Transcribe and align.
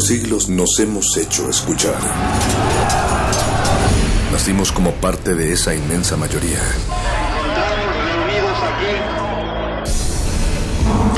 Por 0.00 0.06
siglos 0.06 0.48
nos 0.48 0.78
hemos 0.78 1.14
hecho 1.18 1.50
escuchar. 1.50 2.00
Nacimos 4.32 4.72
como 4.72 4.92
parte 4.92 5.34
de 5.34 5.52
esa 5.52 5.74
inmensa 5.74 6.16
mayoría. 6.16 6.58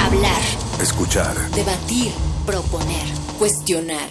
Hablar. 0.05 0.43
Escuchar. 0.81 1.33
Debatir. 1.53 2.13
Proponer. 2.45 3.07
Cuestionar. 3.39 4.11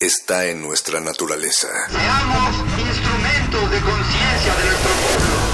Está 0.00 0.46
en 0.46 0.62
nuestra 0.62 0.98
naturaleza. 0.98 1.68
Seamos 1.90 2.56
instrumentos 2.78 3.70
de 3.70 3.80
conciencia 3.80 4.54
de 4.54 4.64
nuestro 4.64 4.90
pueblo. 4.94 5.53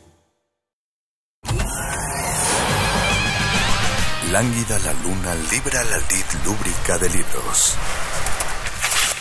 Lánguida 4.31 4.79
la 4.79 4.93
luna 4.93 5.35
libra 5.51 5.83
la 5.83 5.97
lid 5.97 6.25
lúbrica 6.45 6.97
de 6.97 7.09
libros. 7.09 7.75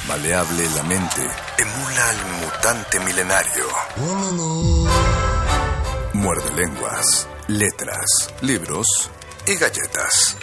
Maleable 0.07 0.69
la 0.77 0.85
mente, 0.85 1.23
emula 1.59 2.11
al 2.11 2.17
mutante 2.41 3.01
milenario. 3.01 3.65
Muerde 6.13 6.53
lenguas, 6.55 7.27
letras, 7.49 8.33
libros 8.43 9.11
y 9.49 9.57
galletas. 9.57 10.37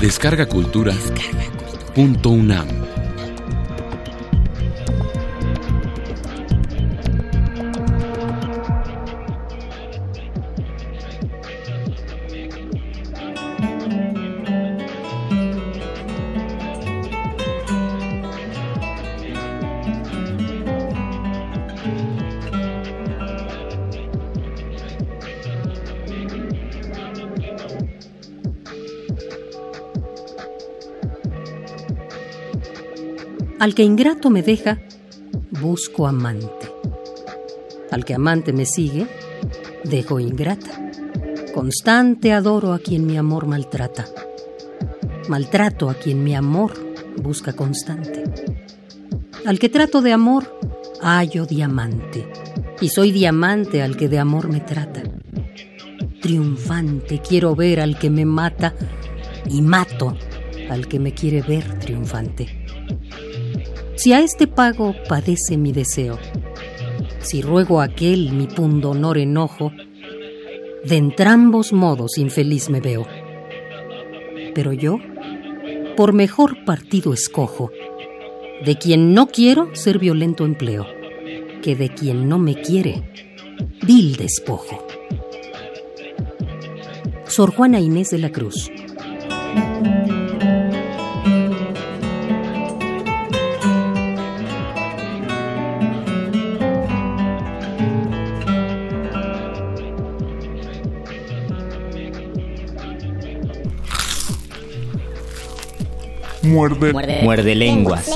Descarga 0.00 0.46
Cultura. 0.46 0.92
Punto 1.94 2.30
UNAM. 2.30 3.05
Al 33.66 33.74
que 33.74 33.82
ingrato 33.82 34.30
me 34.30 34.44
deja, 34.44 34.78
busco 35.60 36.06
amante. 36.06 36.70
Al 37.90 38.04
que 38.04 38.14
amante 38.14 38.52
me 38.52 38.64
sigue, 38.64 39.08
dejo 39.82 40.20
ingrata. 40.20 40.92
Constante 41.52 42.32
adoro 42.32 42.72
a 42.72 42.78
quien 42.78 43.04
mi 43.06 43.18
amor 43.18 43.48
maltrata. 43.48 44.04
Maltrato 45.28 45.90
a 45.90 45.94
quien 45.94 46.22
mi 46.22 46.36
amor 46.36 46.74
busca 47.20 47.54
constante. 47.54 48.22
Al 49.44 49.58
que 49.58 49.68
trato 49.68 50.00
de 50.00 50.12
amor, 50.12 50.60
hallo 51.02 51.44
diamante. 51.44 52.30
Y 52.80 52.90
soy 52.90 53.10
diamante 53.10 53.82
al 53.82 53.96
que 53.96 54.08
de 54.08 54.20
amor 54.20 54.48
me 54.48 54.60
trata. 54.60 55.02
Triunfante 56.22 57.20
quiero 57.20 57.56
ver 57.56 57.80
al 57.80 57.98
que 57.98 58.10
me 58.10 58.26
mata 58.26 58.76
y 59.50 59.60
mato 59.60 60.16
al 60.70 60.86
que 60.86 61.00
me 61.00 61.12
quiere 61.12 61.42
ver 61.42 61.80
triunfante. 61.80 62.65
Si 63.96 64.12
a 64.12 64.20
este 64.20 64.46
pago 64.46 64.94
padece 65.08 65.56
mi 65.56 65.72
deseo, 65.72 66.18
si 67.20 67.40
ruego 67.40 67.80
aquel 67.80 68.32
mi 68.32 68.46
pundonor 68.46 69.16
enojo, 69.16 69.72
de 70.84 70.96
entrambos 70.96 71.72
modos 71.72 72.18
infeliz 72.18 72.68
me 72.68 72.80
veo. 72.80 73.06
Pero 74.54 74.74
yo, 74.74 74.98
por 75.96 76.12
mejor 76.12 76.64
partido 76.66 77.14
escojo, 77.14 77.70
de 78.64 78.76
quien 78.76 79.14
no 79.14 79.28
quiero 79.28 79.74
ser 79.74 79.98
violento 79.98 80.44
empleo, 80.44 80.86
que 81.62 81.74
de 81.74 81.88
quien 81.88 82.28
no 82.28 82.38
me 82.38 82.54
quiere, 82.54 83.10
vil 83.82 84.16
despojo. 84.16 84.86
Sor 87.26 87.54
Juana 87.54 87.80
Inés 87.80 88.10
de 88.10 88.18
la 88.18 88.30
Cruz. 88.30 88.70
Muerde. 106.46 106.92
Muerde 107.22 107.54
lenguas. 107.54 108.08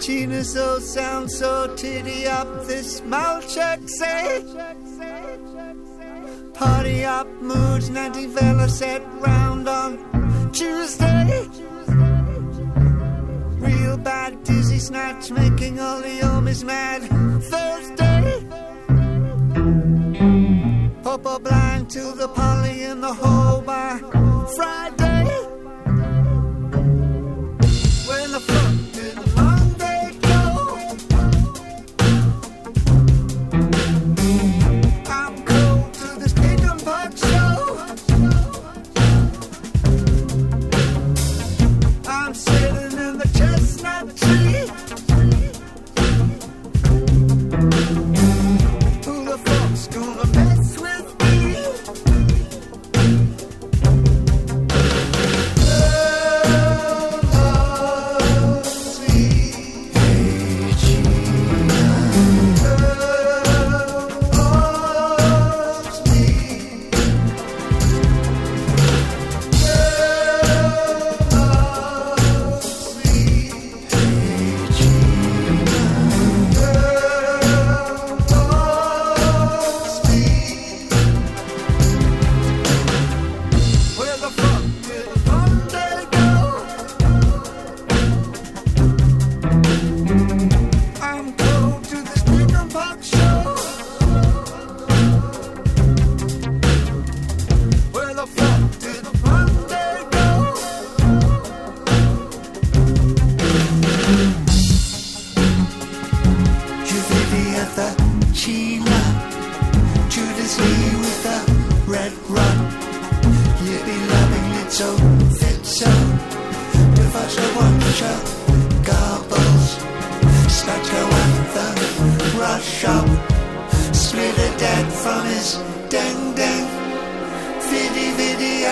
Gina 0.00 0.44
so 0.44 0.78
sound 0.78 1.30
so 1.30 1.74
titty 1.76 2.26
up 2.26 2.66
this 2.66 3.02
mouth 3.02 3.48
check 3.48 3.80
say 3.88 4.44
check 4.54 4.76
say 4.98 5.38
Party 6.52 7.04
up 7.04 7.26
moods 7.40 7.88
90 7.88 8.28
fella 8.28 8.68
set 8.68 9.02
round 9.20 9.68
on 9.68 9.98
Tuesday 10.52 11.48
Bad 14.04 14.44
dizzy 14.44 14.78
snatch 14.78 15.30
making 15.30 15.80
all 15.80 16.00
the 16.02 16.18
homies 16.20 16.62
mad. 16.62 17.00
Thursday. 17.52 18.44
Papa 21.02 21.38
blind 21.40 21.88
to 21.90 22.12
the 22.12 22.28
poly 22.28 22.82
in 22.84 23.00
the 23.00 23.14
hole 23.14 23.62
by 23.62 23.98
Friday 24.56 25.13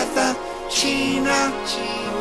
The 0.02 0.36
China. 0.68 1.52
China. 1.64 2.11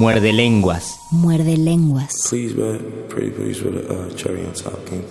Muerde 0.00 0.32
lenguas. 0.32 0.98
Muerde 1.12 1.58
lenguas. 1.58 2.26
Please, 2.26 2.54
man. 2.54 3.04
Pretty 3.10 3.28
please 3.32 3.62
with 3.62 3.76
a 3.76 4.00
uh, 4.00 4.08
cherry 4.14 4.46
on 4.46 4.54
top. 4.54 4.86
Can 4.86 5.02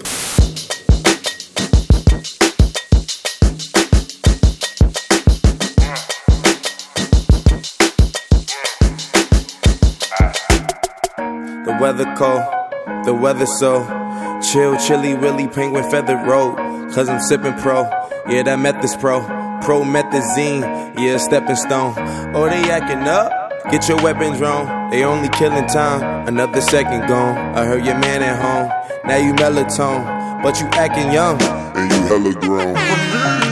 The 11.66 11.78
weather 11.80 12.12
cold, 12.18 13.06
the 13.06 13.14
weather 13.14 13.46
so 13.46 13.86
chill, 14.52 14.76
chilly, 14.78 15.14
willy, 15.14 15.48
penguin 15.48 15.88
feathered 15.92 16.26
road. 16.26 16.56
Cause 16.96 17.10
I'm 17.10 17.22
sipping 17.22 17.54
pro, 17.60 17.84
yeah, 18.28 18.42
that 18.42 18.58
method's 18.58 18.96
pro. 18.96 19.22
Pro 19.62 19.84
methazine, 19.84 20.62
yeah, 20.98 21.18
stepping 21.18 21.58
stone. 21.58 21.94
Oh, 22.34 22.50
they 22.50 22.72
acting 22.72 23.08
up, 23.08 23.32
get 23.70 23.88
your 23.88 24.02
weapons 24.02 24.42
wrong. 24.42 24.79
They 24.92 25.04
only 25.04 25.30
killing 25.30 25.68
time, 25.68 26.28
another 26.28 26.62
second 26.62 27.08
gone. 27.08 27.38
I 27.56 27.64
heard 27.66 27.86
your 27.86 27.98
man 28.00 28.24
at 28.24 28.42
home, 28.42 28.70
now 29.06 29.18
you 29.18 29.34
melatonin, 29.34 30.42
but 30.42 30.60
you 30.60 30.66
acting 30.74 31.12
young. 31.12 31.40
and 31.42 31.92
you 31.92 32.02
hella 32.08 32.34
grown. 32.34 33.49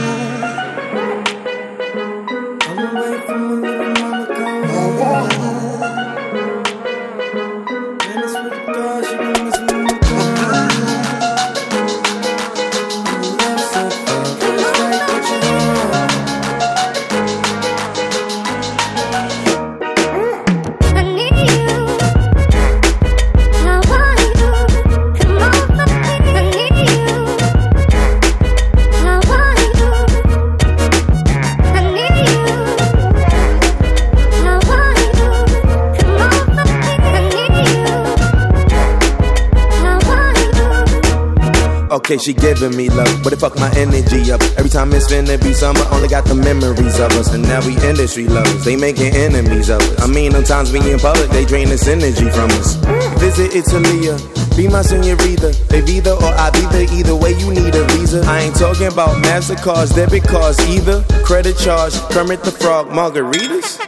She 42.28 42.34
giving 42.34 42.76
me 42.76 42.90
love, 42.90 43.22
but 43.24 43.32
it 43.32 43.40
fuck 43.40 43.56
my 43.56 43.72
energy 43.74 44.30
up. 44.30 44.42
Every 44.58 44.68
time 44.68 44.92
it's 44.92 45.10
finna 45.10 45.40
be 45.42 45.54
summer, 45.54 45.80
only 45.90 46.08
got 46.08 46.26
the 46.26 46.34
memories 46.34 47.00
of 47.00 47.10
us. 47.12 47.32
And 47.32 47.42
now 47.42 47.64
we 47.64 47.72
industry 47.88 48.26
lovers, 48.28 48.64
they 48.66 48.76
making 48.76 49.16
enemies 49.16 49.70
of 49.70 49.80
us. 49.80 50.02
I 50.02 50.06
mean, 50.06 50.32
sometimes 50.32 50.70
we 50.70 50.80
in 50.92 50.98
public, 50.98 51.30
they 51.30 51.46
drain 51.46 51.68
this 51.68 51.88
energy 51.88 52.28
from 52.28 52.50
us. 52.60 52.74
Visit 53.16 53.56
Italia, 53.56 54.20
be 54.56 54.68
my 54.68 54.82
senorita. 54.82 55.56
They 55.72 55.80
either 55.88 56.12
or 56.12 56.32
I 56.36 56.50
be 56.50 56.68
either, 56.68 56.92
either 56.92 57.16
way 57.16 57.32
you 57.32 57.48
need 57.48 57.74
a 57.74 57.84
visa. 57.96 58.20
I 58.26 58.42
ain't 58.42 58.56
talking 58.56 58.88
about 58.88 59.16
MasterCards, 59.24 59.94
debit 59.94 60.24
cards 60.24 60.60
either. 60.68 61.04
Credit 61.24 61.56
charge, 61.56 61.94
Kermit 62.12 62.42
the 62.44 62.52
Frog, 62.52 62.88
margaritas. 62.88 63.80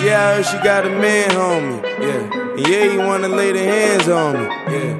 Yeah, 0.00 0.16
I 0.16 0.36
heard 0.36 0.46
she 0.46 0.56
got 0.64 0.86
a 0.86 0.88
man, 0.88 1.28
homie. 1.28 1.82
Yeah, 2.00 2.56
yeah, 2.56 2.90
he 2.90 2.96
wanna 2.96 3.28
lay 3.28 3.52
the 3.52 3.62
hands 3.62 4.08
on 4.08 4.32
me. 4.32 4.46
Yeah, 4.48 4.99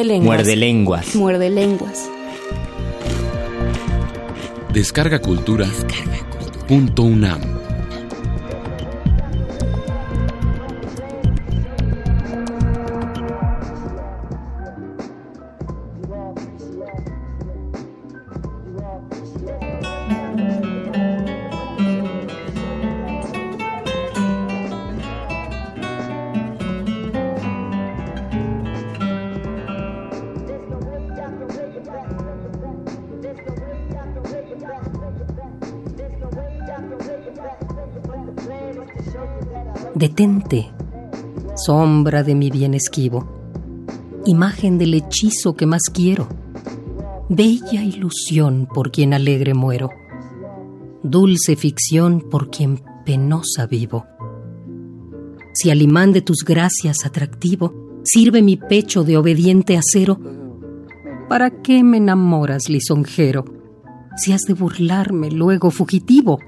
Muerde 0.00 0.14
lenguas. 0.14 0.24
Muerde 0.24 0.56
lenguas. 0.56 1.14
Muerde 1.14 1.50
lenguas. 1.50 2.10
Descarga 4.72 5.20
Cultura. 5.20 5.66
Punto 6.66 7.02
UNAM. 7.02 7.69
Sombra 41.64 42.22
de 42.22 42.34
mi 42.34 42.50
bien 42.50 42.74
esquivo, 42.74 43.28
imagen 44.24 44.78
del 44.78 44.94
hechizo 44.94 45.54
que 45.54 45.66
más 45.66 45.82
quiero, 45.92 46.28
bella 47.28 47.82
ilusión 47.82 48.66
por 48.72 48.90
quien 48.90 49.12
alegre 49.14 49.54
muero, 49.54 49.90
dulce 51.02 51.56
ficción 51.56 52.22
por 52.30 52.50
quien 52.50 52.82
penosa 53.04 53.66
vivo. 53.66 54.06
Si 55.52 55.70
al 55.70 55.82
imán 55.82 56.12
de 56.12 56.22
tus 56.22 56.44
gracias 56.44 57.04
atractivo 57.04 58.00
sirve 58.04 58.42
mi 58.42 58.56
pecho 58.56 59.04
de 59.04 59.16
obediente 59.16 59.76
acero, 59.76 60.18
¿para 61.28 61.50
qué 61.62 61.82
me 61.82 61.98
enamoras, 61.98 62.68
lisonjero? 62.68 63.44
Si 64.16 64.32
has 64.32 64.42
de 64.42 64.54
burlarme 64.54 65.30
luego 65.30 65.70
fugitivo, 65.70 66.38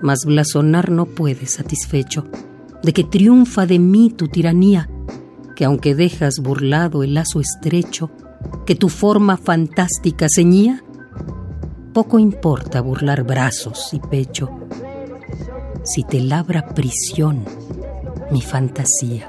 mas 0.00 0.20
blasonar 0.24 0.90
no 0.90 1.06
puedes 1.06 1.52
satisfecho 1.52 2.24
de 2.82 2.92
que 2.92 3.04
triunfa 3.04 3.66
de 3.66 3.78
mí 3.78 4.10
tu 4.10 4.28
tiranía, 4.28 4.88
que 5.56 5.64
aunque 5.64 5.94
dejas 5.94 6.40
burlado 6.40 7.02
el 7.02 7.14
lazo 7.14 7.40
estrecho 7.40 8.10
que 8.66 8.74
tu 8.74 8.88
forma 8.88 9.36
fantástica 9.36 10.26
ceñía, 10.28 10.82
poco 11.92 12.18
importa 12.18 12.80
burlar 12.80 13.22
brazos 13.24 13.90
y 13.92 14.00
pecho 14.00 14.50
si 15.84 16.04
te 16.04 16.20
labra 16.20 16.68
prisión 16.68 17.44
mi 18.30 18.40
fantasía. 18.40 19.28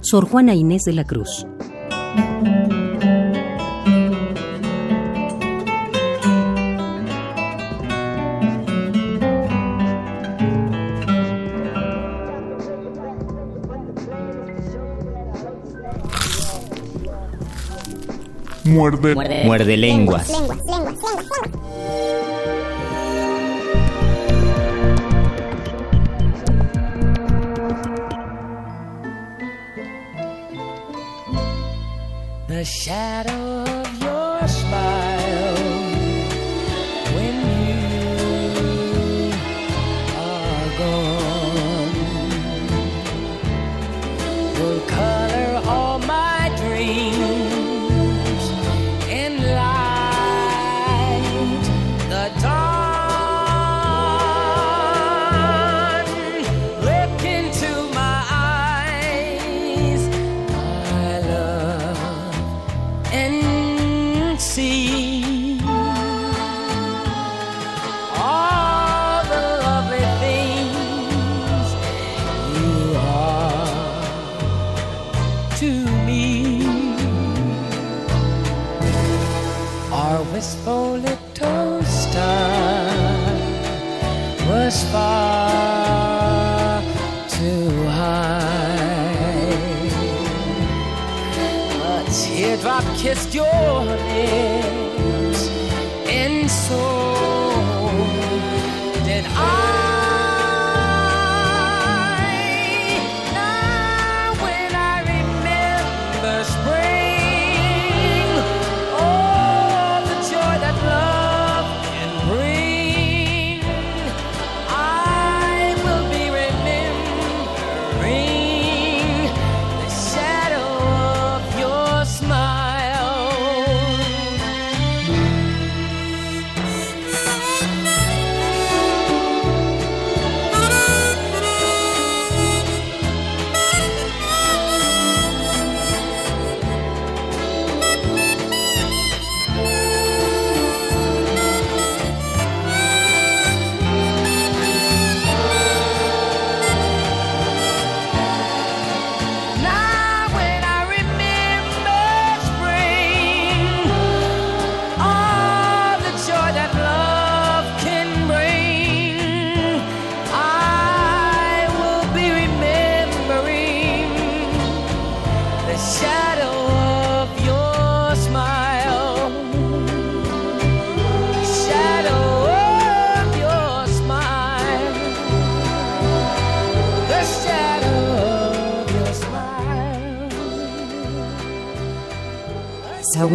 Sor 0.00 0.28
Juana 0.28 0.54
Inés 0.54 0.84
de 0.84 0.92
la 0.92 1.04
Cruz. 1.04 1.46
Muerde. 18.68 19.14
Muerde 19.44 19.76
lenguas. 19.76 20.28
Lenguas, 20.28 20.58
lenguas, 20.58 20.94
lenguas, 20.96 21.26
lenguas. 21.42 21.68
The 32.48 32.64
shadow 32.64 33.67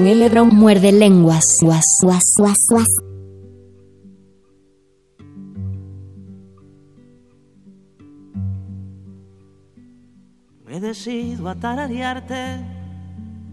Saúl 0.03 0.21
L. 0.21 0.41
muerde 0.51 0.91
lenguas. 0.91 1.45
Guas, 1.61 1.85
guas, 2.03 2.23
guas, 2.37 2.57
guas. 2.69 2.87
Me 10.65 10.81
decido 10.81 11.47
a 11.47 11.55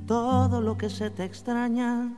todo 0.06 0.60
lo 0.60 0.76
que 0.76 0.90
se 0.90 1.10
te 1.10 1.24
extraña. 1.24 2.16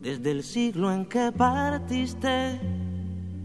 Desde 0.00 0.30
el 0.30 0.44
siglo 0.44 0.92
en 0.92 1.06
que 1.06 1.32
partiste 1.32 2.60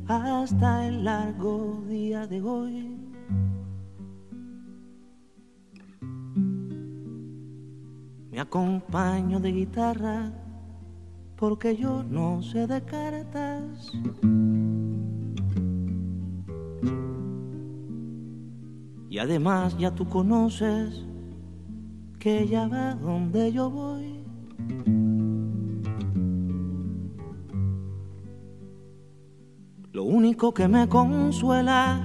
hasta 0.07 0.87
el 0.87 1.03
largo 1.03 1.83
día 1.87 2.27
de 2.27 2.41
hoy. 2.43 3.02
Me 8.33 8.39
acompaño 8.39 9.39
de 9.39 9.51
guitarra 9.51 10.33
porque 11.35 11.77
yo 11.77 12.01
no 12.01 12.41
sé 12.41 12.65
de 12.65 12.81
cartas. 12.81 13.91
Y 19.07 19.19
además 19.19 19.77
ya 19.77 19.93
tú 19.93 20.09
conoces 20.09 21.05
que 22.17 22.39
ella 22.41 22.67
va 22.67 22.95
donde 22.95 23.51
yo 23.51 23.69
voy. 23.69 24.25
Lo 29.91 30.05
único 30.05 30.55
que 30.55 30.67
me 30.67 30.89
consuela 30.89 32.01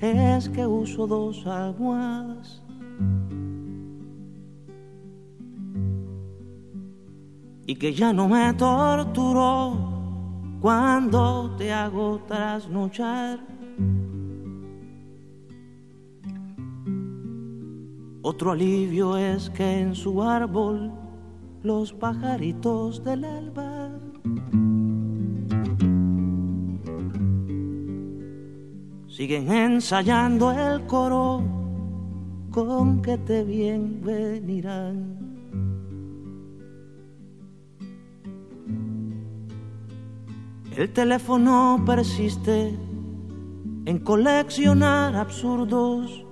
es 0.00 0.48
que 0.48 0.66
uso 0.66 1.06
dos 1.06 1.46
almohadas. 1.46 2.59
Que 7.80 7.94
ya 7.94 8.12
no 8.12 8.28
me 8.28 8.52
torturó 8.52 9.72
cuando 10.60 11.56
te 11.56 11.72
hago 11.72 12.20
trasnochar. 12.28 13.40
Otro 18.20 18.52
alivio 18.52 19.16
es 19.16 19.48
que 19.48 19.80
en 19.80 19.94
su 19.94 20.22
árbol 20.22 20.92
los 21.62 21.94
pajaritos 21.94 23.02
del 23.02 23.24
alba 23.24 23.88
siguen 29.08 29.50
ensayando 29.50 30.52
el 30.52 30.84
coro 30.86 31.42
con 32.50 33.00
que 33.00 33.16
te 33.16 33.42
bien 33.42 34.02
venirán. 34.02 35.19
El 40.80 40.94
teléfono 40.94 41.82
persiste 41.84 42.74
en 43.84 43.98
coleccionar 43.98 45.14
absurdos. 45.14 46.24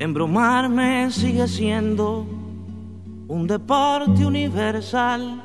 Embromarme 0.00 1.08
sigue 1.12 1.46
siendo 1.46 2.26
un 3.28 3.46
deporte 3.46 4.26
universal. 4.26 5.40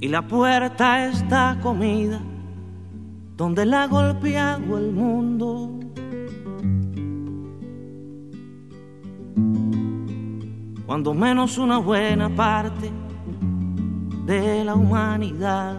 Y 0.00 0.08
la 0.08 0.26
puerta 0.26 1.08
está 1.08 1.58
comida 1.62 2.22
donde 3.36 3.66
la 3.66 3.82
ha 3.82 3.86
golpeado 3.86 4.78
el 4.78 4.92
mundo. 4.92 5.83
Cuando 10.94 11.12
menos 11.12 11.58
una 11.58 11.78
buena 11.78 12.28
parte 12.28 12.88
de 14.26 14.62
la 14.62 14.76
humanidad. 14.76 15.76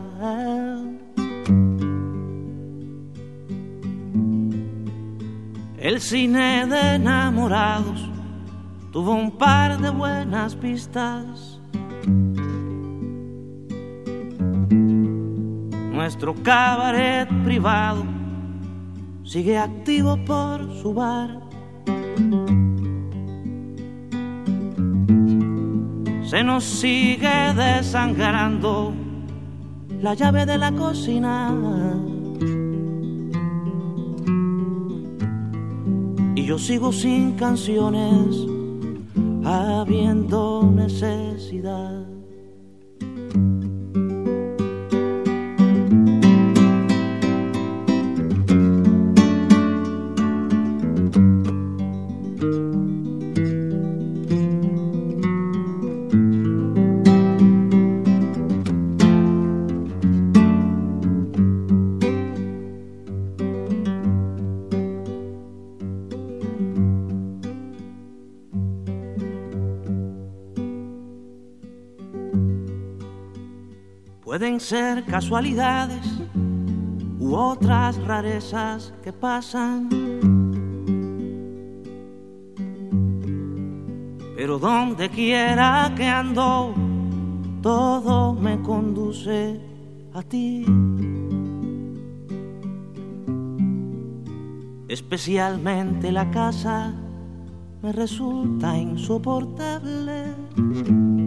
El 5.78 6.02
cine 6.02 6.68
de 6.68 6.96
enamorados 6.96 8.10
tuvo 8.92 9.14
un 9.14 9.32
par 9.32 9.80
de 9.80 9.90
buenas 9.90 10.54
pistas. 10.54 11.62
Nuestro 15.94 16.36
cabaret 16.44 17.30
privado 17.46 18.04
sigue 19.24 19.58
activo 19.58 20.18
por 20.26 20.74
su 20.82 20.94
bar. 20.94 21.45
Se 26.36 26.44
nos 26.44 26.66
sigue 26.66 27.54
desangrando 27.56 28.94
la 30.02 30.16
llave 30.16 30.46
de 30.46 30.58
la 30.58 30.70
cocina. 30.74 31.56
Y 36.36 36.46
yo 36.46 36.60
sigo 36.60 36.92
sin 36.92 37.38
canciones, 37.38 38.36
habiendo 39.46 40.70
necesidad. 40.76 42.15
Ser 74.60 75.04
casualidades 75.04 76.06
u 77.20 77.36
otras 77.36 77.98
rarezas 77.98 78.94
que 79.04 79.12
pasan. 79.12 79.90
Pero 84.36 84.58
donde 84.58 85.10
quiera 85.10 85.92
que 85.96 86.06
ando, 86.06 86.74
todo 87.62 88.34
me 88.34 88.62
conduce 88.62 89.60
a 90.14 90.24
ti. 90.24 90.66
Especialmente 94.88 96.12
la 96.12 96.32
casa 96.32 96.94
me 97.82 97.92
resulta 97.92 98.78
insoportable. 98.78 101.25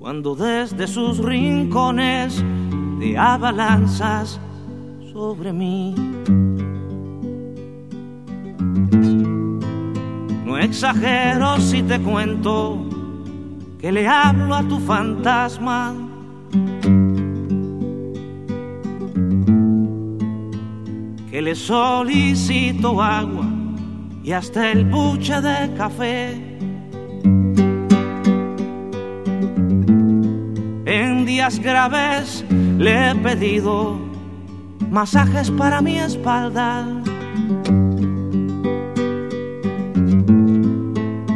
Cuando 0.00 0.34
desde 0.34 0.86
sus 0.86 1.18
rincones 1.18 2.42
te 2.98 3.18
abalanzas 3.18 4.40
sobre 5.12 5.52
mí. 5.52 5.94
No 10.46 10.56
exagero 10.56 11.58
si 11.60 11.82
te 11.82 12.00
cuento 12.00 12.78
que 13.78 13.92
le 13.92 14.08
hablo 14.08 14.54
a 14.54 14.62
tu 14.62 14.78
fantasma. 14.80 15.94
Que 21.30 21.42
le 21.42 21.54
solicito 21.54 23.02
agua 23.02 23.46
y 24.24 24.32
hasta 24.32 24.72
el 24.72 24.86
buche 24.86 25.42
de 25.42 25.74
café. 25.76 26.49
Días 31.40 31.58
graves 31.58 32.44
le 32.76 33.12
he 33.12 33.14
pedido 33.14 33.98
masajes 34.90 35.50
para 35.50 35.80
mi 35.80 35.98
espalda. 35.98 36.86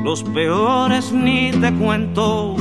Los 0.04 0.22
peores 0.24 1.10
ni 1.10 1.52
te 1.52 1.72
cuento 1.72 2.54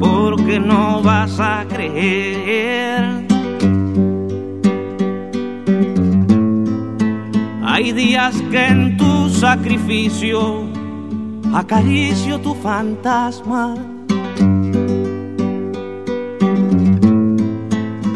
porque 0.00 0.58
no 0.58 1.00
vas 1.02 1.38
a 1.38 1.64
creer. 1.68 3.28
Hay 7.64 7.92
días 7.92 8.42
que 8.50 8.66
en 8.66 8.96
tu 8.96 9.28
sacrificio 9.28 10.64
acaricio 11.54 12.40
tu 12.40 12.54
fantasma. 12.56 13.91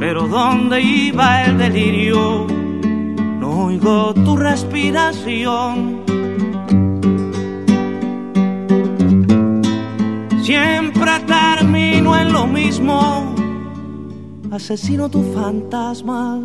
Pero 0.06 0.28
donde 0.28 0.80
iba 0.80 1.42
el 1.42 1.58
delirio, 1.58 2.46
no 3.40 3.64
oigo 3.64 4.14
tu 4.14 4.36
respiración. 4.36 6.04
Siempre 10.44 11.10
termino 11.26 12.16
en 12.16 12.32
lo 12.32 12.46
mismo, 12.46 13.34
asesino 14.52 15.08
tu 15.08 15.24
fantasma. 15.34 16.38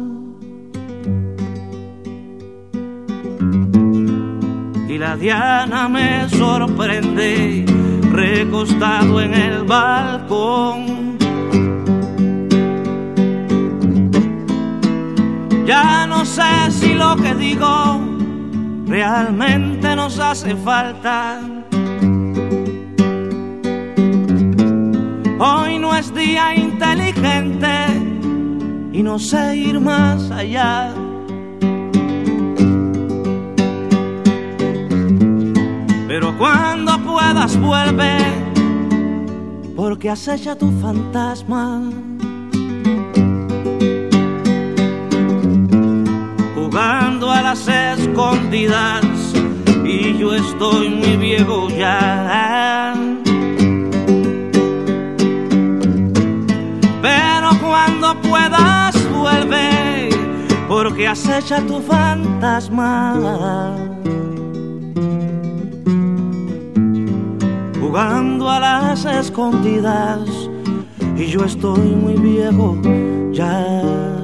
la 4.98 5.16
diana 5.18 5.88
me 5.88 6.30
sorprende 6.30 7.66
recostado 8.12 9.22
en 9.22 9.34
el 9.34 9.64
balcón. 9.64 11.11
Ya 15.72 16.06
no 16.06 16.26
sé 16.26 16.70
si 16.70 16.94
lo 16.96 17.16
que 17.16 17.34
digo 17.34 18.02
realmente 18.88 19.96
nos 19.96 20.20
hace 20.20 20.54
falta. 20.54 21.40
Hoy 25.40 25.80
no 25.80 25.96
es 25.96 26.14
día 26.14 26.54
inteligente 26.56 27.74
y 28.92 29.02
no 29.02 29.18
sé 29.18 29.56
ir 29.56 29.80
más 29.80 30.30
allá. 30.30 30.94
Pero 36.10 36.38
cuando 36.38 37.00
puedas 37.00 37.58
vuelve, 37.58 38.18
porque 39.78 40.10
acecha 40.10 40.54
tu 40.58 40.70
fantasma. 40.82 42.11
Escondidas 48.12 49.06
y 49.86 50.18
yo 50.18 50.36
estoy 50.36 50.90
muy 50.90 51.18
viejo 51.18 51.70
ya. 51.70 52.94
Pero 57.02 57.50
cuando 57.62 58.22
puedas 58.22 58.96
vuelve, 59.12 60.10
porque 60.68 61.08
acecha 61.08 61.62
tu 61.62 61.80
fantasma. 61.82 63.18
jugando 67.82 68.50
a 68.50 68.58
las 68.58 69.04
escondidas 69.04 70.22
y 71.18 71.26
yo 71.26 71.44
estoy 71.44 71.90
muy 71.90 72.14
viejo 72.14 72.78
ya. 73.34 74.21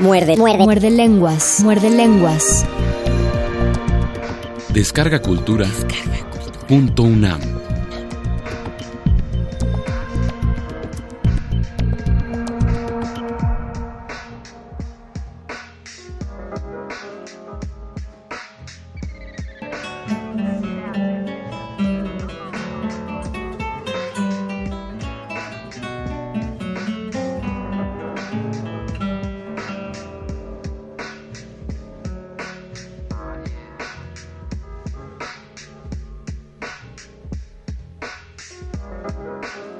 Muerde, 0.00 0.36
muerde, 0.36 0.36
muerde. 0.36 0.64
Muerde 0.64 0.90
lenguas. 0.90 1.60
Muerde 1.62 1.90
lenguas. 1.90 2.64
Descarga 4.70 5.20
Cultura. 5.20 5.66
Punto 6.66 7.02
UNAM. 7.02 7.61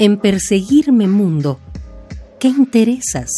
En 0.02 0.16
perseguirme 0.16 1.06
mundo, 1.06 1.60
¿qué 2.40 2.48
interesas? 2.48 3.30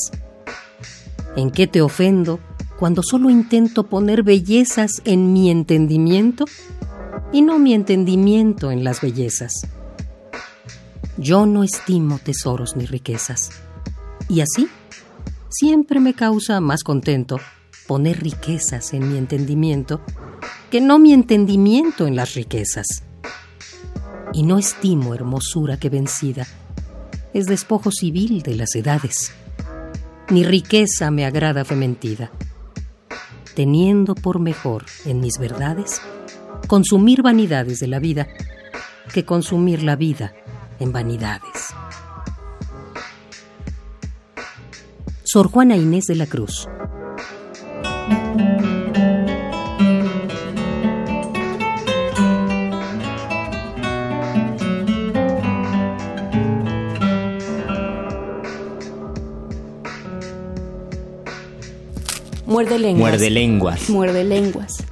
¿En 1.37 1.50
qué 1.50 1.66
te 1.66 1.83
ofendo 1.83 2.40
cuando 2.79 3.03
solo 3.03 3.29
intento 3.29 3.83
poner 3.85 4.22
bellezas 4.22 5.03
en 5.05 5.35
mi 5.35 5.50
entendimiento 5.50 6.46
y 7.35 7.42
no 7.42 7.59
mi 7.59 7.74
entendimiento 7.74 8.70
en 8.70 8.83
las 8.83 9.03
bellezas? 9.03 9.66
Yo 11.18 11.44
no 11.44 11.64
estimo 11.64 12.18
tesoros 12.18 12.77
ni 12.77 12.87
riquezas. 12.87 13.50
Y 14.31 14.40
así, 14.40 14.66
siempre 15.50 16.00
me 16.00 16.14
causa 16.14 16.62
más 16.62 16.83
contento 16.83 17.40
poner 17.87 18.22
riquezas 18.22 18.94
en 18.94 19.12
mi 19.12 19.18
entendimiento 19.18 20.00
que 20.70 20.81
no 20.81 20.98
mi 20.98 21.12
entendimiento 21.12 22.07
en 22.07 22.16
las 22.16 22.33
riquezas 22.33 23.03
y 24.34 24.42
no 24.42 24.58
estimo 24.58 25.14
hermosura 25.14 25.78
que 25.78 25.88
vencida. 25.88 26.46
Es 27.32 27.46
despojo 27.46 27.90
civil 27.90 28.42
de 28.42 28.56
las 28.56 28.74
edades. 28.74 29.32
Ni 30.28 30.44
riqueza 30.44 31.10
me 31.10 31.24
agrada 31.24 31.64
fementida. 31.64 32.30
Teniendo 33.54 34.14
por 34.14 34.40
mejor 34.40 34.84
en 35.04 35.20
mis 35.20 35.38
verdades 35.38 36.02
consumir 36.66 37.22
vanidades 37.22 37.78
de 37.78 37.86
la 37.86 38.00
vida 38.00 38.26
que 39.12 39.24
consumir 39.24 39.82
la 39.82 39.96
vida 39.96 40.34
en 40.80 40.92
vanidades. 40.92 41.74
Sor 45.22 45.48
Juana 45.48 45.76
Inés 45.76 46.04
de 46.06 46.16
la 46.16 46.26
Cruz. 46.26 46.68
Muerde 62.54 62.78
lenguas. 62.78 63.10
Muerde 63.10 63.30
lenguas. 63.30 63.90
Muerde 63.90 64.22
lenguas. 64.22 64.84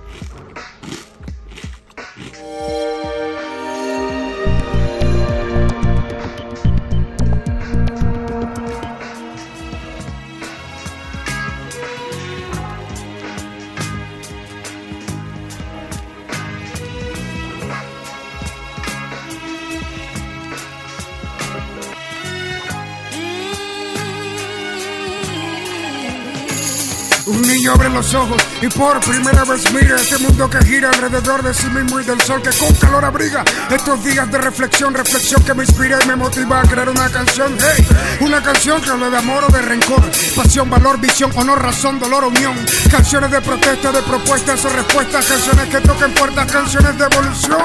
Los 28.02 28.14
ojos 28.14 28.51
y 28.62 28.68
por 28.68 29.00
primera 29.00 29.42
vez 29.44 29.72
mira 29.72 29.96
este 29.96 30.18
mundo 30.18 30.48
que 30.48 30.64
gira 30.64 30.88
alrededor 30.88 31.42
de 31.42 31.52
sí 31.52 31.66
mismo 31.66 31.98
y 31.98 32.04
del 32.04 32.20
sol 32.20 32.40
que 32.40 32.50
con 32.50 32.72
calor 32.76 33.04
abriga. 33.04 33.42
Estos 33.68 34.04
días 34.04 34.30
de 34.30 34.38
reflexión, 34.38 34.94
reflexión 34.94 35.42
que 35.42 35.52
me 35.52 35.64
inspira 35.64 35.98
y 36.02 36.06
me 36.06 36.14
motiva 36.14 36.60
a 36.60 36.62
crear 36.62 36.88
una 36.88 37.08
canción. 37.10 37.56
Hey, 37.58 37.84
una 38.20 38.40
canción 38.40 38.80
que 38.80 38.90
habla 38.90 39.10
de 39.10 39.18
amor 39.18 39.44
o 39.48 39.52
de 39.52 39.62
rencor, 39.62 40.00
pasión, 40.36 40.70
valor, 40.70 41.00
visión, 41.00 41.32
honor, 41.34 41.60
razón, 41.60 41.98
dolor, 41.98 42.24
unión. 42.24 42.54
Canciones 42.88 43.32
de 43.32 43.40
protesta, 43.40 43.90
de 43.90 44.02
propuestas 44.02 44.64
o 44.64 44.68
respuestas, 44.68 45.26
canciones 45.26 45.68
que 45.68 45.80
toquen 45.80 46.14
puertas, 46.14 46.52
canciones 46.52 46.96
de 46.96 47.04
evolución. 47.04 47.62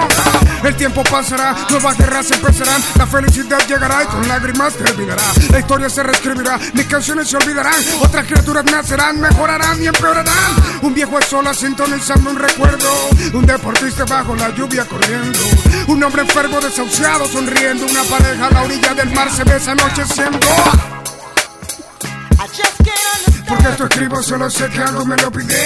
El 0.64 0.76
tiempo 0.76 1.04
pasará, 1.04 1.56
nuevas 1.70 1.96
guerras 1.96 2.32
empezarán, 2.32 2.82
la 2.98 3.06
felicidad 3.06 3.60
llegará 3.68 4.04
y 4.04 4.08
con 4.08 4.28
lágrimas 4.28 4.74
terminará. 4.74 5.22
La 5.52 5.60
historia 5.60 5.90
se 5.92 6.02
reescribirá, 6.02 6.60
mis 6.74 6.88
canciones 6.88 7.28
se 7.30 7.38
olvidarán, 7.38 7.80
otras 8.02 8.26
criaturas 8.26 8.66
nacerán, 8.66 9.22
mejorarán 9.22 9.84
y 9.84 9.86
empeorarán. 9.86 10.87
Un 10.88 10.94
viejo 10.94 11.22
sola 11.22 11.54
sintonizando 11.54 12.30
un 12.30 12.38
recuerdo, 12.38 12.90
un 13.34 13.46
deportista 13.46 14.06
bajo 14.06 14.34
la 14.38 14.56
lluvia 14.56 14.86
corriendo, 14.86 15.38
un 15.88 16.02
hombre 16.02 16.22
enfermo 16.22 16.62
desahuciado 16.62 17.28
sonriendo, 17.28 17.86
una 17.86 18.04
pareja 18.04 18.48
a 18.48 18.52
la 18.52 18.62
orilla 18.62 18.94
del 18.94 19.12
mar 19.12 19.30
se 19.30 19.44
besa 19.44 19.74
anocheciendo. 19.74 20.40
Porque 23.50 23.68
esto 23.68 23.84
escribo, 23.84 24.24
solo 24.24 24.50
sé 24.50 24.70
que 24.70 24.80
algo 24.80 25.06
me 25.06 25.18
lo 25.18 25.30
pide. 25.30 25.66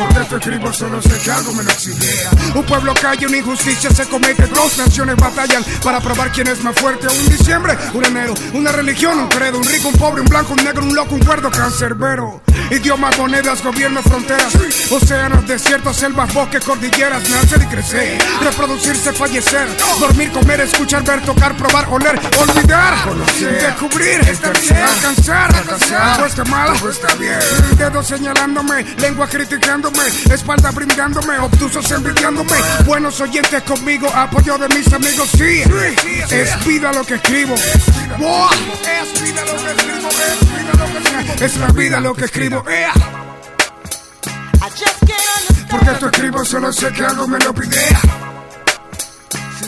Por 0.00 0.22
esto 0.22 0.36
escribo, 0.36 0.72
solo 0.72 1.02
sé 1.02 1.18
que 1.22 1.30
algo 1.30 1.52
me 1.52 1.62
lo 1.62 1.70
exigiera. 1.70 2.30
Un 2.54 2.64
pueblo 2.64 2.94
calla, 2.94 3.26
una 3.26 3.36
injusticia 3.36 3.90
se 3.90 4.06
comete. 4.06 4.46
Dos 4.46 4.78
naciones 4.78 5.16
batallan 5.16 5.62
para 5.84 6.00
probar 6.00 6.32
quién 6.32 6.46
es 6.48 6.62
más 6.62 6.74
fuerte. 6.74 7.06
Un 7.06 7.28
diciembre, 7.28 7.76
un 7.92 8.04
enero, 8.04 8.34
una 8.54 8.72
religión, 8.72 9.18
un 9.18 9.28
credo. 9.28 9.58
Un 9.58 9.64
rico, 9.64 9.88
un 9.88 9.94
pobre, 9.94 10.22
un 10.22 10.28
blanco, 10.28 10.54
un 10.54 10.64
negro, 10.64 10.82
un 10.82 10.94
loco, 10.94 11.14
un 11.14 11.20
cuerdo, 11.20 11.50
cancerbero. 11.50 12.42
Idiomas, 12.70 13.18
monedas, 13.18 13.62
gobierno, 13.62 14.00
fronteras. 14.02 14.54
Océanos, 14.90 15.46
desiertos, 15.46 15.96
selvas, 15.96 16.32
bosques, 16.32 16.64
cordilleras. 16.64 17.28
Nacer 17.28 17.62
y 17.62 17.66
crecer. 17.66 18.18
Reproducirse, 18.42 19.12
fallecer. 19.12 19.68
Dormir, 19.98 20.32
comer, 20.32 20.60
escuchar, 20.62 21.04
ver, 21.04 21.20
tocar, 21.22 21.54
probar, 21.56 21.86
oler, 21.90 22.18
olvidar. 22.38 23.04
Conocer, 23.04 23.60
descubrir, 23.62 24.20
estar 24.20 24.58
bien, 24.60 24.76
alcanzar. 24.76 25.52
Todo 26.16 26.26
está 26.26 26.44
mal, 26.44 26.78
todo 26.78 26.90
está 26.90 27.14
bien. 27.16 27.38
Dedos 27.76 28.06
señalándome, 28.06 28.84
lengua 28.98 29.28
espalda 30.32 30.70
brindándome, 30.70 31.38
obtusos 31.38 31.90
envidiándome. 31.90 32.56
Buenos 32.84 33.20
oyentes 33.20 33.62
conmigo, 33.62 34.08
apoyo 34.14 34.58
de 34.58 34.68
mis 34.68 34.92
amigos. 34.92 35.28
Sí, 35.36 35.62
es 36.30 36.64
vida 36.64 36.92
lo 36.92 37.04
que 37.04 37.14
escribo. 37.14 37.54
Wow. 38.18 38.48
Es 39.02 39.22
vida 39.22 39.44
lo 39.44 39.56
que 39.56 39.70
escribo, 39.70 40.08
es 40.10 40.40
vida 40.50 40.72
lo 40.78 40.86
que 40.86 40.98
escribo. 40.98 41.44
Es 41.44 41.56
la 41.56 41.66
vida 41.68 42.00
lo 42.00 42.14
que 42.14 42.24
escribo. 42.24 42.64
Porque 45.70 45.90
esto 45.92 46.06
escribo, 46.06 46.44
solo 46.44 46.72
sé 46.72 46.92
que 46.92 47.04
algo 47.04 47.28
me 47.28 47.38
lo 47.38 47.54
pide. 47.54 47.76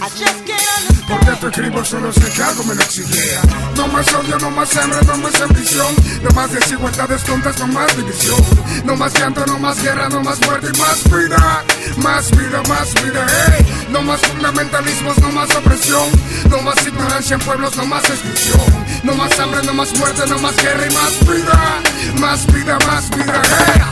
Porque 0.02 1.30
esto 1.30 1.46
escribo, 1.46 1.84
solo 1.84 2.12
sé 2.12 2.28
que 2.32 2.42
algo 2.42 2.64
me 2.64 2.74
lo 2.74 2.82
exigía. 2.82 3.40
No 3.76 3.86
más 3.86 4.12
odio, 4.14 4.36
no 4.40 4.50
más 4.50 4.76
hambre, 4.76 4.98
no 5.06 5.16
más 5.18 5.40
ambición. 5.40 5.94
No 6.22 6.30
más 6.30 6.52
desigualdades 6.52 7.22
tontas, 7.22 7.56
no 7.60 7.68
más 7.68 7.96
división. 7.96 8.40
No 8.84 8.96
más 8.96 9.14
llanto, 9.14 9.46
no 9.46 9.60
más 9.60 9.80
guerra, 9.80 10.08
no 10.08 10.20
más 10.20 10.40
muerte 10.40 10.72
y 10.74 10.78
más 10.78 11.04
vida. 11.04 11.64
Más 11.98 12.30
vida, 12.32 12.62
más 12.68 12.94
vida, 12.94 13.26
hey. 13.46 13.86
No 13.90 14.02
más 14.02 14.20
fundamentalismos, 14.22 15.18
no 15.18 15.30
más 15.30 15.54
opresión. 15.54 16.10
No 16.50 16.62
más 16.62 16.84
ignorancia 16.84 17.34
en 17.34 17.40
pueblos, 17.40 17.76
no 17.76 17.86
más 17.86 18.02
exclusión. 18.02 18.84
No 19.04 19.14
más 19.14 19.38
hambre, 19.38 19.62
no 19.64 19.74
más 19.74 19.96
muerte, 19.98 20.22
no 20.28 20.38
más 20.38 20.56
guerra 20.56 20.84
y 20.84 20.94
más 20.94 21.20
vida. 21.28 21.82
Más 22.18 22.46
vida, 22.52 22.76
más 22.88 23.08
vida, 23.10 23.42
hey. 23.44 23.82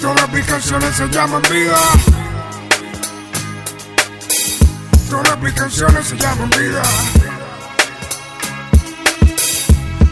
Todas 0.00 0.32
mis 0.32 0.46
canciones 0.46 0.94
se 0.94 1.08
llaman 1.08 1.42
vida. 1.50 2.25
Todas 5.10 5.40
mis 5.40 5.52
canciones 5.52 6.06
se 6.06 6.16
llaman 6.16 6.50
vida. 6.50 6.82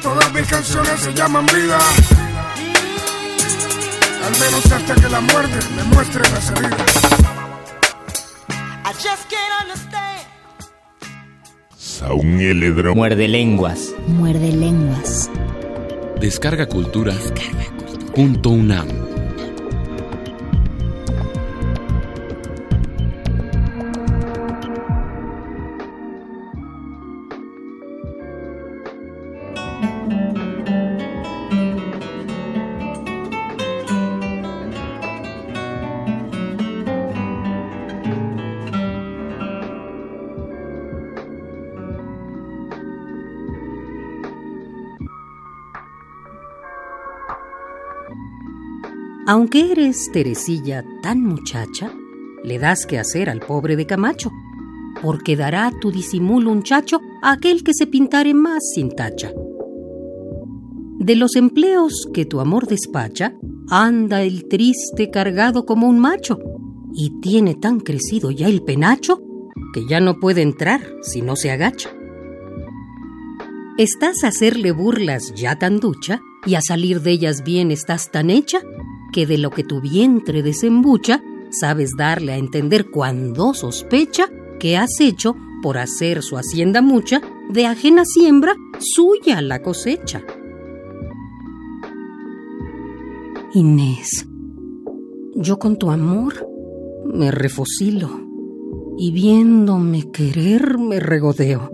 Todas 0.02 0.32
mis 0.32 0.46
canciones 0.46 1.00
se 1.00 1.12
llaman 1.12 1.46
vida. 1.46 1.78
Al 4.24 4.32
menos 4.32 4.72
hasta 4.72 4.94
que 4.94 5.08
la 5.08 5.20
muerte 5.20 5.58
me 5.76 5.82
muestre 5.94 6.22
la 6.30 6.40
salida. 6.40 6.76
Saúl 11.76 12.94
Muerde 12.94 13.28
lenguas. 13.28 13.94
Muerde 14.06 14.52
lenguas. 14.52 15.30
Descarga 16.20 16.66
Cultura. 16.66 17.14
Punto 18.14 18.50
UNAM. 18.50 18.88
Aunque 49.34 49.72
eres 49.72 50.12
Teresilla 50.12 50.84
tan 51.02 51.20
muchacha, 51.20 51.92
le 52.44 52.56
das 52.60 52.86
que 52.86 53.00
hacer 53.00 53.28
al 53.28 53.40
pobre 53.40 53.74
de 53.74 53.84
Camacho, 53.84 54.30
porque 55.02 55.34
dará 55.34 55.72
tu 55.80 55.90
disimulo 55.90 56.52
un 56.52 56.62
chacho 56.62 57.00
a 57.20 57.32
aquel 57.32 57.64
que 57.64 57.74
se 57.74 57.88
pintare 57.88 58.32
más 58.32 58.62
sin 58.76 58.94
tacha. 58.94 59.32
De 61.00 61.16
los 61.16 61.34
empleos 61.34 62.06
que 62.14 62.26
tu 62.26 62.38
amor 62.38 62.68
despacha, 62.68 63.34
anda 63.68 64.22
el 64.22 64.46
triste 64.46 65.10
cargado 65.10 65.66
como 65.66 65.88
un 65.88 65.98
macho, 65.98 66.38
y 66.92 67.18
tiene 67.20 67.56
tan 67.56 67.80
crecido 67.80 68.30
ya 68.30 68.46
el 68.46 68.62
penacho 68.62 69.20
que 69.72 69.84
ya 69.88 69.98
no 69.98 70.20
puede 70.20 70.42
entrar 70.42 70.80
si 71.02 71.22
no 71.22 71.34
se 71.34 71.50
agacha. 71.50 71.90
Estás 73.78 74.22
a 74.22 74.28
hacerle 74.28 74.70
burlas 74.70 75.34
ya 75.34 75.58
tan 75.58 75.80
ducha, 75.80 76.20
y 76.46 76.54
a 76.54 76.60
salir 76.60 77.00
de 77.00 77.10
ellas 77.10 77.42
bien 77.42 77.72
estás 77.72 78.12
tan 78.12 78.30
hecha, 78.30 78.60
que 79.14 79.26
de 79.26 79.38
lo 79.38 79.50
que 79.50 79.62
tu 79.62 79.80
vientre 79.80 80.42
desembucha, 80.42 81.22
sabes 81.48 81.92
darle 81.96 82.32
a 82.32 82.36
entender 82.36 82.90
cuando 82.90 83.54
sospecha 83.54 84.28
que 84.58 84.76
has 84.76 85.00
hecho, 85.00 85.36
por 85.62 85.78
hacer 85.78 86.20
su 86.22 86.36
hacienda 86.36 86.82
mucha, 86.82 87.22
de 87.48 87.64
ajena 87.64 88.04
siembra, 88.04 88.56
suya 88.80 89.40
la 89.40 89.62
cosecha. 89.62 90.24
Inés, 93.54 94.26
yo 95.36 95.60
con 95.60 95.76
tu 95.76 95.92
amor 95.92 96.48
me 97.06 97.30
refocilo, 97.30 98.10
y 98.98 99.12
viéndome 99.12 100.10
querer 100.10 100.76
me 100.76 100.98
regodeo. 100.98 101.70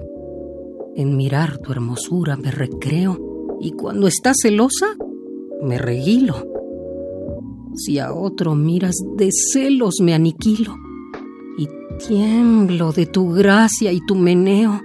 En 0.94 1.16
mirar 1.16 1.56
tu 1.56 1.72
hermosura 1.72 2.36
me 2.36 2.50
recreo, 2.50 3.18
y 3.62 3.70
cuando 3.72 4.08
estás 4.08 4.36
celosa, 4.42 4.88
me 5.62 5.78
reguilo. 5.78 6.49
Si 7.74 7.98
a 7.98 8.12
otro 8.12 8.54
miras 8.54 8.96
de 9.16 9.30
celos 9.52 9.96
me 10.00 10.14
aniquilo 10.14 10.76
y 11.56 11.68
tiemblo 12.04 12.92
de 12.92 13.06
tu 13.06 13.30
gracia 13.30 13.92
y 13.92 14.00
tu 14.00 14.16
meneo, 14.16 14.80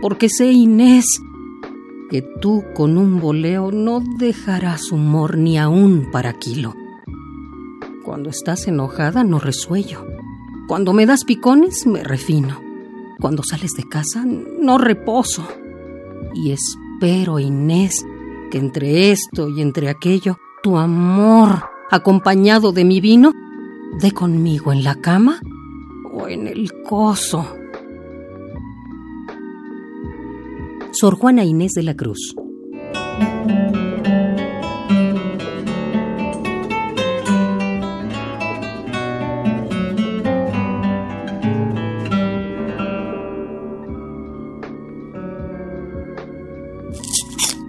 porque 0.00 0.28
sé, 0.28 0.52
Inés, 0.52 1.04
que 2.10 2.22
tú 2.22 2.62
con 2.74 2.96
un 2.96 3.20
voleo 3.20 3.72
no 3.72 4.00
dejarás 4.18 4.92
humor 4.92 5.36
ni 5.36 5.58
aún 5.58 6.08
para 6.12 6.38
kilo. 6.38 6.74
Cuando 8.04 8.30
estás 8.30 8.68
enojada 8.68 9.24
no 9.24 9.40
resuello. 9.40 10.06
Cuando 10.68 10.92
me 10.92 11.06
das 11.06 11.24
picones 11.24 11.86
me 11.86 12.04
refino. 12.04 12.60
Cuando 13.20 13.42
sales 13.42 13.72
de 13.72 13.82
casa 13.88 14.24
no 14.24 14.78
reposo. 14.78 15.46
Y 16.34 16.52
espero, 16.52 17.40
Inés, 17.40 18.06
que 18.50 18.58
entre 18.58 19.10
esto 19.10 19.48
y 19.48 19.60
entre 19.60 19.88
aquello, 19.88 20.38
tu 20.62 20.76
amor 20.76 21.75
acompañado 21.90 22.72
de 22.72 22.84
mi 22.84 23.00
vino, 23.00 23.32
dé 24.00 24.12
conmigo 24.12 24.72
en 24.72 24.84
la 24.84 24.96
cama 24.96 25.40
o 26.12 26.28
en 26.28 26.46
el 26.46 26.72
coso. 26.82 27.46
Sor 30.92 31.16
Juana 31.16 31.44
Inés 31.44 31.72
de 31.72 31.82
la 31.82 31.94
Cruz. 31.94 32.34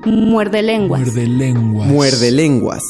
Muerde 0.06 0.62
lenguas. 0.62 1.01
Muerde 1.01 1.27
lenguas. 1.27 1.88
Muerde 1.89 2.32
lenguas. 2.32 2.84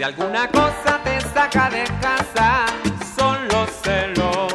Si 0.00 0.04
alguna 0.04 0.48
cosa 0.48 0.98
te 1.04 1.20
saca 1.20 1.68
de 1.68 1.84
casa, 2.00 2.64
son 3.18 3.36
los 3.48 3.68
celos. 3.82 4.54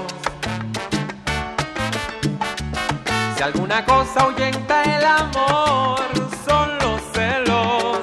Si 3.38 3.44
alguna 3.44 3.86
cosa 3.86 4.22
ahuyenta 4.22 4.82
el 4.82 5.06
amor, 5.06 6.00
son 6.48 6.76
los 6.80 7.00
celos. 7.14 8.00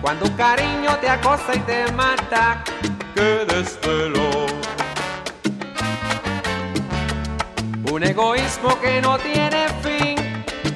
Cuando 0.00 0.24
un 0.24 0.32
cariño 0.34 0.96
te 1.02 1.10
acosa 1.10 1.54
y 1.54 1.58
te 1.58 1.92
mata, 1.92 2.64
qué 3.14 3.44
desvelo. 3.44 4.46
Un 7.92 8.02
egoísmo 8.02 8.80
que 8.80 9.02
no 9.02 9.18
tiene 9.18 9.68
fin, 9.82 10.16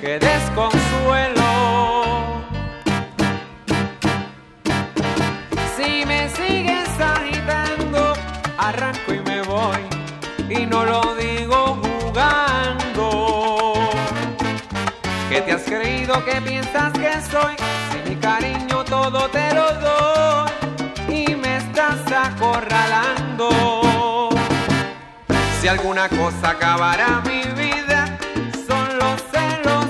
que 0.02 0.18
desconsuelo. 0.18 1.35
Arranco 8.68 9.14
y 9.14 9.20
me 9.20 9.42
voy, 9.42 9.78
y 10.48 10.66
no 10.66 10.84
lo 10.84 11.14
digo 11.14 11.78
jugando. 11.82 13.74
¿Qué 15.28 15.40
te 15.42 15.52
has 15.52 15.62
creído 15.62 16.24
que 16.24 16.40
piensas 16.40 16.92
que 16.92 17.12
soy? 17.30 17.54
Si 17.90 18.10
mi 18.10 18.16
cariño 18.16 18.84
todo 18.84 19.28
te 19.28 19.54
lo 19.54 19.72
doy 19.74 20.50
y 21.08 21.36
me 21.36 21.58
estás 21.58 22.00
acorralando. 22.10 23.50
Si 25.60 25.68
alguna 25.68 26.08
cosa 26.08 26.50
acabará 26.50 27.22
mi 27.24 27.42
vida, 27.62 28.18
son 28.66 28.98
los 28.98 29.22
celos. 29.32 29.86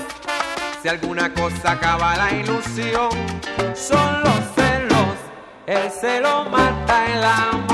Si 0.81 0.87
alguna 0.87 1.33
cosa 1.33 1.71
acaba 1.71 2.15
la 2.15 2.31
ilusión, 2.31 3.09
son 3.73 4.21
los 4.23 4.39
celos. 4.55 5.15
El 5.65 5.89
celo 5.91 6.45
mata 6.45 7.05
el 7.07 7.23
amor. 7.23 7.66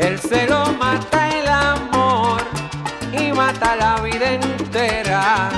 El 0.00 0.18
celo 0.18 0.64
mata 0.78 1.28
el 1.28 1.46
amor 1.46 2.40
y 3.12 3.32
mata 3.32 3.76
la 3.76 4.00
vida 4.00 4.32
entera. 4.32 5.50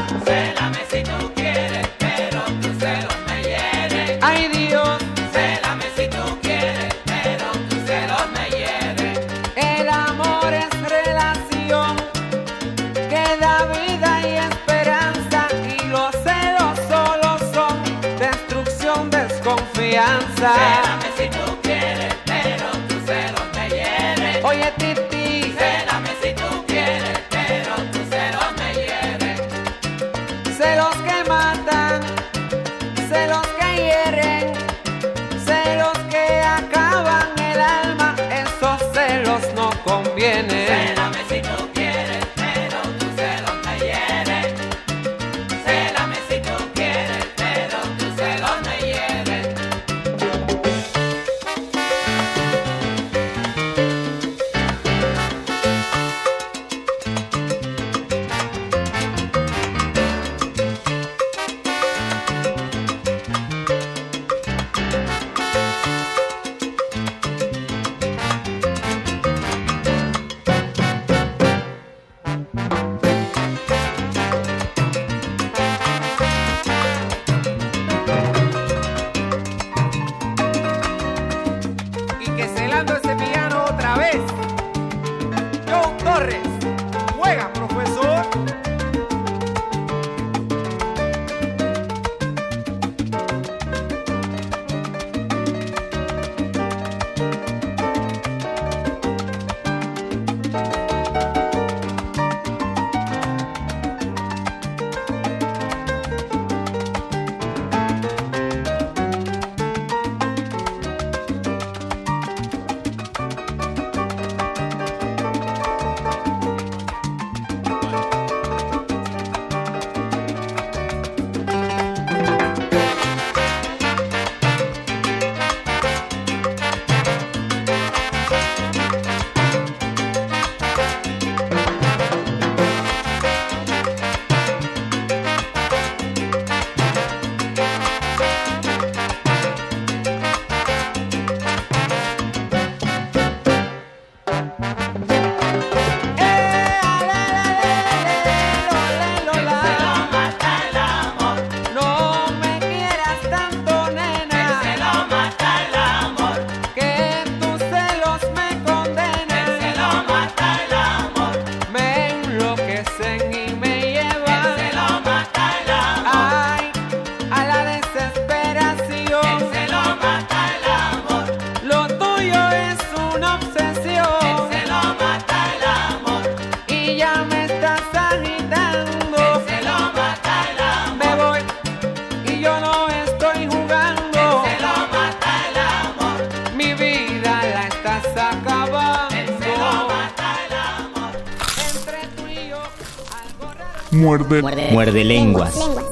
Lenguas. 195.50 195.82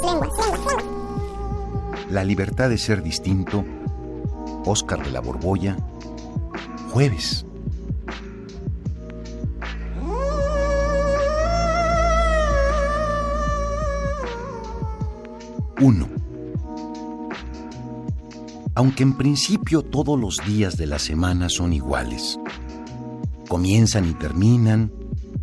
La 2.09 2.25
libertad 2.25 2.69
de 2.69 2.79
ser 2.79 3.03
distinto. 3.03 3.65
Oscar 4.65 5.05
de 5.05 5.11
la 5.11 5.21
Borbolla. 5.21 5.77
Jueves. 6.93 7.45
Uno. 15.81 16.09
Aunque 18.75 19.03
en 19.03 19.17
principio 19.17 19.83
todos 19.83 20.19
los 20.19 20.37
días 20.47 20.77
de 20.77 20.87
la 20.87 20.99
semana 20.99 21.49
son 21.49 21.73
iguales, 21.73 22.39
comienzan 23.49 24.09
y 24.09 24.15
terminan, 24.15 24.93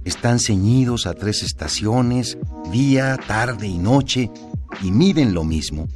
están 0.05 0.39
ceñidos 0.39 1.07
a 1.07 1.13
tres 1.13 1.43
estaciones, 1.43 2.37
día, 2.67 3.17
tarde 3.27 3.67
y 3.67 3.77
noche, 3.77 4.31
y 4.81 4.91
miden 4.91 5.33
lo 5.33 5.43
mismo. 5.43 5.87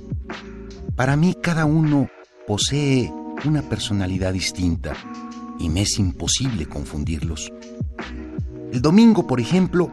Para 0.95 1.15
mí 1.15 1.35
cada 1.41 1.65
uno 1.65 2.09
posee 2.47 3.11
una 3.45 3.61
personalidad 3.61 4.33
distinta 4.33 4.93
y 5.59 5.69
me 5.69 5.81
es 5.81 5.99
imposible 5.99 6.65
confundirlos. 6.65 7.51
El 8.71 8.81
domingo, 8.81 9.27
por 9.27 9.39
ejemplo, 9.39 9.89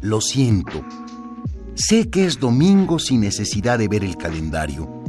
lo 0.00 0.20
siento. 0.20 0.84
Sé 1.74 2.10
que 2.10 2.26
es 2.26 2.38
domingo 2.38 2.98
sin 2.98 3.20
necesidad 3.20 3.78
de 3.78 3.88
ver 3.88 4.04
el 4.04 4.16
calendario. 4.16 5.02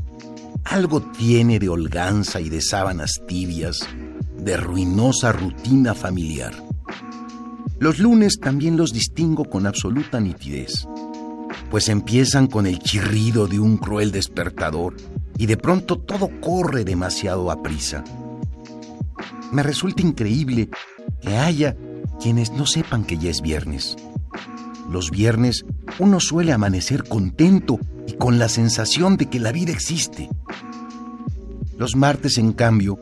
Algo 0.66 1.02
tiene 1.02 1.60
de 1.60 1.70
holganza 1.70 2.40
y 2.42 2.50
de 2.50 2.62
sábanas 2.62 3.22
tibias, 3.28 3.80
de 4.38 4.58
ruinosa 4.58 5.32
rutina 5.32 5.94
familiar. 5.94 6.54
Los 7.80 8.00
lunes 8.00 8.40
también 8.40 8.78
los 8.78 8.94
distingo 8.94 9.46
con 9.46 9.68
absoluta 9.68 10.20
nitidez, 10.20 10.88
pues 11.74 11.90
empiezan 11.90 12.46
con 12.46 12.68
el 12.68 12.78
chirrido 12.78 13.48
de 13.48 13.60
un 13.60 13.78
cruel 13.78 14.12
despertador 14.12 14.96
y 15.40 15.48
de 15.48 15.58
pronto 15.58 15.98
todo 15.98 16.30
corre 16.40 16.86
demasiado 16.86 17.50
a 17.50 17.64
prisa. 17.64 18.04
Me 19.52 19.64
resulta 19.64 20.04
increíble 20.04 20.70
que 21.20 21.36
haya 21.36 21.76
quienes 22.22 22.52
no 22.52 22.68
sepan 22.68 23.04
que 23.04 23.18
ya 23.18 23.32
es 23.32 23.42
viernes. 23.42 23.96
Los 24.88 25.10
viernes 25.10 25.66
uno 25.98 26.20
suele 26.20 26.52
amanecer 26.52 27.06
contento 27.06 27.80
y 28.06 28.14
con 28.18 28.38
la 28.38 28.50
sensación 28.50 29.18
de 29.18 29.26
que 29.26 29.40
la 29.40 29.52
vida 29.52 29.72
existe. 29.72 30.30
Los 31.80 31.96
martes, 31.96 32.38
en 32.38 32.54
cambio, 32.54 33.00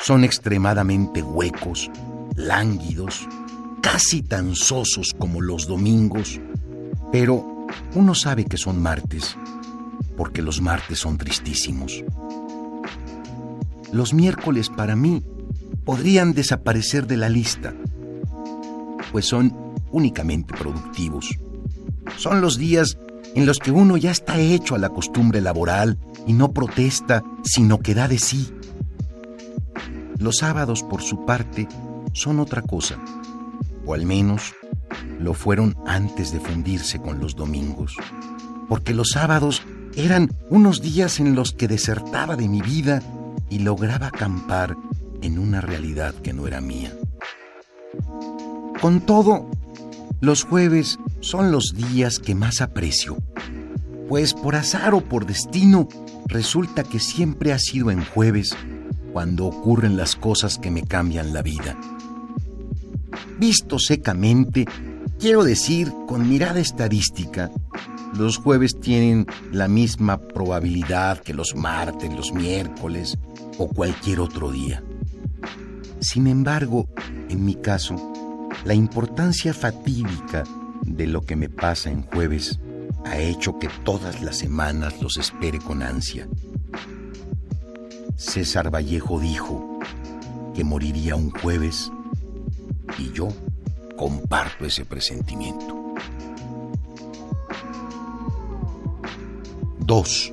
son 0.00 0.24
extremadamente 0.24 1.22
huecos, 1.22 1.90
lánguidos, 2.34 3.28
casi 3.82 4.22
tan 4.22 4.54
sosos 4.54 5.14
como 5.18 5.42
los 5.42 5.66
domingos, 5.66 6.40
pero 7.12 7.55
uno 7.94 8.14
sabe 8.14 8.44
que 8.44 8.56
son 8.56 8.82
martes, 8.82 9.36
porque 10.16 10.42
los 10.42 10.60
martes 10.60 10.98
son 10.98 11.18
tristísimos. 11.18 12.04
Los 13.92 14.12
miércoles 14.14 14.68
para 14.68 14.96
mí 14.96 15.22
podrían 15.84 16.32
desaparecer 16.32 17.06
de 17.06 17.16
la 17.16 17.28
lista, 17.28 17.74
pues 19.12 19.26
son 19.26 19.54
únicamente 19.92 20.54
productivos. 20.54 21.38
Son 22.16 22.40
los 22.40 22.58
días 22.58 22.98
en 23.34 23.46
los 23.46 23.58
que 23.58 23.70
uno 23.70 23.96
ya 23.96 24.10
está 24.10 24.38
hecho 24.38 24.74
a 24.74 24.78
la 24.78 24.88
costumbre 24.88 25.40
laboral 25.40 25.98
y 26.26 26.32
no 26.32 26.52
protesta, 26.52 27.22
sino 27.42 27.78
que 27.78 27.94
da 27.94 28.08
de 28.08 28.18
sí. 28.18 28.52
Los 30.18 30.38
sábados, 30.38 30.82
por 30.82 31.02
su 31.02 31.24
parte, 31.24 31.68
son 32.12 32.40
otra 32.40 32.62
cosa, 32.62 32.98
o 33.84 33.94
al 33.94 34.06
menos 34.06 34.54
lo 35.18 35.34
fueron 35.34 35.76
antes 35.86 36.32
de 36.32 36.40
fundirse 36.40 37.00
con 37.00 37.20
los 37.20 37.36
domingos, 37.36 37.96
porque 38.68 38.94
los 38.94 39.10
sábados 39.10 39.62
eran 39.96 40.30
unos 40.50 40.82
días 40.82 41.20
en 41.20 41.34
los 41.34 41.52
que 41.52 41.68
desertaba 41.68 42.36
de 42.36 42.48
mi 42.48 42.60
vida 42.60 43.02
y 43.48 43.60
lograba 43.60 44.08
acampar 44.08 44.76
en 45.22 45.38
una 45.38 45.60
realidad 45.60 46.14
que 46.14 46.32
no 46.32 46.46
era 46.46 46.60
mía. 46.60 46.92
Con 48.80 49.00
todo, 49.00 49.50
los 50.20 50.44
jueves 50.44 50.98
son 51.20 51.50
los 51.50 51.74
días 51.74 52.18
que 52.18 52.34
más 52.34 52.60
aprecio, 52.60 53.16
pues 54.08 54.34
por 54.34 54.54
azar 54.54 54.94
o 54.94 55.00
por 55.00 55.26
destino 55.26 55.88
resulta 56.26 56.84
que 56.84 57.00
siempre 57.00 57.52
ha 57.52 57.58
sido 57.58 57.90
en 57.90 58.04
jueves 58.04 58.54
cuando 59.12 59.46
ocurren 59.46 59.96
las 59.96 60.14
cosas 60.14 60.58
que 60.58 60.70
me 60.70 60.82
cambian 60.82 61.32
la 61.32 61.42
vida. 61.42 61.76
Visto 63.38 63.78
secamente, 63.78 64.66
quiero 65.18 65.44
decir 65.44 65.92
con 66.06 66.28
mirada 66.28 66.60
estadística, 66.60 67.50
los 68.16 68.38
jueves 68.38 68.80
tienen 68.80 69.26
la 69.52 69.68
misma 69.68 70.18
probabilidad 70.18 71.18
que 71.18 71.34
los 71.34 71.54
martes, 71.54 72.12
los 72.14 72.32
miércoles 72.32 73.18
o 73.58 73.68
cualquier 73.68 74.20
otro 74.20 74.50
día. 74.50 74.82
Sin 76.00 76.26
embargo, 76.26 76.88
en 77.28 77.44
mi 77.44 77.54
caso, 77.54 77.96
la 78.64 78.74
importancia 78.74 79.52
fatídica 79.52 80.44
de 80.82 81.06
lo 81.06 81.22
que 81.22 81.36
me 81.36 81.48
pasa 81.48 81.90
en 81.90 82.02
jueves 82.02 82.58
ha 83.04 83.18
hecho 83.18 83.58
que 83.58 83.68
todas 83.84 84.22
las 84.22 84.38
semanas 84.38 85.00
los 85.00 85.16
espere 85.16 85.58
con 85.58 85.82
ansia. 85.82 86.28
César 88.16 88.74
Vallejo 88.74 89.20
dijo 89.20 89.78
que 90.54 90.64
moriría 90.64 91.16
un 91.16 91.30
jueves 91.30 91.92
y 92.98 93.12
yo 93.12 93.28
comparto 93.96 94.64
ese 94.64 94.84
presentimiento. 94.84 95.94
2. 99.80 100.32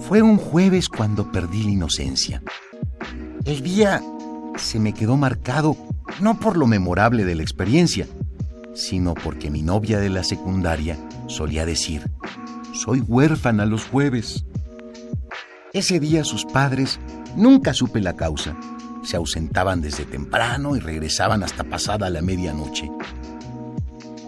Fue 0.00 0.20
un 0.20 0.36
jueves 0.36 0.88
cuando 0.88 1.30
perdí 1.30 1.62
la 1.62 1.70
inocencia. 1.70 2.42
El 3.44 3.62
día 3.62 4.02
se 4.56 4.78
me 4.78 4.92
quedó 4.92 5.16
marcado 5.16 5.76
no 6.20 6.38
por 6.38 6.56
lo 6.56 6.66
memorable 6.66 7.24
de 7.24 7.34
la 7.34 7.42
experiencia, 7.42 8.06
sino 8.74 9.14
porque 9.14 9.50
mi 9.50 9.62
novia 9.62 9.98
de 9.98 10.10
la 10.10 10.24
secundaria 10.24 10.98
solía 11.28 11.64
decir, 11.64 12.10
soy 12.72 13.00
huérfana 13.00 13.66
los 13.66 13.84
jueves. 13.84 14.44
Ese 15.72 16.00
día 16.00 16.24
sus 16.24 16.44
padres, 16.44 17.00
nunca 17.36 17.74
supe 17.74 18.00
la 18.00 18.14
causa, 18.16 18.56
se 19.04 19.16
ausentaban 19.16 19.80
desde 19.80 20.04
temprano 20.04 20.76
y 20.76 20.80
regresaban 20.80 21.42
hasta 21.42 21.64
pasada 21.64 22.10
la 22.10 22.22
medianoche. 22.22 22.90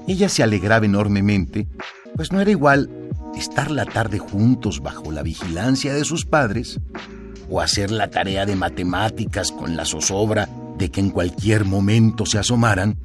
Ella 0.07 0.29
se 0.29 0.43
alegraba 0.43 0.87
enormemente, 0.87 1.67
pues 2.15 2.33
no 2.33 2.41
era 2.41 2.51
igual 2.51 2.91
estar 3.37 3.71
la 3.71 3.85
tarde 3.85 4.19
juntos 4.19 4.81
bajo 4.81 5.11
la 5.11 5.23
vigilancia 5.23 5.93
de 5.93 6.05
sus 6.05 6.25
padres 6.25 6.81
o 7.51 7.61
hacer 7.61 7.91
la 7.91 8.11
tarea 8.11 8.47
de 8.47 8.57
matemáticas 8.57 9.53
con 9.53 9.77
la 9.77 9.85
zozobra 9.85 10.49
de 10.79 10.91
que 10.91 11.01
en 11.01 11.11
cualquier 11.11 11.65
momento 11.65 12.27
se 12.27 12.39
asomaran 12.39 12.99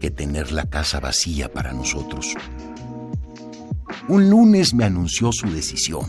que 0.00 0.10
tener 0.10 0.52
la 0.52 0.66
casa 0.66 1.00
vacía 1.00 1.52
para 1.52 1.72
nosotros. 1.72 2.34
Un 4.08 4.28
lunes 4.28 4.74
me 4.74 4.84
anunció 4.84 5.32
su 5.32 5.50
decisión. 5.50 6.04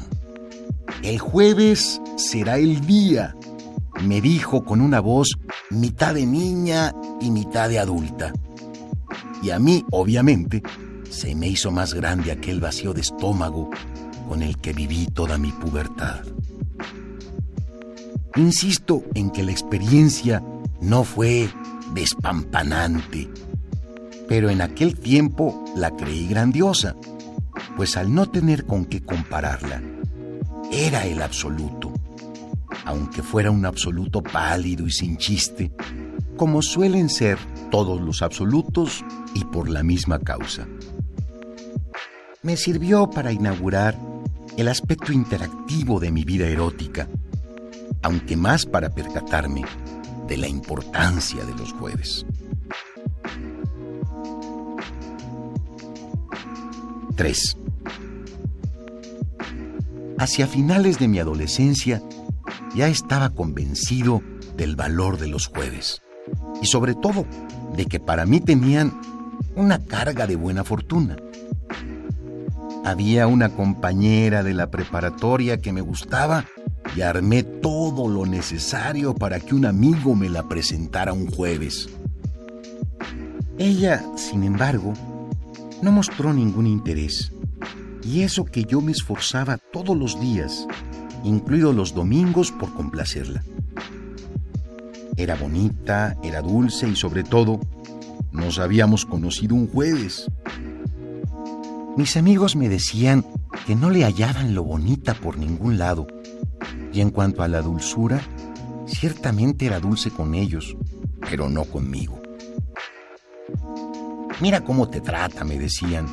El 1.02 1.20
jueves 1.20 2.02
será 2.18 2.58
el 2.58 2.86
día, 2.86 3.36
me 4.04 4.22
dijo 4.22 4.64
con 4.64 4.82
una 4.82 5.00
voz 5.00 5.38
mitad 5.70 6.14
de 6.14 6.26
niña 6.26 6.94
y 7.22 7.32
mitad 7.32 7.70
de 7.70 7.80
adulta. 7.80 8.34
Y 9.42 9.52
a 9.52 9.60
mí, 9.60 9.86
obviamente, 9.92 10.64
se 11.10 11.36
me 11.36 11.48
hizo 11.48 11.72
más 11.72 11.94
grande 11.94 12.32
aquel 12.32 12.60
vacío 12.60 12.94
de 12.94 13.02
estómago 13.02 13.70
con 14.28 14.42
el 14.42 14.58
que 14.58 14.74
viví 14.74 15.08
toda 15.08 15.38
mi 15.38 15.52
pubertad. 15.52 16.26
Insisto 18.36 19.04
en 19.14 19.30
que 19.30 19.44
la 19.44 19.52
experiencia 19.52 20.44
no 20.82 21.04
fue 21.04 21.50
despampanante, 21.94 23.30
pero 24.28 24.50
en 24.50 24.62
aquel 24.62 25.00
tiempo 25.00 25.64
la 25.76 25.96
creí 25.96 26.28
grandiosa, 26.28 26.96
pues 27.78 27.96
al 27.96 28.14
no 28.14 28.30
tener 28.30 28.66
con 28.66 28.86
qué 28.86 29.02
compararla, 29.02 29.82
era 30.72 31.06
el 31.06 31.22
absoluto, 31.22 31.85
aunque 32.86 33.24
fuera 33.24 33.52
un 33.52 33.66
absoluto 33.66 34.22
pálido 34.22 34.86
y 34.86 34.92
sin 34.92 35.18
chiste, 35.18 35.72
como 36.38 36.62
suelen 36.62 37.10
ser 37.10 37.38
todos 37.72 38.00
los 38.00 38.22
absolutos 38.22 39.04
y 39.34 39.44
por 39.44 39.70
la 39.70 39.84
misma 39.84 40.20
causa. 40.20 40.68
Me 42.44 42.56
sirvió 42.58 43.10
para 43.10 43.32
inaugurar 43.32 43.98
el 44.56 44.68
aspecto 44.68 45.12
interactivo 45.12 46.00
de 46.00 46.12
mi 46.12 46.24
vida 46.24 46.48
erótica, 46.48 47.10
aunque 48.04 48.38
más 48.38 48.66
para 48.66 48.90
percatarme 48.90 49.64
de 50.28 50.38
la 50.38 50.48
importancia 50.48 51.44
de 51.44 51.56
los 51.56 51.74
jueves. 51.74 52.26
3. 57.16 57.58
Hacia 60.18 60.48
finales 60.48 61.00
de 61.00 61.08
mi 61.08 61.20
adolescencia 61.20 62.02
ya 62.76 62.88
estaba 62.88 63.30
convencido 63.32 64.22
del 64.58 64.76
valor 64.76 65.18
de 65.18 65.28
los 65.28 65.48
jueves 65.48 66.02
y 66.62 66.66
sobre 66.68 66.96
todo 66.96 67.26
de 67.76 67.86
que 67.86 68.00
para 68.00 68.26
mí 68.26 68.40
tenían 68.40 69.00
una 69.56 69.80
carga 69.80 70.28
de 70.28 70.36
buena 70.36 70.64
fortuna. 70.64 71.16
Había 72.84 73.28
una 73.28 73.50
compañera 73.50 74.44
de 74.44 74.54
la 74.54 74.70
preparatoria 74.70 75.60
que 75.60 75.74
me 75.74 75.82
gustaba 75.82 76.46
y 76.96 77.02
armé 77.02 77.44
todo 77.44 78.08
lo 78.08 78.26
necesario 78.26 79.16
para 79.16 79.40
que 79.40 79.56
un 79.56 79.66
amigo 79.66 80.16
me 80.16 80.30
la 80.30 80.48
presentara 80.48 81.14
un 81.14 81.28
jueves. 81.28 81.90
Ella, 83.58 84.04
sin 84.18 84.44
embargo, 84.44 84.94
no 85.82 85.92
mostró 85.92 86.34
ningún 86.34 86.68
interés, 86.68 87.32
y 88.04 88.22
eso 88.22 88.46
que 88.46 88.66
yo 88.66 88.82
me 88.82 88.92
esforzaba 88.92 89.58
todos 89.58 89.98
los 89.98 90.20
días, 90.20 90.68
incluidos 91.26 91.76
los 91.76 91.94
domingos, 91.94 92.52
por 92.52 92.74
complacerla. 92.74 93.44
Era 95.18 95.36
bonita, 95.36 96.18
era 96.24 96.42
dulce 96.42 96.88
y 96.88 96.96
sobre 96.96 97.24
todo, 97.24 97.60
nos 98.32 98.60
habíamos 98.60 99.06
conocido 99.06 99.56
un 99.56 99.68
jueves. 99.68 100.30
Mis 101.98 102.18
amigos 102.18 102.56
me 102.56 102.68
decían 102.68 103.26
que 103.66 103.76
no 103.76 103.90
le 103.90 104.04
hallaban 104.04 104.54
lo 104.54 104.64
bonita 104.64 105.14
por 105.14 105.38
ningún 105.38 105.78
lado 105.78 106.08
y 106.92 107.02
en 107.02 107.10
cuanto 107.10 107.44
a 107.44 107.48
la 107.48 107.62
dulzura, 107.62 108.22
ciertamente 108.88 109.66
era 109.66 109.80
dulce 109.80 110.12
con 110.12 110.36
ellos, 110.36 110.78
pero 111.30 111.50
no 111.50 111.66
conmigo. 111.66 112.22
Mira 114.42 114.62
cómo 114.62 114.90
te 114.90 115.02
trata, 115.02 115.44
me 115.44 115.58
decían. 115.58 116.08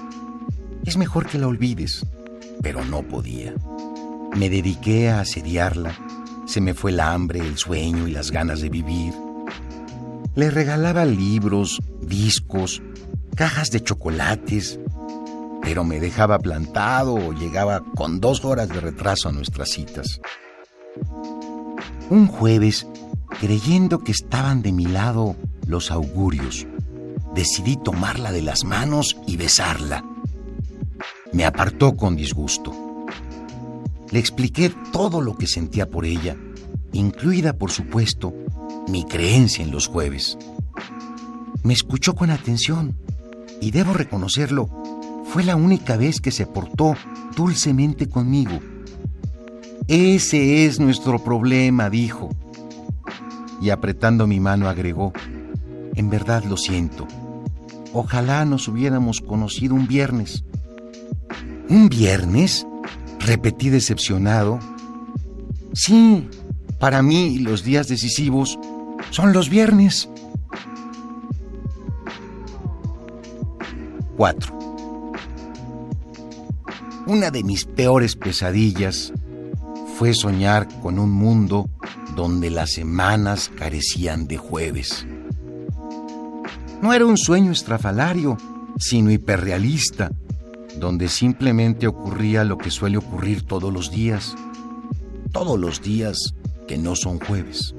Es 0.85 0.97
mejor 0.97 1.27
que 1.27 1.39
la 1.39 1.49
olvides, 1.49 2.07
pero 2.63 2.85
no 2.85 3.03
podía. 3.03 3.55
Me 4.35 4.49
dediqué 4.49 5.11
a 5.11 5.21
asediarla. 5.21 5.95
Se 6.47 6.61
me 6.61 6.75
fue 6.75 6.91
el 6.91 7.01
hambre, 7.01 7.41
el 7.41 7.59
sueño 7.59 8.09
y 8.09 8.13
las 8.13 8.31
ganas 8.31 8.61
de 8.61 8.69
vivir. 8.69 9.15
Le 10.35 10.51
regalaba 10.51 11.05
libros, 11.05 11.81
discos, 12.01 12.83
cajas 13.37 13.71
de 13.71 13.83
chocolates, 13.83 14.81
pero 15.61 15.85
me 15.85 16.01
dejaba 16.01 16.39
plantado 16.39 17.15
o 17.15 17.33
llegaba 17.33 17.83
con 17.95 18.21
dos 18.21 18.45
horas 18.45 18.69
de 18.69 18.81
retraso 18.81 19.29
a 19.29 19.33
nuestras 19.33 19.71
citas. 19.71 20.21
Un 22.11 22.27
jueves, 22.27 22.87
creyendo 23.41 24.01
que 24.01 24.13
estaban 24.13 24.63
de 24.63 24.73
mi 24.73 24.87
lado 24.87 25.37
los 25.67 25.91
augurios, 25.91 26.67
decidí 27.35 27.77
tomarla 27.77 28.33
de 28.33 28.43
las 28.43 28.65
manos 28.65 29.17
y 29.27 29.37
besarla. 29.37 30.05
Me 31.33 31.45
apartó 31.45 31.97
con 31.97 32.17
disgusto. 32.17 32.82
Le 34.13 34.19
expliqué 34.19 34.73
todo 34.93 35.23
lo 35.23 35.37
que 35.37 35.47
sentía 35.47 35.89
por 35.89 36.05
ella, 36.05 36.37
incluida, 36.93 37.55
por 37.55 37.71
supuesto, 37.71 38.35
mi 38.87 39.05
creencia 39.05 39.65
en 39.65 39.71
los 39.71 39.87
jueves. 39.87 40.37
Me 41.63 41.73
escuchó 41.73 42.15
con 42.15 42.31
atención 42.31 42.97
y 43.61 43.71
debo 43.71 43.95
reconocerlo, 43.95 44.69
fue 45.25 45.45
la 45.45 45.57
única 45.57 45.97
vez 45.97 46.21
que 46.21 46.31
se 46.31 46.47
portó 46.47 46.95
dulcemente 47.35 48.07
conmigo. 48.07 48.61
Ese 49.89 50.67
es 50.67 50.79
nuestro 50.79 51.19
problema, 51.19 51.89
dijo. 51.89 52.29
Y 53.63 53.71
apretando 53.71 54.27
mi 54.27 54.41
mano 54.41 54.69
agregó, 54.69 55.13
en 55.95 56.11
verdad 56.11 56.45
lo 56.45 56.59
siento. 56.59 57.09
Ojalá 57.95 58.45
nos 58.45 58.69
hubiéramos 58.69 59.21
conocido 59.21 59.75
un 59.75 59.87
viernes. 59.87 60.45
¿Un 61.69 61.89
viernes? 61.89 62.67
Repetí 63.25 63.71
decepcionado. 63.71 64.59
Sí, 65.75 66.29
para 66.79 67.03
mí 67.03 67.39
los 67.39 67.63
días 67.63 67.89
decisivos 67.89 68.59
son 69.11 69.33
los 69.33 69.49
viernes. 69.49 70.09
4. 74.17 74.63
Una 77.07 77.31
de 77.31 77.43
mis 77.43 77.65
peores 77.65 78.17
pesadillas 78.17 79.13
fue 79.97 80.15
soñar 80.15 80.69
con 80.81 80.99
un 80.99 81.11
mundo 81.11 81.69
donde 82.15 82.51
las 82.51 82.73
semanas 82.73 83.51
carecían 83.57 84.27
de 84.27 84.37
jueves. 84.37 85.07
No 86.83 86.93
era 86.93 87.07
un 87.07 87.17
sueño 87.17 87.53
estrafalario, 87.53 88.37
sino 88.79 89.11
hiperrealista, 89.11 90.11
donde 90.79 91.09
simplemente 91.09 91.87
ocurría 91.87 92.45
lo 92.45 92.59
que 92.59 92.71
suele 92.71 92.97
ocurrir 92.97 93.43
todos 93.43 93.73
los 93.73 93.91
días, 93.91 94.35
todos 95.33 95.59
los 95.59 95.83
días 95.83 96.35
que 96.67 96.79
no 96.79 96.97
son 96.97 97.19
jueves. 97.21 97.75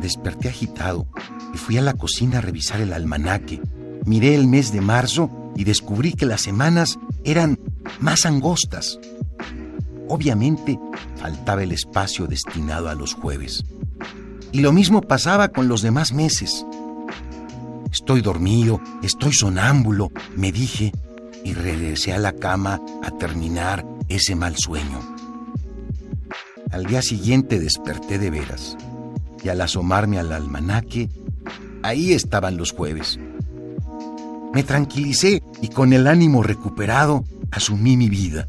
Desperté 0.00 0.48
agitado 0.48 1.06
y 1.54 1.58
fui 1.58 1.76
a 1.76 1.82
la 1.82 1.94
cocina 1.94 2.38
a 2.38 2.40
revisar 2.40 2.80
el 2.80 2.92
almanaque. 2.92 3.60
Miré 4.06 4.34
el 4.34 4.46
mes 4.46 4.72
de 4.72 4.80
marzo 4.80 5.30
y 5.56 5.64
descubrí 5.64 6.12
que 6.12 6.26
las 6.26 6.40
semanas 6.40 6.98
eran 7.24 7.58
más 7.98 8.24
angostas. 8.24 8.98
Obviamente 10.08 10.78
faltaba 11.16 11.62
el 11.62 11.72
espacio 11.72 12.26
destinado 12.26 12.88
a 12.88 12.94
los 12.94 13.14
jueves. 13.14 13.64
Y 14.52 14.60
lo 14.60 14.72
mismo 14.72 15.02
pasaba 15.02 15.48
con 15.48 15.68
los 15.68 15.82
demás 15.82 16.12
meses. 16.12 16.66
Estoy 17.92 18.20
dormido, 18.20 18.80
estoy 19.02 19.32
sonámbulo, 19.32 20.10
me 20.34 20.50
dije, 20.50 20.92
y 21.44 21.54
regresé 21.54 22.12
a 22.12 22.18
la 22.18 22.32
cama 22.32 22.80
a 23.02 23.10
terminar 23.12 23.86
ese 24.08 24.34
mal 24.34 24.56
sueño. 24.56 25.00
Al 26.70 26.86
día 26.86 27.02
siguiente 27.02 27.58
desperté 27.58 28.18
de 28.18 28.30
veras, 28.30 28.76
y 29.42 29.48
al 29.48 29.60
asomarme 29.60 30.18
al 30.18 30.32
almanaque, 30.32 31.08
ahí 31.82 32.12
estaban 32.12 32.56
los 32.56 32.72
jueves. 32.72 33.18
Me 34.52 34.62
tranquilicé 34.62 35.42
y 35.62 35.68
con 35.68 35.92
el 35.92 36.06
ánimo 36.06 36.42
recuperado 36.42 37.24
asumí 37.50 37.96
mi 37.96 38.08
vida. 38.08 38.48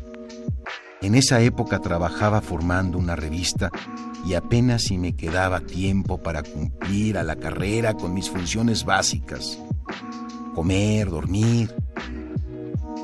En 1.02 1.16
esa 1.16 1.42
época 1.42 1.80
trabajaba 1.80 2.42
formando 2.42 2.98
una 2.98 3.16
revista 3.16 3.72
y 4.26 4.36
apenas 4.36 4.84
si 4.84 4.98
me 4.98 5.16
quedaba 5.16 5.62
tiempo 5.62 6.20
para 6.20 6.44
cumplir 6.44 7.18
a 7.18 7.24
la 7.24 7.36
carrera 7.36 7.96
con 7.96 8.14
mis 8.14 8.30
funciones 8.30 8.86
básicas. 8.86 9.58
Comer, 10.54 11.10
dormir. 11.10 11.74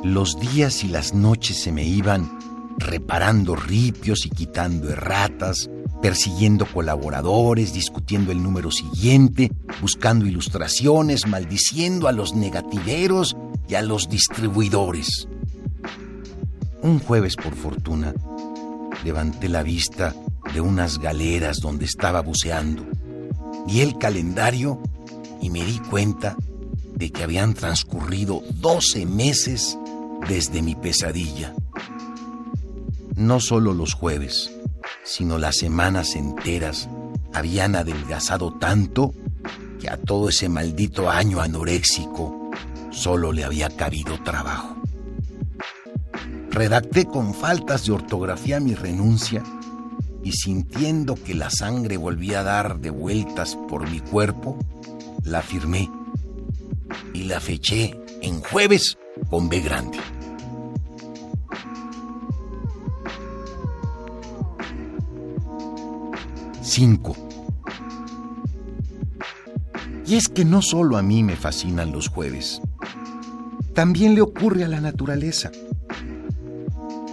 Los 0.04 0.39
días 0.39 0.84
y 0.84 0.88
las 0.88 1.14
noches 1.14 1.62
se 1.64 1.72
me 1.72 1.84
iban 1.84 2.38
reparando 2.78 3.56
ripios 3.56 4.26
y 4.26 4.30
quitando 4.30 4.89
erratas, 4.89 5.70
persiguiendo 6.02 6.66
colaboradores, 6.66 7.74
discutiendo 7.74 8.32
el 8.32 8.41
número 8.43 8.72
siguiente, 8.72 9.52
buscando 9.82 10.26
ilustraciones, 10.26 11.26
maldiciendo 11.26 12.08
a 12.08 12.12
los 12.12 12.36
negativeros 12.36 13.36
y 13.68 13.76
a 13.76 13.82
los 13.82 14.08
distribuidores. 14.08 15.28
Un 16.84 17.00
jueves, 17.00 17.36
por 17.36 17.56
fortuna, 17.56 18.14
levanté 19.04 19.50
la 19.50 19.64
vista 19.64 20.14
de 20.54 20.62
unas 20.62 21.00
galeras 21.00 21.58
donde 21.58 21.86
estaba 21.86 22.22
buceando. 22.22 22.86
Vi 23.66 23.82
el 23.82 23.98
calendario 23.98 24.80
y 25.41 25.50
me 25.50 25.64
di 25.66 25.80
cuenta 25.80 26.38
de 26.95 27.12
que 27.12 27.24
habían 27.24 27.54
transcurrido 27.54 28.41
12 28.62 29.06
meses 29.06 29.78
desde 30.28 30.61
mi 30.61 30.75
pesadilla. 30.75 31.53
No 33.15 33.39
solo 33.39 33.73
los 33.73 33.93
jueves, 33.93 34.51
sino 35.03 35.38
las 35.38 35.57
semanas 35.57 36.15
enteras 36.15 36.89
habían 37.34 37.75
adelgazado 37.75 38.53
tanto 38.53 39.13
que 39.80 39.89
a 39.89 39.97
todo 39.97 40.30
ese 40.30 40.49
maldito 40.49 41.09
año 41.09 41.39
anoréxico 41.39 42.51
solo 42.91 43.32
le 43.32 43.43
había 43.43 43.69
cabido 43.69 44.21
trabajo. 44.23 44.75
Redacté 46.49 47.05
con 47.05 47.34
faltas 47.34 47.86
de 47.86 47.91
ortografía 47.91 48.59
mi 48.59 48.73
renuncia 48.73 49.43
y 50.23 50.32
sintiendo 50.34 51.15
que 51.15 51.36
la 51.36 51.49
sangre 51.49 51.97
volvía 51.97 52.39
a 52.39 52.43
dar 52.43 52.80
de 52.80 52.89
vueltas 52.89 53.55
por 53.69 53.89
mi 53.89 53.99
cuerpo, 53.99 54.57
la 55.23 55.41
firmé 55.41 55.89
y 57.13 57.23
la 57.23 57.39
feché 57.39 57.99
en 58.21 58.41
jueves 58.41 58.97
con 59.30 59.49
B 59.49 59.59
grande. 59.59 59.99
Cinco. 66.80 67.15
Y 70.05 70.13
es 70.13 70.28
que 70.28 70.45
no 70.45 70.61
solo 70.61 70.97
a 70.97 71.01
mí 71.01 71.23
me 71.23 71.36
fascinan 71.36 71.91
los 71.91 72.07
jueves, 72.07 72.61
también 73.73 74.13
le 74.13 74.21
ocurre 74.21 74.63
a 74.63 74.67
la 74.67 74.80
naturaleza. 74.80 75.49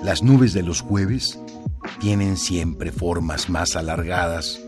Las 0.02 0.22
nubes 0.22 0.52
de 0.52 0.62
los 0.64 0.82
jueves 0.82 1.40
tienen 1.98 2.36
siempre 2.36 2.92
formas 2.92 3.48
más 3.48 3.74
alargadas. 3.74 4.60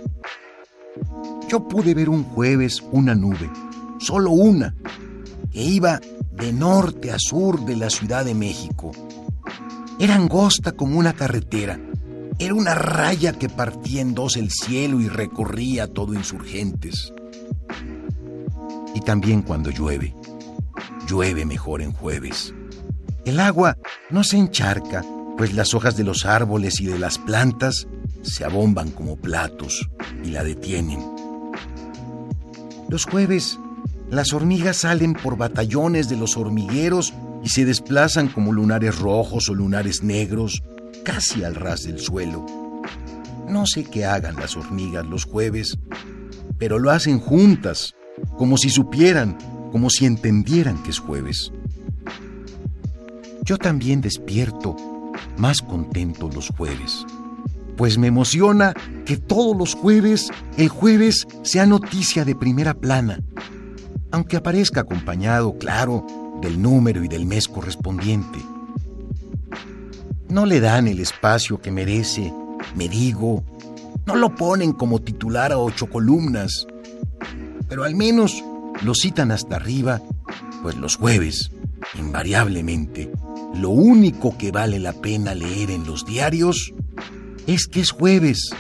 Yo 1.47 1.68
pude 1.68 1.92
ver 1.92 2.09
un 2.09 2.24
jueves 2.24 2.82
una 2.90 3.14
nube, 3.14 3.51
solo 3.99 4.30
una, 4.30 4.74
que 5.53 5.62
iba 5.62 6.01
de 6.32 6.55
norte 6.55 7.12
a 7.12 7.18
sur 7.18 7.66
de 7.66 7.76
la 7.76 7.90
Ciudad 7.90 8.24
de 8.24 8.34
México. 8.34 8.92
Era 9.99 10.14
angosta 10.14 10.72
como 10.72 10.99
una 10.99 11.12
carretera. 11.12 11.78
Era 12.39 12.53
una 12.53 12.74
raya 12.74 13.32
que 13.32 13.49
partía 13.49 14.03
en 14.03 14.14
dos 14.14 14.37
el 14.37 14.51
cielo 14.51 15.01
y 15.01 15.09
recorría 15.09 15.87
todo 15.87 16.12
insurgentes. 16.12 17.12
Y 18.95 19.01
también 19.01 19.41
cuando 19.41 19.70
llueve. 19.70 20.14
Llueve 21.09 21.47
mejor 21.47 21.80
en 21.80 21.93
jueves. 21.93 22.53
El 23.24 23.41
agua 23.41 23.78
no 24.11 24.22
se 24.22 24.37
encharca, 24.37 25.03
pues 25.39 25.55
las 25.55 25.72
hojas 25.72 25.97
de 25.97 26.05
los 26.05 26.26
árboles 26.26 26.78
y 26.80 26.87
de 26.87 26.99
las 26.99 27.16
plantas 27.16 27.87
se 28.22 28.45
abomban 28.45 28.91
como 28.91 29.16
platos 29.16 29.89
y 30.22 30.28
la 30.28 30.45
detienen. 30.45 31.01
Los 32.91 33.07
jueves, 33.07 33.59
las 34.11 34.34
hormigas 34.34 34.78
salen 34.78 35.14
por 35.14 35.39
batallones 35.39 36.11
de 36.11 36.16
los 36.16 36.37
hormigueros 36.37 37.14
y 37.43 37.49
se 37.49 37.64
desplazan 37.64 38.28
como 38.28 38.53
lunares 38.53 38.99
rojos 38.99 39.49
o 39.49 39.55
lunares 39.55 40.03
negros, 40.03 40.62
casi 41.07 41.44
al 41.44 41.54
ras 41.54 41.84
del 41.84 42.00
suelo. 42.00 42.44
No 43.48 43.64
sé 43.64 43.84
qué 43.84 44.04
hagan 44.04 44.34
las 44.34 44.57
hormigas 44.57 45.07
los 45.07 45.24
jueves, 45.24 45.78
pero 46.59 46.80
lo 46.80 46.90
hacen 46.90 47.20
juntas, 47.20 47.94
como 48.36 48.59
si 48.59 48.70
supieran, 48.70 49.38
como 49.70 49.88
si 49.88 50.04
entendieran 50.04 50.82
que 50.82 50.90
es 50.90 50.98
jueves. 50.98 51.52
Yo 53.44 53.57
también 53.57 54.00
despierto 54.00 54.74
más 55.38 55.62
contento 55.62 56.28
los 56.28 56.48
jueves, 56.48 57.07
pues 57.76 57.98
me 57.98 58.09
emociona 58.09 58.74
que 59.04 59.16
todos 59.16 59.57
los 59.57 59.74
jueves 59.74 60.28
el 60.57 60.68
jueves 60.68 61.28
sea 61.42 61.66
noticia 61.66 62.24
de 62.24 62.34
primera 62.34 62.74
plana, 62.74 63.20
aunque 64.11 64.36
aparezca 64.36 64.80
acompañado, 64.80 65.57
claro, 65.57 66.04
del 66.42 66.61
número 66.61 67.04
y 67.04 67.09
del 67.09 67.26
mes 67.26 67.46
correspondiente. 67.46 68.55
No 70.29 70.45
le 70.45 70.61
dan 70.61 70.89
el 70.89 70.99
espacio 70.99 71.61
que 71.61 71.70
merece, 71.70 72.33
me 72.74 72.89
digo, 72.89 73.45
no 74.07 74.16
lo 74.16 74.35
ponen 74.35 74.72
como 74.72 75.01
titular 75.01 75.53
a 75.53 75.59
ocho 75.59 75.89
columnas. 75.89 76.66
pero 77.68 77.85
al 77.85 77.97
menos 77.97 78.45
lo 78.83 78.95
citan 78.95 79.33
hasta 79.33 79.57
arriba, 79.57 80.01
pues 80.62 80.77
los 80.77 80.97
jueves, 80.97 81.51
invariablemente, 81.99 83.11
lo 83.55 83.70
único 83.70 84.37
que 84.37 84.53
vale 84.53 84.79
la 84.79 84.93
pena 84.93 85.35
leer 85.35 85.70
en 85.70 85.87
los 85.87 86.05
diarios 86.05 86.72
es 87.47 87.66
que 87.66 87.81
es 87.81 87.91
jueves. 87.91 88.51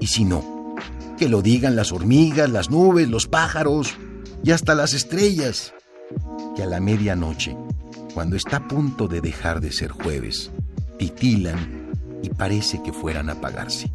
Y 0.00 0.06
si 0.06 0.24
no, 0.24 0.76
que 1.18 1.28
lo 1.28 1.42
digan 1.42 1.76
las 1.76 1.92
hormigas, 1.92 2.50
las 2.50 2.70
nubes, 2.70 3.08
los 3.08 3.26
pájaros 3.26 3.96
y 4.44 4.52
hasta 4.52 4.74
las 4.74 4.94
estrellas, 4.94 5.72
que 6.54 6.62
a 6.62 6.66
la 6.66 6.80
medianoche, 6.80 7.56
cuando 8.14 8.36
está 8.36 8.58
a 8.58 8.68
punto 8.68 9.08
de 9.08 9.20
dejar 9.20 9.60
de 9.60 9.72
ser 9.72 9.90
jueves, 9.90 10.50
titilan 10.98 11.92
y 12.22 12.30
parece 12.30 12.82
que 12.82 12.92
fueran 12.92 13.30
a 13.30 13.32
apagarse. 13.32 13.90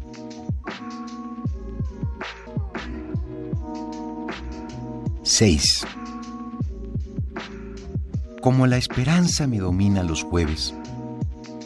Seis. 5.22 5.86
Como 8.40 8.66
la 8.66 8.76
esperanza 8.76 9.46
me 9.46 9.58
domina 9.58 10.02
los 10.02 10.22
jueves, 10.22 10.74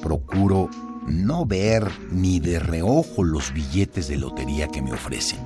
procuro 0.03 0.69
no 1.09 1.45
ver 1.45 1.91
ni 2.13 2.39
de 2.39 2.59
reojo 2.59 3.25
los 3.25 3.53
billetes 3.53 4.09
de 4.09 4.17
lotería 4.17 4.69
que 4.69 4.83
me 4.83 4.93
ofrecen. 4.93 5.41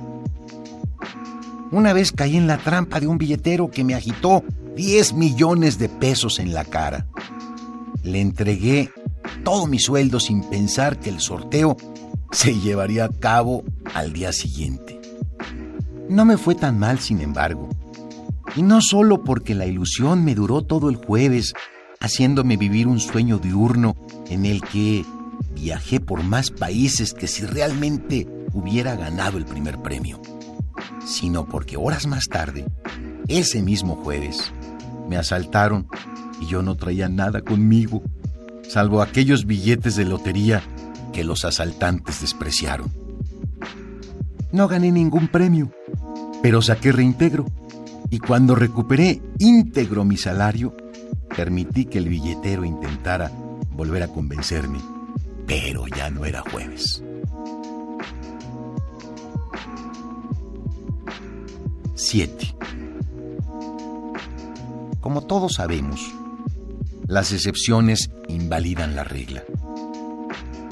Una 1.71 1.91
vez 1.91 2.11
caí 2.11 2.37
en 2.37 2.45
la 2.45 2.59
trampa 2.59 2.99
de 2.99 3.07
un 3.07 3.17
billetero 3.17 3.71
que 3.71 3.83
me 3.83 3.95
agitó 3.95 4.43
10 4.75 5.13
millones 5.13 5.79
de 5.79 5.89
pesos 5.89 6.37
en 6.37 6.53
la 6.53 6.65
cara. 6.65 7.07
Le 8.03 8.21
entregué 8.21 8.91
todo 9.43 9.67
mi 9.67 9.79
sueldo 9.79 10.19
sin 10.19 10.43
pensar 10.43 10.99
que 10.99 11.09
el 11.09 11.19
sorteo 11.19 11.77
se 12.31 12.59
llevaría 12.59 13.05
a 13.05 13.09
cabo 13.09 13.63
al 13.93 14.13
día 14.13 14.33
siguiente. 14.33 14.99
No 16.09 16.25
me 16.25 16.37
fue 16.37 16.55
tan 16.55 16.79
mal, 16.79 16.99
sin 16.99 17.21
embargo. 17.21 17.69
Y 18.55 18.61
no 18.61 18.81
solo 18.81 19.23
porque 19.23 19.55
la 19.55 19.65
ilusión 19.65 20.23
me 20.23 20.35
duró 20.35 20.61
todo 20.61 20.89
el 20.89 20.95
jueves, 20.95 21.53
haciéndome 21.99 22.57
vivir 22.57 22.87
un 22.87 22.99
sueño 22.99 23.37
diurno 23.37 23.95
en 24.29 24.45
el 24.45 24.61
que 24.61 25.05
viajé 25.55 25.99
por 25.99 26.23
más 26.23 26.51
países 26.51 27.13
que 27.13 27.27
si 27.27 27.45
realmente 27.45 28.27
hubiera 28.53 28.95
ganado 28.95 29.37
el 29.37 29.45
primer 29.45 29.81
premio, 29.81 30.21
sino 31.05 31.47
porque 31.47 31.77
horas 31.77 32.05
más 32.05 32.25
tarde, 32.29 32.65
ese 33.27 33.61
mismo 33.61 33.95
jueves, 33.95 34.51
me 35.09 35.17
asaltaron 35.17 35.87
y 36.41 36.47
yo 36.47 36.61
no 36.61 36.75
traía 36.75 37.09
nada 37.09 37.41
conmigo, 37.41 38.03
salvo 38.67 39.01
aquellos 39.01 39.45
billetes 39.45 39.95
de 39.95 40.05
lotería 40.05 40.63
que 41.11 41.23
los 41.23 41.45
asaltantes 41.45 42.21
despreciaron. 42.21 42.91
No 44.51 44.67
gané 44.67 44.91
ningún 44.91 45.27
premio, 45.27 45.71
pero 46.41 46.61
saqué 46.61 46.91
reintegro 46.91 47.45
y 48.09 48.19
cuando 48.19 48.55
recuperé 48.55 49.21
íntegro 49.39 50.05
mi 50.05 50.17
salario, 50.17 50.75
permití 51.35 51.85
que 51.85 51.97
el 51.97 52.09
billetero 52.09 52.63
intentara 52.63 53.31
volver 53.71 54.03
a 54.03 54.07
convencerme, 54.07 54.79
pero 55.47 55.87
ya 55.87 56.09
no 56.09 56.25
era 56.25 56.41
jueves. 56.41 57.03
7. 61.95 62.55
Como 64.99 65.21
todos 65.21 65.53
sabemos, 65.53 66.11
las 67.07 67.31
excepciones 67.31 68.09
invalidan 68.27 68.95
la 68.95 69.03
regla. 69.03 69.43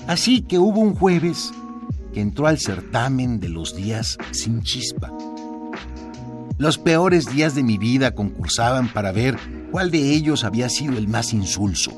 Así 0.07 0.41
que 0.41 0.57
hubo 0.57 0.79
un 0.79 0.95
jueves 0.95 1.51
que 2.13 2.21
entró 2.21 2.47
al 2.47 2.59
certamen 2.59 3.39
de 3.39 3.49
los 3.49 3.75
días 3.75 4.17
sin 4.31 4.61
chispa. 4.61 5.11
Los 6.57 6.77
peores 6.77 7.25
días 7.31 7.55
de 7.55 7.63
mi 7.63 7.77
vida 7.77 8.11
concursaban 8.13 8.91
para 8.91 9.11
ver 9.11 9.37
cuál 9.71 9.89
de 9.89 10.13
ellos 10.13 10.43
había 10.43 10.69
sido 10.69 10.97
el 10.97 11.07
más 11.07 11.33
insulso. 11.33 11.91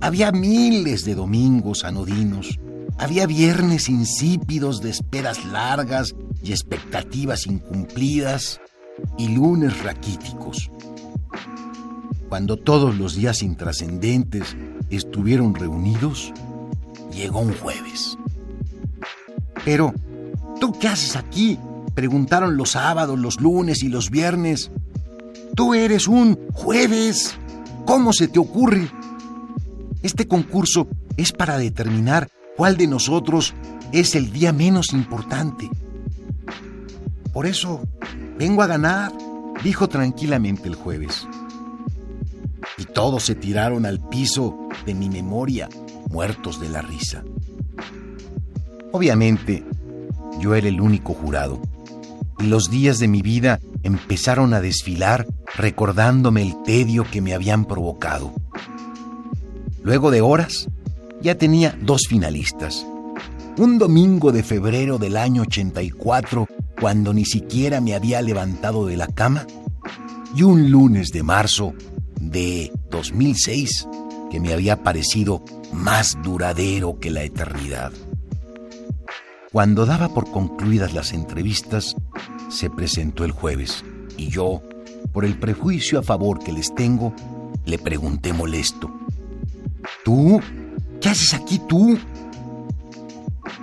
Había 0.00 0.32
miles 0.32 1.04
de 1.04 1.14
domingos 1.14 1.84
anodinos, 1.84 2.58
había 2.98 3.26
viernes 3.26 3.88
insípidos 3.88 4.80
de 4.80 4.90
esperas 4.90 5.44
largas 5.44 6.14
y 6.42 6.50
expectativas 6.50 7.46
incumplidas, 7.46 8.60
y 9.18 9.28
lunes 9.28 9.82
raquíticos. 9.82 10.71
Cuando 12.32 12.56
todos 12.56 12.96
los 12.96 13.14
días 13.14 13.42
intrascendentes 13.42 14.56
estuvieron 14.88 15.54
reunidos, 15.54 16.32
llegó 17.12 17.40
un 17.40 17.52
jueves. 17.52 18.16
Pero, 19.66 19.92
¿tú 20.58 20.72
qué 20.72 20.88
haces 20.88 21.14
aquí? 21.14 21.58
Preguntaron 21.92 22.56
los 22.56 22.70
sábados, 22.70 23.18
los 23.18 23.38
lunes 23.38 23.82
y 23.82 23.88
los 23.88 24.08
viernes. 24.08 24.70
Tú 25.54 25.74
eres 25.74 26.08
un 26.08 26.38
jueves. 26.54 27.36
¿Cómo 27.84 28.14
se 28.14 28.28
te 28.28 28.38
ocurre? 28.38 28.90
Este 30.02 30.26
concurso 30.26 30.88
es 31.18 31.32
para 31.32 31.58
determinar 31.58 32.30
cuál 32.56 32.78
de 32.78 32.86
nosotros 32.86 33.52
es 33.92 34.14
el 34.14 34.32
día 34.32 34.54
menos 34.54 34.94
importante. 34.94 35.68
Por 37.34 37.44
eso, 37.44 37.82
vengo 38.38 38.62
a 38.62 38.68
ganar, 38.68 39.12
dijo 39.62 39.86
tranquilamente 39.90 40.66
el 40.66 40.76
jueves. 40.76 41.28
Y 42.82 42.86
todos 42.86 43.22
se 43.22 43.36
tiraron 43.36 43.86
al 43.86 44.00
piso 44.00 44.58
de 44.84 44.92
mi 44.92 45.08
memoria, 45.08 45.68
muertos 46.10 46.58
de 46.58 46.68
la 46.68 46.82
risa. 46.82 47.22
Obviamente, 48.90 49.62
yo 50.40 50.56
era 50.56 50.66
el 50.66 50.80
único 50.80 51.14
jurado, 51.14 51.62
y 52.40 52.46
los 52.46 52.70
días 52.70 52.98
de 52.98 53.06
mi 53.06 53.22
vida 53.22 53.60
empezaron 53.84 54.52
a 54.52 54.60
desfilar 54.60 55.28
recordándome 55.54 56.42
el 56.42 56.60
tedio 56.64 57.04
que 57.08 57.20
me 57.20 57.34
habían 57.34 57.66
provocado. 57.66 58.32
Luego 59.84 60.10
de 60.10 60.20
horas, 60.20 60.66
ya 61.20 61.36
tenía 61.36 61.78
dos 61.82 62.02
finalistas. 62.08 62.84
Un 63.58 63.78
domingo 63.78 64.32
de 64.32 64.42
febrero 64.42 64.98
del 64.98 65.18
año 65.18 65.42
84, 65.42 66.48
cuando 66.80 67.14
ni 67.14 67.26
siquiera 67.26 67.80
me 67.80 67.94
había 67.94 68.20
levantado 68.22 68.86
de 68.86 68.96
la 68.96 69.06
cama, 69.06 69.46
y 70.34 70.42
un 70.42 70.72
lunes 70.72 71.10
de 71.10 71.22
marzo 71.22 71.74
de 72.30 72.72
2006, 72.90 73.88
que 74.30 74.40
me 74.40 74.52
había 74.52 74.82
parecido 74.82 75.42
más 75.72 76.16
duradero 76.22 76.98
que 77.00 77.10
la 77.10 77.22
eternidad. 77.24 77.92
Cuando 79.50 79.84
daba 79.84 80.08
por 80.08 80.30
concluidas 80.30 80.94
las 80.94 81.12
entrevistas, 81.12 81.96
se 82.48 82.70
presentó 82.70 83.24
el 83.24 83.32
jueves 83.32 83.84
y 84.16 84.28
yo, 84.28 84.62
por 85.12 85.24
el 85.24 85.38
prejuicio 85.38 85.98
a 85.98 86.02
favor 86.02 86.38
que 86.38 86.52
les 86.52 86.74
tengo, 86.74 87.14
le 87.66 87.78
pregunté 87.78 88.32
molesto. 88.32 88.90
¿Tú? 90.04 90.40
¿Qué 91.00 91.08
haces 91.08 91.34
aquí 91.34 91.60
tú? 91.68 91.98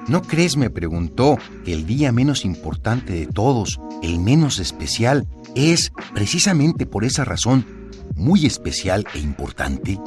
¿No 0.07 0.21
crees, 0.21 0.57
me 0.57 0.69
preguntó, 0.69 1.37
que 1.63 1.73
el 1.73 1.85
día 1.85 2.11
menos 2.11 2.43
importante 2.43 3.13
de 3.13 3.27
todos, 3.27 3.79
el 4.01 4.19
menos 4.19 4.59
especial, 4.59 5.27
es, 5.55 5.91
precisamente 6.13 6.85
por 6.85 7.03
esa 7.03 7.25
razón, 7.25 7.78
muy 8.19 8.45
especial 8.45 9.05
e 9.15 9.19
importante? 9.19 9.99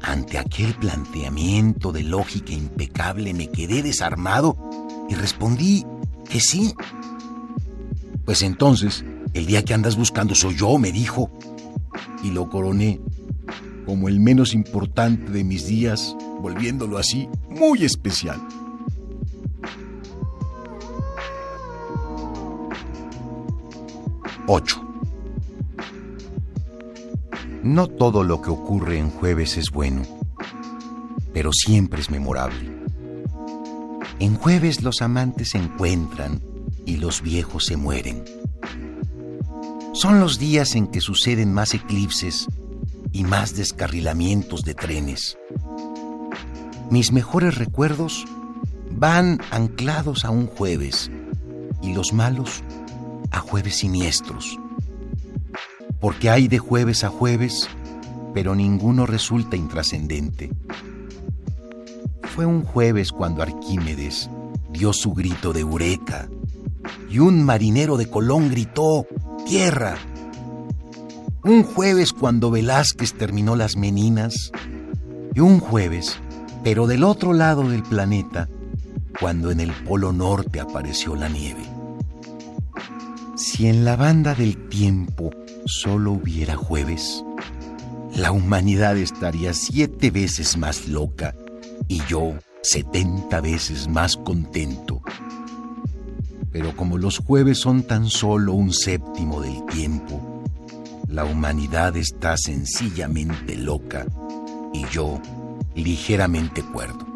Ante 0.00 0.38
aquel 0.38 0.74
planteamiento 0.74 1.92
de 1.92 2.04
lógica 2.04 2.52
impecable 2.52 3.34
me 3.34 3.48
quedé 3.48 3.82
desarmado 3.82 4.56
y 5.08 5.14
respondí 5.14 5.84
que 6.30 6.40
sí. 6.40 6.74
Pues 8.24 8.42
entonces, 8.42 9.04
el 9.34 9.46
día 9.46 9.64
que 9.64 9.74
andas 9.74 9.96
buscando 9.96 10.34
soy 10.34 10.56
yo, 10.56 10.78
me 10.78 10.92
dijo. 10.92 11.30
Y 12.22 12.30
lo 12.30 12.48
coroné 12.48 13.00
como 13.84 14.08
el 14.08 14.20
menos 14.20 14.54
importante 14.54 15.32
de 15.32 15.42
mis 15.42 15.66
días, 15.66 16.16
volviéndolo 16.40 16.96
así 16.96 17.28
muy 17.48 17.84
especial. 17.84 18.40
Ocho. 24.46 24.89
No 27.62 27.88
todo 27.88 28.24
lo 28.24 28.40
que 28.40 28.48
ocurre 28.48 28.98
en 28.98 29.10
jueves 29.10 29.58
es 29.58 29.70
bueno, 29.70 30.02
pero 31.34 31.52
siempre 31.52 32.00
es 32.00 32.10
memorable. 32.10 32.74
En 34.18 34.36
jueves 34.36 34.82
los 34.82 35.02
amantes 35.02 35.50
se 35.50 35.58
encuentran 35.58 36.40
y 36.86 36.96
los 36.96 37.20
viejos 37.20 37.66
se 37.66 37.76
mueren. 37.76 38.24
Son 39.92 40.20
los 40.20 40.38
días 40.38 40.74
en 40.74 40.86
que 40.86 41.02
suceden 41.02 41.52
más 41.52 41.74
eclipses 41.74 42.46
y 43.12 43.24
más 43.24 43.54
descarrilamientos 43.54 44.62
de 44.62 44.74
trenes. 44.74 45.36
Mis 46.90 47.12
mejores 47.12 47.56
recuerdos 47.56 48.24
van 48.90 49.38
anclados 49.50 50.24
a 50.24 50.30
un 50.30 50.46
jueves 50.46 51.10
y 51.82 51.92
los 51.92 52.14
malos 52.14 52.62
a 53.30 53.40
jueves 53.40 53.76
siniestros. 53.76 54.58
Porque 56.00 56.30
hay 56.30 56.48
de 56.48 56.58
jueves 56.58 57.04
a 57.04 57.08
jueves, 57.08 57.68
pero 58.34 58.54
ninguno 58.54 59.06
resulta 59.06 59.56
intrascendente. 59.56 60.50
Fue 62.22 62.46
un 62.46 62.62
jueves 62.62 63.12
cuando 63.12 63.42
Arquímedes 63.42 64.30
dio 64.72 64.92
su 64.92 65.12
grito 65.12 65.52
de 65.52 65.60
eureka 65.60 66.28
y 67.10 67.18
un 67.18 67.42
marinero 67.42 67.96
de 67.96 68.08
Colón 68.08 68.50
gritó, 68.50 69.06
¡Tierra! 69.46 69.96
Un 71.42 71.64
jueves 71.64 72.12
cuando 72.12 72.50
Velázquez 72.50 73.14
terminó 73.14 73.56
las 73.56 73.76
meninas 73.76 74.52
y 75.34 75.40
un 75.40 75.58
jueves, 75.58 76.18
pero 76.62 76.86
del 76.86 77.02
otro 77.04 77.32
lado 77.32 77.68
del 77.68 77.82
planeta, 77.82 78.48
cuando 79.18 79.50
en 79.50 79.60
el 79.60 79.72
Polo 79.72 80.12
Norte 80.12 80.60
apareció 80.60 81.16
la 81.16 81.28
nieve. 81.28 81.62
Si 83.36 83.66
en 83.66 83.84
la 83.84 83.96
banda 83.96 84.34
del 84.34 84.68
tiempo 84.68 85.30
solo 85.66 86.12
hubiera 86.12 86.56
jueves, 86.56 87.24
la 88.16 88.32
humanidad 88.32 88.96
estaría 88.96 89.54
siete 89.54 90.10
veces 90.10 90.56
más 90.56 90.88
loca 90.88 91.34
y 91.88 92.00
yo 92.08 92.34
setenta 92.62 93.40
veces 93.40 93.88
más 93.88 94.16
contento. 94.16 95.00
Pero 96.52 96.76
como 96.76 96.98
los 96.98 97.18
jueves 97.18 97.58
son 97.58 97.84
tan 97.84 98.08
solo 98.08 98.54
un 98.54 98.72
séptimo 98.72 99.40
del 99.40 99.64
tiempo, 99.66 100.42
la 101.08 101.24
humanidad 101.24 101.96
está 101.96 102.36
sencillamente 102.36 103.56
loca 103.56 104.06
y 104.72 104.84
yo 104.88 105.20
ligeramente 105.74 106.62
cuerdo. 106.62 107.06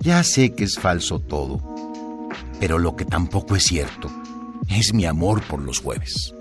Ya 0.00 0.22
sé 0.22 0.54
que 0.54 0.64
es 0.64 0.78
falso 0.78 1.20
todo, 1.20 1.60
pero 2.58 2.78
lo 2.78 2.96
que 2.96 3.04
tampoco 3.04 3.56
es 3.56 3.64
cierto 3.64 4.10
es 4.68 4.94
mi 4.94 5.04
amor 5.04 5.42
por 5.42 5.60
los 5.60 5.80
jueves. 5.80 6.34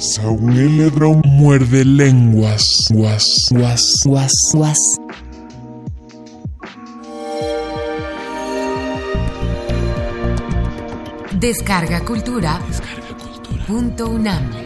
Saúl 0.00 0.54
Ledron 0.78 1.20
muerde 1.26 1.84
lenguas. 1.84 2.88
Guas, 2.90 3.48
guas, 3.50 3.96
guas, 4.06 4.32
guas. 4.54 4.78
Descarga 11.32 12.00
Cultura. 12.00 12.58
Punto 13.66 14.08
UNAM. 14.08 14.59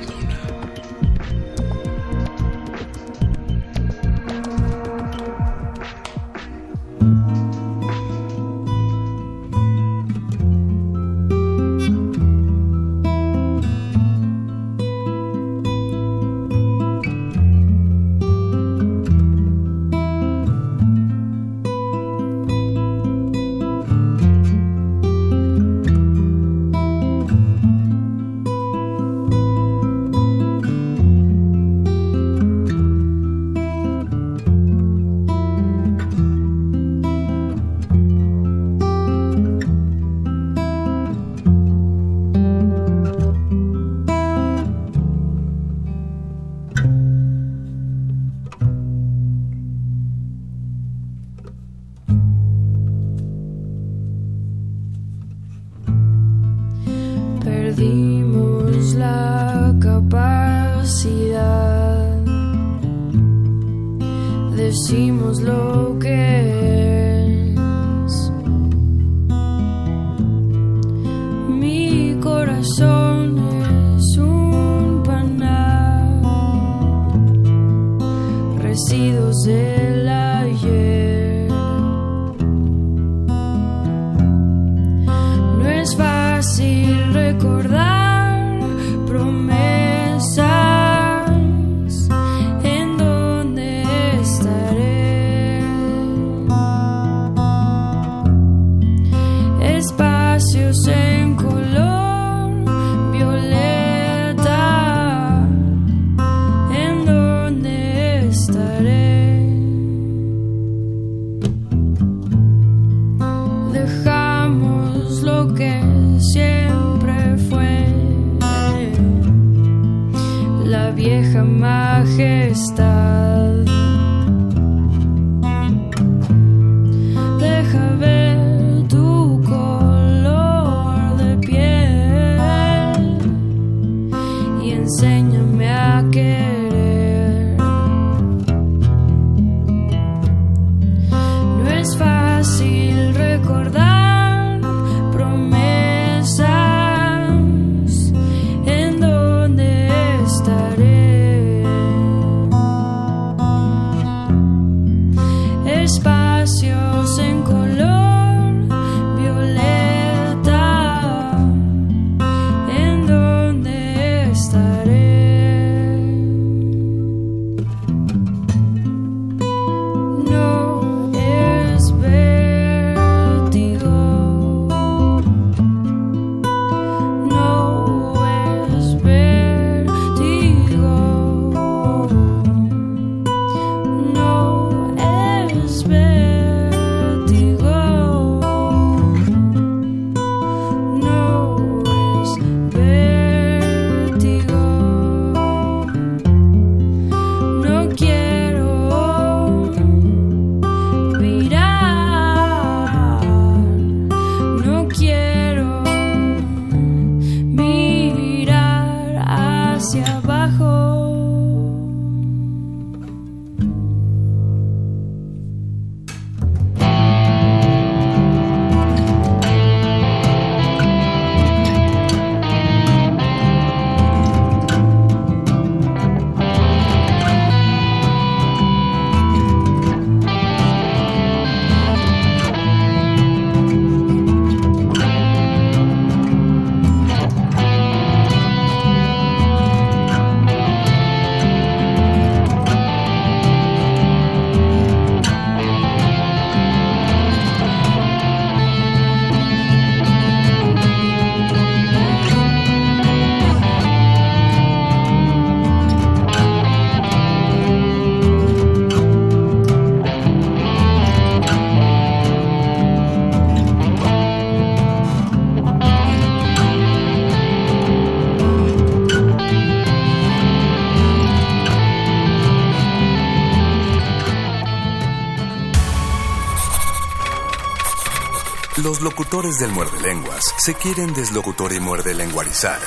Locutores 279.35 279.59
del 279.59 279.73
muerde 279.73 280.01
lenguas 280.01 280.55
se 280.59 280.75
quieren 280.75 281.13
deslocutor 281.13 281.73
y 281.73 281.81
muerde 281.81 282.15
lenguarizar. 282.15 282.79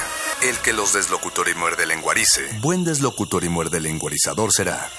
El 0.42 0.56
que 0.60 0.72
los 0.72 0.94
deslocutor 0.94 1.50
y 1.50 1.56
muerde 1.56 1.86
lenguarice, 1.86 2.48
buen 2.62 2.86
deslocutor 2.86 3.44
y 3.44 3.50
muerde 3.50 3.82
lenguarizador 3.82 4.54
será. 4.54 4.90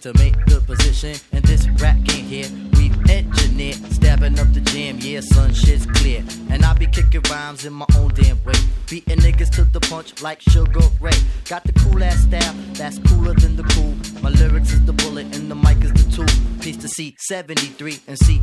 To 0.00 0.12
make 0.18 0.34
good 0.46 0.64
position. 0.66 1.14
And 1.32 1.44
this 1.44 1.68
rap 1.80 2.02
game 2.04 2.24
here, 2.24 2.46
we've 2.76 2.96
engineered. 3.10 3.76
Stabbing 3.92 4.38
up 4.38 4.52
the 4.52 4.60
jam, 4.60 4.98
yeah, 5.00 5.20
son, 5.20 5.52
shit's 5.52 5.84
clear. 5.86 6.24
And 6.48 6.64
I 6.64 6.72
be 6.74 6.86
kicking 6.86 7.22
rhymes 7.30 7.66
in 7.66 7.72
my 7.72 7.86
own 7.96 8.12
damn 8.14 8.42
way. 8.44 8.54
Beating 8.88 9.18
niggas 9.18 9.50
to 9.56 9.64
the 9.64 9.80
punch 9.80 10.22
like 10.22 10.40
Sugar 10.40 10.80
Ray. 11.00 11.12
Got 11.48 11.64
the 11.64 11.72
cool 11.72 12.02
ass 12.02 12.20
style, 12.20 12.54
that's 12.74 12.98
cooler 12.98 13.34
than 13.34 13.56
the 13.56 13.64
cool. 13.74 13.94
My 14.22 14.30
lyrics 14.30 14.72
is 14.72 14.84
the 14.84 14.92
bullet 14.92 15.26
and 15.36 15.50
the 15.50 15.54
mic 15.54 15.82
is 15.84 15.92
the 15.92 16.10
tool. 16.10 16.60
Piece 16.60 16.78
to 16.78 16.88
C73 16.88 18.00
and 18.08 18.18
C74. 18.18 18.39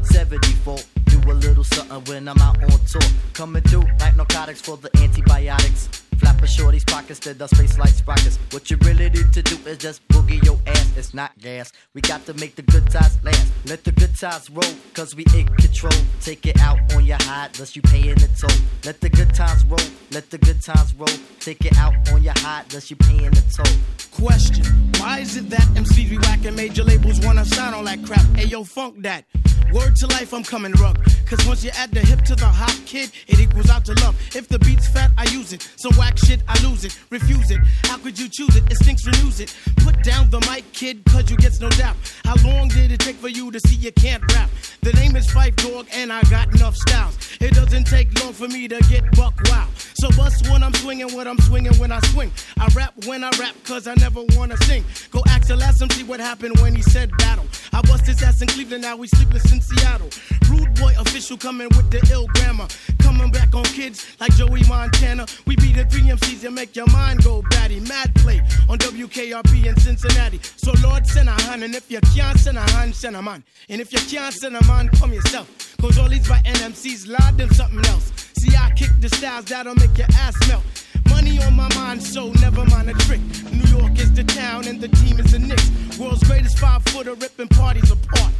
We 11.98 12.02
got 12.02 12.28
to 12.28 12.36
make 12.36 12.56
the 12.56 12.62
good 12.62 12.88
times 12.92 13.18
last. 13.24 13.52
Let 13.66 13.84
the 13.84 13.92
good 13.92 14.16
times 14.16 14.52
roll, 14.52 14.72
cause 14.94 15.16
we 15.16 15.26
in 15.34 15.48
control. 15.48 16.00
Take 16.22 16.46
it 16.46 16.60
out 16.60 16.78
on 16.94 17.04
your 17.04 17.18
hide, 17.22 17.56
thus 17.56 17.76
you 17.76 17.82
paying 17.82 18.14
the 18.14 18.30
toll. 18.40 18.56
Let 18.86 19.02
the 19.02 19.10
good 19.10 19.34
times 19.34 19.66
roll, 19.66 19.90
let 20.12 20.30
the 20.30 20.38
good 20.38 20.62
times 20.62 20.94
roll. 20.94 21.18
Take 21.40 21.66
it 21.66 21.76
out 21.76 21.96
on 22.12 22.22
your 22.22 22.36
hide, 22.38 22.70
thus 22.70 22.92
you 22.92 22.98
paying 22.98 23.32
the 23.32 23.44
toll. 23.52 23.76
Question: 24.12 24.64
Why 25.00 25.22
is 25.22 25.38
it 25.38 25.50
that 25.50 25.68
MCs 25.74 26.10
be 26.12 26.18
whacking 26.20 26.56
major 26.56 26.84
labels 26.84 27.20
wanna 27.26 27.46
sign 27.46 27.74
all 27.74 27.86
that 27.86 28.06
crap? 28.06 28.22
Ayo, 28.38 28.64
funk 28.64 29.02
that. 29.02 29.26
Word 29.74 29.96
to 29.98 30.08
life, 30.08 30.34
I'm 30.34 30.44
coming 30.44 30.72
rough. 30.74 30.96
Cause 31.26 31.46
once 31.46 31.64
you 31.64 31.72
add 31.72 31.92
the 31.92 32.00
hip 32.00 32.22
to 32.24 32.36
the 32.36 32.46
hop 32.46 32.74
kid, 32.86 33.12
it 33.28 33.40
equals 33.40 33.70
out 33.70 33.84
to 33.86 33.94
love. 34.04 34.16
If 34.36 34.48
the 34.48 34.60
beat's 34.60 34.88
fat, 34.88 35.12
I 35.18 35.26
use 35.26 35.52
it. 35.52 35.70
Some 35.76 35.94
whack 35.98 36.18
shit, 36.18 36.42
I 36.48 36.62
lose 36.64 36.86
it. 36.86 36.98
Refuse 37.10 37.52
it. 37.52 37.60
How 37.84 37.98
could 37.98 38.18
you 38.18 38.30
choose 38.30 38.56
it? 38.56 38.64
It 38.72 38.78
stinks, 38.78 39.06
renews 39.06 39.40
it. 39.40 39.54
Put 39.78 40.04
down 40.04 40.30
the 40.30 40.40
mic, 40.50 40.72
kid, 40.72 41.04
cause 41.06 41.30
you 41.30 41.38
gets 41.38 41.60
no 41.60 41.70
doubt. 41.70 41.98
How 42.24 42.36
long 42.46 42.70
did 42.70 42.92
it 42.92 43.00
take 43.00 43.18
for 43.18 43.28
you 43.28 43.52
to 43.52 43.60
see 43.60 43.76
you 43.76 43.92
can't 43.92 44.24
rap? 44.34 44.50
The 44.82 44.94
name 44.94 45.16
is 45.18 45.30
Fife 45.30 45.56
Dog, 45.58 45.88
and 45.94 46.14
I 46.14 46.22
got 46.24 46.54
enough 46.56 46.76
styles. 46.76 47.18
It 47.42 47.54
doesn't 47.54 47.88
take 47.88 48.08
long 48.24 48.32
for 48.32 48.48
me 48.48 48.68
to 48.70 48.80
get 48.90 49.04
buck 49.18 49.36
wild. 49.50 49.70
So 50.00 50.10
bust 50.16 50.50
when 50.50 50.64
I'm 50.64 50.74
swinging, 50.76 51.14
what 51.14 51.28
I'm 51.28 51.40
swinging 51.40 51.74
when 51.76 51.92
I 51.92 52.00
swing. 52.12 52.32
I 52.58 52.68
rap 52.76 52.94
when 53.06 53.24
I 53.24 53.32
rap, 53.40 53.56
cause 53.66 53.88
I 53.88 53.96
never 53.96 54.22
wanna 54.36 54.56
sing. 54.64 54.86
Go 55.12 55.22
ask 55.28 55.48
the 55.48 55.58
last 55.58 55.82
MC 55.82 56.04
what 56.04 56.20
happened 56.20 56.58
when 56.62 56.74
he 56.74 56.82
said 56.82 57.12
battle. 57.18 57.46
I 57.74 57.82
bust 57.82 58.06
his 58.06 58.22
ass 58.24 58.42
in 58.42 58.48
Cleveland, 58.48 58.84
now 58.84 58.96
we 58.96 59.08
sleepless 59.08 59.44
Seattle. 59.62 60.10
Rude 60.50 60.74
boy 60.76 60.94
official 61.00 61.38
coming 61.38 61.70
with 61.76 61.90
the 61.92 62.06
ill 62.12 62.28
grammar. 62.36 62.68
Coming 63.00 63.32
back 63.32 63.54
on 63.56 63.64
kids 63.64 64.06
like 64.20 64.34
Joey 64.36 64.64
Montana. 64.68 65.26
We 65.46 65.56
beat 65.56 65.76
the 65.76 65.86
three 65.86 66.02
MCs 66.02 66.46
and 66.46 66.56
make 66.56 66.76
your 66.76 66.88
mind 66.88 67.24
go 67.24 67.44
batty. 67.50 67.80
Mad 67.82 68.14
play 68.16 68.40
on 68.70 68.78
WKRP 68.80 69.66
in 69.66 69.80
Cincinnati. 69.80 70.40
So 70.56 70.74
Lord 70.84 71.06
send 71.08 71.30
a 71.30 71.42
hand, 71.44 71.64
and 71.64 71.76
if 71.76 71.90
you 71.90 72.00
can't 72.16 72.40
send 72.40 72.58
a 72.58 72.72
hand, 72.72 72.96
send 72.96 73.16
a 73.16 73.22
man. 73.22 73.44
And 73.70 73.82
if 73.82 73.92
you 73.92 74.00
can't 74.00 74.34
send 74.34 74.56
a 74.56 74.66
man, 74.66 74.90
come 75.00 75.14
yourself. 75.14 75.76
Cause 75.82 75.98
all 75.98 76.10
these 76.10 76.28
by 76.28 76.40
NMCs, 76.40 77.08
lad 77.08 77.38
them 77.38 77.50
something 77.52 77.86
else. 77.86 78.12
See, 78.40 78.56
I 78.56 78.72
kick 78.72 78.92
the 79.00 79.10
styles 79.10 79.46
that'll 79.46 79.76
make 79.76 79.98
your 79.98 80.08
ass 80.14 80.36
melt. 80.48 80.64
Money 81.10 81.42
on 81.44 81.56
my 81.56 81.74
mind, 81.76 82.02
so 82.04 82.32
never 82.42 82.66
mind 82.66 82.90
a 82.90 82.94
trick. 82.94 83.22
New 83.52 83.80
York 83.80 83.98
is 84.00 84.14
the 84.14 84.24
town 84.24 84.68
and 84.68 84.80
the 84.80 84.88
team 84.88 85.20
is 85.20 85.32
the 85.32 85.40
Knicks. 85.40 85.98
World's 85.98 86.24
greatest 86.24 86.60
five 86.60 86.84
footer 86.86 87.14
ripping 87.14 87.48
parties 87.50 87.90
apart. 87.92 88.34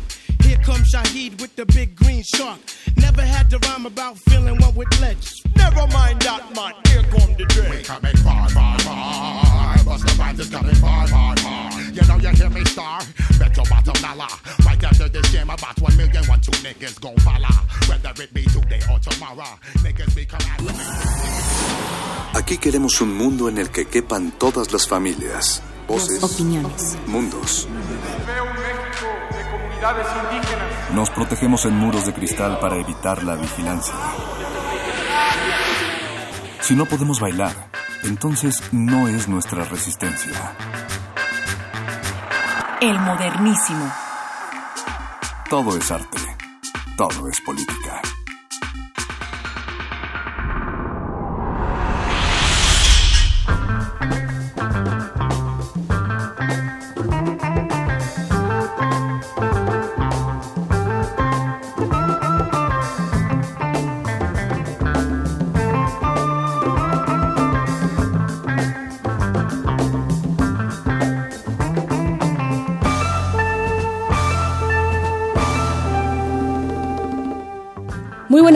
Here 0.48 0.58
comes 0.64 0.94
Shaheed 0.94 1.40
with 1.42 1.56
the 1.56 1.66
big 1.66 1.96
green 1.96 2.24
shark. 2.24 2.60
Never 2.96 3.22
had 3.22 3.50
to 3.52 3.58
rhyme 3.68 3.86
about 3.86 4.18
feeling 4.30 4.58
one 4.60 4.74
with 4.76 4.88
ledge. 5.02 5.44
Never 5.56 5.86
mind 5.88 6.22
that 6.22 6.44
man, 6.56 6.74
here 6.88 7.04
come 7.12 7.34
the 7.38 7.46
dread. 7.46 7.72
We 7.72 7.84
coming 7.84 8.18
far, 8.18 8.48
far, 8.50 8.80
far. 8.80 9.84
Bust 9.84 10.06
the 10.06 10.12
vibes 10.14 10.40
is 10.40 10.50
coming 10.50 10.76
far, 10.76 11.08
far, 11.08 11.36
far. 11.38 11.72
You 11.96 12.02
know 12.08 12.18
you 12.18 12.30
hear 12.30 12.50
me 12.50 12.64
star. 12.66 13.02
Bet 13.40 13.56
your 13.58 13.66
bottom 13.66 13.94
dollar. 14.02 14.32
Right 14.66 14.84
after 14.84 15.10
this 15.10 15.30
game, 15.32 15.50
about 15.50 15.80
one 15.82 15.96
million, 15.98 16.24
one 16.26 16.40
two 16.42 16.52
niggas 16.64 17.00
gon' 17.02 17.18
follow. 17.18 17.56
Whether 17.90 18.24
it 18.24 18.34
be 18.34 18.44
today 18.44 18.82
or 18.92 19.00
tomorrow, 19.00 19.60
niggas 19.84 20.16
be 20.16 20.26
coming. 20.26 20.48
Aquí 22.34 22.58
queremos 22.58 23.02
un 23.02 23.14
mundo 23.18 23.50
en 23.50 23.58
el 23.58 23.70
que 23.70 23.86
quepan 23.86 24.32
todas 24.38 24.72
las 24.72 24.88
familias, 24.88 25.62
voces, 25.88 26.24
Opiniones. 26.24 26.98
mundos. 27.08 27.68
Comunidades 29.78 30.08
indígenas. 30.24 30.92
Nos 30.92 31.10
protegemos 31.10 31.66
en 31.66 31.76
muros 31.76 32.06
de 32.06 32.14
cristal 32.14 32.60
para 32.60 32.78
evitar 32.78 33.24
la 33.24 33.36
vigilancia. 33.36 33.94
Si 36.62 36.76
no 36.76 36.86
podemos 36.86 37.20
bailar, 37.20 37.54
entonces 38.04 38.62
no 38.72 39.08
es 39.08 39.28
nuestra 39.28 39.64
resistencia. 39.64 40.54
El 42.82 43.00
modernísimo. 43.00 43.92
Todo 45.50 45.78
es 45.78 45.92
arte. 45.92 46.18
Todo 46.98 47.28
es 47.30 47.40
política. 47.42 48.02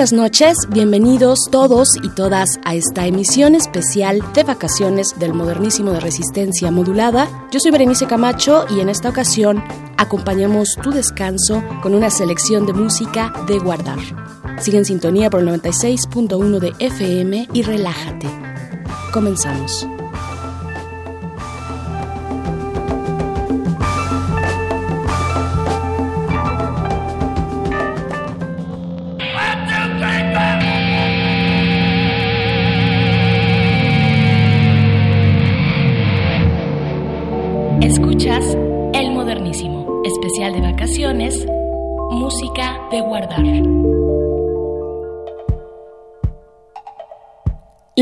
Buenas 0.02 0.14
noches, 0.14 0.58
bienvenidos 0.70 1.38
todos 1.52 1.90
y 2.02 2.10
todas 2.10 2.60
a 2.66 2.74
esta 2.74 3.06
emisión 3.06 3.54
especial 3.54 4.20
de 4.34 4.44
vacaciones 4.44 5.14
del 5.20 5.32
modernísimo 5.32 5.92
de 5.92 6.00
resistencia 6.00 6.72
modulada. 6.72 7.28
Yo 7.52 7.60
soy 7.60 7.70
Berenice 7.70 8.08
Camacho 8.08 8.66
y 8.72 8.80
en 8.80 8.90
esta 8.90 9.10
ocasión 9.10 9.64
acompañamos 9.98 10.76
tu 10.82 10.90
descanso 10.90 11.64
con 11.84 11.94
una 11.94 12.10
selección 12.10 12.66
de 12.66 12.74
música 12.74 13.32
de 13.46 13.60
guardar. 13.60 14.00
Sigue 14.60 14.80
en 14.80 14.86
sintonía 14.86 15.30
por 15.30 15.42
el 15.42 15.50
96.1 15.50 16.58
de 16.58 16.74
FM 16.80 17.50
y 17.54 17.62
relájate. 17.62 18.28
Comenzamos. 19.14 19.86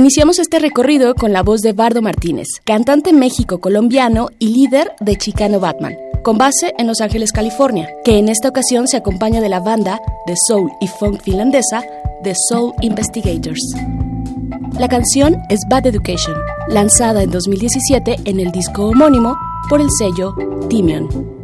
Iniciamos 0.10 0.39
este 0.39 0.57
recorrido 0.57 1.14
con 1.14 1.34
la 1.34 1.43
voz 1.43 1.62
de 1.62 1.72
Bardo 1.72 2.01
Martínez, 2.01 2.47
cantante 2.64 3.14
México-colombiano 3.14 4.30
y 4.39 4.47
líder 4.47 4.93
de 4.99 5.16
Chicano 5.18 5.60
Batman, 5.60 5.95
con 6.24 6.36
base 6.36 6.74
en 6.80 6.88
Los 6.88 6.99
Ángeles, 6.99 7.32
California, 7.32 7.88
que 8.03 8.18
en 8.18 8.28
esta 8.28 8.49
ocasión 8.49 8.88
se 8.88 8.97
acompaña 8.97 9.39
de 9.39 9.49
la 9.49 9.60
banda 9.60 10.01
de 10.26 10.34
soul 10.47 10.72
y 10.82 10.88
funk 10.88 11.22
finlandesa 11.22 11.84
The 12.24 12.34
Soul 12.49 12.74
Investigators. 12.82 13.62
La 14.80 14.88
canción 14.88 15.38
es 15.47 15.60
Bad 15.70 15.86
Education, 15.86 16.36
lanzada 16.70 17.22
en 17.22 17.30
2017 17.30 18.16
en 18.26 18.39
el 18.39 18.51
disco 18.51 18.88
homónimo 18.88 19.38
por 19.70 19.80
el 19.80 19.91
sello 19.91 20.34
Timion. 20.72 21.39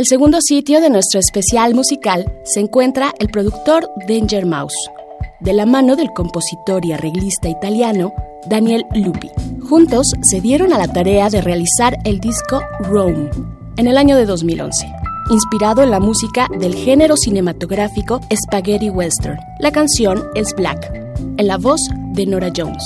El 0.00 0.06
segundo 0.06 0.38
sitio 0.40 0.80
de 0.80 0.88
nuestro 0.88 1.20
especial 1.20 1.74
musical 1.74 2.24
se 2.44 2.60
encuentra 2.60 3.12
el 3.18 3.28
productor 3.28 3.90
Danger 4.08 4.46
Mouse, 4.46 4.88
de 5.40 5.52
la 5.52 5.66
mano 5.66 5.94
del 5.94 6.08
compositor 6.12 6.86
y 6.86 6.92
arreglista 6.92 7.50
italiano 7.50 8.10
Daniel 8.46 8.86
Lupi. 8.94 9.30
Juntos 9.60 10.12
se 10.22 10.40
dieron 10.40 10.72
a 10.72 10.78
la 10.78 10.88
tarea 10.88 11.28
de 11.28 11.42
realizar 11.42 11.98
el 12.06 12.18
disco 12.18 12.62
Rome 12.78 13.28
en 13.76 13.88
el 13.88 13.98
año 13.98 14.16
de 14.16 14.24
2011, 14.24 14.90
inspirado 15.28 15.82
en 15.82 15.90
la 15.90 16.00
música 16.00 16.48
del 16.58 16.74
género 16.74 17.18
cinematográfico 17.18 18.20
Spaghetti 18.34 18.88
Western. 18.88 19.36
La 19.58 19.70
canción 19.70 20.30
es 20.34 20.54
Black, 20.56 20.90
en 21.36 21.46
la 21.46 21.58
voz 21.58 21.82
de 22.14 22.24
Nora 22.24 22.50
Jones. 22.56 22.82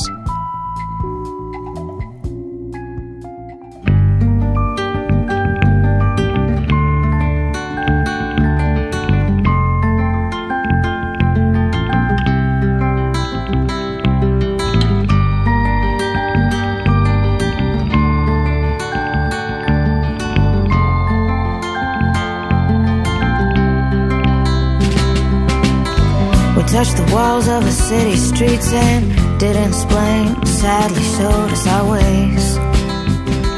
Of 27.54 27.64
the 27.64 27.70
city 27.70 28.16
streets 28.16 28.72
and 28.72 29.38
didn't 29.38 29.68
explain. 29.68 30.44
Sadly, 30.44 31.02
showed 31.16 31.50
us 31.52 31.66
our 31.68 31.88
ways. 31.92 32.56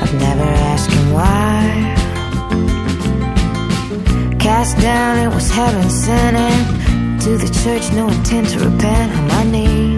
I've 0.02 0.14
never 0.14 0.44
him 0.90 1.12
why. 1.12 1.94
Cast 4.38 4.78
down, 4.78 5.18
it 5.26 5.34
was 5.34 5.50
heaven 5.50 5.88
sent. 5.88 6.36
And 6.36 7.20
to 7.22 7.38
the 7.38 7.50
church, 7.62 7.90
no 7.92 8.08
intent 8.08 8.48
to 8.50 8.58
repent 8.68 9.12
on 9.16 9.28
my 9.28 9.44
knees. 9.44 9.95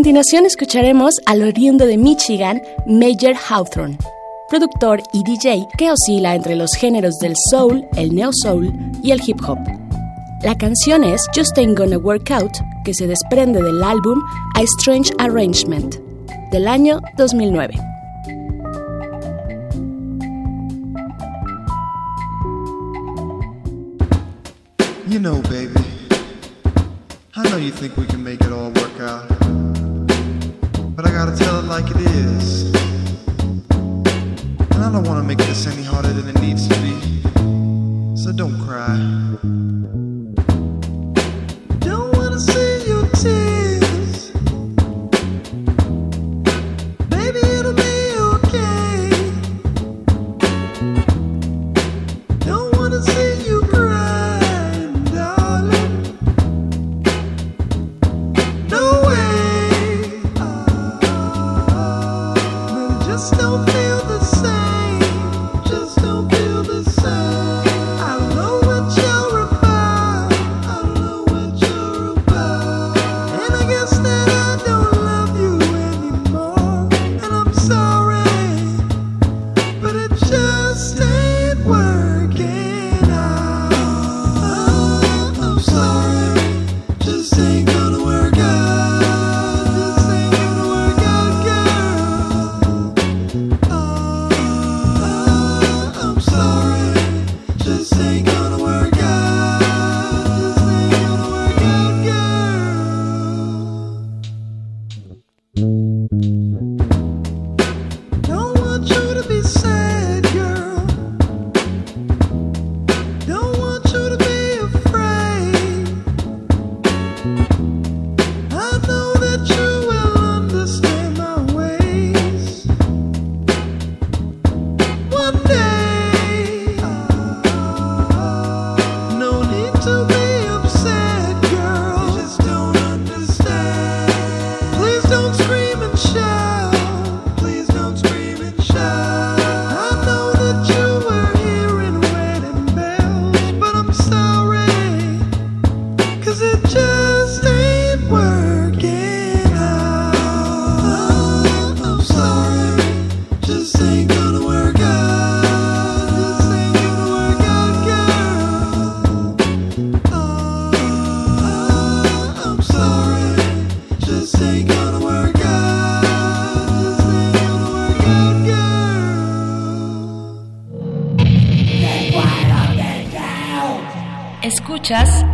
Continuación 0.00 0.46
escucharemos 0.46 1.16
al 1.26 1.42
oriundo 1.42 1.84
de 1.84 1.98
Michigan, 1.98 2.62
Major 2.86 3.34
Hawthorne, 3.36 3.98
productor 4.48 5.02
y 5.12 5.22
DJ 5.24 5.66
que 5.76 5.90
oscila 5.90 6.34
entre 6.34 6.56
los 6.56 6.70
géneros 6.72 7.18
del 7.18 7.34
soul, 7.50 7.84
el 7.98 8.14
neo 8.14 8.30
soul 8.32 8.72
y 9.02 9.10
el 9.10 9.20
hip 9.26 9.36
hop. 9.46 9.58
La 10.42 10.56
canción 10.56 11.04
es 11.04 11.26
Just 11.36 11.58
Ain't 11.58 11.76
Gonna 11.76 11.98
Work 11.98 12.30
Out, 12.30 12.50
que 12.82 12.94
se 12.94 13.06
desprende 13.06 13.62
del 13.62 13.82
álbum 13.82 14.22
A 14.54 14.62
Strange 14.62 15.12
Arrangement, 15.18 15.96
del 16.50 16.66
año 16.66 17.02
2009. 17.18 17.74
You 25.10 25.18
know, 25.18 25.42
baby, 25.42 25.84
I 27.36 27.42
know 27.50 27.58
you 27.58 27.70
think 27.70 27.98
we 27.98 28.06
can 28.06 28.24
make 28.24 28.40
it 28.40 28.50
all 28.50 28.72
work 28.72 28.98
out. 29.00 29.69
But 31.02 31.08
I 31.08 31.14
gotta 31.14 31.34
tell 31.34 31.58
it 31.58 31.64
like 31.64 31.90
it 31.90 31.96
is. 31.96 32.74
And 33.70 34.84
I 34.84 34.92
don't 34.92 35.04
wanna 35.04 35.22
make 35.22 35.38
this 35.38 35.66
any 35.66 35.82
harder 35.82 36.12
than 36.12 36.28
it 36.28 36.38
needs 36.42 36.68
to 36.68 36.74
be. 36.82 36.94
So 38.22 38.32
don't 38.32 38.60
cry. 38.60 40.09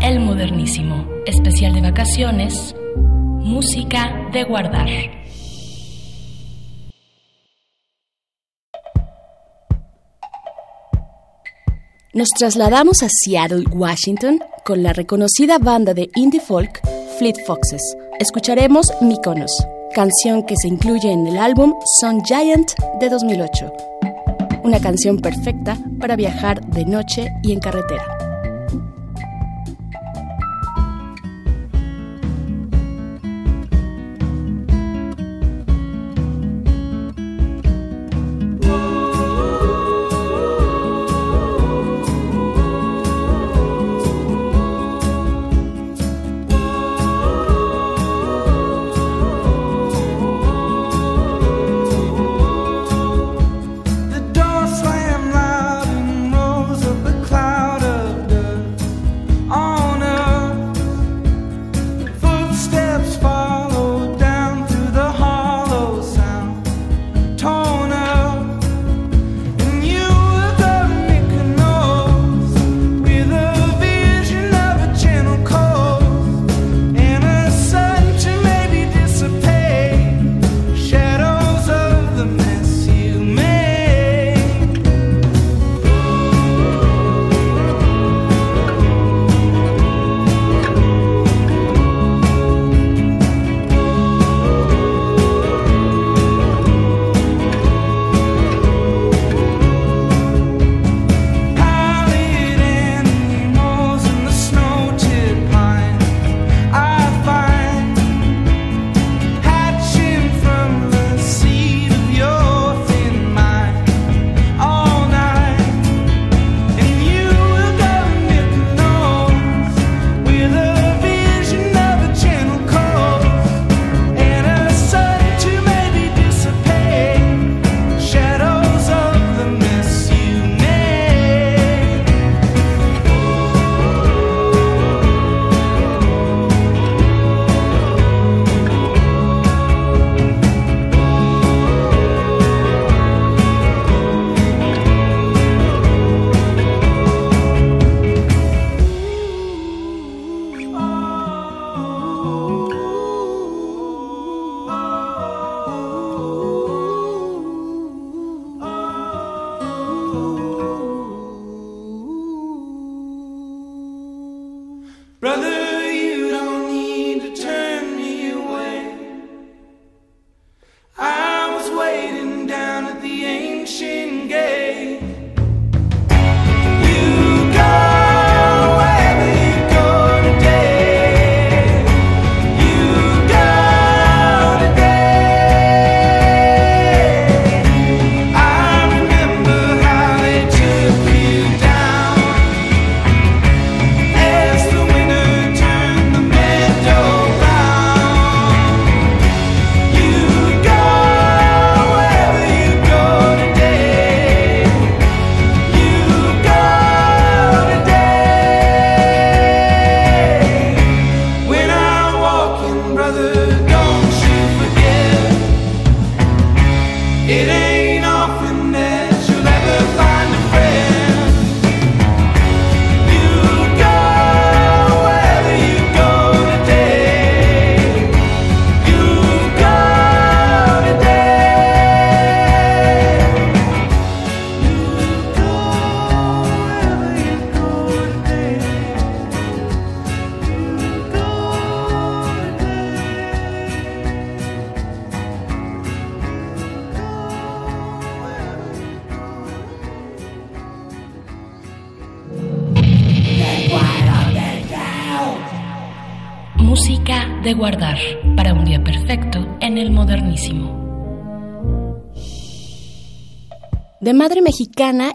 El 0.02 0.20
Modernísimo, 0.20 1.06
especial 1.24 1.72
de 1.72 1.80
vacaciones, 1.80 2.74
música 3.38 4.28
de 4.30 4.44
guardar. 4.44 4.86
Nos 12.12 12.28
trasladamos 12.36 13.02
a 13.02 13.08
Seattle, 13.08 13.64
Washington, 13.72 14.40
con 14.62 14.82
la 14.82 14.92
reconocida 14.92 15.56
banda 15.56 15.94
de 15.94 16.10
indie 16.16 16.40
folk 16.40 16.82
Fleet 17.18 17.42
Foxes. 17.46 17.96
Escucharemos 18.20 18.92
Mykonos, 19.00 19.66
canción 19.94 20.42
que 20.42 20.56
se 20.60 20.68
incluye 20.68 21.10
en 21.10 21.26
el 21.26 21.38
álbum 21.38 21.72
Sun 22.02 22.22
Giant 22.26 22.72
de 23.00 23.08
2008. 23.08 23.72
Una 24.64 24.80
canción 24.80 25.16
perfecta 25.16 25.78
para 25.98 26.14
viajar 26.14 26.60
de 26.60 26.84
noche 26.84 27.32
y 27.42 27.52
en 27.52 27.60
carretera. 27.60 28.15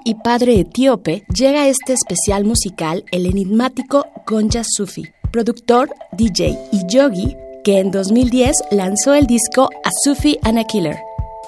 Y 0.04 0.16
padre 0.16 0.60
etíope, 0.60 1.24
llega 1.34 1.70
este 1.70 1.94
especial 1.94 2.44
musical 2.44 3.06
el 3.12 3.26
enigmático 3.26 4.06
Gonja 4.28 4.64
Sufi, 4.66 5.06
productor, 5.32 5.90
DJ 6.12 6.60
y 6.74 6.82
yogi 6.94 7.38
que 7.64 7.80
en 7.80 7.90
2010 7.90 8.52
lanzó 8.72 9.14
el 9.14 9.28
disco 9.28 9.70
A 9.86 9.90
Sufi 10.04 10.38
and 10.44 10.60
a 10.60 10.66
Killer, 10.66 10.98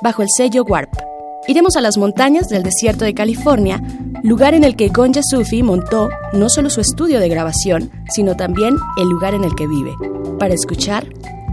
bajo 0.01 0.21
el 0.21 0.29
sello 0.37 0.63
Warp. 0.63 0.89
Iremos 1.49 1.75
a 1.75 1.81
las 1.81 1.97
montañas 1.97 2.47
del 2.47 2.63
desierto 2.63 3.03
de 3.03 3.13
California, 3.13 3.81
lugar 4.23 4.53
en 4.53 4.63
el 4.63 4.77
que 4.77 4.87
Gonja 4.87 5.21
Sufi 5.21 5.61
montó 5.61 6.07
no 6.31 6.47
solo 6.47 6.69
su 6.69 6.79
estudio 6.79 7.19
de 7.19 7.27
grabación, 7.27 7.91
sino 8.09 8.37
también 8.37 8.77
el 9.01 9.09
lugar 9.09 9.33
en 9.33 9.43
el 9.43 9.53
que 9.53 9.67
vive, 9.67 9.91
para 10.39 10.53
escuchar 10.53 11.05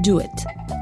Do 0.04 0.20
It. 0.20 0.79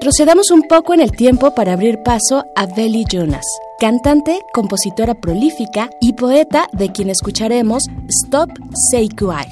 Retrocedamos 0.00 0.50
un 0.50 0.62
poco 0.62 0.94
en 0.94 1.00
el 1.00 1.12
tiempo 1.12 1.54
para 1.54 1.74
abrir 1.74 2.02
paso 2.02 2.46
a 2.56 2.64
Belly 2.64 3.04
Jonas, 3.04 3.44
cantante, 3.78 4.40
compositora 4.50 5.12
prolífica 5.12 5.90
y 6.00 6.14
poeta 6.14 6.68
de 6.72 6.90
quien 6.90 7.10
escucharemos 7.10 7.84
Stop 8.08 8.48
Seikuai, 8.90 9.46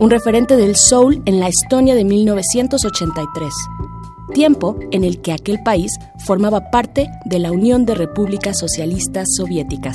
un 0.00 0.10
referente 0.10 0.56
del 0.56 0.74
soul 0.74 1.22
en 1.26 1.38
la 1.38 1.46
Estonia 1.46 1.94
de 1.94 2.02
1983, 2.02 3.54
tiempo 4.32 4.76
en 4.90 5.04
el 5.04 5.22
que 5.22 5.30
aquel 5.30 5.62
país 5.62 5.92
formaba 6.26 6.72
parte 6.72 7.08
de 7.24 7.38
la 7.38 7.52
Unión 7.52 7.86
de 7.86 7.94
Repúblicas 7.94 8.58
Socialistas 8.58 9.28
Soviéticas. 9.36 9.94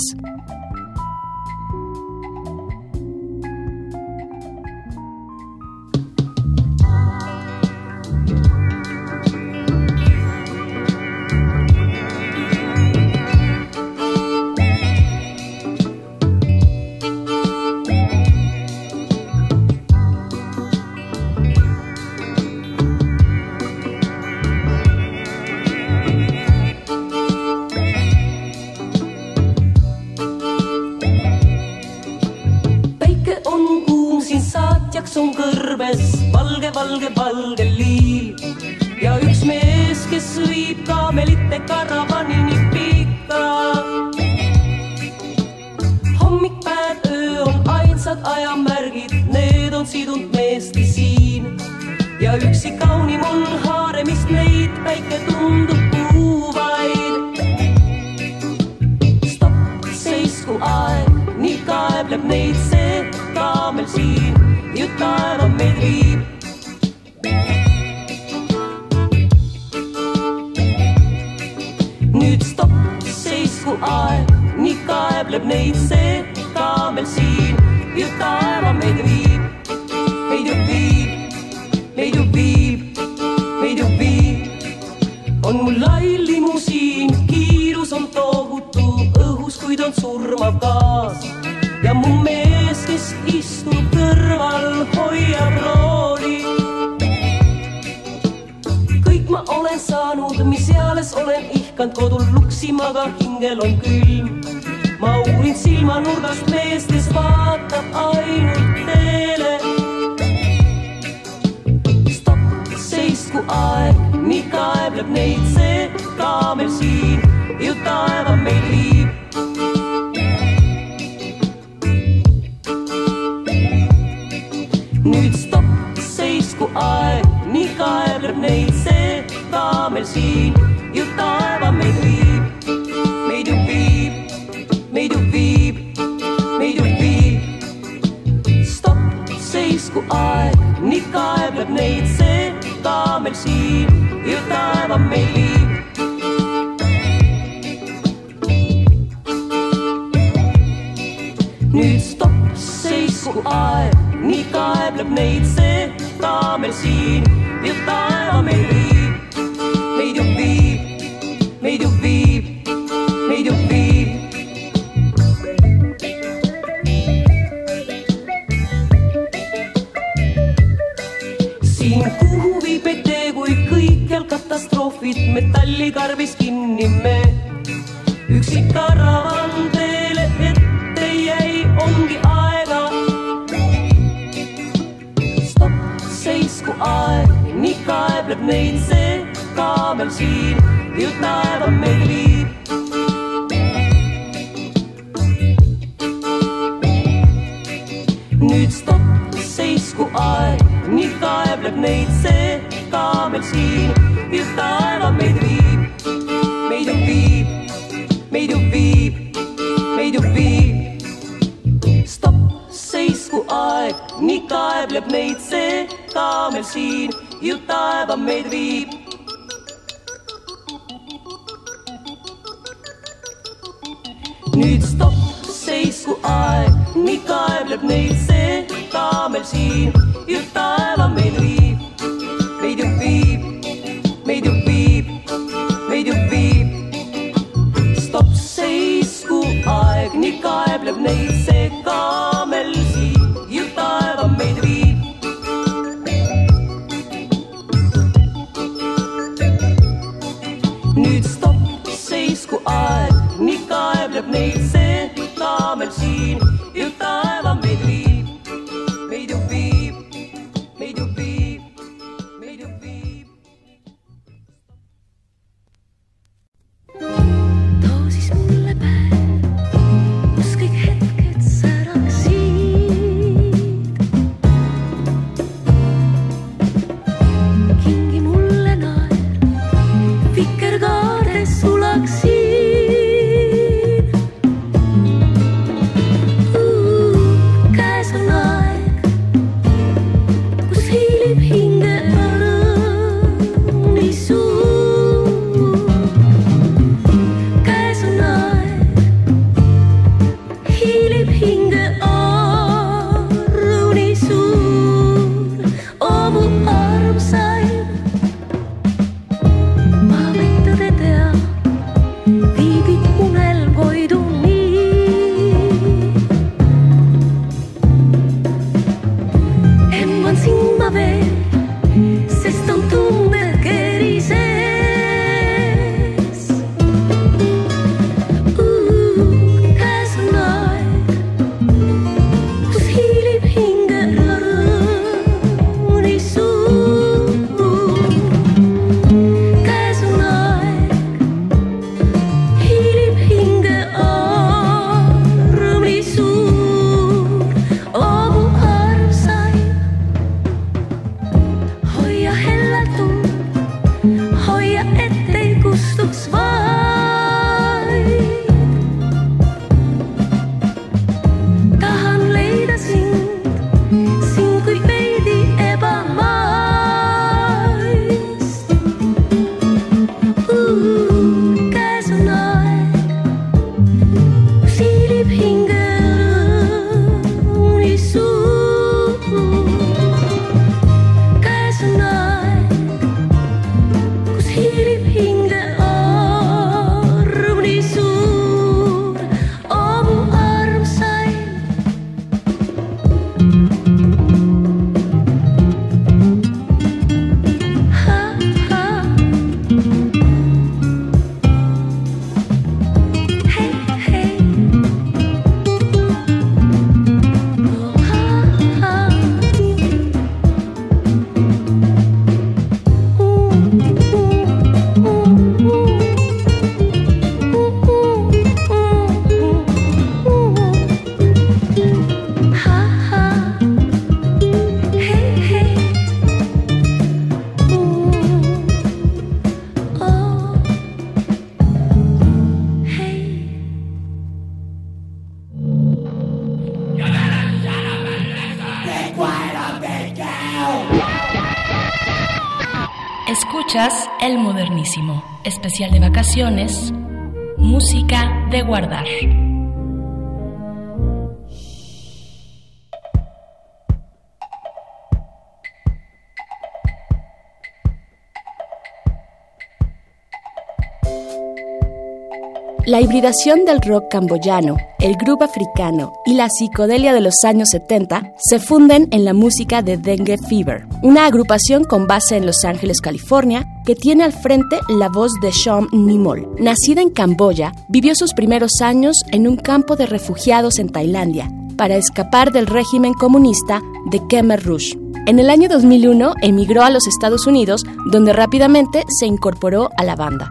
La 463.20 463.26
hibridación 463.26 463.66
del 463.66 463.82
rock 463.82 464.06
camboyano, 464.12 464.78
el 464.98 465.18
grupo 465.18 465.44
africano 465.44 466.14
y 466.26 466.36
la 466.36 466.48
psicodelia 466.48 467.12
de 467.12 467.20
los 467.20 467.44
años 467.44 467.68
70 467.72 468.32
se 468.38 468.60
funden 468.60 469.10
en 469.12 469.26
la 469.26 469.34
música 469.34 469.82
de 469.82 469.98
Dengue 469.98 470.38
Fever, 470.48 470.88
una 471.04 471.26
agrupación 471.26 471.84
con 471.84 472.08
base 472.08 472.38
en 472.38 472.46
Los 472.46 472.64
Ángeles, 472.64 473.02
California, 473.02 473.68
que 473.86 473.96
tiene 473.96 474.24
al 474.24 474.32
frente 474.32 474.80
la 474.88 475.10
voz 475.10 475.34
de 475.42 475.52
Sean 475.52 475.90
Nimol. 475.92 476.48
Nacida 476.60 477.02
en 477.02 477.10
Camboya, 477.10 477.74
vivió 477.90 478.16
sus 478.16 478.34
primeros 478.34 478.80
años 478.80 479.18
en 479.34 479.50
un 479.50 479.58
campo 479.58 479.98
de 479.98 480.06
refugiados 480.06 480.80
en 480.80 480.88
Tailandia 480.88 481.52
para 481.76 481.98
escapar 481.98 482.54
del 482.54 482.68
régimen 482.68 483.14
comunista 483.14 483.82
de 484.12 484.22
Khmer 484.30 484.64
Rouge. 484.64 484.98
En 485.26 485.40
el 485.40 485.50
año 485.50 485.68
2001 485.68 486.36
emigró 486.42 486.84
a 486.84 486.90
los 486.90 487.06
Estados 487.06 487.48
Unidos, 487.48 487.84
donde 488.14 488.32
rápidamente 488.32 489.04
se 489.20 489.26
incorporó 489.26 489.90
a 489.98 490.06
la 490.06 490.16
banda. 490.16 490.50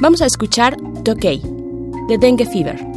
Vamos 0.00 0.22
a 0.22 0.26
escuchar 0.26 0.76
Tokay, 1.04 1.42
de 2.12 2.18
Dengue 2.18 2.44
Fever. 2.44 2.91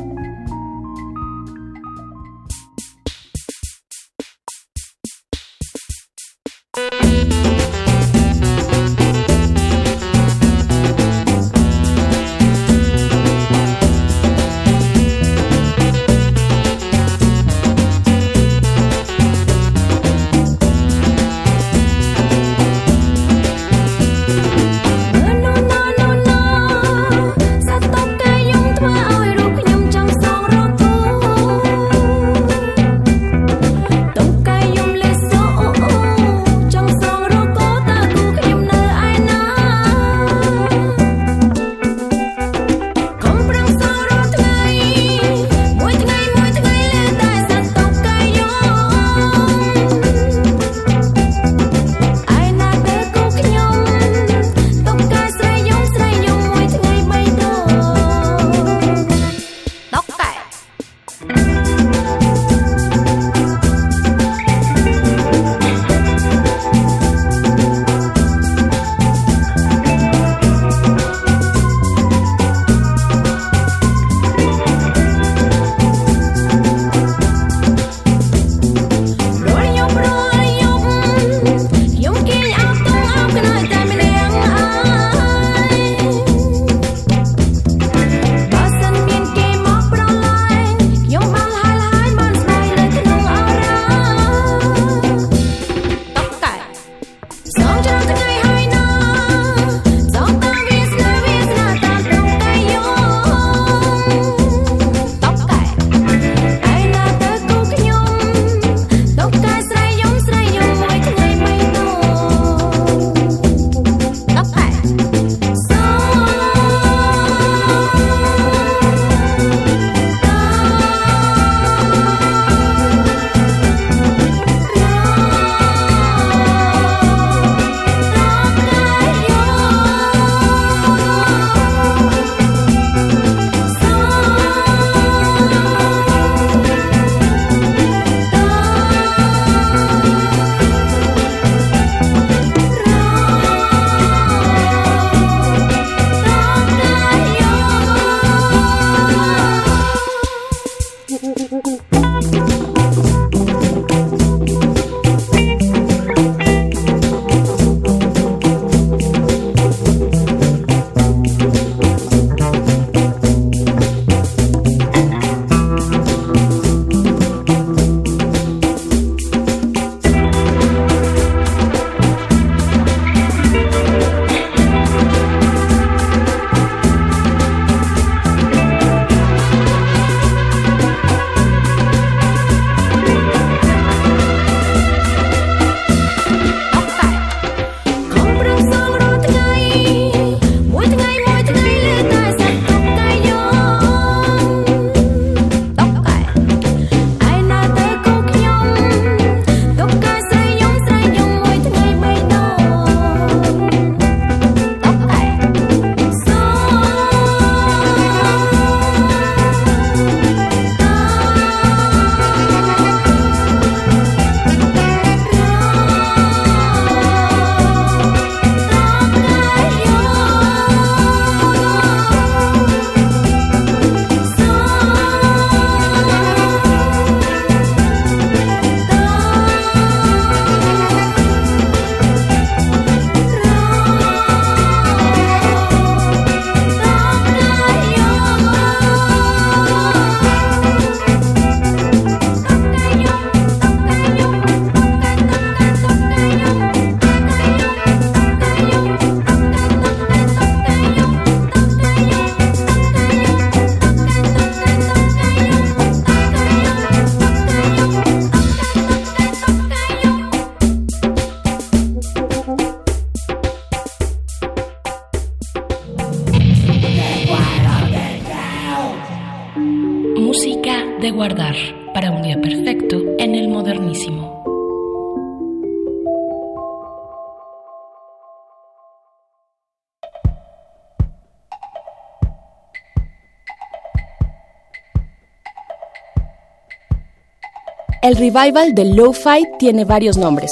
El 288.05 288.17
revival 288.17 288.75
del 288.75 288.95
lo-fi 288.95 289.47
tiene 289.57 289.83
varios 289.83 290.15
nombres, 290.15 290.51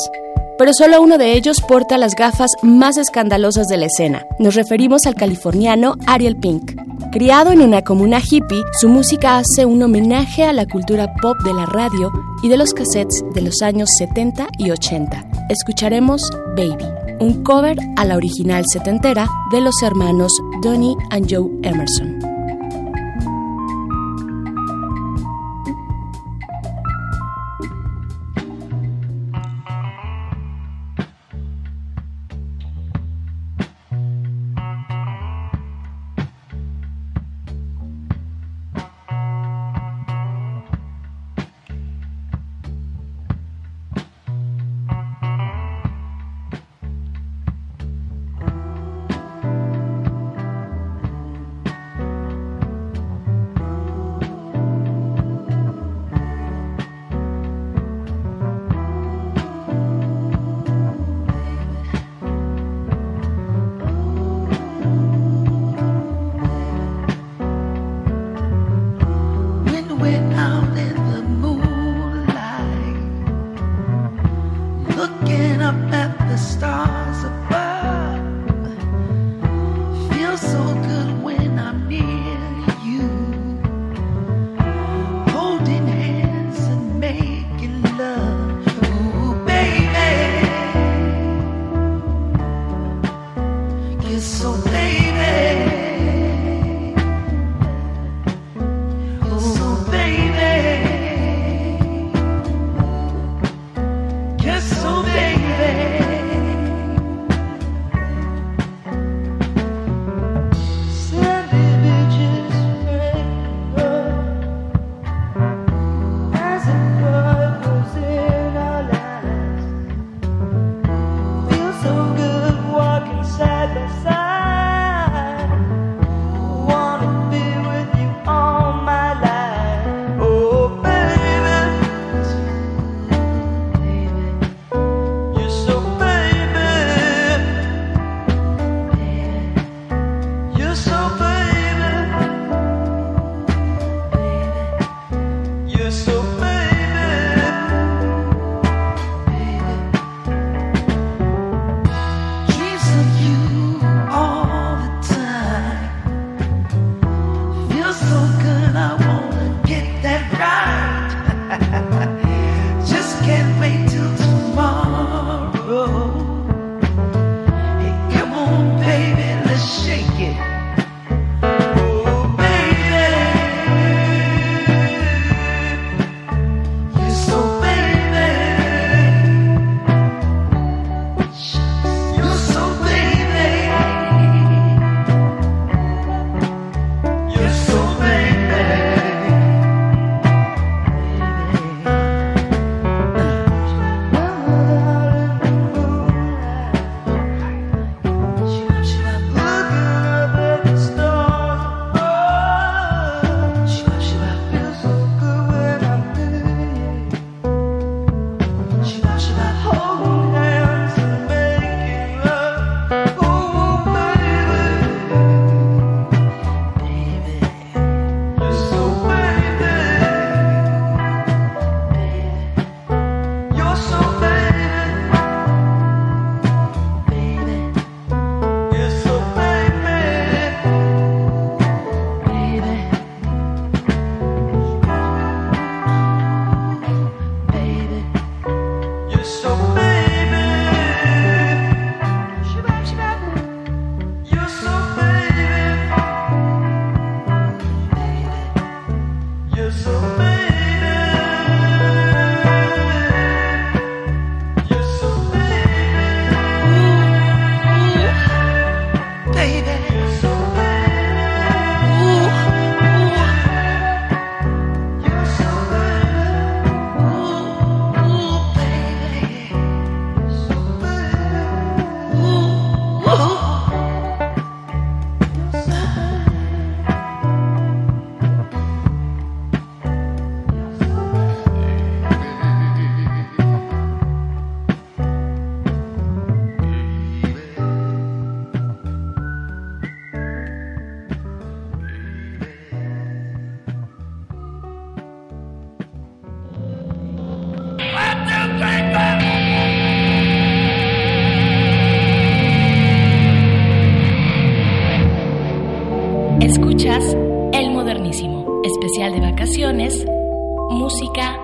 pero 0.57 0.73
solo 0.73 0.99
uno 1.03 1.19
de 1.19 1.33
ellos 1.33 1.61
porta 1.61 1.99
las 1.99 2.15
gafas 2.15 2.49
más 2.63 2.97
escandalosas 2.97 3.67
de 3.67 3.77
la 3.77 3.85
escena. 3.85 4.25
Nos 4.39 4.55
referimos 4.55 5.05
al 5.05 5.13
californiano 5.13 5.93
Ariel 6.07 6.35
Pink. 6.35 6.71
Criado 7.11 7.51
en 7.51 7.61
una 7.61 7.83
comuna 7.83 8.19
hippie, 8.19 8.63
su 8.81 8.89
música 8.89 9.37
hace 9.37 9.67
un 9.67 9.83
homenaje 9.83 10.43
a 10.43 10.51
la 10.51 10.65
cultura 10.65 11.13
pop 11.21 11.37
de 11.45 11.53
la 11.53 11.67
radio 11.67 12.11
y 12.41 12.49
de 12.49 12.57
los 12.57 12.73
cassettes 12.73 13.23
de 13.35 13.41
los 13.41 13.61
años 13.61 13.87
70 13.99 14.47
y 14.57 14.71
80. 14.71 15.23
Escucharemos 15.49 16.27
Baby, 16.57 16.87
un 17.19 17.43
cover 17.43 17.77
a 17.97 18.05
la 18.05 18.17
original 18.17 18.63
setentera 18.67 19.27
de 19.51 19.61
los 19.61 19.75
hermanos 19.83 20.33
Donnie 20.63 20.95
and 21.11 21.31
Joe 21.31 21.51
Emerson. 21.61 22.12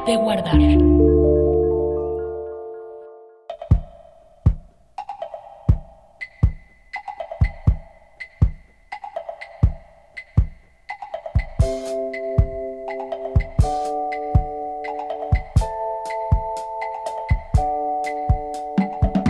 De 0.10 0.15
guardar. 0.15 0.57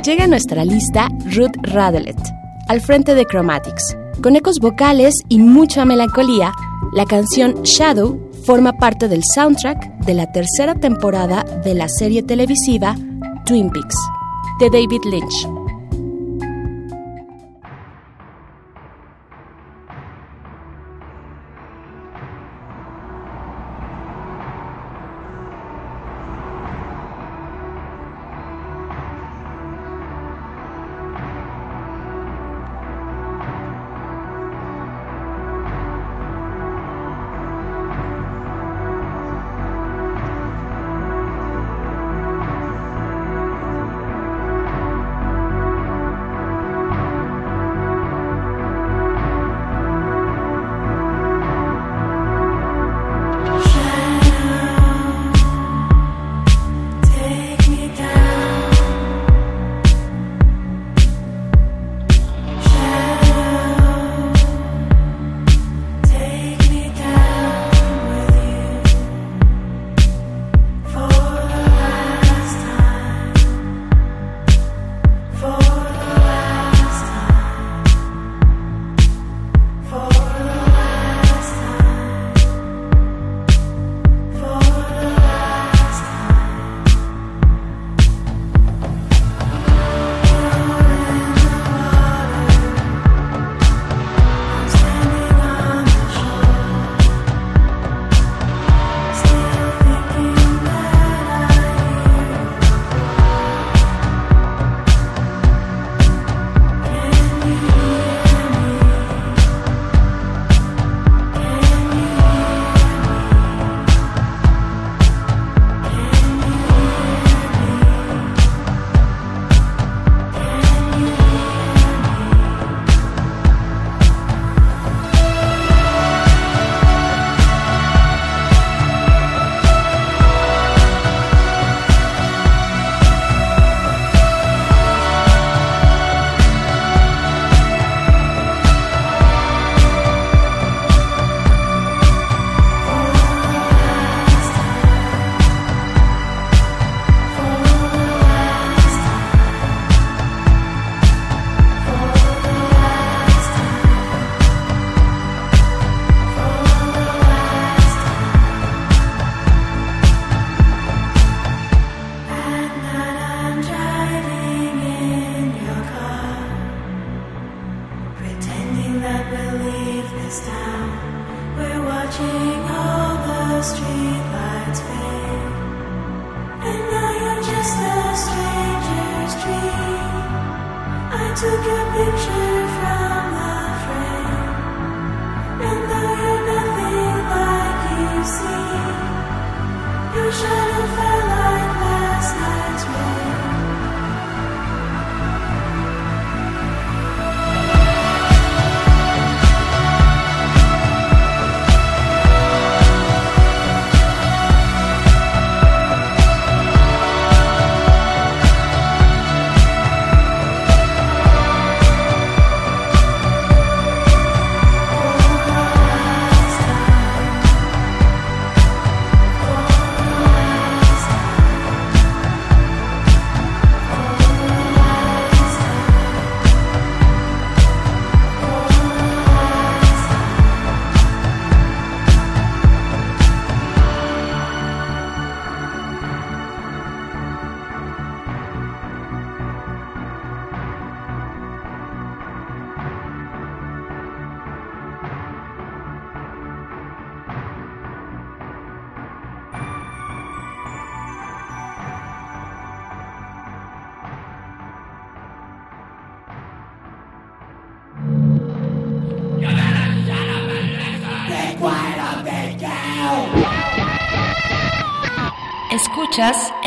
Llega 0.05 0.23
a 0.23 0.27
nuestra 0.27 0.63
lista 0.63 1.09
Ruth 1.25 1.51
Radelet, 1.61 2.17
al 2.69 2.79
frente 2.79 3.15
de 3.15 3.25
Chromatics. 3.25 3.97
Con 4.23 4.35
ecos 4.35 4.59
vocales 4.59 5.13
y 5.27 5.39
mucha 5.39 5.83
melancolía, 5.85 6.51
la 6.93 7.05
canción 7.05 7.63
Shadow 7.63 8.17
forma 8.45 8.73
parte 8.73 9.07
del 9.07 9.21
soundtrack 9.35 9.88
de 10.05 10.13
la 10.13 10.31
tercera 10.31 10.75
temporada 10.75 11.43
de 11.63 11.73
la 11.73 11.87
serie 11.87 12.23
televisiva 12.23 12.95
Twin 13.45 13.69
Peaks, 13.69 13.95
de 14.59 14.69
David 14.69 15.01
Lynch. 15.05 15.58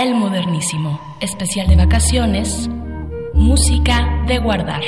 El 0.02 0.16
Modernísimo, 0.16 0.98
especial 1.20 1.68
de 1.68 1.76
vacaciones, 1.76 2.68
música 3.34 4.24
de 4.26 4.38
guardar. 4.38 4.82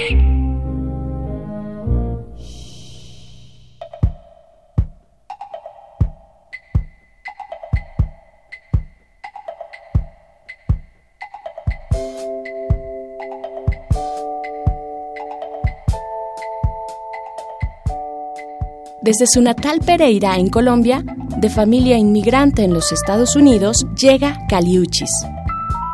Desde 19.00 19.26
su 19.28 19.42
natal 19.42 19.78
Pereira, 19.86 20.34
en 20.38 20.48
Colombia, 20.48 21.04
de 21.44 21.50
familia 21.50 21.98
inmigrante 21.98 22.64
en 22.64 22.72
los 22.72 22.90
Estados 22.90 23.36
Unidos, 23.36 23.86
llega 24.00 24.38
Caliuchis, 24.48 25.10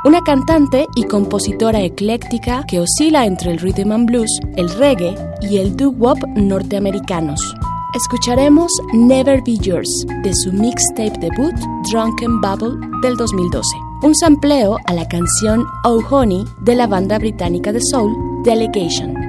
una 0.05 0.20
cantante 0.20 0.86
y 0.94 1.02
compositora 1.02 1.81
ecléctica 1.81 2.62
que 2.68 2.78
oscila 2.78 3.27
entre 3.27 3.51
el 3.51 3.59
rhythm 3.59 3.90
and 3.90 4.06
blues, 4.06 4.31
el 4.55 4.68
reggae 4.68 5.16
y 5.43 5.59
el 5.59 5.77
doo-wop 5.77 6.24
norteamericanos. 6.36 7.40
Escucharemos 7.97 8.70
Never 8.93 9.43
Be 9.44 9.56
Yours 9.56 10.06
de 10.22 10.32
su 10.32 10.52
mixtape 10.52 11.18
debut 11.18 11.56
Drunken 11.90 12.40
Bubble 12.40 12.78
del 13.02 13.16
2012, 13.16 13.66
un 14.05 14.14
sampleo 14.14 14.77
a 14.86 14.93
la 14.93 15.09
canción 15.09 15.64
Oh 15.82 16.01
Honey 16.10 16.44
de 16.60 16.77
la 16.77 16.86
banda 16.86 17.18
británica 17.18 17.72
de 17.72 17.81
soul 17.90 18.14
Delegation. 18.44 19.19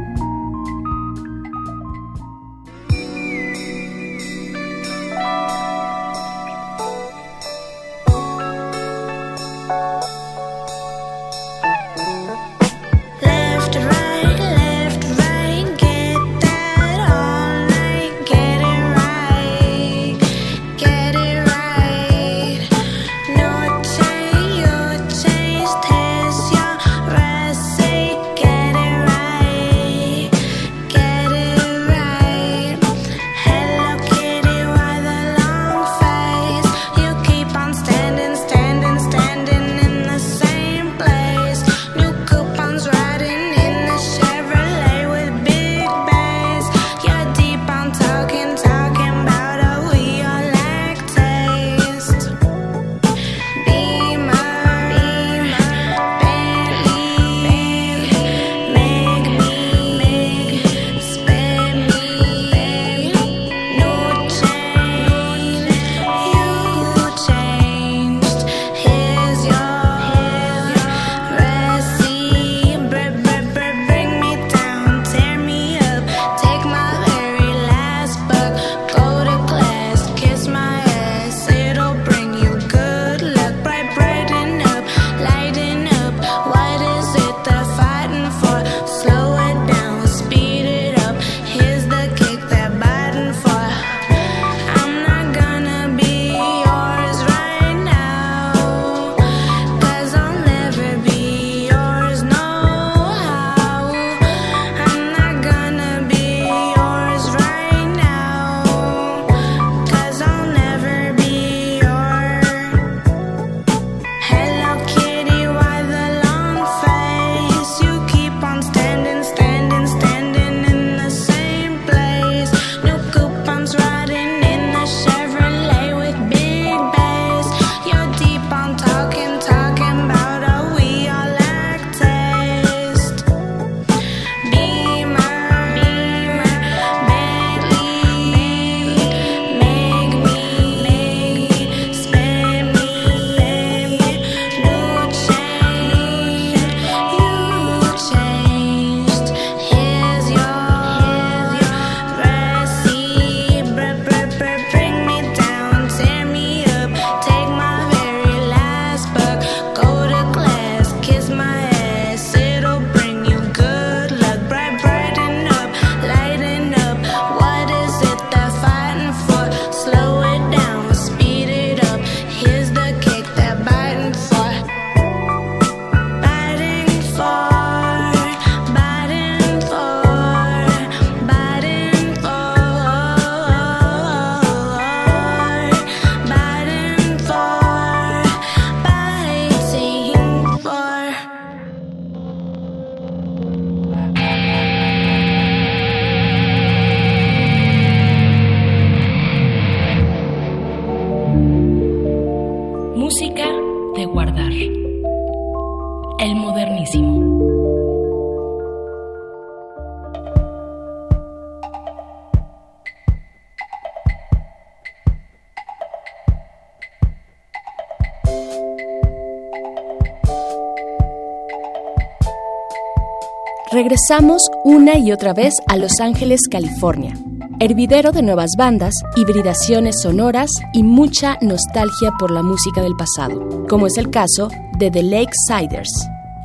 regresamos 223.81 224.43
una 224.63 224.99
y 224.99 225.11
otra 225.11 225.33
vez 225.33 225.55
a 225.67 225.75
Los 225.75 225.99
Ángeles, 225.99 226.41
California, 226.51 227.17
hervidero 227.59 228.11
de 228.11 228.21
nuevas 228.21 228.51
bandas, 228.55 228.93
hibridaciones 229.15 230.01
sonoras 230.03 230.51
y 230.71 230.83
mucha 230.83 231.39
nostalgia 231.41 232.11
por 232.19 232.29
la 232.29 232.43
música 232.43 232.83
del 232.83 232.95
pasado, 232.95 233.65
como 233.67 233.87
es 233.87 233.97
el 233.97 234.11
caso 234.11 234.49
de 234.77 234.91
The 234.91 235.01
Lake 235.01 235.31
Siders, 235.47 235.91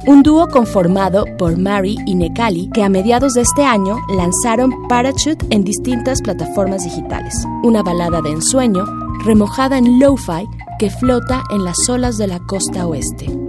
un 0.07 0.23
dúo 0.23 0.49
conformado 0.49 1.27
por 1.37 1.59
Mary 1.59 1.99
y 2.07 2.15
Nekali 2.15 2.71
que 2.73 2.83
a 2.83 2.89
mediados 2.89 3.35
de 3.35 3.43
este 3.43 3.65
año 3.65 3.99
lanzaron 4.17 4.73
Parachute 4.89 5.45
en 5.51 5.63
distintas 5.63 6.23
plataformas 6.23 6.85
digitales, 6.85 7.35
una 7.63 7.83
balada 7.83 8.23
de 8.23 8.31
ensueño 8.31 8.87
remojada 9.27 9.77
en 9.77 10.01
lo-fi 10.01 10.47
que 10.79 10.89
flota 10.89 11.43
en 11.51 11.67
las 11.67 11.87
olas 11.91 12.17
de 12.17 12.29
la 12.29 12.39
costa 12.39 12.87
oeste. 12.87 13.46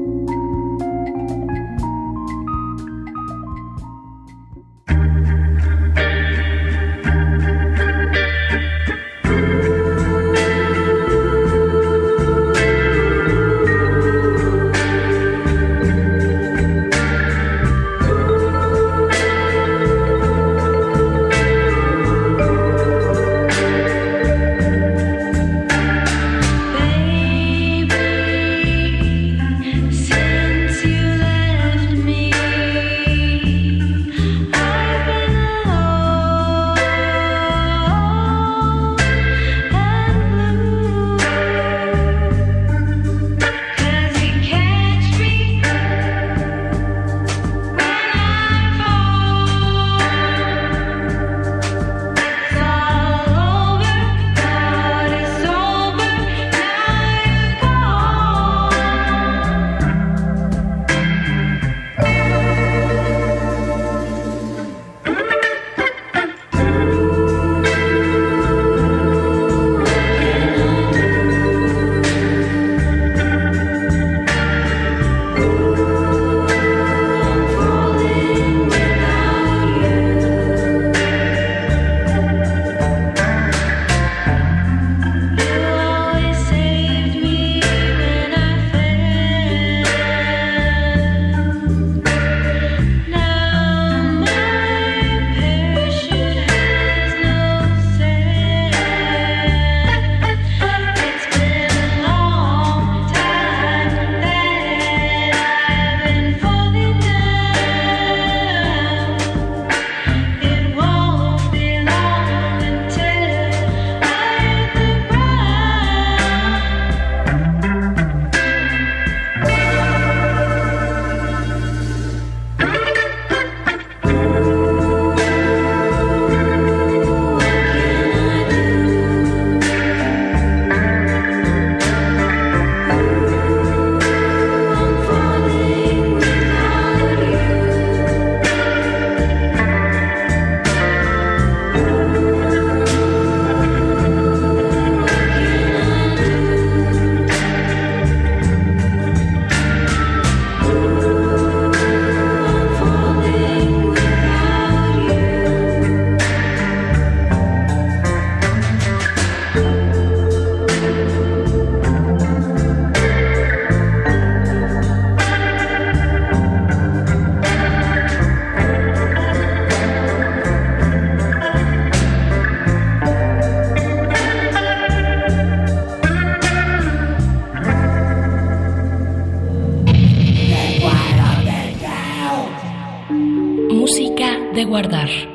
Un 184.77 185.26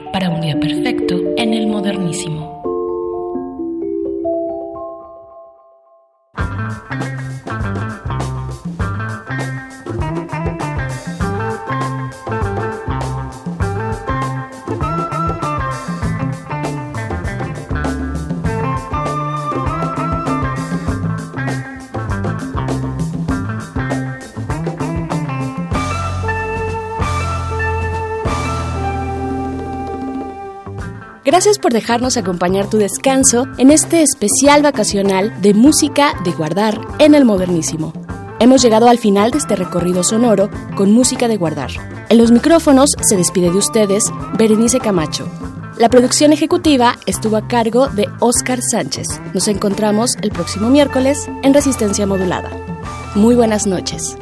Gracias 31.43 31.59
por 31.59 31.73
dejarnos 31.73 32.17
acompañar 32.17 32.71
tu 32.71 32.79
descanso 32.79 33.49
en 33.59 33.73
este 33.73 34.01
especial 34.01 34.63
vacacional 34.63 35.43
de 35.43 35.55
música 35.55 36.15
de 36.23 36.31
guardar 36.31 36.81
en 37.01 37.17
el 37.17 37.25
modernísimo. 37.25 37.93
Hemos 38.39 38.63
llegado 38.63 38.89
al 38.89 38.99
final 38.99 39.33
de 39.33 39.39
este 39.39 39.57
recorrido 39.57 40.05
sonoro 40.05 40.51
con 40.77 40.93
música 40.93 41.27
de 41.27 41.39
guardar. 41.39 41.73
En 42.11 42.19
los 42.19 42.31
micrófonos 42.31 42.91
se 43.01 43.17
despide 43.17 43.51
de 43.51 43.59
ustedes 43.59 44.05
Berenice 44.39 44.79
Camacho. 44.79 45.27
La 45.79 45.89
producción 45.89 46.33
ejecutiva 46.33 46.97
estuvo 47.07 47.37
a 47.37 47.49
cargo 47.49 47.89
de 47.89 48.07
Oscar 48.21 48.61
Sánchez. 48.63 49.09
Nos 49.35 49.49
encontramos 49.49 50.15
el 50.23 50.31
próximo 50.31 50.71
miércoles 50.71 51.29
en 51.43 51.55
Resistencia 51.55 52.07
Modulada. 52.07 52.51
Muy 53.17 53.35
buenas 53.35 53.67
noches. 53.67 54.17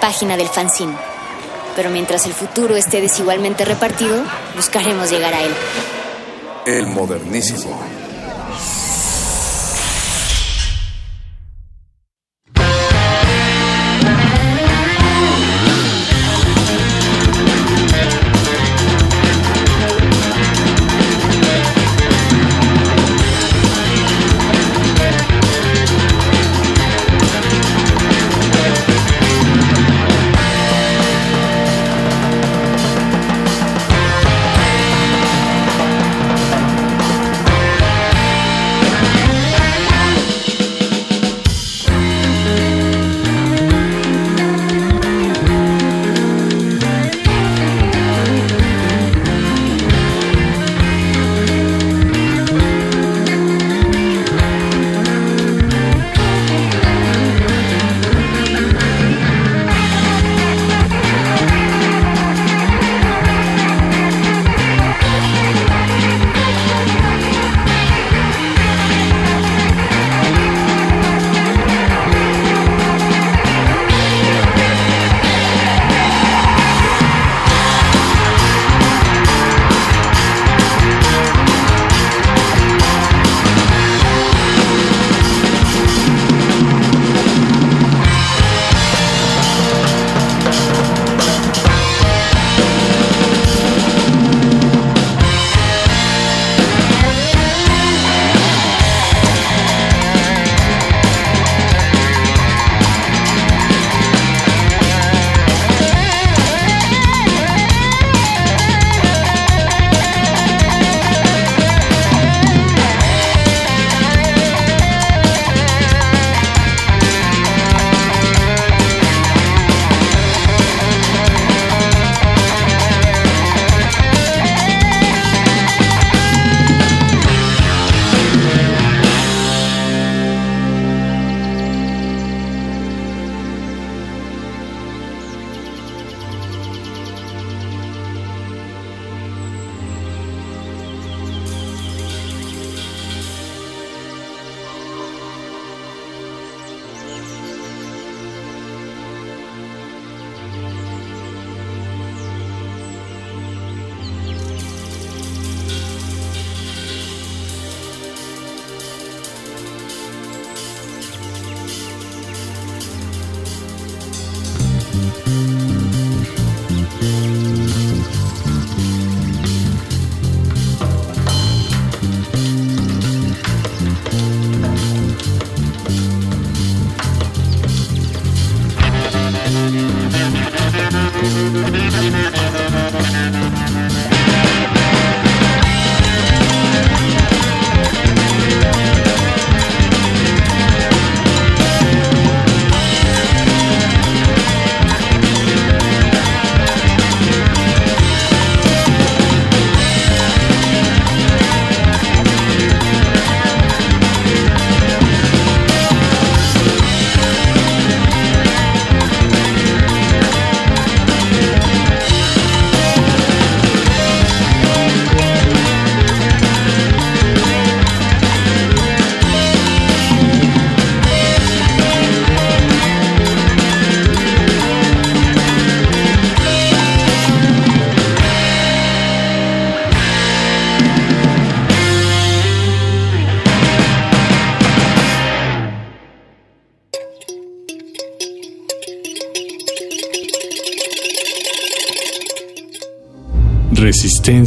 Página 0.00 0.36
del 0.36 0.48
fanzine. 0.48 0.96
Pero 1.76 1.90
mientras 1.90 2.26
el 2.26 2.34
futuro 2.34 2.76
esté 2.76 3.00
desigualmente 3.00 3.64
repartido, 3.64 4.22
buscaremos 4.54 5.10
llegar 5.10 5.34
a 5.34 5.42
él. 5.42 5.52
El 6.66 6.86
modernísimo. 6.86 7.80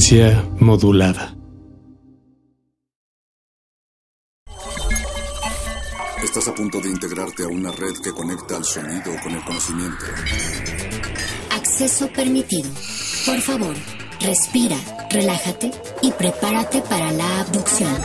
Resistencia 0.06 0.48
modulada. 0.60 1.36
Estás 6.24 6.48
a 6.48 6.54
punto 6.54 6.80
de 6.80 6.90
integrarte 6.90 7.44
a 7.44 7.48
una 7.48 7.72
red 7.72 7.94
que 8.04 8.12
conecta 8.12 8.56
al 8.58 8.64
sonido 8.64 9.16
con 9.24 9.34
el 9.34 9.44
conocimiento. 9.44 10.06
Acceso 11.50 12.08
permitido. 12.14 12.70
Por 13.26 13.42
favor, 13.42 13.76
respira, 14.22 14.78
relájate 15.10 15.72
y 16.04 16.12
prepárate 16.12 16.82
para 16.82 17.12
la 17.12 17.40
abducción. 17.42 17.98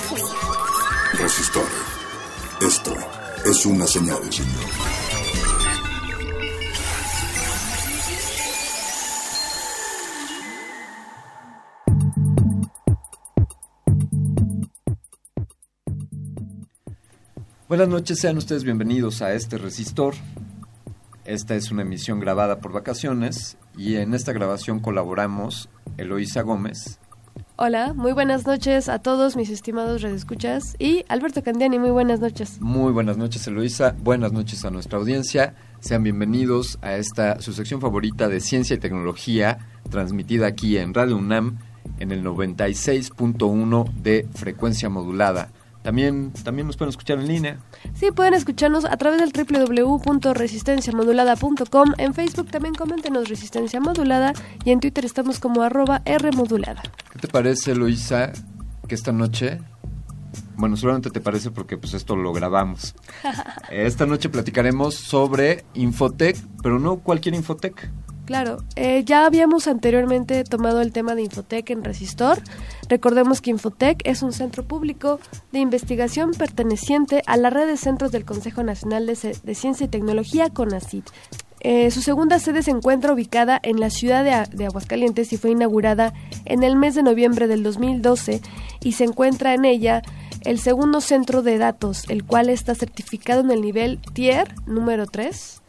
Resistor. 1.19 1.69
Esto 2.63 2.95
es 3.45 3.67
una 3.67 3.87
señal. 3.87 4.21
Buenas 17.71 17.87
noches, 17.87 18.19
sean 18.19 18.37
ustedes 18.37 18.65
bienvenidos 18.65 19.23
a 19.23 19.33
este 19.33 19.57
resistor. 19.57 20.15
Esta 21.25 21.55
es 21.55 21.71
una 21.71 21.83
emisión 21.83 22.19
grabada 22.19 22.59
por 22.59 22.73
vacaciones 22.73 23.59
y 23.79 23.95
en 23.95 24.13
esta 24.13 24.33
grabación 24.33 24.81
colaboramos 24.81 25.69
Eloísa 25.97 26.43
Gómez, 26.43 26.99
Hola, 27.55 27.93
muy 27.93 28.11
buenas 28.11 28.45
noches 28.45 28.89
a 28.89 28.99
todos 28.99 29.37
mis 29.37 29.51
estimados 29.51 30.03
redescuchas 30.03 30.75
y 30.81 31.05
Alberto 31.09 31.45
Candiani, 31.45 31.79
muy 31.79 31.91
buenas 31.91 32.19
noches. 32.19 32.61
Muy 32.61 32.91
buenas 32.91 33.17
noches, 33.17 33.47
Eloísa. 33.47 33.95
Buenas 34.03 34.33
noches 34.33 34.65
a 34.65 34.73
nuestra 34.73 34.99
audiencia. 34.99 35.55
Sean 35.79 36.03
bienvenidos 36.03 36.77
a 36.83 36.97
esta 36.97 37.41
su 37.41 37.53
sección 37.53 37.81
favorita 37.81 38.27
de 38.27 38.41
ciencia 38.41 38.75
y 38.75 38.81
tecnología, 38.81 39.59
transmitida 39.91 40.49
aquí 40.49 40.77
en 40.77 40.93
Radio 40.93 41.17
UNAM 41.19 41.59
en 42.01 42.11
el 42.11 42.25
96.1 42.25 43.93
de 43.95 44.27
frecuencia 44.35 44.89
modulada. 44.89 45.53
También, 45.82 46.32
también 46.44 46.66
nos 46.66 46.77
pueden 46.77 46.90
escuchar 46.90 47.19
en 47.19 47.28
línea. 47.28 47.59
Sí, 47.94 48.11
pueden 48.11 48.35
escucharnos 48.35 48.85
a 48.85 48.98
través 48.98 49.19
del 49.20 49.32
www.resistenciamodulada.com. 49.32 51.94
En 51.97 52.12
Facebook 52.12 52.51
también 52.51 52.74
coméntenos 52.74 53.27
Resistencia 53.28 53.81
Modulada 53.81 54.35
y 54.65 54.73
en 54.73 54.81
Twitter 54.81 55.07
estamos 55.07 55.40
como 55.40 55.62
arroba 55.62 56.02
Rmodulada. 56.05 56.82
¿Qué 57.12 57.19
te 57.19 57.28
parece, 57.28 57.73
Eloísa, 57.73 58.32
que 58.86 58.94
esta 58.94 59.12
noche... 59.12 59.62
Bueno, 60.57 60.77
solamente 60.77 61.11
te 61.11 61.20
parece 61.23 61.51
porque 61.51 61.78
pues 61.78 61.94
esto 61.94 62.15
lo 62.15 62.35
grabamos. 62.35 62.94
Esta 63.70 64.05
noche 64.05 64.28
platicaremos 64.28 64.94
sobre 64.94 65.65
Infotec, 65.73 66.36
pero 66.62 66.78
no 66.78 66.98
cualquier 66.98 67.35
Infotec. 67.35 67.90
Claro, 68.31 68.59
eh, 68.77 69.02
ya 69.05 69.27
habíamos 69.27 69.66
anteriormente 69.66 70.44
tomado 70.44 70.81
el 70.82 70.93
tema 70.93 71.16
de 71.16 71.23
Infotec 71.23 71.69
en 71.70 71.82
Resistor. 71.82 72.39
Recordemos 72.89 73.40
que 73.40 73.51
Infotec 73.51 74.02
es 74.05 74.23
un 74.23 74.32
centro 74.32 74.62
público 74.62 75.19
de 75.51 75.59
investigación 75.59 76.31
perteneciente 76.31 77.24
a 77.27 77.36
la 77.36 77.51
red 77.51 77.66
de 77.66 77.77
centros 77.77 78.12
del 78.12 78.24
Consejo 78.24 78.62
Nacional 78.62 79.07
de, 79.07 79.55
Ciencia 79.57 79.86
y 79.86 79.89
Tecnología, 79.89 80.48
CONACYT. 80.48 81.11
Eh, 81.59 81.90
su 81.90 82.02
segunda 82.02 82.39
sede 82.39 82.62
se 82.62 82.70
encuentra 82.70 83.12
ubicada 83.12 83.59
en 83.65 83.81
la 83.81 83.90
ciudad 83.90 84.48
de 84.48 84.65
Aguascalientes 84.65 85.32
y 85.32 85.36
fue 85.36 85.51
inaugurada 85.51 86.15
en 86.44 86.62
el 86.62 86.77
mes 86.77 86.94
de 86.94 87.02
noviembre 87.02 87.48
del 87.48 87.65
2012 87.65 88.43
y 88.85 88.93
se 88.93 89.02
encuentra 89.02 89.55
en 89.55 89.65
ella 89.65 90.02
el 90.44 90.61
segundo 90.61 91.01
centro 91.01 91.43
de 91.43 91.59
datos, 91.59 92.05
el 92.09 92.24
cual 92.24 92.48
está 92.48 92.77
certificado 92.77 93.40
en 93.40 93.51
el 93.51 93.61
nivel 93.61 93.98
Tier 94.15 94.55
número 94.66 95.07
3. 95.07 95.61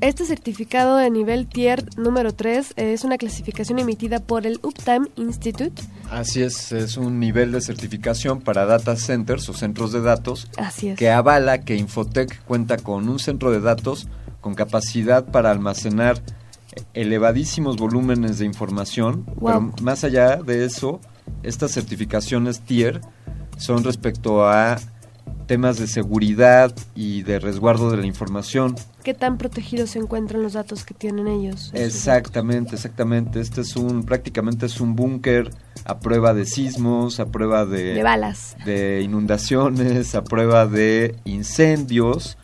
Este 0.00 0.24
certificado 0.24 0.96
de 0.96 1.10
nivel 1.10 1.48
Tier 1.48 1.84
número 1.98 2.32
3 2.32 2.74
es 2.76 3.02
una 3.02 3.18
clasificación 3.18 3.80
emitida 3.80 4.20
por 4.20 4.46
el 4.46 4.60
Uptime 4.62 5.08
Institute. 5.16 5.82
Así 6.08 6.40
es, 6.40 6.70
es 6.70 6.96
un 6.96 7.18
nivel 7.18 7.50
de 7.50 7.60
certificación 7.60 8.40
para 8.40 8.64
data 8.64 8.94
centers 8.94 9.48
o 9.48 9.54
centros 9.54 9.90
de 9.92 10.00
datos 10.00 10.48
Así 10.56 10.90
es. 10.90 10.98
que 10.98 11.10
avala 11.10 11.62
que 11.62 11.74
Infotec 11.74 12.44
cuenta 12.44 12.76
con 12.76 13.08
un 13.08 13.18
centro 13.18 13.50
de 13.50 13.60
datos 13.60 14.06
con 14.40 14.54
capacidad 14.54 15.24
para 15.26 15.50
almacenar 15.50 16.22
elevadísimos 16.94 17.76
volúmenes 17.76 18.38
de 18.38 18.44
información, 18.44 19.24
Wow. 19.40 19.72
pero 19.72 19.82
más 19.82 20.04
allá 20.04 20.36
de 20.36 20.64
eso, 20.64 21.00
estas 21.42 21.72
certificaciones 21.72 22.60
tier 22.60 23.00
son 23.56 23.82
respecto 23.82 24.46
a 24.48 24.76
temas 25.48 25.76
de 25.78 25.88
seguridad 25.88 26.72
y 26.94 27.22
de 27.22 27.40
resguardo 27.40 27.90
de 27.90 27.96
la 27.96 28.06
información. 28.06 28.76
¿Qué 29.08 29.14
tan 29.14 29.38
protegidos 29.38 29.92
se 29.92 30.00
encuentran 30.00 30.42
los 30.42 30.52
datos 30.52 30.84
que 30.84 30.92
tienen 30.92 31.28
ellos? 31.28 31.70
Exactamente, 31.72 32.74
exactamente. 32.74 33.40
Este 33.40 33.62
es 33.62 33.74
un, 33.74 34.02
prácticamente 34.02 34.66
es 34.66 34.82
un 34.82 34.96
búnker 34.96 35.50
a 35.86 35.98
prueba 35.98 36.34
de 36.34 36.44
sismos, 36.44 37.18
a 37.18 37.24
prueba 37.24 37.64
de, 37.64 37.94
De 37.94 38.02
balas. 38.02 38.54
de 38.66 39.00
inundaciones, 39.00 40.14
a 40.14 40.24
prueba 40.24 40.66
de 40.66 41.16
incendios 41.24 42.36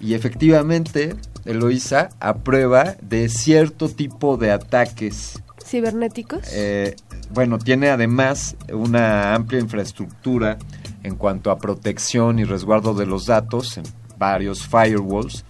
y 0.00 0.14
efectivamente, 0.14 1.14
Eloísa, 1.44 2.08
a 2.18 2.38
prueba 2.38 2.96
de 3.00 3.28
cierto 3.28 3.88
tipo 3.88 4.36
de 4.36 4.50
ataques. 4.50 5.40
¿Cibernéticos? 5.64 6.40
Eh, 6.50 6.96
bueno, 7.32 7.58
tiene 7.58 7.90
además 7.90 8.56
una 8.72 9.36
amplia 9.36 9.60
infraestructura 9.60 10.58
en 11.04 11.14
cuanto 11.14 11.52
a 11.52 11.58
protección 11.58 12.40
y 12.40 12.44
resguardo 12.44 12.92
de 12.94 13.06
los 13.06 13.26
datos, 13.26 13.76
en 13.76 13.84
varios 14.18 14.66
firewalls 14.66 15.44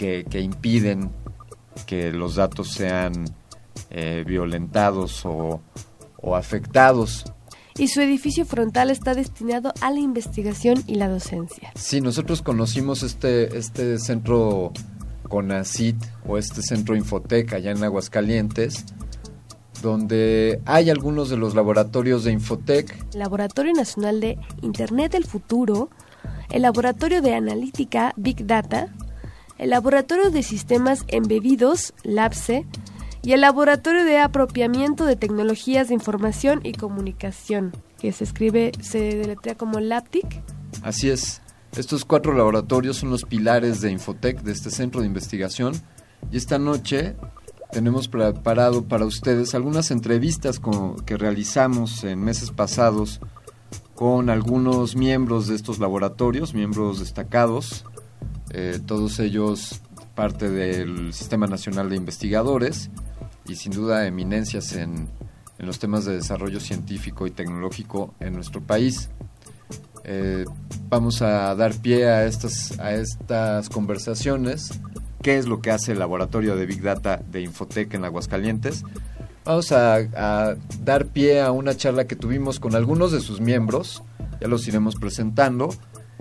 que, 0.00 0.24
que 0.24 0.40
impiden 0.40 1.10
que 1.84 2.10
los 2.10 2.36
datos 2.36 2.68
sean 2.70 3.26
eh, 3.90 4.24
violentados 4.26 5.26
o, 5.26 5.60
o 6.16 6.36
afectados. 6.36 7.30
Y 7.76 7.88
su 7.88 8.00
edificio 8.00 8.46
frontal 8.46 8.88
está 8.88 9.14
destinado 9.14 9.74
a 9.82 9.90
la 9.90 9.98
investigación 9.98 10.82
y 10.86 10.94
la 10.94 11.10
docencia. 11.10 11.70
Sí, 11.74 12.00
nosotros 12.00 12.40
conocimos 12.40 13.02
este, 13.02 13.58
este 13.58 13.98
centro 13.98 14.72
CONACIT 15.28 16.02
o 16.26 16.38
este 16.38 16.62
centro 16.62 16.96
Infotec 16.96 17.52
allá 17.52 17.70
en 17.70 17.84
Aguascalientes, 17.84 18.86
donde 19.82 20.62
hay 20.64 20.88
algunos 20.88 21.28
de 21.28 21.36
los 21.36 21.54
laboratorios 21.54 22.24
de 22.24 22.32
Infotec 22.32 23.14
Laboratorio 23.14 23.74
Nacional 23.74 24.20
de 24.20 24.38
Internet 24.62 25.12
del 25.12 25.26
Futuro, 25.26 25.90
el 26.48 26.62
Laboratorio 26.62 27.20
de 27.20 27.34
Analítica 27.34 28.14
Big 28.16 28.46
Data, 28.46 28.88
el 29.60 29.68
Laboratorio 29.68 30.30
de 30.30 30.42
Sistemas 30.42 31.04
Embebidos, 31.08 31.92
LABSE, 32.02 32.64
y 33.22 33.32
el 33.32 33.42
Laboratorio 33.42 34.04
de 34.04 34.18
Apropiamiento 34.18 35.04
de 35.04 35.16
Tecnologías 35.16 35.88
de 35.88 35.94
Información 35.94 36.60
y 36.64 36.72
Comunicación, 36.72 37.72
que 37.98 38.10
se 38.12 38.24
escribe, 38.24 38.72
se 38.80 39.16
deletrea 39.16 39.56
como 39.56 39.78
LAPTIC. 39.78 40.42
Así 40.82 41.10
es. 41.10 41.42
Estos 41.76 42.06
cuatro 42.06 42.32
laboratorios 42.32 42.96
son 42.96 43.10
los 43.10 43.24
pilares 43.24 43.82
de 43.82 43.90
Infotec, 43.90 44.40
de 44.40 44.52
este 44.52 44.70
centro 44.70 45.02
de 45.02 45.06
investigación. 45.06 45.74
Y 46.32 46.38
esta 46.38 46.58
noche 46.58 47.14
tenemos 47.70 48.08
preparado 48.08 48.84
para 48.84 49.04
ustedes 49.04 49.54
algunas 49.54 49.90
entrevistas 49.90 50.58
que 51.04 51.18
realizamos 51.18 52.02
en 52.04 52.24
meses 52.24 52.50
pasados 52.50 53.20
con 53.94 54.30
algunos 54.30 54.96
miembros 54.96 55.48
de 55.48 55.54
estos 55.54 55.78
laboratorios, 55.78 56.54
miembros 56.54 57.00
destacados, 57.00 57.84
eh, 58.50 58.78
todos 58.84 59.18
ellos 59.20 59.80
parte 60.14 60.50
del 60.50 61.12
Sistema 61.12 61.46
Nacional 61.46 61.88
de 61.88 61.96
Investigadores 61.96 62.90
y 63.46 63.56
sin 63.56 63.72
duda 63.72 64.06
eminencias 64.06 64.74
en, 64.74 65.08
en 65.58 65.66
los 65.66 65.78
temas 65.78 66.04
de 66.04 66.14
desarrollo 66.14 66.60
científico 66.60 67.26
y 67.26 67.30
tecnológico 67.30 68.14
en 68.20 68.34
nuestro 68.34 68.60
país. 68.60 69.08
Eh, 70.04 70.44
vamos 70.88 71.22
a 71.22 71.54
dar 71.54 71.74
pie 71.74 72.08
a 72.08 72.26
estas, 72.26 72.78
a 72.78 72.92
estas 72.92 73.68
conversaciones. 73.68 74.80
¿Qué 75.22 75.36
es 75.36 75.46
lo 75.46 75.60
que 75.60 75.70
hace 75.70 75.92
el 75.92 75.98
laboratorio 75.98 76.56
de 76.56 76.66
Big 76.66 76.82
Data 76.82 77.22
de 77.30 77.42
Infotec 77.42 77.92
en 77.94 78.04
Aguascalientes? 78.04 78.84
Vamos 79.44 79.72
a, 79.72 79.96
a 79.96 80.56
dar 80.82 81.06
pie 81.06 81.42
a 81.42 81.52
una 81.52 81.76
charla 81.76 82.06
que 82.06 82.16
tuvimos 82.16 82.60
con 82.60 82.74
algunos 82.74 83.12
de 83.12 83.20
sus 83.20 83.40
miembros, 83.40 84.02
ya 84.40 84.48
los 84.48 84.66
iremos 84.66 84.96
presentando, 84.96 85.70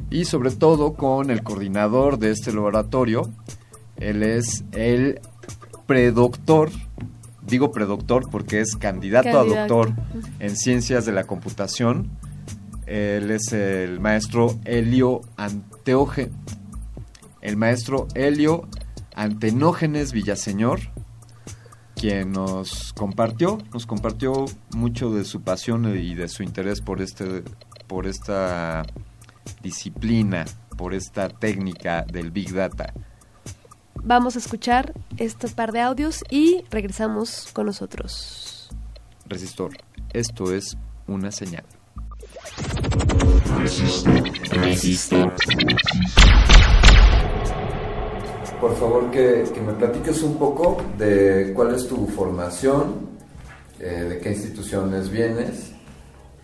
y 0.10 0.26
sobre 0.26 0.52
todo 0.52 0.94
con 0.94 1.30
el 1.30 1.44
coordinador 1.44 2.20
de 2.20 2.32
este 2.32 2.52
laboratorio. 2.52 3.30
Él 3.98 4.24
es 4.24 4.64
el 4.72 5.20
predoctor, 5.86 6.70
digo 7.42 7.72
predoctor 7.72 8.30
porque 8.30 8.62
es 8.62 8.76
candidato, 8.76 9.32
Candidato. 9.32 9.82
a 9.82 9.86
doctor 9.86 9.94
en 10.40 10.56
ciencias 10.56 11.06
de 11.06 11.12
la 11.12 11.26
computación. 11.26 12.10
Él 12.86 13.30
es 13.32 13.54
el 13.54 14.00
maestro 14.00 14.60
Helio 14.66 15.22
Anteoge, 15.38 16.32
el 17.42 17.56
maestro 17.56 18.08
Helio 18.16 18.68
Antenógenes 19.14 20.12
Villaseñor, 20.12 20.80
quien 21.96 22.32
nos 22.32 22.94
compartió, 22.94 23.58
nos 23.74 23.86
compartió 23.86 24.46
mucho 24.76 25.12
de 25.12 25.26
su 25.26 25.42
pasión 25.42 25.86
y 25.96 26.16
de 26.16 26.30
su 26.30 26.42
interés 26.44 26.82
por 26.82 27.02
este, 27.02 27.44
por 27.88 28.08
esta 28.08 28.86
disciplina, 29.62 30.46
por 30.80 30.94
esta 30.94 31.28
técnica 31.28 32.06
del 32.10 32.32
Big 32.32 32.54
Data. 32.54 32.94
Vamos 33.96 34.38
a 34.38 34.40
escuchar 34.40 34.94
este 35.18 35.50
par 35.50 35.74
de 35.74 35.82
audios 35.82 36.24
y 36.30 36.64
regresamos 36.72 37.50
con 37.52 37.66
nosotros. 37.66 38.70
Resistor, 39.26 39.72
esto 40.14 40.54
es 40.54 40.78
una 41.06 41.34
señal. 41.34 41.66
Por 48.62 48.76
favor, 48.78 49.12
que, 49.12 49.44
que 49.54 49.62
me 49.62 49.74
platiques 49.74 50.24
un 50.24 50.38
poco 50.38 50.82
de 50.98 51.52
cuál 51.54 51.76
es 51.76 51.86
tu 51.90 52.08
formación, 52.08 53.10
eh, 53.82 54.08
de 54.10 54.20
qué 54.20 54.32
instituciones 54.32 55.10
vienes 55.10 55.74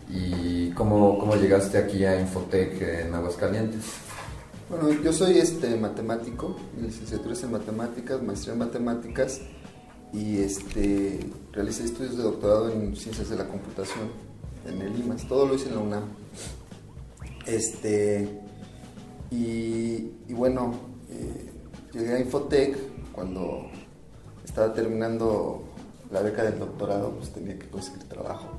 y 0.10 0.69
cómo, 0.72 1.18
cómo 1.18 1.36
llegaste 1.36 1.77
aquí 1.77 2.06
a 2.06 2.19
Infotec 2.19 2.82
en 2.82 3.14
Aguascalientes. 3.14 3.84
Bueno, 4.69 4.91
yo 5.02 5.14
soy 5.14 5.38
este 5.38 5.76
matemático, 5.76 6.56
licenciatura 6.82 7.34
es 7.34 7.44
en 7.44 7.52
matemáticas, 7.52 8.22
maestría 8.23 8.53
en 8.53 8.60
matemáticas 8.60 9.41
y 10.11 10.40
este 10.40 11.19
realicé 11.52 11.84
estudios 11.84 12.18
de 12.18 12.23
doctorado 12.23 12.72
en 12.72 12.95
ciencias 12.95 13.30
de 13.30 13.36
la 13.36 13.48
computación 13.48 14.10
en 14.68 14.82
el 14.82 14.99
IMAS, 14.99 15.27
todo 15.27 15.45
lo 15.45 15.53
hice 15.53 15.69
en 15.69 15.76
la 15.76 15.82
UNAM. 15.82 16.03
Este 17.45 18.41
y, 19.32 20.34
bueno, 20.34 20.73
eh, 21.10 21.52
llegué 21.94 22.14
a 22.15 22.19
Infotec 22.19 22.77
cuando 23.11 23.68
estaba 24.44 24.73
terminando 24.73 25.64
la 26.11 26.22
beca 26.22 26.44
del 26.44 26.60
doctorado, 26.60 27.11
pues 27.11 27.32
tenía 27.34 27.57
que 27.60 27.68
conseguir 27.68 28.03
trabajo 28.03 28.55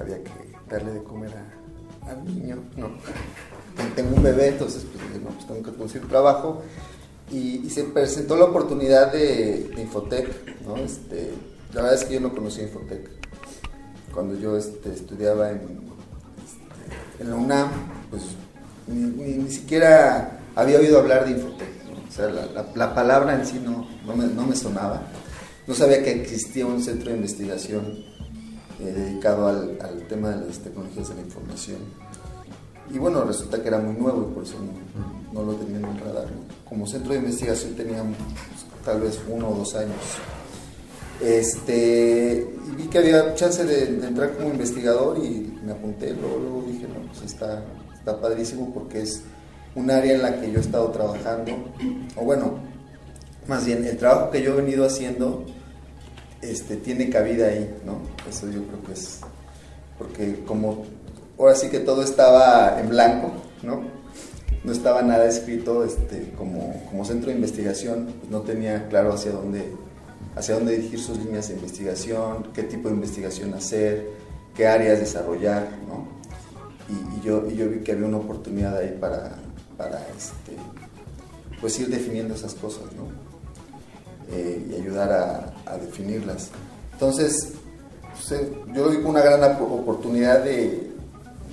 había 0.00 0.22
que 0.22 0.30
darle 0.68 0.92
de 0.94 1.02
comer 1.02 1.30
a, 1.36 2.10
al 2.10 2.24
niño, 2.24 2.58
¿no? 2.76 2.88
Tengo 3.94 4.16
un 4.16 4.22
bebé, 4.22 4.48
entonces 4.48 4.84
pues, 4.92 5.22
no, 5.22 5.28
pues 5.30 5.46
tengo 5.46 5.62
que 5.62 5.72
conseguir 5.78 6.08
trabajo. 6.08 6.62
Y, 7.30 7.70
se 7.70 7.84
presentó 7.84 8.36
la 8.36 8.46
oportunidad 8.46 9.12
de, 9.12 9.70
de 9.74 9.82
Infotec, 9.82 10.28
¿no? 10.66 10.76
Este, 10.76 11.30
la 11.72 11.82
verdad 11.82 11.94
es 12.00 12.04
que 12.04 12.14
yo 12.14 12.20
no 12.20 12.32
conocía 12.34 12.64
Infotec. 12.64 13.08
Cuando 14.12 14.34
yo 14.34 14.56
este, 14.56 14.92
estudiaba 14.92 15.50
en, 15.50 15.56
este, 16.44 17.22
en 17.22 17.30
la 17.30 17.36
UNAM, 17.36 17.68
pues 18.10 18.22
ni, 18.88 19.00
ni- 19.02 19.34
ni 19.44 19.50
siquiera 19.50 20.40
había 20.56 20.78
oído 20.80 20.98
hablar 20.98 21.24
de 21.24 21.30
Infotec. 21.32 21.68
O 22.08 22.12
sea, 22.12 22.26
la, 22.28 22.46
la- 22.46 22.66
la 22.74 22.94
palabra 22.94 23.36
en 23.38 23.46
sí 23.46 23.62
no, 23.64 23.86
no 24.04 24.46
me 24.46 24.56
sonaba. 24.56 25.02
No 25.68 25.74
sabía 25.76 26.02
que 26.02 26.10
existía 26.10 26.66
un 26.66 26.82
centro 26.82 27.10
de 27.10 27.16
investigación 27.18 28.04
eh, 28.80 28.92
dedicado 28.92 29.48
al, 29.48 29.78
al 29.80 30.06
tema 30.08 30.30
de 30.30 30.46
las 30.46 30.58
tecnologías 30.58 31.08
de 31.08 31.14
la 31.16 31.20
información. 31.22 31.78
Y 32.92 32.98
bueno, 32.98 33.22
resulta 33.22 33.62
que 33.62 33.68
era 33.68 33.78
muy 33.78 33.94
nuevo 33.94 34.28
y 34.30 34.34
por 34.34 34.42
eso 34.42 34.56
no, 34.58 35.40
no 35.40 35.46
lo 35.46 35.56
tenía 35.56 35.78
en 35.78 35.84
el 35.84 36.00
radar. 36.00 36.26
Como 36.68 36.86
centro 36.86 37.12
de 37.12 37.20
investigación 37.20 37.74
teníamos 37.74 38.16
pues, 38.16 38.84
tal 38.84 39.00
vez 39.00 39.20
uno 39.28 39.50
o 39.50 39.54
dos 39.54 39.74
años. 39.76 39.96
Este, 41.20 42.52
y 42.66 42.76
vi 42.76 42.88
que 42.88 42.98
había 42.98 43.34
chance 43.34 43.64
de, 43.64 43.86
de 43.86 44.08
entrar 44.08 44.36
como 44.36 44.48
investigador 44.50 45.18
y 45.18 45.56
me 45.64 45.72
apunté. 45.72 46.14
Luego, 46.14 46.38
luego 46.38 46.64
dije, 46.66 46.86
no, 46.88 47.06
pues 47.08 47.22
está, 47.22 47.62
está 47.94 48.20
padrísimo 48.20 48.72
porque 48.72 49.02
es 49.02 49.22
un 49.74 49.90
área 49.90 50.14
en 50.14 50.22
la 50.22 50.40
que 50.40 50.50
yo 50.50 50.58
he 50.58 50.62
estado 50.62 50.90
trabajando. 50.90 51.52
O 52.16 52.24
bueno, 52.24 52.58
más 53.46 53.66
bien, 53.66 53.84
el 53.84 53.96
trabajo 53.98 54.30
que 54.30 54.42
yo 54.42 54.52
he 54.54 54.62
venido 54.62 54.84
haciendo 54.84 55.44
este, 56.42 56.76
tiene 56.76 57.10
cabida 57.10 57.48
ahí, 57.48 57.74
¿no? 57.84 58.00
Eso 58.28 58.46
yo 58.50 58.64
creo 58.66 58.82
que 58.84 58.92
es. 58.92 59.20
Porque 59.98 60.42
como 60.46 60.84
ahora 61.38 61.54
sí 61.54 61.68
que 61.68 61.80
todo 61.80 62.02
estaba 62.02 62.80
en 62.80 62.88
blanco, 62.88 63.32
¿no? 63.62 63.82
No 64.62 64.72
estaba 64.72 65.02
nada 65.02 65.26
escrito, 65.26 65.84
este, 65.84 66.32
como, 66.36 66.82
como 66.90 67.04
centro 67.04 67.30
de 67.30 67.36
investigación, 67.36 68.12
pues 68.18 68.30
no 68.30 68.40
tenía 68.42 68.88
claro 68.88 69.14
hacia 69.14 69.32
dónde, 69.32 69.72
hacia 70.36 70.54
dónde 70.54 70.76
dirigir 70.76 71.00
sus 71.00 71.18
líneas 71.18 71.48
de 71.48 71.54
investigación, 71.54 72.48
qué 72.54 72.62
tipo 72.62 72.88
de 72.88 72.94
investigación 72.94 73.54
hacer, 73.54 74.06
qué 74.54 74.66
áreas 74.66 74.98
desarrollar, 74.98 75.68
¿no? 75.88 76.08
Y, 76.88 77.20
y 77.20 77.22
yo, 77.22 77.48
y 77.50 77.56
yo 77.56 77.70
vi 77.70 77.78
que 77.78 77.92
había 77.92 78.06
una 78.06 78.18
oportunidad 78.18 78.76
ahí 78.76 78.96
para, 79.00 79.36
para 79.78 80.06
este, 80.16 80.56
pues 81.60 81.78
ir 81.80 81.88
definiendo 81.88 82.34
esas 82.34 82.54
cosas, 82.54 82.84
¿no? 82.96 83.29
Eh, 84.32 84.68
y 84.70 84.74
ayudar 84.80 85.10
a, 85.12 85.54
a 85.72 85.76
definirlas. 85.76 86.50
Entonces, 86.92 87.52
pues, 88.12 88.42
yo 88.72 88.84
lo 88.84 88.90
vi 88.90 88.98
como 88.98 89.10
una 89.10 89.22
gran 89.22 89.42
oportunidad 89.60 90.44
de, 90.44 90.92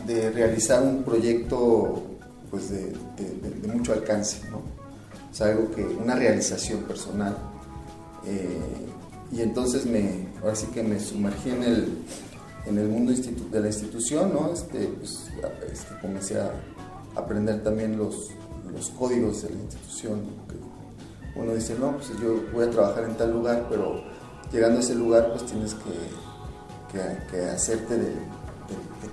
de 0.05 0.29
realizar 0.31 0.83
un 0.83 1.01
proyecto 1.03 2.03
pues, 2.51 2.69
de, 2.69 2.93
de- 3.17 3.59
de- 3.61 3.67
mucho 3.73 3.93
alcance, 3.93 4.37
¿no? 4.51 4.57
O 4.57 5.33
sea, 5.33 5.47
algo 5.47 5.71
que, 5.71 5.83
una 5.83 6.15
realización 6.15 6.83
personal. 6.83 7.35
Eh, 8.25 8.59
y 9.31 9.41
entonces 9.41 9.85
me, 9.85 10.27
ahora 10.41 10.55
sí 10.55 10.67
que 10.67 10.83
me 10.83 10.99
sumergí 10.99 11.49
en 11.49 11.63
el, 11.63 11.97
en 12.67 12.77
el 12.77 12.87
mundo 12.89 13.11
de 13.51 13.59
la 13.59 13.67
institución, 13.67 14.33
¿no? 14.33 14.53
Este, 14.53 14.85
pues, 14.99 15.25
este, 15.71 15.95
comencé 16.01 16.39
a 16.39 16.51
aprender 17.15 17.63
también 17.63 17.97
los, 17.97 18.29
los 18.71 18.89
códigos 18.91 19.41
de 19.43 19.49
la 19.49 19.61
institución, 19.61 20.21
que 20.47 20.55
uno 21.37 21.53
dice, 21.53 21.75
no, 21.79 21.97
pues 21.97 22.09
yo 22.21 22.41
voy 22.53 22.65
a 22.65 22.69
trabajar 22.69 23.03
en 23.05 23.15
tal 23.15 23.31
lugar, 23.31 23.67
pero 23.69 24.01
llegando 24.51 24.77
a 24.77 24.81
ese 24.81 24.95
lugar 24.95 25.31
pues 25.31 25.45
tienes 25.45 25.75
que, 25.75 27.39
hacerte 27.53 27.97
de, 27.97 28.13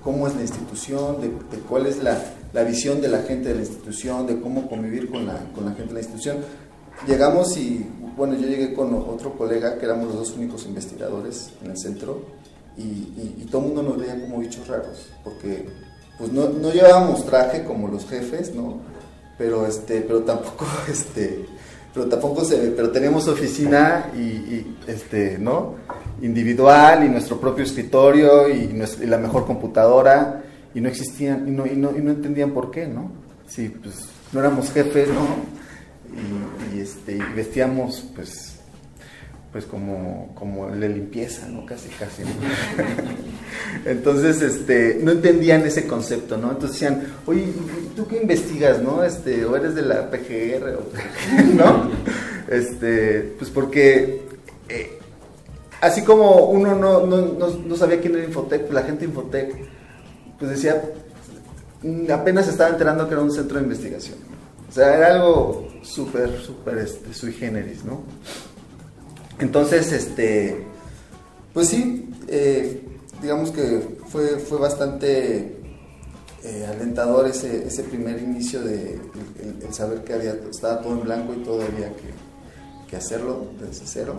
cómo 0.03 0.27
es 0.27 0.35
la 0.35 0.43
institución, 0.43 1.21
de, 1.21 1.59
cuál 1.69 1.87
es 1.87 2.03
la, 2.03 2.19
visión 2.65 3.01
de 3.01 3.09
la 3.09 3.23
gente 3.23 3.49
de 3.49 3.57
la 3.57 3.61
institución, 3.61 4.27
de 4.27 4.41
cómo 4.41 4.69
convivir 4.69 5.11
con 5.11 5.27
la, 5.27 5.39
gente 5.77 5.89
de 5.89 5.93
la 5.93 6.01
institución. 6.01 6.39
Llegamos 7.07 7.57
y, 7.57 7.87
bueno, 8.17 8.35
yo 8.35 8.47
llegué 8.47 8.73
con 8.75 8.95
otro 8.95 9.37
colega 9.37 9.79
que 9.79 9.85
éramos 9.85 10.07
los 10.07 10.15
dos 10.15 10.33
únicos 10.37 10.65
investigadores 10.67 11.51
en 11.63 11.71
el 11.71 11.77
centro 11.77 12.23
y 12.77 13.47
todo 13.51 13.63
el 13.63 13.67
mundo 13.69 13.83
nos 13.83 13.99
veía 13.99 14.21
como 14.21 14.39
bichos 14.39 14.67
raros, 14.67 15.11
porque 15.23 15.67
pues 16.19 16.33
no, 16.33 16.49
no 16.49 16.73
llevábamos 16.73 17.27
traje 17.27 17.65
como 17.65 17.89
los 17.89 18.07
jefes, 18.07 18.55
¿no? 18.55 18.79
Pero, 19.37 19.67
este, 19.67 20.01
pero 20.03 20.23
tampoco, 20.23 20.67
este, 20.89 21.47
pero 21.95 22.07
tampoco 22.07 22.45
se 22.45 22.57
pero 22.73 22.91
teníamos 22.91 23.29
oficina 23.29 24.11
y, 24.17 24.19
y, 24.19 24.77
este, 24.89 25.39
¿no? 25.39 25.77
individual 26.23 27.05
y 27.05 27.09
nuestro 27.09 27.39
propio 27.39 27.65
escritorio 27.65 28.49
y, 28.49 28.69
la 29.07 29.19
mejor 29.19 29.47
computadora 29.47 30.43
y 30.75 30.81
no 30.81 30.89
existían 30.89 31.49
y 31.49 31.51
no, 31.51 31.67
y 31.67 31.77
no, 31.77 31.97
y 31.97 32.01
no 32.01 32.11
entendían 32.11 32.51
por 32.51 32.71
qué, 32.71 32.87
¿no? 32.87 33.11
Sí, 33.47 33.69
pues 33.69 33.95
no 34.33 34.41
éramos 34.41 34.73
jefes, 34.73 35.09
¿no? 35.09 35.27
Y, 36.73 36.77
y, 36.77 36.81
este, 36.81 37.19
vestíamos, 37.35 38.05
pues, 38.15 38.54
pues 39.55 39.67
como, 39.67 40.33
como 40.35 40.69
el 40.69 40.81
de 40.81 40.89
limpieza, 40.89 41.47
¿no? 41.47 41.65
Casi, 41.65 41.89
casi. 41.91 42.25
Entonces, 43.85 44.43
este, 44.43 44.99
no 45.01 45.13
entendían 45.13 45.65
ese 45.65 45.87
concepto, 45.87 46.37
¿no? 46.37 46.51
Entonces 46.51 46.73
decían, 46.73 47.15
oye, 47.25 47.43
¿y 47.43 47.95
¿tú 47.95 48.05
qué 48.09 48.21
investigas, 48.21 48.83
no? 48.83 49.05
Este, 49.05 49.45
o 49.45 49.55
eres 49.55 49.77
de 49.77 49.83
la 49.83 50.11
PGR, 50.11 50.77
o, 50.77 51.55
¿no? 51.55 51.89
Este, 52.49 53.33
pues 53.39 53.49
porque 53.49 54.23
eh, 54.69 54.99
así 55.81 56.03
como 56.03 56.47
uno 56.47 56.75
no, 56.75 57.07
no, 57.07 57.21
no, 57.25 57.49
no 57.51 57.77
sabía 57.77 58.01
quién 58.01 58.17
era 58.17 58.25
Infotec, 58.25 58.63
pues 58.63 58.75
la 58.75 58.83
gente 58.83 59.03
de 59.03 59.13
Infotec, 59.13 59.55
pues 60.37 60.51
decía, 60.51 60.83
mm, 61.81 62.11
apenas 62.11 62.49
estaba 62.49 62.71
enterando 62.71 63.07
que 63.07 63.15
era 63.15 63.23
un 63.23 63.31
centro 63.31 63.59
de 63.59 63.63
investigación. 63.63 64.19
O 64.69 64.73
sea, 64.73 64.97
era 64.97 65.15
algo 65.15 65.69
súper, 65.83 66.41
súper 66.41 66.79
este, 66.79 67.15
sui 67.15 67.33
generis, 67.33 67.85
¿no? 67.85 68.03
Entonces, 69.39 69.93
este, 69.93 70.65
pues 71.53 71.69
sí, 71.69 72.09
eh, 72.29 72.83
digamos 73.21 73.51
que 73.51 73.99
fue, 74.09 74.39
fue 74.39 74.59
bastante 74.59 75.57
eh, 76.45 76.67
alentador 76.69 77.27
ese, 77.27 77.67
ese 77.67 77.83
primer 77.85 78.21
inicio 78.23 78.63
de 78.63 79.01
saber 79.71 80.05
que 80.05 80.13
había, 80.13 80.35
estaba 80.51 80.81
todo 80.81 80.93
en 80.93 81.03
blanco 81.03 81.35
y 81.35 81.43
todo 81.43 81.63
había 81.63 81.89
que, 81.97 82.13
que 82.89 82.97
hacerlo 82.97 83.49
desde 83.61 83.87
cero. 83.87 84.15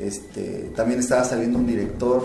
Este, 0.00 0.72
también 0.74 1.00
estaba 1.00 1.24
saliendo 1.24 1.58
un 1.58 1.66
director, 1.66 2.24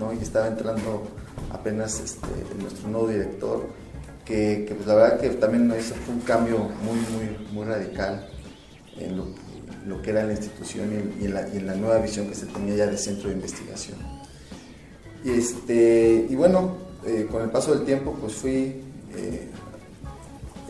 ¿no? 0.00 0.12
Y 0.12 0.18
estaba 0.18 0.48
entrando 0.48 1.02
apenas 1.50 2.00
este, 2.00 2.28
nuestro 2.60 2.88
nuevo 2.88 3.08
director, 3.08 3.66
que, 4.24 4.64
que, 4.66 4.74
pues 4.74 4.86
la 4.86 4.94
verdad 4.94 5.20
que 5.20 5.28
también 5.30 5.70
fue 5.70 6.14
un 6.14 6.20
cambio 6.20 6.58
muy, 6.58 6.98
muy, 7.12 7.46
muy 7.52 7.66
radical 7.66 8.28
en 8.96 9.16
lo, 9.16 9.26
lo 9.86 10.00
que 10.00 10.10
era 10.10 10.24
la 10.24 10.32
institución 10.32 10.88
y 11.20 11.24
en, 11.24 11.66
la, 11.66 11.74
nueva 11.74 11.98
visión 11.98 12.28
que 12.28 12.34
se 12.34 12.46
tenía 12.46 12.76
ya 12.76 12.86
de 12.86 12.96
centro 12.96 13.28
de 13.28 13.34
investigación. 13.34 13.98
Y, 15.24 15.30
este, 15.30 16.26
y 16.28 16.34
bueno, 16.34 16.76
eh, 17.04 17.26
con 17.30 17.42
el 17.42 17.50
paso 17.50 17.74
del 17.74 17.84
tiempo 17.84 18.16
pues 18.20 18.34
fui 18.34 18.82
eh, 19.16 19.48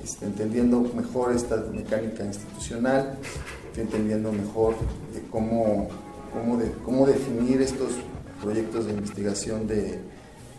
este, 0.02 0.26
entendiendo 0.26 0.80
mejor 0.94 1.32
esta 1.32 1.56
mecánica 1.56 2.24
institucional, 2.24 3.18
fui 3.72 3.82
entendiendo 3.82 4.32
mejor 4.32 4.74
cómo, 5.30 5.88
cómo, 6.32 6.60
cómo 6.84 7.06
definir 7.06 7.60
estos 7.62 7.92
proyectos 8.42 8.86
de 8.86 8.92
investigación 8.92 9.66
de, 9.66 10.00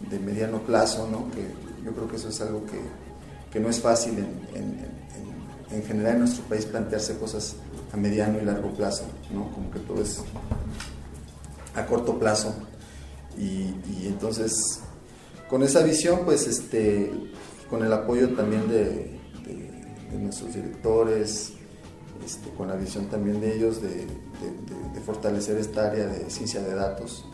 de 0.09 0.19
mediano 0.19 0.59
plazo, 0.59 1.07
¿no? 1.11 1.29
que 1.31 1.41
yo 1.83 1.91
creo 1.91 2.07
que 2.07 2.15
eso 2.15 2.29
es 2.29 2.39
algo 2.41 2.63
que, 2.65 2.79
que 3.51 3.59
no 3.59 3.69
es 3.69 3.79
fácil 3.79 4.13
en, 4.13 4.55
en, 4.55 4.79
en, 5.71 5.77
en 5.77 5.83
general 5.83 6.13
en 6.13 6.19
nuestro 6.19 6.43
país 6.45 6.65
plantearse 6.65 7.17
cosas 7.17 7.55
a 7.93 7.97
mediano 7.97 8.41
y 8.41 8.45
largo 8.45 8.73
plazo, 8.73 9.05
¿no? 9.31 9.51
como 9.51 9.69
que 9.71 9.79
todo 9.79 10.01
es 10.01 10.21
a 11.75 11.85
corto 11.85 12.17
plazo. 12.19 12.53
Y, 13.37 13.73
entonces, 14.05 14.81
con 15.49 15.63
esa 15.63 15.83
visión, 15.83 16.21
pues, 16.25 16.47
este, 16.47 17.11
con 17.69 17.83
el 17.83 17.93
apoyo 17.93 18.29
también 18.35 18.67
de, 18.67 19.19
nuestros 20.19 20.53
directores, 20.53 21.53
este, 22.23 22.49
con 22.51 22.67
la 22.67 22.75
visión 22.75 23.07
también 23.07 23.41
de 23.41 23.55
ellos 23.55 23.81
de, 23.81 24.07
fortalecer 25.05 25.57
esta 25.57 25.87
área 25.87 26.05
de 26.05 26.29
ciencia 26.29 26.61
de 26.61 26.73
datos, 26.73 27.25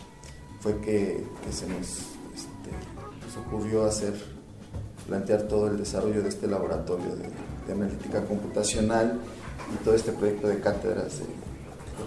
fue 0.59 0.79
que, 0.81 1.23
se 1.51 1.67
nos 1.67 1.87
este, 2.33 2.71
nos 3.25 3.37
ocurrió 3.45 3.85
hacer, 3.85 4.13
plantear 5.05 5.43
todo 5.43 5.67
el 5.67 5.77
desarrollo 5.77 6.23
de 6.23 6.29
este 6.29 6.47
laboratorio 6.47 7.15
de 7.67 7.73
analítica 7.73 8.25
computacional 8.25 9.19
y 9.73 9.83
todo 9.83 9.95
este 9.95 10.11
proyecto 10.11 10.47
de 10.47 10.59
cátedras 10.59 11.19
de, 11.19 11.25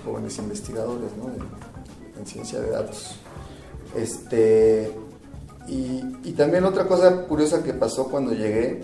jóvenes 0.05 0.39
investigadores 0.39 1.11
¿no? 1.17 1.31
en 2.19 2.27
ciencia 2.27 2.61
de 2.61 2.71
datos. 2.71 3.17
Este, 3.97 4.91
y, 5.69 6.33
también 6.33 6.65
otra 6.65 6.87
cosa 6.87 7.25
curiosa 7.27 7.63
que 7.63 7.73
pasó 7.75 8.09
cuando 8.09 8.33
llegué 8.33 8.81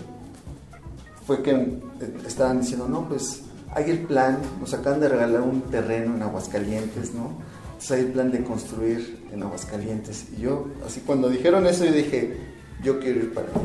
fue 1.27 1.43
que 1.43 1.81
estaban 2.27 2.61
diciendo, 2.61 2.89
no, 2.89 3.09
pues 3.09 3.43
hay 3.75 3.91
el 3.91 4.01
plan, 4.01 4.39
nos 4.61 4.73
acaban 4.75 5.01
de 5.01 5.09
regalar 5.09 5.43
un 5.43 5.63
terreno 5.63 6.15
en 6.15 6.23
Aguascalientes, 6.23 7.15
¿no? 7.15 7.33
Entonces 7.67 7.91
hay 7.91 8.01
el 8.03 8.13
plan 8.13 8.31
de 8.31 8.45
construir 8.45 9.29
en 9.33 9.43
Aguascalientes. 9.43 10.27
Y 10.37 10.43
yo, 10.43 10.69
así 10.87 11.01
cuando 11.01 11.29
dijeron 11.29 11.67
eso, 11.67 11.85
yo 11.85 11.93
dije, 11.93 12.37
yo 12.83 13.01
quiero 13.01 13.21
ir 13.21 13.35
para 13.35 13.49
allá. 13.49 13.61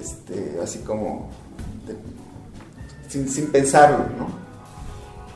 Este, 0.00 0.58
así 0.62 0.80
como 0.80 1.28
sin, 3.10 3.28
sin 3.28 3.48
pensarlo, 3.52 3.98
¿no? 4.16 4.40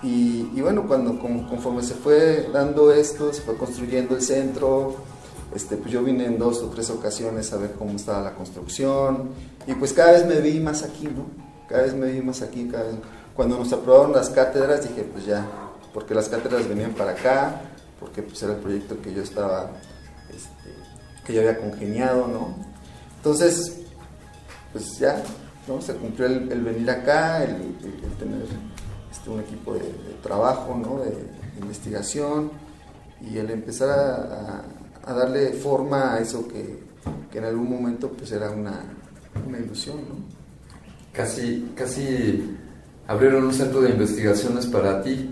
Y, 0.02 0.60
bueno, 0.60 0.86
cuando 0.86 1.18
con- 1.18 1.46
conforme 1.48 1.82
se 1.82 1.94
fue 1.94 2.48
dando 2.52 2.92
esto, 2.92 3.32
se 3.32 3.40
fue 3.42 3.56
construyendo 3.56 4.14
el 4.16 4.20
centro, 4.22 4.96
este, 5.55 5.76
pues 5.76 5.90
yo 5.92 6.02
vine 6.02 6.26
en 6.26 6.38
dos 6.38 6.59
o 6.62 6.66
tres 6.68 6.90
ocasiones 6.90 7.52
a 7.52 7.56
ver 7.56 7.72
cómo 7.72 7.92
estaba 7.92 8.20
la 8.22 8.34
construcción 8.34 9.30
y 9.66 9.72
pues 9.74 9.92
cada 9.94 10.12
vez 10.12 10.26
me 10.26 10.40
vi 10.40 10.60
más 10.60 10.82
aquí, 10.82 11.05
¿no? 11.06 11.26
Cada 11.68 11.82
vez 11.84 11.94
me 11.94 12.10
vi 12.12 12.20
más 12.20 12.42
aquí, 12.42 12.68
cada 12.70 12.84
vez- 12.84 12.96
Cuando 13.34 13.59
nos 13.59 13.72
aprobaron 13.72 14.12
las 14.12 14.28
cátedras 14.30 14.82
dije, 14.86 15.05
pues 15.10 15.24
ya, 15.26 15.46
porque 15.94 16.14
las 16.14 16.28
cátedras 16.28 16.68
venían 16.68 16.92
para 16.92 17.12
acá, 17.12 17.62
porque 17.98 18.22
pues 18.22 18.42
era 18.42 18.52
el 18.52 18.59
proyecto 18.60 19.01
que 19.01 19.14
yo 19.14 19.22
estaba, 19.22 19.70
este, 20.28 20.70
que 21.24 21.32
yo 21.32 21.40
había 21.40 21.59
congeniado, 21.59 22.26
¿no? 22.28 22.55
Entonces, 23.16 23.78
pues 24.72 24.98
ya, 24.98 25.22
¿no? 25.69 25.81
Se 25.81 25.95
cumplió 25.95 26.27
el, 26.27 26.51
el 26.53 26.61
venir 26.62 26.91
acá, 26.91 27.43
el, 27.45 27.51
el- 27.51 28.05
el 28.05 28.11
tener 28.19 28.43
este, 29.11 29.31
un 29.31 29.41
equipo 29.41 29.74
de, 29.74 29.81
de 29.81 30.15
trabajo, 30.23 30.78
¿no? 30.81 31.01
De, 31.01 31.11
de 31.11 31.61
investigación 31.61 32.51
y 33.20 33.39
el 33.39 33.51
empezar 33.51 33.89
a, 33.91 34.15
a- 34.15 34.65
a 35.11 35.12
darle 35.15 35.53
forma 35.53 36.15
a 36.15 36.19
eso 36.20 36.47
que, 36.49 36.78
que 37.31 37.39
en 37.39 37.45
algún 37.45 37.69
momento 37.70 38.09
pues 38.11 38.32
era 38.32 38.51
una, 38.51 38.81
una 39.47 39.59
ilusión, 39.59 39.97
¿no? 39.99 40.15
Casi, 41.12 41.70
casi 41.77 42.57
abrieron 43.07 43.45
un 43.45 43.53
centro 43.55 43.81
de 43.82 43.91
investigaciones 43.91 44.66
para 44.66 45.01
ti. 45.03 45.31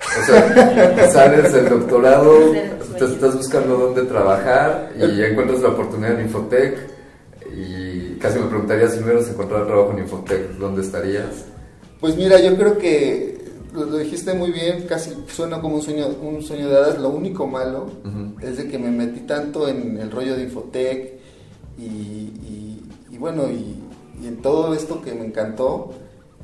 O 0.00 0.24
sea, 0.26 1.10
sales 1.12 1.52
del 1.52 1.68
doctorado, 1.68 2.32
te 2.98 3.04
estás 3.04 3.36
buscando 3.36 3.76
dónde 3.76 4.02
trabajar 4.04 4.90
y 4.98 5.22
encuentras 5.22 5.60
la 5.60 5.68
oportunidad 5.68 6.18
en 6.18 6.26
Infotec 6.26 6.78
casi 8.20 8.38
me 8.38 8.46
preguntaría 8.46 8.88
si 8.88 8.98
no 9.00 9.06
hubieras 9.06 9.28
encontrado 9.28 9.66
trabajo 9.66 9.92
en 9.92 9.98
Infotec, 10.00 10.50
¿dónde 10.58 10.82
estarías? 10.82 11.44
Pues 12.00 12.16
mira, 12.16 12.40
yo 12.40 12.56
creo 12.56 12.78
que 12.78 13.38
lo, 13.74 13.84
lo 13.84 13.98
dijiste 13.98 14.32
muy 14.34 14.50
bien, 14.52 14.84
casi 14.88 15.12
suena 15.28 15.60
como 15.60 15.76
un 15.76 15.82
sueño, 15.82 16.06
un 16.22 16.42
sueño 16.42 16.68
de 16.68 16.76
hadas. 16.76 16.98
Lo 16.98 17.10
único 17.10 17.46
malo 17.46 17.86
es 18.42 18.56
de 18.56 18.68
que 18.68 18.78
me 18.78 18.90
metí 18.90 19.20
tanto 19.20 19.68
en 19.68 19.98
el 19.98 20.10
rollo 20.10 20.34
de 20.36 20.44
Infotec 20.44 21.12
y, 21.78 21.82
y- 21.82 22.82
y 23.10 23.18
bueno, 23.18 23.48
y, 23.50 23.76
y 24.22 24.26
en 24.28 24.40
todo 24.42 24.72
esto 24.74 25.02
que 25.02 25.12
me 25.14 25.24
encantó, 25.26 25.92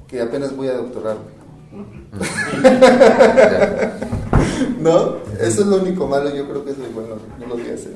que 0.09 0.20
apenas 0.20 0.55
voy 0.57 0.69
a 0.69 0.74
doctorarme. 0.74 1.36
¿No? 4.81 5.16
Eso 5.40 5.62
es 5.62 5.66
lo 5.66 5.77
único 5.77 6.07
malo, 6.07 6.35
yo 6.35 6.48
creo 6.48 6.65
que 6.65 6.70
es 6.73 6.78
lo 6.78 6.86
bueno, 6.90 7.16
no 7.40 7.47
lo 7.47 7.55
voy 7.57 7.70
a 7.70 7.74
hacer. 7.74 7.93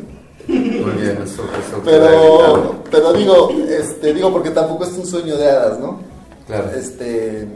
Muy 0.49 0.93
bien, 1.03 1.19
eso, 1.23 1.43
eso 1.45 1.81
Pero, 1.85 2.83
pero 2.91 3.13
digo, 3.13 3.51
este, 3.69 4.15
digo 4.15 4.33
porque 4.33 4.51
tampoco 4.51 4.85
es 4.85 4.93
un 4.93 5.07
sueño 5.07 5.37
de 5.37 5.49
hadas, 5.49 5.79
¿no? 5.79 6.01
Claro. 6.47 6.71
Este, 6.71 7.47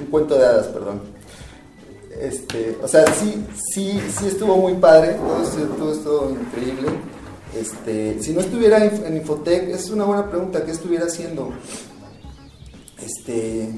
un 0.00 0.06
cuento 0.10 0.38
de 0.38 0.46
hadas, 0.46 0.66
perdón. 0.66 1.00
Este, 2.20 2.78
o 2.82 2.88
sea, 2.88 3.04
sí, 3.14 3.44
sí, 3.72 4.00
sí 4.16 4.26
estuvo 4.26 4.56
muy 4.56 4.74
padre, 4.74 5.16
todo 5.78 5.92
esto 5.92 6.30
increíble. 6.30 6.88
Este, 7.54 8.22
si 8.22 8.32
no 8.32 8.40
estuviera 8.40 8.84
en, 8.84 9.04
en 9.04 9.16
Infotec, 9.16 9.68
es 9.68 9.90
una 9.90 10.04
buena 10.04 10.28
pregunta, 10.30 10.64
¿qué 10.64 10.70
estuviera 10.70 11.06
haciendo? 11.06 11.50
Este, 13.04 13.68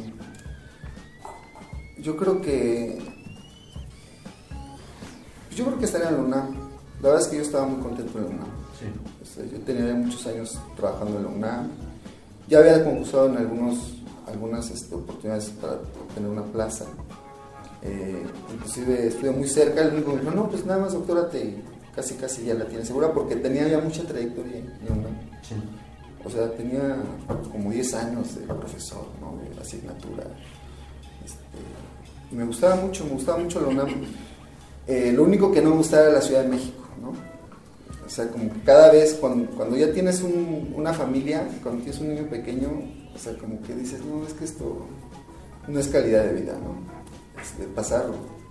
yo 1.99 2.16
creo 2.16 2.41
que, 2.43 2.99
yo 5.57 5.65
creo 5.65 5.78
que 5.78 5.85
estaría 5.86 6.11
en 6.11 6.16
la 6.16 6.23
UNAM. 6.23 6.55
La 7.01 7.09
verdad 7.09 7.23
es 7.23 7.28
que 7.28 7.36
yo 7.36 7.43
estaba 7.43 7.66
muy 7.66 7.82
contento 7.82 8.19
en 8.19 8.24
la 8.24 8.31
UNAM. 8.31 8.53
Yo 9.36 9.59
tenía 9.61 9.86
ya 9.89 9.94
muchos 9.94 10.27
años 10.27 10.59
trabajando 10.77 11.19
en 11.19 11.23
la 11.24 11.28
UNAM. 11.28 11.70
Ya 12.48 12.59
había 12.59 12.85
concursado 12.85 13.28
en 13.28 13.39
algunos, 13.39 13.94
algunas 14.27 14.70
este, 14.70 14.94
oportunidades 14.94 15.51
para 15.61 15.74
obtener 15.74 16.31
una 16.31 16.44
plaza. 16.44 16.85
Eh, 17.82 18.23
inclusive 18.55 19.09
estuve 19.09 19.31
muy 19.31 19.48
cerca, 19.48 19.82
el 19.82 19.94
único 19.94 20.12
me 20.12 20.20
dijo, 20.20 20.31
no, 20.35 20.48
pues 20.48 20.65
nada 20.65 20.81
más 20.81 20.94
doctorate 20.94 21.39
y 21.39 21.62
casi 21.94 22.15
casi 22.15 22.44
ya 22.44 22.55
la 22.55 22.65
tiene 22.66 22.85
segura 22.85 23.12
porque 23.12 23.36
tenía 23.36 23.69
ya 23.69 23.78
mucha 23.78 24.02
trayectoria 24.05 24.59
en 24.59 24.66
la 24.89 24.93
UNAM. 24.93 25.15
O 26.24 26.31
sea, 26.31 26.51
tenía 26.52 26.97
como 27.52 27.70
10 27.70 27.94
años 27.94 28.35
de 28.36 28.47
profesor, 28.47 29.05
¿no? 29.20 29.36
De 29.36 29.61
asignatura. 29.61 30.24
Este, 31.24 31.39
y 32.32 32.35
me 32.35 32.44
gustaba 32.44 32.77
mucho, 32.77 33.05
me 33.05 33.12
gustaba 33.12 33.39
mucho 33.39 33.61
la 33.61 33.69
UNAM. 33.69 33.89
Eh, 34.86 35.12
lo 35.15 35.24
único 35.24 35.52
que 35.52 35.61
no 35.61 35.70
me 35.70 35.77
gustaba 35.77 36.05
era 36.05 36.12
la 36.12 36.20
Ciudad 36.23 36.43
de 36.43 36.48
México, 36.48 36.89
¿no? 37.01 37.12
O 38.05 38.09
sea, 38.09 38.28
como 38.28 38.52
que 38.52 38.60
cada 38.60 38.90
vez 38.93 39.14
cuando, 39.14 39.76
ya 39.76 39.93
tienes 39.93 40.20
un- 40.22 40.72
una 40.76 40.93
familia, 40.93 41.48
cuando 41.62 41.82
tienes 41.82 42.01
un 42.01 42.14
niño 42.14 42.28
pequeño, 42.28 42.68
o 43.14 43.18
sea, 43.18 43.36
como 43.39 43.60
que 43.62 43.74
dices, 43.74 44.05
no, 44.05 44.26
es 44.26 44.35
que 44.35 44.44
esto 44.44 44.86
no 45.68 45.81
es 45.81 45.89
calidad 45.89 46.24
de 46.24 46.40
vida, 46.40 46.52
¿no? 46.52 46.76
Este, 47.40 47.64
pasar 47.74 48.06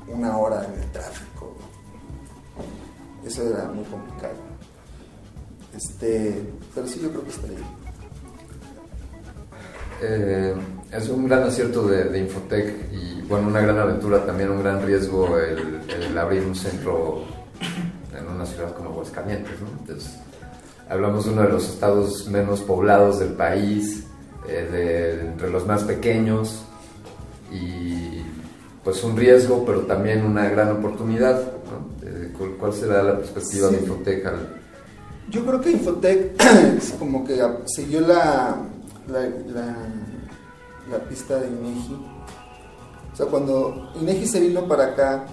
una 0.07 0.37
hora 0.37 0.65
en 0.65 0.81
el 0.81 0.91
tráfico, 0.91 1.55
eso 3.25 3.47
era 3.47 3.65
muy 3.71 3.83
complicado. 3.85 4.33
Este, 5.75 6.41
pero 6.73 6.87
sí, 6.87 6.99
yo 7.01 7.09
creo 7.09 7.23
que 7.23 7.29
estaría 7.29 7.57
ahí. 7.57 7.63
Eh, 10.01 10.53
es 10.91 11.09
un 11.09 11.27
gran 11.27 11.43
acierto 11.43 11.87
de, 11.87 12.05
de 12.05 12.19
Infotec 12.19 12.91
y 12.91 13.21
bueno, 13.21 13.47
una 13.47 13.61
gran 13.61 13.77
aventura, 13.79 14.25
también 14.25 14.49
un 14.51 14.61
gran 14.61 14.85
riesgo 14.85 15.37
el 15.39 16.17
abrir 16.17 16.43
un 16.43 16.55
centro 16.55 17.23
en 18.17 18.27
una 18.27 18.45
ciudad 18.45 18.73
como 18.73 18.89
Aguascalientes. 18.89 19.59
¿no? 19.61 19.67
Entonces, 19.79 20.15
hablamos 20.89 21.25
de 21.25 21.31
uno 21.31 21.41
de 21.43 21.49
los 21.49 21.69
estados 21.69 22.27
menos 22.27 22.61
poblados 22.61 23.19
del 23.19 23.33
país, 23.33 24.03
eh, 24.47 24.67
de, 24.71 25.27
entre 25.27 25.49
los 25.49 25.65
más 25.65 25.83
pequeños 25.83 26.63
y 27.51 28.21
pues 28.83 29.03
un 29.03 29.15
riesgo, 29.15 29.63
pero 29.65 29.81
también 29.81 30.25
una 30.25 30.49
gran 30.49 30.71
oportunidad. 30.71 31.41
¿no? 31.41 32.07
Eh, 32.07 32.33
¿cuál, 32.59 32.73
será 32.73 33.03
la 33.03 33.17
perspectiva 33.17 33.69
de 33.69 33.77
Sí. 33.77 33.83
Infotec 33.83 34.25
al, 34.25 34.61
Yo 35.29 35.45
creo 35.45 35.61
que 35.61 35.71
Infotec 35.71 36.33
como 36.99 37.23
que 37.23 37.41
siguió 37.65 38.01
la, 38.01 38.57
la, 39.07 39.21
la, 39.21 39.75
la 40.91 40.99
pista 41.07 41.39
de 41.39 41.47
INEGI. 41.47 41.93
O 43.13 43.15
sea, 43.15 43.25
cuando 43.27 43.91
INEGI 44.01 44.27
se 44.27 44.39
vino 44.39 44.67
para 44.67 44.87
acá, 44.87 45.25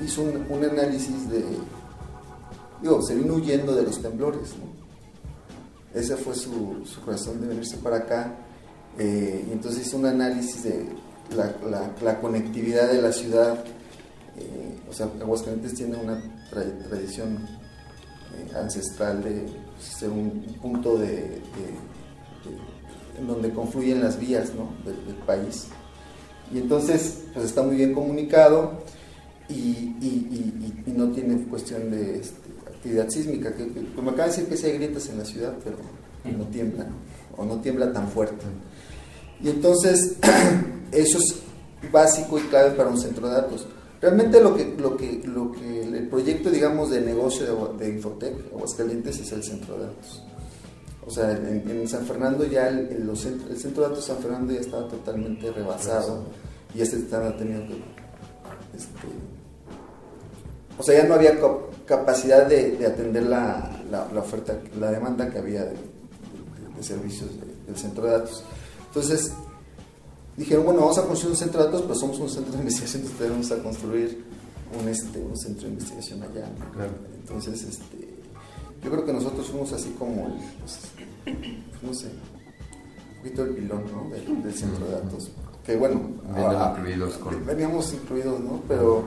hizo 0.00 0.22
un, 0.22 0.46
un 0.48 0.64
análisis 0.64 1.30
de. 1.30 1.44
Digo, 2.82 3.02
se 3.02 3.14
vino 3.14 3.34
huyendo 3.34 3.74
de 3.74 3.82
los 3.82 4.00
temblores, 4.00 4.50
¿no? 4.56 4.78
Ese 5.98 6.16
fue 6.16 6.34
su, 6.34 6.84
su 6.84 7.00
razón 7.06 7.40
de 7.40 7.48
venirse 7.48 7.76
para 7.78 7.96
acá. 7.98 8.36
eh, 8.98 9.44
y 9.48 9.52
entonces 9.52 9.86
hizo 9.86 9.96
un 9.96 10.06
análisis 10.06 10.62
de 10.64 10.86
la, 11.36 11.54
la- 12.02 12.20
conectividad 12.20 12.88
de 12.92 13.00
la 13.02 13.12
ciudad. 13.12 13.64
eh, 14.36 14.78
o 14.88 14.92
sea, 14.92 15.06
Aguascalientes 15.20 15.74
tiene 15.74 15.96
una 15.96 16.18
tra- 16.50 16.88
tradición 16.88 17.38
eh, 18.36 18.56
ancestral 18.56 19.22
de 19.24 19.46
ser 19.80 20.10
un, 20.10 20.44
un 20.46 20.54
punto 20.60 20.96
de, 20.98 21.40
en 23.18 23.26
donde 23.26 23.50
confluyen 23.52 24.00
las 24.00 24.18
vías 24.20 24.52
¿no? 24.54 24.68
del, 24.84 25.16
país. 25.26 25.66
Y 26.52 26.58
entonces, 26.58 27.24
pues 27.34 27.44
está 27.46 27.62
muy 27.62 27.76
bien 27.76 27.92
comunicado 27.92 28.82
y- 29.48 29.94
y 30.86 30.92
no 30.96 31.10
tiene 31.10 31.42
cuestión 31.48 31.90
de 31.90 32.18
este, 32.20 32.47
actividad 32.78 33.08
sísmica. 33.10 33.52
Que, 33.54 33.66
que- 33.68 33.80
pues 33.80 34.02
me 34.04 34.10
acaba 34.10 34.24
de 34.24 34.30
decir 34.30 34.46
que 34.48 34.56
sí 34.56 34.66
hay 34.66 34.72
grietas 34.74 35.08
en 35.08 35.18
la 35.18 35.24
ciudad, 35.24 35.54
pero 35.62 35.76
no 36.36 36.44
tiembla, 36.46 36.84
¿no? 36.84 36.96
o 37.36 37.44
no 37.44 37.60
tiembla 37.60 37.92
tan 37.92 38.08
fuerte. 38.08 38.44
Y 39.40 39.50
entonces, 39.50 40.16
eso 40.92 41.18
es 41.18 41.36
básico 41.92 42.38
y 42.38 42.42
clave 42.42 42.72
para 42.72 42.88
un 42.88 42.98
centro 42.98 43.28
de 43.28 43.34
datos. 43.34 43.66
Realmente 44.00 44.40
lo 44.40 44.54
que, 44.56 44.74
lo 44.78 44.96
que, 44.96 45.22
lo 45.24 45.50
que 45.52 45.82
el 45.82 46.08
proyecto, 46.08 46.50
digamos, 46.50 46.90
de 46.90 47.00
negocio 47.00 47.44
de, 47.76 47.84
de 47.84 47.94
Infotec 47.94 48.34
Aguascalientes 48.52 49.18
es 49.20 49.32
el 49.32 49.42
centro 49.42 49.74
de 49.76 49.84
datos. 49.86 50.22
O 51.06 51.10
sea, 51.10 51.32
en, 51.32 51.88
San 51.88 52.04
Fernando 52.04 52.44
ya 52.44 52.68
el, 52.68 52.78
el- 52.90 53.08
el 53.08 53.16
centro 53.56 53.82
de 53.82 53.88
datos 53.88 54.06
de 54.06 54.12
San 54.14 54.22
Fernando 54.22 54.52
ya 54.52 54.60
estaba 54.60 54.86
totalmente 54.88 55.50
rebasado 55.50 56.24
y 56.74 56.80
este 56.82 56.96
estaba 56.96 57.34
tenido 57.36 57.60
que... 57.66 57.74
este, 58.76 59.08
o 60.78 60.82
sea, 60.82 61.02
ya 61.02 61.08
no 61.08 61.14
había 61.14 61.40
capacidad 61.88 62.46
de, 62.46 62.72
de 62.76 62.86
atender 62.86 63.24
la, 63.24 63.80
la- 63.90 64.06
la 64.12 64.20
oferta, 64.20 64.58
la 64.78 64.90
demanda 64.90 65.28
que 65.30 65.38
había 65.38 65.64
de, 65.64 65.70
de- 65.72 66.76
de 66.76 66.82
servicios 66.82 67.30
de- 67.30 67.66
del 67.66 67.76
centro 67.76 68.04
de 68.04 68.10
datos. 68.12 68.44
Entonces, 68.88 69.32
dijeron, 70.36 70.64
bueno, 70.66 70.80
vamos 70.80 70.98
a 70.98 71.02
construir 71.04 71.32
un 71.32 71.38
centro 71.38 71.60
de 71.60 71.66
datos, 71.66 71.82
pero 71.82 71.94
somos 71.94 72.18
un 72.20 72.28
centro 72.28 72.52
de 72.52 72.58
investigación, 72.58 73.02
entonces 73.02 73.30
vamos 73.30 73.50
a 73.52 73.62
construir 73.62 74.24
un, 74.80 74.88
este, 74.88 75.18
un 75.20 75.36
centro 75.36 75.62
de 75.66 75.72
investigación 75.74 76.22
allá. 76.22 76.46
¿no? 76.58 76.72
Claro. 76.72 76.90
Entonces, 77.20 77.62
este, 77.62 78.08
yo 78.84 78.90
creo 78.90 79.04
que 79.04 79.12
nosotros 79.12 79.46
fuimos 79.48 79.72
así 79.72 79.90
como, 79.98 80.26
el, 80.28 80.32
pues, 80.60 80.78
no 81.82 81.94
sé, 81.94 82.06
un 82.06 83.22
poquito 83.22 83.42
el 83.44 83.54
pilón 83.54 83.82
¿no? 83.92 84.08
del, 84.10 84.42
del 84.42 84.54
centro 84.54 84.84
de 84.86 84.92
datos. 84.92 85.30
Que 85.64 85.76
bueno, 85.76 86.00
incluidos 86.78 87.14
con- 87.18 87.44
veníamos 87.44 87.92
incluidos, 87.92 88.40
¿no? 88.40 88.62
Pero, 88.68 89.04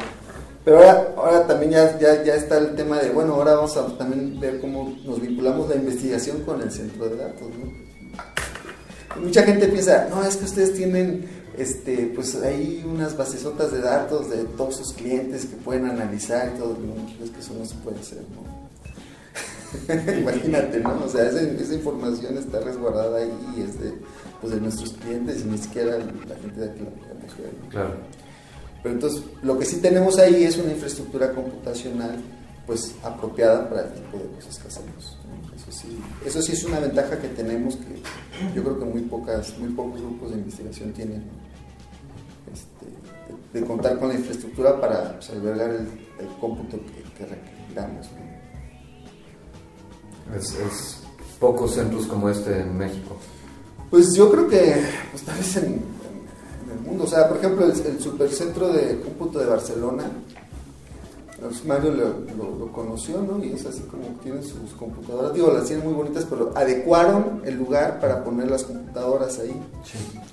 pero 0.64 0.78
ahora, 0.78 1.14
ahora 1.18 1.48
también 1.48 1.72
ya, 1.72 2.00
ya, 2.00 2.24
ya 2.24 2.36
está 2.36 2.58
el 2.58 2.76
tema 2.76 3.00
de, 3.00 3.10
bueno, 3.10 3.34
ahora 3.36 3.56
vamos 3.56 3.76
a 3.78 3.98
también 3.98 4.40
ver 4.40 4.60
cómo 4.60 4.96
nos 5.06 5.20
vinculamos 5.20 5.70
la 5.70 5.76
investigación 5.76 6.42
con 6.44 6.62
el 6.62 6.72
centro 6.72 7.10
de 7.10 7.16
datos, 7.18 7.48
¿no? 7.50 9.22
Mucha 9.22 9.44
gente 9.44 9.68
piensa, 9.68 10.08
no, 10.10 10.24
es 10.24 10.38
que 10.38 10.46
ustedes 10.46 10.74
tienen 10.74 11.26
este, 11.58 12.12
pues 12.16 12.36
ahí 12.42 12.84
unas 12.86 13.18
basesotas 13.18 13.72
de 13.72 13.82
datos 13.82 14.30
de 14.30 14.44
todos 14.58 14.78
sus 14.78 14.94
clientes 14.94 15.46
que 15.46 15.56
pueden 15.58 15.86
analizar 15.86 16.54
y 16.56 16.60
todo. 16.60 16.78
No, 16.78 17.24
es 17.24 17.30
que 17.30 17.40
eso 17.40 17.54
no 17.58 17.66
se 17.66 17.76
puede 17.76 18.00
hacer, 18.00 18.24
¿no? 18.34 18.62
Imagínate, 20.20 20.80
¿no? 20.80 21.04
O 21.06 21.10
sea, 21.10 21.28
esa, 21.28 21.42
esa 21.42 21.74
información 21.74 22.38
está 22.38 22.60
resguardada 22.60 23.18
ahí 23.20 23.32
y 23.58 23.62
es 23.62 23.80
de, 23.80 23.94
pues, 24.40 24.54
de 24.54 24.62
nuestros 24.62 24.94
clientes 24.94 25.42
y 25.42 25.46
ni 25.46 25.58
siquiera 25.58 25.98
la 25.98 26.36
gente 26.36 26.60
de 26.60 26.70
aquí 26.70 26.80
la 26.80 27.44
ver. 27.44 27.54
¿no? 27.62 27.70
Claro. 27.70 27.94
Pero 28.82 28.96
entonces, 28.96 29.24
lo 29.44 29.58
que 29.58 29.66
sí 29.66 29.78
tenemos 29.78 30.18
ahí 30.18 30.44
es 30.44 30.58
una 30.58 30.72
infraestructura 30.72 31.32
computacional 31.34 32.18
pues 32.66 32.96
apropiada 33.04 33.70
para 33.70 33.84
el 33.84 33.94
tipo 33.94 34.18
de 34.18 34.26
cosas 34.36 34.58
que 34.58 34.68
hacemos. 34.68 35.18
¿no? 35.26 35.56
Eso 35.56 35.72
sí, 35.72 36.00
eso 36.26 36.42
sí 36.42 36.54
es 36.54 36.64
una 36.64 36.80
ventaja 36.80 37.20
que 37.20 37.28
tenemos 37.30 37.76
que 37.76 38.02
yo 38.56 38.64
creo 38.64 38.80
que 38.80 38.86
muy 38.86 39.02
pocas, 39.02 39.58
muy 39.60 39.70
pocos 39.70 40.02
grupos 40.02 40.32
de 40.32 40.38
investigación 40.38 40.94
tienen 40.94 41.24
este, 42.52 42.86
de, 43.54 43.60
de 43.60 43.66
contar 43.66 44.00
con 44.00 44.10
la 44.10 44.16
infraestructura 44.16 44.80
para 44.80 45.14
pues, 45.14 45.30
albergar 45.30 45.70
el, 45.70 45.88
el 46.20 46.28
cómputo 46.40 46.78
que, 46.78 47.04
que 47.14 47.26
requiramos. 47.26 48.10
¿no? 48.12 48.32
Es, 50.36 50.54
es 50.54 51.00
pocos 51.40 51.74
centros 51.74 52.06
como 52.06 52.30
este 52.30 52.62
en 52.62 52.78
México. 52.78 53.18
Pues 53.90 54.14
yo 54.16 54.32
creo 54.32 54.48
que 54.48 54.82
pues, 55.12 55.24
tal 55.24 55.38
vez 55.38 55.58
en, 55.58 55.84
en- 56.72 56.78
en 56.78 56.80
el 56.80 56.86
mundo, 56.90 57.04
o 57.04 57.08
sea, 57.08 57.28
por 57.28 57.38
ejemplo, 57.38 57.66
el, 57.66 57.72
el 57.72 58.00
supercentro 58.00 58.72
de 58.72 59.00
cómputo 59.02 59.40
de 59.40 59.46
Barcelona, 59.46 60.04
pues, 61.40 61.66
Mario 61.66 61.92
lo, 61.92 62.08
lo- 62.38 62.56
lo 62.60 62.72
conoció, 62.72 63.22
¿no? 63.22 63.44
Y 63.44 63.54
es 63.54 63.66
así 63.66 63.82
como 63.90 64.04
tienen 64.22 64.44
sus 64.44 64.72
computadoras, 64.78 65.34
digo, 65.34 65.52
las 65.52 65.66
tienen 65.66 65.86
muy 65.86 65.94
bonitas, 65.96 66.26
pero 66.30 66.52
adecuaron 66.56 67.42
el 67.46 67.56
lugar 67.56 68.00
para 68.00 68.24
poner 68.24 68.50
las 68.52 68.64
computadoras 68.64 69.40
ahí. 69.40 69.56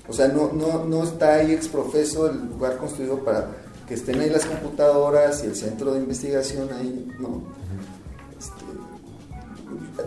O 0.07 0.13
sea, 0.13 0.27
no, 0.27 0.51
no, 0.53 0.85
no 0.85 1.03
está 1.03 1.35
ahí 1.35 1.51
exprofeso 1.51 2.29
el 2.29 2.47
lugar 2.49 2.77
construido 2.77 3.17
para 3.23 3.47
que 3.87 3.95
estén 3.95 4.19
ahí 4.19 4.29
las 4.29 4.45
computadoras 4.45 5.43
y 5.43 5.47
el 5.47 5.55
centro 5.55 5.93
de 5.93 5.99
investigación 5.99 6.69
ahí, 6.73 7.11
¿no? 7.19 7.41
Este, 8.37 8.63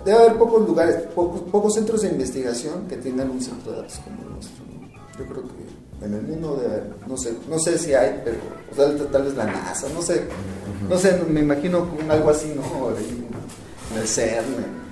debe 0.04 0.18
haber 0.18 0.38
pocos 0.38 0.66
lugares, 0.66 0.96
pocos, 1.14 1.40
pocos 1.50 1.74
centros 1.74 2.02
de 2.02 2.08
investigación 2.10 2.86
que 2.88 2.96
tengan 2.96 3.28
un 3.30 3.40
centro 3.40 3.72
de 3.72 3.78
datos 3.78 3.98
como 4.04 4.22
el 4.22 4.30
nuestro. 4.34 4.64
¿no? 4.66 5.18
Yo 5.18 5.26
creo 5.32 5.42
que 5.48 5.81
en 6.04 6.14
el 6.14 6.22
mundo 6.22 6.60
haber, 6.66 6.84
no 7.06 7.16
sé, 7.16 7.34
no 7.48 7.58
sé 7.58 7.78
si 7.78 7.94
hay, 7.94 8.20
pero 8.24 8.36
o 8.70 8.74
sea, 8.74 9.06
tal 9.10 9.22
vez 9.24 9.34
la 9.34 9.44
NASA, 9.46 9.86
no 9.94 10.02
sé, 10.02 10.24
no 10.88 10.98
sé, 10.98 11.20
me 11.28 11.40
imagino 11.40 11.88
como 11.88 12.10
algo 12.12 12.30
así, 12.30 12.52
¿no? 12.56 12.62
En 13.94 14.00
el 14.00 14.08
CERN, 14.08 14.46
en- 14.46 14.82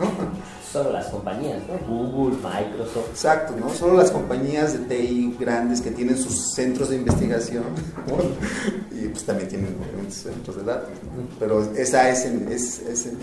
¿no? 0.00 0.44
Solo 0.72 0.90
las 0.92 1.06
compañías, 1.06 1.62
¿no? 1.68 1.86
Google, 1.86 2.36
Microsoft. 2.38 3.10
Exacto, 3.10 3.54
¿no? 3.58 3.70
Solo 3.72 3.94
las 3.96 4.10
compañías 4.10 4.72
de 4.72 4.78
TI 4.80 5.36
grandes 5.38 5.80
que 5.80 5.92
tienen 5.92 6.18
sus 6.18 6.52
centros 6.52 6.88
de 6.90 6.96
investigación 6.96 7.62
y 8.90 9.06
pues 9.08 9.24
también 9.24 9.48
tienen 9.48 9.76
centros 10.10 10.56
de 10.56 10.64
datos, 10.64 10.88
¿no? 11.04 11.28
Pero 11.38 11.62
esa 11.76 12.08
es, 12.10 12.24
el- 12.24 12.50
es, 12.50 12.80
es 12.80 13.06
el- 13.06 13.18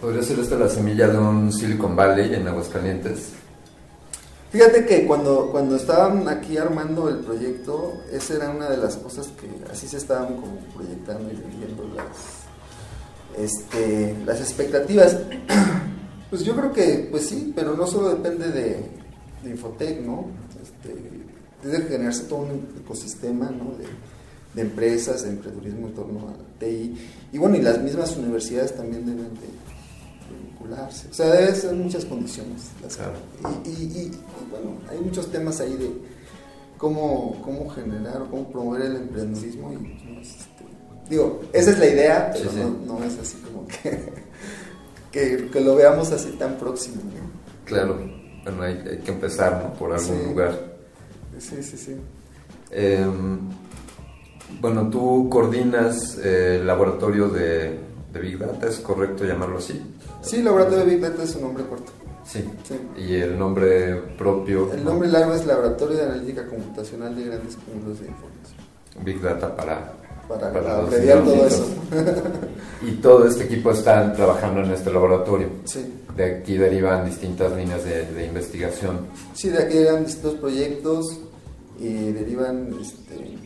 ¿Podría 0.00 0.22
ser 0.22 0.38
esta 0.38 0.56
la 0.56 0.68
semilla 0.68 1.08
de 1.08 1.18
un 1.18 1.52
Silicon 1.52 1.94
Valley 1.96 2.34
en 2.34 2.46
Aguascalientes? 2.48 3.30
Fíjate 4.50 4.84
que 4.84 5.06
cuando, 5.06 5.48
cuando 5.52 5.76
estaban 5.76 6.26
aquí 6.28 6.56
armando 6.56 7.08
el 7.08 7.18
proyecto, 7.18 8.02
esa 8.12 8.34
era 8.34 8.50
una 8.50 8.68
de 8.68 8.78
las 8.78 8.96
cosas 8.96 9.28
que 9.28 9.48
así 9.70 9.86
se 9.86 9.98
estaban 9.98 10.34
como 10.36 10.56
proyectando 10.74 11.30
y 11.30 11.36
viendo 11.56 11.84
las, 11.94 13.38
este, 13.38 14.16
las 14.26 14.40
expectativas. 14.40 15.16
Pues 16.30 16.44
yo 16.44 16.54
creo 16.54 16.72
que, 16.72 17.08
pues 17.10 17.26
sí, 17.26 17.52
pero 17.56 17.76
no 17.76 17.88
solo 17.88 18.10
depende 18.10 18.52
de, 18.52 18.88
de 19.42 19.50
Infotec, 19.50 20.00
¿no? 20.00 20.26
Este, 20.62 20.94
debe 21.60 21.88
generarse 21.88 22.22
todo 22.26 22.42
un 22.42 22.68
ecosistema, 22.80 23.50
¿no? 23.50 23.76
De, 23.76 23.86
de 24.54 24.62
empresas, 24.62 25.22
de 25.22 25.30
emprendedurismo 25.30 25.88
en 25.88 25.94
torno 25.94 26.28
a 26.28 26.60
TI. 26.60 26.96
Y 27.32 27.38
bueno, 27.38 27.56
y 27.56 27.62
las 27.62 27.82
mismas 27.82 28.16
universidades 28.16 28.76
también 28.76 29.06
deben 29.06 29.34
de, 29.34 29.48
O 30.78 31.14
sea, 31.14 31.26
debe 31.30 31.54
ser 31.54 31.74
muchas 31.74 32.04
condiciones. 32.04 32.70
las 32.82 32.98
y, 33.64 33.68
y- 33.68 33.72
y- 33.72 34.02
y, 34.06 34.10
bueno, 34.50 34.78
hay 34.90 34.98
muchos 35.00 35.30
temas 35.30 35.60
ahí 35.60 35.76
de 35.76 35.90
cómo, 36.78 37.40
cómo 37.44 37.68
generar 37.70 38.22
o 38.22 38.30
cómo 38.30 38.50
promover 38.50 38.82
el 38.82 38.96
emprendedurismo. 38.96 39.72
Y, 39.72 39.76
pues, 40.14 40.28
este, 40.28 40.64
digo, 41.08 41.42
esa 41.52 41.70
es 41.72 41.78
la 41.78 41.86
idea, 41.86 42.30
pero 42.32 42.50
Sí, 42.50 42.56
sí. 42.56 42.62
No, 42.86 42.98
no 42.98 43.04
es 43.04 43.18
así 43.18 43.36
como 43.38 43.66
que, 43.66 44.12
que, 45.10 45.50
que 45.50 45.60
lo 45.60 45.74
veamos 45.76 46.10
así 46.12 46.30
tan 46.32 46.56
próximo. 46.56 46.96
¿no? 47.04 47.30
Claro, 47.64 47.98
bueno, 48.44 48.62
hay, 48.62 48.74
hay 48.88 48.98
que 48.98 49.10
empezar 49.12 49.62
¿no? 49.64 49.74
por 49.74 49.92
algún 49.92 50.18
Sí. 50.18 50.24
lugar. 50.28 50.70
Sí, 51.38 51.62
sí, 51.62 51.76
sí. 51.76 51.96
Eh, 52.70 53.06
bueno, 54.60 54.88
tú 54.90 55.28
coordinas 55.30 56.18
eh, 56.18 56.58
el 56.60 56.66
laboratorio 56.66 57.28
de, 57.28 57.78
de 58.12 58.20
Big 58.20 58.38
Data, 58.38 58.66
¿es 58.68 58.78
correcto 58.80 59.24
llamarlo 59.24 59.58
así? 59.58 59.80
Sí, 60.22 60.42
Laboratorio 60.42 60.84
Big 60.84 61.00
Data 61.00 61.22
es 61.22 61.30
su 61.30 61.40
nombre 61.40 61.64
corto. 61.64 61.92
Sí. 62.24 62.44
¿Y 62.96 63.16
el 63.16 63.38
nombre 63.38 63.96
propio? 64.16 64.72
El 64.72 64.84
nombre 64.84 65.08
largo 65.08 65.34
es 65.34 65.46
Laboratorio 65.46 65.96
de 65.96 66.04
Analítica 66.04 66.46
Computacional 66.46 67.16
de 67.16 67.24
Grandes 67.24 67.56
Cúmulos 67.56 68.00
de 68.00 68.06
Información. 68.06 68.56
Big 69.02 69.20
Data 69.20 69.56
para... 69.56 69.94
Para, 70.28 70.52
los 70.52 70.66
abreviar 70.86 71.24
todo 71.24 71.44
eso. 71.44 71.66
y 72.82 72.92
todo 72.92 73.26
este 73.26 73.44
equipo 73.44 73.72
está 73.72 74.12
trabajando 74.12 74.60
en 74.60 74.70
este 74.70 74.92
laboratorio. 74.92 75.48
Sí. 75.64 75.92
De 76.16 76.36
aquí 76.36 76.56
derivan 76.56 77.04
distintas 77.04 77.50
líneas 77.56 77.82
de, 77.84 78.06
de 78.12 78.26
investigación. 78.26 79.08
Sí, 79.34 79.48
de 79.48 79.58
aquí 79.58 79.78
derivan 79.78 80.04
distintos 80.04 80.34
proyectos 80.34 81.18
y 81.80 82.12
derivan, 82.12 82.72
este, 82.80 83.38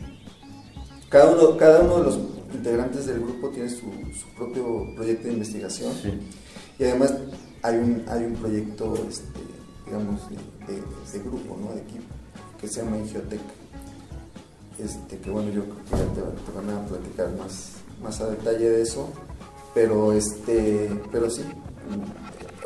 cada 1.09 1.31
uno, 1.31 1.57
cada 1.57 1.79
uno 1.79 1.97
de 1.97 2.03
los 2.03 2.19
integrantes 2.53 3.07
del 3.07 3.21
grupo 3.21 3.49
tiene 3.49 3.69
su, 3.69 3.87
su 4.13 4.27
propio 4.37 4.85
proyecto 4.95 5.27
de 5.27 5.33
investigación 5.33 5.91
y 6.77 6.83
además 6.83 7.13
hay 7.61 7.77
un, 7.77 8.05
hay 8.07 8.25
un 8.25 8.33
proyecto, 8.33 8.93
este, 9.09 9.39
digamos, 9.85 10.21
de, 10.29 11.19
grupo, 11.19 11.57
¿no? 11.59 11.73
de 11.73 11.81
equipo, 11.81 12.03
que 12.59 12.67
se 12.67 12.81
llama 12.83 12.97
Ingeotec, 12.97 13.39
este, 14.77 15.17
que 15.17 15.29
bueno, 15.29 15.51
yo 15.51 15.63
creo 15.63 15.75
que 15.85 15.91
ya 15.91 16.13
te, 16.13 16.51
van 16.51 16.69
a 16.69 16.85
platicar 16.85 17.31
más, 17.37 17.73
más 18.01 18.19
a 18.21 18.29
detalle 18.29 18.69
de 18.69 18.81
eso, 18.81 19.09
pero, 19.73 20.11
este, 20.13 20.89
pero 21.11 21.29
sí, 21.29 21.43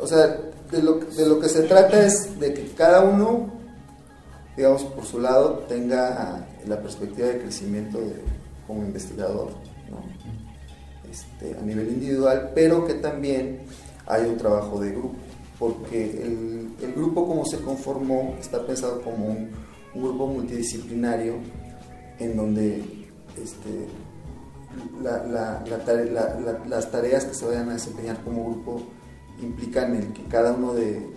o 0.00 0.06
sea, 0.06 0.38
de 0.70 0.82
lo, 0.82 0.98
de 0.98 1.26
lo 1.26 1.40
que 1.40 1.48
se 1.48 1.62
trata 1.62 2.04
es 2.04 2.38
de 2.38 2.54
que 2.54 2.72
cada 2.72 3.02
uno, 3.02 3.50
digamos, 4.56 4.82
por 4.84 5.04
su 5.04 5.20
lado, 5.20 5.64
tenga 5.68 6.46
la 6.66 6.80
perspectiva 6.80 7.28
de 7.28 7.40
crecimiento 7.40 8.00
como 8.66 8.82
investigador, 8.82 9.50
¿no? 9.90 10.02
Este, 11.10 11.58
a 11.58 11.62
nivel 11.62 11.88
individual, 11.88 12.52
pero 12.54 12.86
que 12.86 12.94
también 12.94 13.62
hay 14.10 14.28
un 14.28 14.36
trabajo 14.36 14.80
de 14.80 14.90
grupo, 14.90 15.14
porque 15.58 16.22
el, 16.22 16.92
grupo 16.96 17.26
como 17.26 17.44
se 17.44 17.58
conformó 17.60 18.34
está 18.40 18.66
pensado 18.66 19.00
como 19.02 19.26
un, 19.26 19.50
grupo 19.94 20.26
multidisciplinario 20.26 21.34
en 22.18 22.36
donde 22.36 23.08
este, 23.36 23.88
las 25.02 26.90
tareas 26.90 27.24
que 27.24 27.34
se 27.34 27.44
vayan 27.44 27.70
a 27.70 27.72
desempeñar 27.74 28.22
como 28.22 28.44
grupo 28.44 28.82
implican 29.42 29.96
el 29.96 30.12
que 30.12 30.22
cada 30.24 30.52
uno 30.52 30.74
de, 30.74 31.08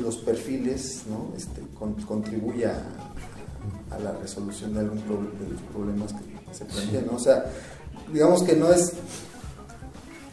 los 0.00 0.18
perfiles 0.18 1.04
¿no? 1.08 1.34
este, 1.36 1.62
con- 1.78 1.94
contribuya 2.02 2.82
a 3.90 3.98
la 3.98 4.12
resolución 4.12 4.74
de 4.74 4.80
algún 4.80 4.98
los 5.08 5.62
problemas 5.72 6.12
que 6.12 6.54
se 6.54 6.64
plantean. 6.64 7.08
O 7.10 7.18
sea, 7.18 7.46
digamos 8.12 8.42
que 8.42 8.56
no 8.56 8.70
es 8.70 8.92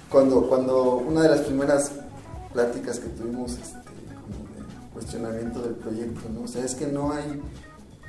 cuando, 0.10 0.48
cuando 0.48 0.96
una 0.96 1.24
de 1.24 1.30
las 1.30 1.42
primeras 1.42 1.92
pláticas 2.54 3.00
que 3.00 3.10
tuvimos 3.10 3.52
este, 3.52 3.74
como 3.74 4.46
de 4.56 4.94
cuestionamiento 4.94 5.62
del 5.62 5.76
proyecto, 5.76 6.22
¿no? 6.34 6.44
O 6.44 6.48
sea, 6.48 6.64
es 6.64 6.76
que 6.76 6.88
no 6.88 7.12
hay, 7.12 7.42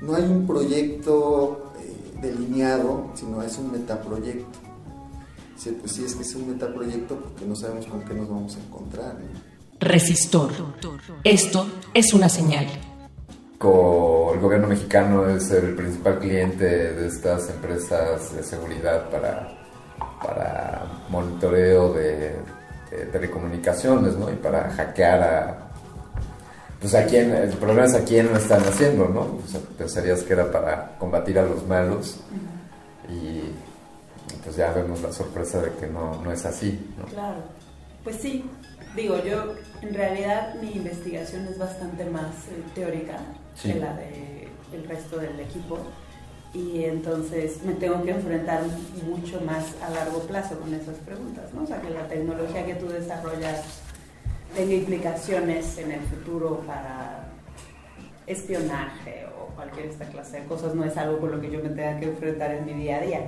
no 0.01 0.15
hay 0.15 0.25
un 0.25 0.47
proyecto 0.47 1.73
eh, 1.81 2.21
delineado, 2.23 3.11
sino 3.15 3.43
es 3.43 3.57
un 3.59 3.73
metaproyecto. 3.73 4.59
Sí, 5.57 5.77
pues 5.81 5.93
sí, 5.93 6.05
es 6.05 6.15
que 6.15 6.23
es 6.23 6.35
un 6.37 6.51
metaproyecto 6.51 7.17
porque 7.17 7.45
no 7.45 7.57
sabemos 7.57 7.87
con 7.87 8.05
qué 8.05 8.15
nos 8.15 8.29
vamos 8.29 8.57
a 8.57 8.61
encontrar. 8.61 9.15
¿no? 9.15 9.59
Resistor. 9.81 10.53
Esto 11.25 11.67
es 11.95 12.15
una 12.15 12.29
señal. 12.29 12.67
El 13.61 14.41
gobierno 14.41 14.69
mexicano 14.69 15.29
es 15.29 15.51
el 15.51 15.75
principal 15.75 16.21
cliente 16.21 16.65
de 16.65 17.09
estas 17.09 17.51
empresas 17.51 18.33
de 18.37 18.45
seguridad 18.45 19.11
para, 19.11 19.68
para 20.23 20.85
monitoreo 21.09 21.93
de, 21.93 22.37
de 22.91 23.07
telecomunicaciones, 23.13 24.15
¿no? 24.17 24.31
Y 24.31 24.35
para 24.37 24.71
hackear 24.71 25.23
a... 25.23 25.59
Pues 26.81 26.95
a 26.95 27.05
quién, 27.07 27.35
el 27.35 27.51
problema 27.55 27.87
es 27.87 27.95
a 27.95 28.05
quién 28.05 28.29
lo 28.29 28.37
están 28.37 28.63
haciendo, 28.63 29.09
¿no? 29.09 29.21
O 29.23 29.49
sea, 29.49 29.61
pensarías 29.77 30.23
que 30.23 30.33
era 30.35 30.51
para 30.53 30.97
combatir 30.99 31.37
a 31.39 31.43
los 31.43 31.67
malos 31.67 32.21
y 33.09 33.43
pues 34.45 34.55
ya 34.57 34.71
vemos 34.73 35.03
la 35.03 35.13
sorpresa 35.13 35.61
de 35.61 35.73
que 35.73 35.89
no, 35.89 36.23
no 36.23 36.31
es 36.31 36.45
así, 36.47 36.93
¿no? 36.97 37.05
Claro, 37.07 37.39
pues 38.05 38.17
sí, 38.17 38.49
digo 38.95 39.17
yo, 39.25 39.55
en 39.83 39.93
realidad 39.93 40.55
mi 40.61 40.71
investigación 40.71 41.47
es 41.49 41.59
bastante 41.59 42.05
más 42.05 42.31
eh, 42.51 42.63
teórica 42.75 43.17
Sí. 43.57 43.73
que 43.73 43.81
la 43.81 43.93
del 43.97 44.87
resto 44.89 45.17
del 45.19 45.41
equipo 45.41 45.79
y 46.55 46.85
entonces 46.85 47.63
me 47.63 47.75
tengo 47.75 48.03
que 48.03 48.11
enfrentar 48.11 48.63
mucho 49.07 49.41
más 49.43 49.75
a 49.83 49.91
largo 49.91 50.21
plazo 50.21 50.59
con 50.59 50.73
esas 50.73 50.97
preguntas, 50.99 51.53
¿no? 51.53 51.63
O 51.63 51.67
sea, 51.67 51.81
que 51.81 51.91
la 51.91 52.09
tecnología 52.09 52.65
que 52.65 52.75
tú 52.75 52.89
desarrollas 52.89 53.81
tenga 54.55 54.75
implicaciones 54.75 55.77
en 55.79 55.93
el 55.93 56.01
futuro 56.01 56.61
para 56.67 57.29
espionaje 58.27 59.27
o 59.39 59.55
cualquier 59.55 59.87
esta 59.87 60.07
clase 60.07 60.41
de 60.41 60.47
cosas 60.47 60.75
no 60.75 60.85
es 60.85 60.97
algo 60.97 61.19
con 61.19 61.33
lo 61.33 61.41
que 61.41 61.51
yo 61.51 61.63
me 61.63 61.71
tenga 61.71 61.99
que 62.01 62.07
enfrentar 62.07 62.53
en 62.53 62.65
mi 62.65 62.73
día 62.75 62.97
a 62.97 63.01
día. 63.01 63.21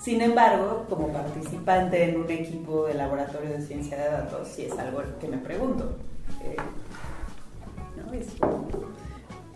Sin 0.00 0.20
embargo, 0.20 0.86
como 0.88 1.08
participante 1.08 2.04
en 2.04 2.20
un 2.20 2.30
equipo 2.30 2.86
de 2.86 2.94
laboratorio 2.94 3.50
de 3.50 3.62
ciencia 3.62 3.96
de 3.96 4.10
datos, 4.10 4.48
sí 4.48 4.66
es 4.66 4.78
algo 4.78 5.02
que 5.20 5.28
me 5.28 5.38
pregunto. 5.38 5.96
Eh, 6.44 6.56
¿no? 7.96 8.12
Es 8.12 8.28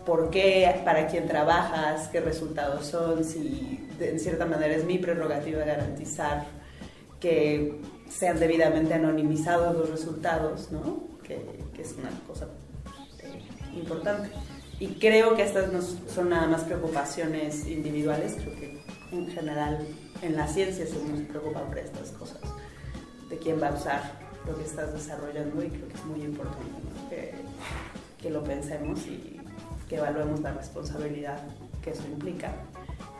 ¿Por 0.05 0.29
qué? 0.29 0.81
¿Para 0.83 1.07
quién 1.07 1.27
trabajas? 1.27 2.09
¿Qué 2.09 2.19
resultados 2.19 2.87
son? 2.87 3.23
Si 3.23 3.87
en 3.99 4.19
cierta 4.19 4.45
manera 4.45 4.75
es 4.75 4.83
mi 4.83 4.97
prerrogativa 4.97 5.63
garantizar 5.63 6.45
que 7.19 7.79
sean 8.09 8.37
debidamente 8.37 8.93
anonimizados 8.93 9.77
los 9.77 9.89
resultados, 9.89 10.71
¿no? 10.71 11.13
que, 11.23 11.39
que 11.73 11.81
es 11.81 11.93
una 11.93 12.09
cosa 12.27 12.49
eh, 13.19 13.41
importante. 13.77 14.29
Y 14.79 14.87
creo 14.95 15.35
que 15.35 15.43
estas 15.43 15.71
no 15.71 15.81
son 15.81 16.29
nada 16.29 16.47
más 16.47 16.63
preocupaciones 16.63 17.65
individuales, 17.67 18.35
creo 18.35 18.55
que 18.55 18.83
en 19.13 19.27
general 19.27 19.87
en 20.21 20.35
la 20.35 20.47
ciencia 20.47 20.85
se 20.85 20.95
nos 21.05 21.21
preocupa 21.21 21.61
por 21.63 21.77
estas 21.77 22.11
cosas, 22.11 22.41
de 23.29 23.37
quién 23.37 23.61
va 23.61 23.69
a 23.69 23.73
usar 23.73 24.01
lo 24.45 24.57
que 24.57 24.65
estás 24.65 24.91
desarrollando 24.91 25.63
y 25.63 25.69
creo 25.69 25.87
que 25.87 25.93
es 25.93 26.05
muy 26.05 26.21
importante 26.21 26.65
¿no? 26.83 27.09
que, 27.09 27.33
que 28.21 28.29
lo 28.29 28.43
pensemos 28.43 28.99
y 29.07 29.39
que 29.89 29.95
evaluemos 29.97 30.41
la 30.41 30.53
responsabilidad 30.53 31.39
que 31.83 31.91
eso 31.91 32.03
implica. 32.11 32.53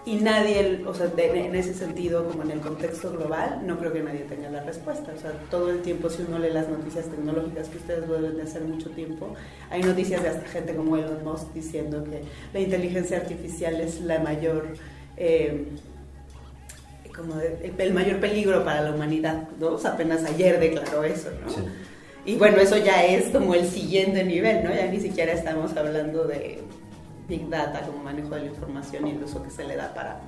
Y 0.06 0.16
nadie, 0.17 0.83
o 0.85 0.93
sea, 0.93 1.09
en 1.17 1.56
ese 1.56 1.74
sentido, 1.74 2.27
como 2.27 2.43
en 2.43 2.51
el 2.51 2.59
contexto 2.59 3.09
global, 3.14 3.61
no 3.66 3.80
creo 3.80 3.93
que 3.93 4.03
nadie 4.03 4.22
tenga 4.27 4.50
la 4.50 4.61
respuesta. 4.61 5.14
O 5.16 5.19
sea, 5.19 5.32
todo 5.50 5.69
el 5.72 5.82
tiempo, 5.82 6.09
si 6.09 6.24
uno 6.24 6.40
lee 6.40 6.50
las 6.51 6.67
noticias 6.67 7.06
tecnológicas 7.06 7.69
que 7.69 7.77
ustedes 7.77 8.09
deben 8.09 8.35
de 8.35 8.42
hacer 8.43 8.64
mucho 8.64 8.90
tiempo, 8.90 9.33
hay 9.69 9.82
noticias 9.82 10.22
de 10.22 10.27
hasta 10.30 10.45
gente 10.50 10.75
como 10.75 10.98
Elon 10.98 11.24
Musk 11.24 11.53
diciendo 11.53 12.03
que 12.03 12.22
la 12.53 12.59
inteligencia 12.59 13.16
artificial 13.17 13.80
es 13.80 14.01
la 14.01 14.19
mayor, 14.19 14.74
eh, 15.16 15.67
como 17.16 17.35
de- 17.35 17.74
el 17.77 17.93
mayor 17.93 18.19
peligro 18.19 18.66
para 18.66 18.82
la 18.82 18.92
humanidad, 18.92 19.48
¿no? 19.59 19.67
O 19.74 19.77
sea, 19.77 19.92
apenas 19.92 20.25
ayer 20.25 20.59
declaró 20.59 21.03
eso, 21.06 21.30
¿no? 21.45 21.93
Y 22.26 22.38
bueno, 22.38 22.58
eso 22.58 22.77
ya 22.77 23.03
es 23.06 23.26
como 23.30 23.53
el 23.53 23.68
siguiente 23.68 24.24
nivel, 24.24 24.64
¿no? 24.64 24.74
Ya 24.74 24.88
ni 24.88 25.00
siquiera 25.00 25.34
estamos 25.34 25.76
hablando 25.76 26.24
de 26.26 26.61
Big 27.27 27.50
Data 27.50 27.82
como 27.85 28.03
manejo 28.03 28.30
de 28.35 28.42
la 28.42 28.48
información 28.48 29.08
y 29.08 29.11
el 29.11 29.24
uso 29.24 29.43
que 29.43 29.50
se 29.50 29.66
le 29.66 29.76
da 29.76 29.93
para 29.93 30.22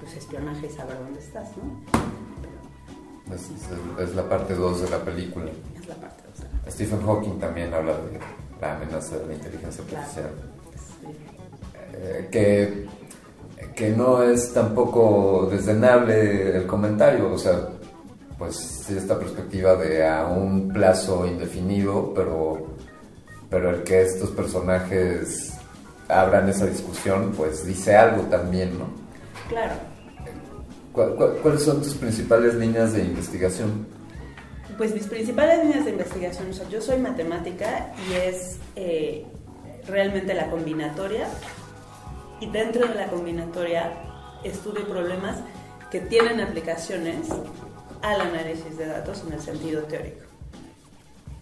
pues, 0.00 0.16
espionaje 0.16 0.66
y 0.66 0.70
saber 0.70 0.98
dónde 0.98 1.20
estás, 1.20 1.50
¿no? 1.56 1.80
Es, 3.34 3.42
es- 3.42 4.08
es 4.08 4.14
la 4.16 4.28
parte 4.28 4.54
2 4.54 4.82
de 4.82 4.90
la 4.90 4.98
película. 5.04 5.50
Es 5.80 5.86
la 5.86 5.94
parte 5.94 6.22
dos. 6.64 6.72
Stephen 6.74 7.00
Hawking 7.06 7.38
también 7.38 7.72
habla 7.72 7.92
de 7.92 8.18
la 8.60 8.76
amenaza 8.76 9.16
de 9.18 9.26
la 9.28 9.34
inteligencia 9.34 9.84
Claro. 9.84 10.02
artificial. 10.04 10.30
Eh, 11.92 12.28
que, 12.32 12.86
que 13.76 13.90
no 13.90 14.22
es 14.22 14.52
tampoco 14.52 15.48
desdenable 15.50 16.56
el 16.56 16.66
comentario, 16.66 17.32
o 17.32 17.38
sea, 17.38 17.68
pues 18.40 18.56
sí 18.56 18.96
esta 18.96 19.18
perspectiva 19.18 19.76
de 19.76 20.04
a 20.04 20.26
un 20.26 20.68
plazo 20.72 21.26
indefinido, 21.26 22.12
pero, 22.14 22.68
pero 23.50 23.70
el 23.70 23.82
que 23.84 24.00
estos 24.02 24.30
personajes 24.30 25.52
abran 26.08 26.48
esa 26.48 26.64
discusión, 26.66 27.32
pues 27.36 27.64
dice 27.66 27.94
algo 27.94 28.22
también, 28.24 28.76
¿no? 28.78 28.86
Claro. 29.48 29.74
¿Cuál- 30.92 31.14
cuál- 31.16 31.36
¿Cuáles 31.42 31.62
son 31.62 31.82
tus 31.82 31.94
principales 31.94 32.54
líneas 32.54 32.94
de 32.94 33.04
investigación? 33.04 33.86
Pues 34.78 34.94
mis 34.94 35.06
principales 35.06 35.62
líneas 35.64 35.84
de 35.84 35.90
investigación, 35.92 36.48
yo 36.70 36.80
soy 36.80 36.98
matemática 36.98 37.92
y 38.08 38.14
es 38.14 38.56
eh, 38.74 39.26
realmente 39.86 40.32
la 40.32 40.48
combinatoria 40.50 41.28
y 42.40 42.50
dentro 42.50 42.88
de 42.88 42.94
la 42.94 43.06
combinatoria 43.08 43.92
estudio 44.42 44.88
problemas 44.88 45.36
que 45.90 46.00
tienen 46.00 46.40
aplicaciones 46.40 47.28
al 48.02 48.20
análisis 48.20 48.76
de 48.76 48.86
datos 48.86 49.22
en 49.26 49.32
el 49.32 49.40
sentido 49.40 49.82
teórico. 49.82 50.24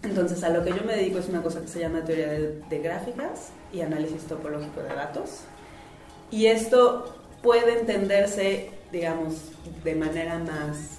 Entonces, 0.03 0.43
a 0.45 0.51
lo 0.51 0.65
que 0.65 0.71
yo 0.71 0.85
me 0.85 0.95
dedico 0.95 1.19
es 1.19 1.29
una 1.29 1.43
cosa 1.43 1.61
que 1.61 1.69
se 1.69 1.81
llama 1.81 2.05
teoría 2.05 2.29
de, 2.29 2.79
gráficas 2.79 3.51
y 3.73 3.81
análisis 3.81 4.23
topológico 4.25 4.81
de 4.81 4.95
datos. 4.95 5.41
Y 6.31 6.47
esto 6.47 7.17
puede 7.43 7.81
entenderse, 7.81 8.71
digamos, 8.93 9.35
de 9.83 9.95
manera 9.95 10.39
más 10.39 10.99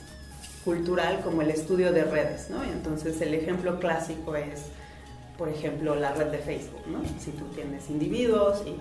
cultural 0.66 1.22
como 1.24 1.42
el 1.42 1.50
estudio 1.50 1.94
de 1.94 2.04
redes, 2.04 2.50
¿no? 2.50 2.64
Entonces 2.64 3.22
el 3.22 3.34
ejemplo 3.34 3.80
clásico 3.80 4.36
es, 4.36 4.66
por 5.38 5.48
ejemplo, 5.48 5.96
la 5.96 6.14
red 6.14 6.28
de 6.28 6.40
Facebook, 6.40 6.86
¿no? 6.88 7.02
Si 7.20 7.32
tú 7.32 7.46
tienes 7.56 7.90
individuos 7.90 8.64
y 8.66 8.76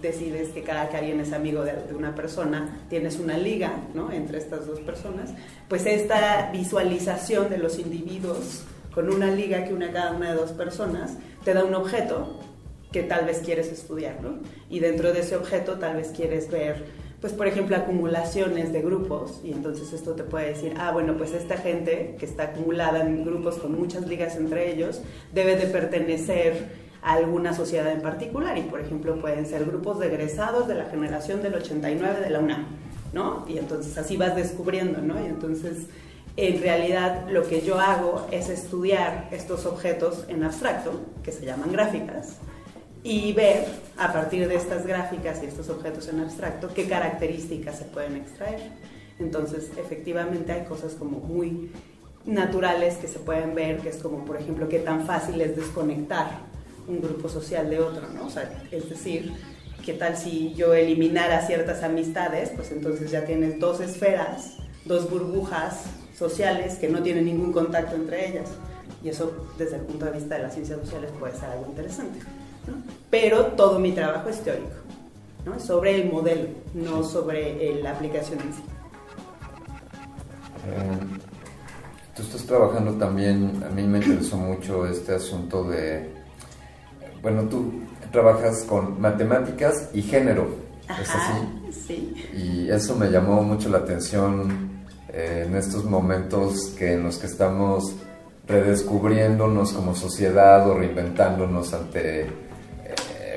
decides 0.00 0.48
que 0.50 0.62
cada 0.62 0.88
que 0.88 0.96
alguien 0.96 1.20
es 1.20 1.32
amigo 1.32 1.62
de, 1.64 1.72
de 1.72 1.94
una 1.94 2.14
persona, 2.14 2.78
tienes 2.88 3.18
una 3.18 3.36
liga, 3.38 3.72
¿no? 3.94 4.12
Entre 4.12 4.38
estas 4.38 4.66
dos 4.66 4.80
personas, 4.80 5.30
pues 5.68 5.86
esta 5.86 6.50
visualización 6.52 7.50
de 7.50 7.58
los 7.58 7.78
individuos 7.78 8.64
con 8.94 9.12
una 9.12 9.30
liga 9.30 9.64
que 9.64 9.72
une 9.72 9.90
cada 9.92 10.12
una 10.12 10.30
de 10.30 10.36
dos 10.36 10.52
personas 10.52 11.16
te 11.44 11.54
da 11.54 11.64
un 11.64 11.74
objeto 11.74 12.40
que 12.92 13.02
tal 13.02 13.24
vez 13.24 13.38
quieres 13.44 13.70
estudiar, 13.70 14.20
¿no? 14.20 14.38
Y 14.68 14.80
dentro 14.80 15.12
de 15.12 15.20
ese 15.20 15.36
objeto 15.36 15.78
tal 15.78 15.96
vez 15.96 16.08
quieres 16.08 16.50
ver, 16.50 16.86
pues 17.20 17.32
por 17.32 17.46
ejemplo, 17.46 17.76
acumulaciones 17.76 18.72
de 18.72 18.82
grupos, 18.82 19.40
y 19.44 19.52
entonces 19.52 19.92
esto 19.92 20.12
te 20.12 20.24
puede 20.24 20.48
decir, 20.48 20.74
ah, 20.78 20.90
bueno, 20.90 21.16
pues 21.16 21.32
esta 21.32 21.56
gente 21.56 22.16
que 22.18 22.26
está 22.26 22.44
acumulada 22.44 23.02
en 23.02 23.24
grupos 23.24 23.58
con 23.58 23.78
muchas 23.78 24.06
ligas 24.06 24.36
entre 24.36 24.72
ellos, 24.72 25.02
debe 25.32 25.56
de 25.56 25.66
pertenecer 25.66 26.89
alguna 27.02 27.54
sociedad 27.54 27.90
en 27.90 28.02
particular, 28.02 28.58
y 28.58 28.62
por 28.62 28.80
ejemplo 28.80 29.20
pueden 29.20 29.46
ser 29.46 29.64
grupos 29.64 29.98
de 29.98 30.08
egresados 30.08 30.68
de 30.68 30.74
la 30.74 30.84
generación 30.86 31.42
del 31.42 31.54
89 31.54 32.20
de 32.20 32.30
la 32.30 32.40
UNAM, 32.40 32.66
¿no? 33.12 33.44
Y 33.48 33.58
entonces 33.58 33.96
así 33.96 34.16
vas 34.16 34.36
descubriendo, 34.36 35.00
¿no? 35.00 35.20
Y 35.22 35.26
entonces 35.26 35.86
en 36.36 36.62
realidad 36.62 37.28
lo 37.28 37.46
que 37.46 37.62
yo 37.62 37.80
hago 37.80 38.26
es 38.30 38.48
estudiar 38.48 39.28
estos 39.30 39.66
objetos 39.66 40.24
en 40.28 40.44
abstracto, 40.44 40.92
que 41.22 41.32
se 41.32 41.44
llaman 41.44 41.72
gráficas, 41.72 42.36
y 43.02 43.32
ver 43.32 43.66
a 43.96 44.12
partir 44.12 44.46
de 44.46 44.56
estas 44.56 44.86
gráficas 44.86 45.42
y 45.42 45.46
estos 45.46 45.70
objetos 45.70 46.08
en 46.08 46.20
abstracto 46.20 46.68
qué 46.74 46.86
características 46.86 47.78
se 47.78 47.84
pueden 47.84 48.16
extraer. 48.16 48.60
Entonces, 49.18 49.70
efectivamente 49.78 50.52
hay 50.52 50.64
cosas 50.64 50.94
como 50.94 51.18
muy 51.18 51.70
naturales 52.26 52.96
que 52.96 53.08
se 53.08 53.18
pueden 53.18 53.54
ver, 53.54 53.78
que 53.78 53.88
es 53.88 53.96
como, 53.96 54.24
por 54.24 54.36
ejemplo, 54.36 54.68
qué 54.68 54.78
tan 54.78 55.06
fácil 55.06 55.40
es 55.40 55.56
desconectar 55.56 56.49
un 56.90 57.00
grupo 57.00 57.28
social 57.28 57.70
de 57.70 57.78
otro, 57.78 58.02
¿no? 58.14 58.26
O 58.26 58.30
sea, 58.30 58.50
es 58.70 58.88
decir, 58.88 59.32
qué 59.84 59.94
tal 59.94 60.16
si 60.16 60.54
yo 60.54 60.74
eliminara 60.74 61.46
ciertas 61.46 61.82
amistades, 61.82 62.50
pues 62.54 62.70
entonces 62.72 63.10
ya 63.10 63.24
tienes 63.24 63.58
dos 63.58 63.80
esferas, 63.80 64.56
dos 64.84 65.08
burbujas 65.08 65.84
sociales 66.16 66.76
que 66.76 66.88
no 66.88 67.02
tienen 67.02 67.24
ningún 67.24 67.52
contacto 67.52 67.96
entre 67.96 68.28
ellas. 68.28 68.50
Y 69.02 69.08
eso, 69.08 69.48
desde 69.56 69.76
el 69.76 69.82
punto 69.82 70.06
de 70.06 70.12
vista 70.12 70.36
de 70.36 70.42
las 70.42 70.52
ciencias 70.52 70.78
sociales, 70.80 71.10
puede 71.18 71.34
ser 71.34 71.50
algo 71.50 71.66
interesante. 71.66 72.18
¿no? 72.66 72.74
Pero 73.10 73.46
todo 73.46 73.78
mi 73.78 73.92
trabajo 73.92 74.28
es 74.28 74.40
teórico. 74.40 74.80
¿no? 75.44 75.58
sobre 75.58 76.02
el 76.02 76.12
modelo, 76.12 76.48
no 76.74 77.02
sobre 77.02 77.70
eh, 77.70 77.82
la 77.82 77.92
aplicación 77.92 78.40
en 78.40 78.52
sí. 78.52 78.62
Eh, 80.66 80.98
tú 82.14 82.22
estás 82.22 82.42
trabajando 82.44 82.92
también, 82.92 83.62
a 83.64 83.70
mí 83.70 83.82
me 83.82 83.98
interesó 83.98 84.36
mucho 84.36 84.86
este 84.86 85.14
asunto 85.14 85.64
de, 85.64 86.19
bueno, 87.22 87.42
tú 87.44 87.72
trabajas 88.12 88.64
con 88.64 89.00
matemáticas 89.00 89.88
y 89.92 90.02
género, 90.02 90.48
¿es 91.00 91.08
así? 91.14 91.72
Sí. 91.86 92.14
Y 92.34 92.70
eso 92.70 92.96
me 92.96 93.10
llamó 93.10 93.42
mucho 93.42 93.68
la 93.68 93.78
atención 93.78 94.70
eh, 95.12 95.44
en 95.46 95.56
estos 95.56 95.84
momentos 95.84 96.72
que 96.78 96.94
en 96.94 97.04
los 97.04 97.18
que 97.18 97.26
estamos 97.26 97.94
redescubriéndonos 98.46 99.72
como 99.72 99.94
sociedad 99.94 100.68
o 100.68 100.74
reinventándonos 100.78 101.72
ante, 101.74 102.22
eh, 102.22 102.28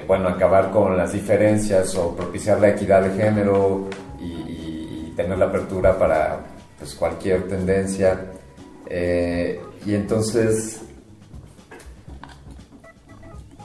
bueno, 0.07 0.29
acabar 0.29 0.71
con 0.71 0.97
las 0.97 1.13
diferencias 1.13 1.95
o 1.95 2.15
propiciar 2.15 2.59
la 2.59 2.69
equidad 2.69 3.01
de 3.03 3.11
género 3.23 3.87
y, 4.19 4.23
y- 4.25 5.07
y 5.09 5.13
tener 5.15 5.37
la 5.37 5.45
apertura 5.45 5.97
para 5.97 6.39
pues, 6.79 6.93
cualquier 6.95 7.47
tendencia. 7.47 8.19
Eh, 8.89 9.61
y 9.85 9.93
entonces, 9.95 10.81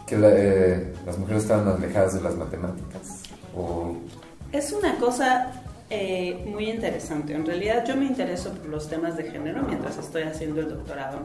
que 0.08 0.16
eh, 0.20 0.94
las 1.04 1.18
mujeres 1.18 1.42
estaban 1.42 1.68
alejadas 1.68 2.14
de 2.14 2.22
las 2.22 2.34
matemáticas. 2.34 3.22
O, 3.54 3.96
Es 4.52 4.72
una 4.72 4.96
cosa 4.96 5.52
eh, 5.90 6.44
muy 6.46 6.70
interesante. 6.70 7.34
En 7.34 7.44
realidad 7.44 7.84
yo 7.86 7.96
me 7.96 8.06
intereso 8.06 8.52
por 8.52 8.66
los 8.66 8.88
temas 8.88 9.16
de 9.16 9.24
género 9.24 9.62
mientras 9.62 9.98
estoy 9.98 10.22
haciendo 10.22 10.60
el 10.60 10.70
doctorado, 10.70 11.20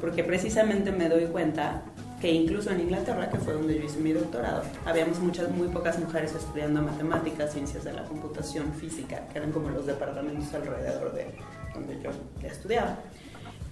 porque 0.00 0.22
precisamente 0.22 0.92
me 0.92 1.08
doy 1.08 1.26
cuenta 1.26 1.82
que 2.20 2.30
incluso 2.30 2.70
en 2.70 2.80
Inglaterra, 2.80 3.28
que 3.28 3.38
fue 3.38 3.54
donde 3.54 3.76
yo 3.76 3.84
hice 3.84 3.98
mi 3.98 4.12
doctorado, 4.12 4.62
habíamos 4.86 5.18
muchas, 5.18 5.50
muy 5.50 5.66
pocas 5.66 5.98
mujeres 5.98 6.32
estudiando 6.36 6.80
matemáticas, 6.80 7.52
ciencias 7.52 7.82
de 7.82 7.92
la 7.92 8.04
computación, 8.04 8.72
física, 8.74 9.26
que 9.32 9.38
eran 9.38 9.50
como 9.50 9.70
los 9.70 9.86
departamentos 9.86 10.54
alrededor 10.54 11.12
de 11.12 11.26
donde 11.74 12.00
yo 12.00 12.10
estudiaba. 12.48 12.98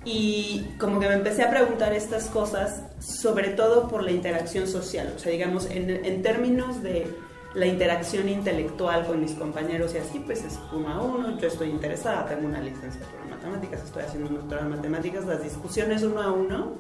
Y 0.05 0.67
como 0.79 0.99
que 0.99 1.09
me 1.09 1.15
empecé 1.15 1.43
a 1.43 1.51
preguntar 1.51 1.93
estas 1.93 2.27
cosas, 2.27 2.83
sobre 3.01 3.51
todo 3.51 3.89
por 3.89 4.03
la 4.03 4.13
interacción 4.13 4.67
social, 4.67 5.13
o 5.15 5.19
sea, 5.19 5.31
digamos, 5.31 5.67
en, 5.67 5.91
en 5.91 6.23
términos 6.23 6.83
de 6.83 7.07
la 7.55 7.67
interacción 7.67 8.29
intelectual 8.29 9.07
con 9.07 9.21
mis 9.21 9.33
compañeros 9.33 9.95
y 9.95 9.99
así, 9.99 10.21
pues 10.21 10.45
es 10.45 10.59
uno 10.73 10.89
a 10.89 11.03
uno, 11.03 11.39
yo 11.39 11.49
estoy 11.49 11.69
interesada, 11.69 12.27
tengo 12.27 12.47
una 12.47 12.61
licenciatura 12.61 13.23
en 13.25 13.31
matemáticas, 13.31 13.83
estoy 13.85 14.05
haciendo 14.05 14.29
un 14.31 14.37
doctorado 14.37 14.69
en 14.69 14.77
matemáticas, 14.77 15.27
las 15.27 15.43
discusiones 15.43 16.03
uno 16.03 16.23
a 16.23 16.33
uno 16.33 16.79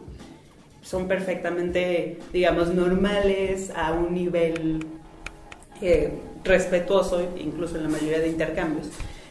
son 0.82 1.08
perfectamente, 1.08 2.18
digamos, 2.32 2.73
normales 2.73 3.70
a 3.74 3.92
un 3.92 4.15
nivel 4.15 4.86
eh, 5.82 6.18
respetuoso, 6.44 7.32
incluso 7.36 7.76
en 7.76 7.84
la 7.84 7.89
mayoría 7.89 8.20
de 8.20 8.28
intercambios. 8.28 8.89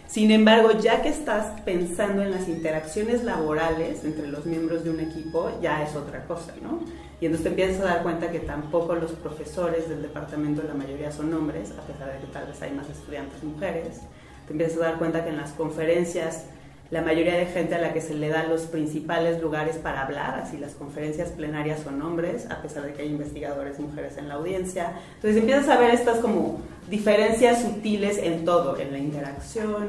Sin 0.10 0.32
embargo, 0.32 0.72
ya 0.72 1.04
que 1.04 1.10
estás 1.10 1.62
pensando 1.62 2.24
en 2.24 2.32
las 2.32 2.50
interacciones 2.50 3.24
laborales 3.24 4.04
entre 4.04 4.28
los 4.28 4.48
miembros 4.48 4.84
de 4.84 4.90
un 4.90 5.00
equipo, 5.00 5.52
ya 5.62 5.84
es 5.84 5.96
otra 5.96 6.26
cosa, 6.26 6.56
¿no? 6.64 6.80
Y 7.22 7.28
entonces 7.28 7.44
te 7.44 7.50
empiezas 7.50 7.82
a 7.82 7.94
dar 7.94 8.02
cuenta 8.02 8.32
que 8.32 8.40
tampoco 8.40 8.96
los 8.96 9.12
profesores 9.12 9.88
del 9.88 10.02
departamento, 10.02 10.64
la 10.64 10.74
mayoría 10.74 11.12
son 11.12 11.32
hombres, 11.36 11.74
a 11.78 11.84
pesar 11.84 12.12
de 12.12 12.26
que 12.26 12.34
tal 12.34 12.48
vez 12.48 12.60
hay 12.60 12.72
más 12.72 12.90
estudiantes 12.90 13.44
mujeres. 13.44 14.00
Te 14.48 14.54
empiezas 14.54 14.78
a 14.78 14.86
dar 14.86 14.98
cuenta 14.98 15.24
que 15.24 15.30
en 15.30 15.38
las 15.38 15.52
conferencias 15.52 16.46
la 16.92 17.04
mayoría 17.04 17.36
de 17.38 17.46
gente 17.46 17.76
a 17.76 17.80
la 17.80 17.94
que 17.94 18.02
se 18.02 18.16
le 18.16 18.30
dan 18.30 18.50
los 18.50 18.64
principales 18.64 19.42
lugares 19.42 19.78
para 19.78 20.02
hablar, 20.02 20.40
así 20.40 20.58
las 20.58 20.74
conferencias 20.74 21.30
plenarias 21.30 21.82
son 21.82 22.02
hombres, 22.02 22.50
a 22.50 22.62
pesar 22.62 22.84
de 22.84 22.94
que 22.94 23.04
hay 23.04 23.10
investigadores 23.10 23.80
mujeres 23.80 24.18
en 24.18 24.28
la 24.28 24.36
audiencia. 24.36 24.94
Entonces 25.16 25.38
empiezas 25.38 25.70
a 25.70 25.80
ver 25.80 25.92
estas 25.94 26.18
como 26.18 26.62
diferencias 26.90 27.62
sutiles 27.62 28.18
en 28.18 28.44
todo, 28.44 28.80
en 28.80 28.92
la 28.92 28.98
interacción, 28.98 29.88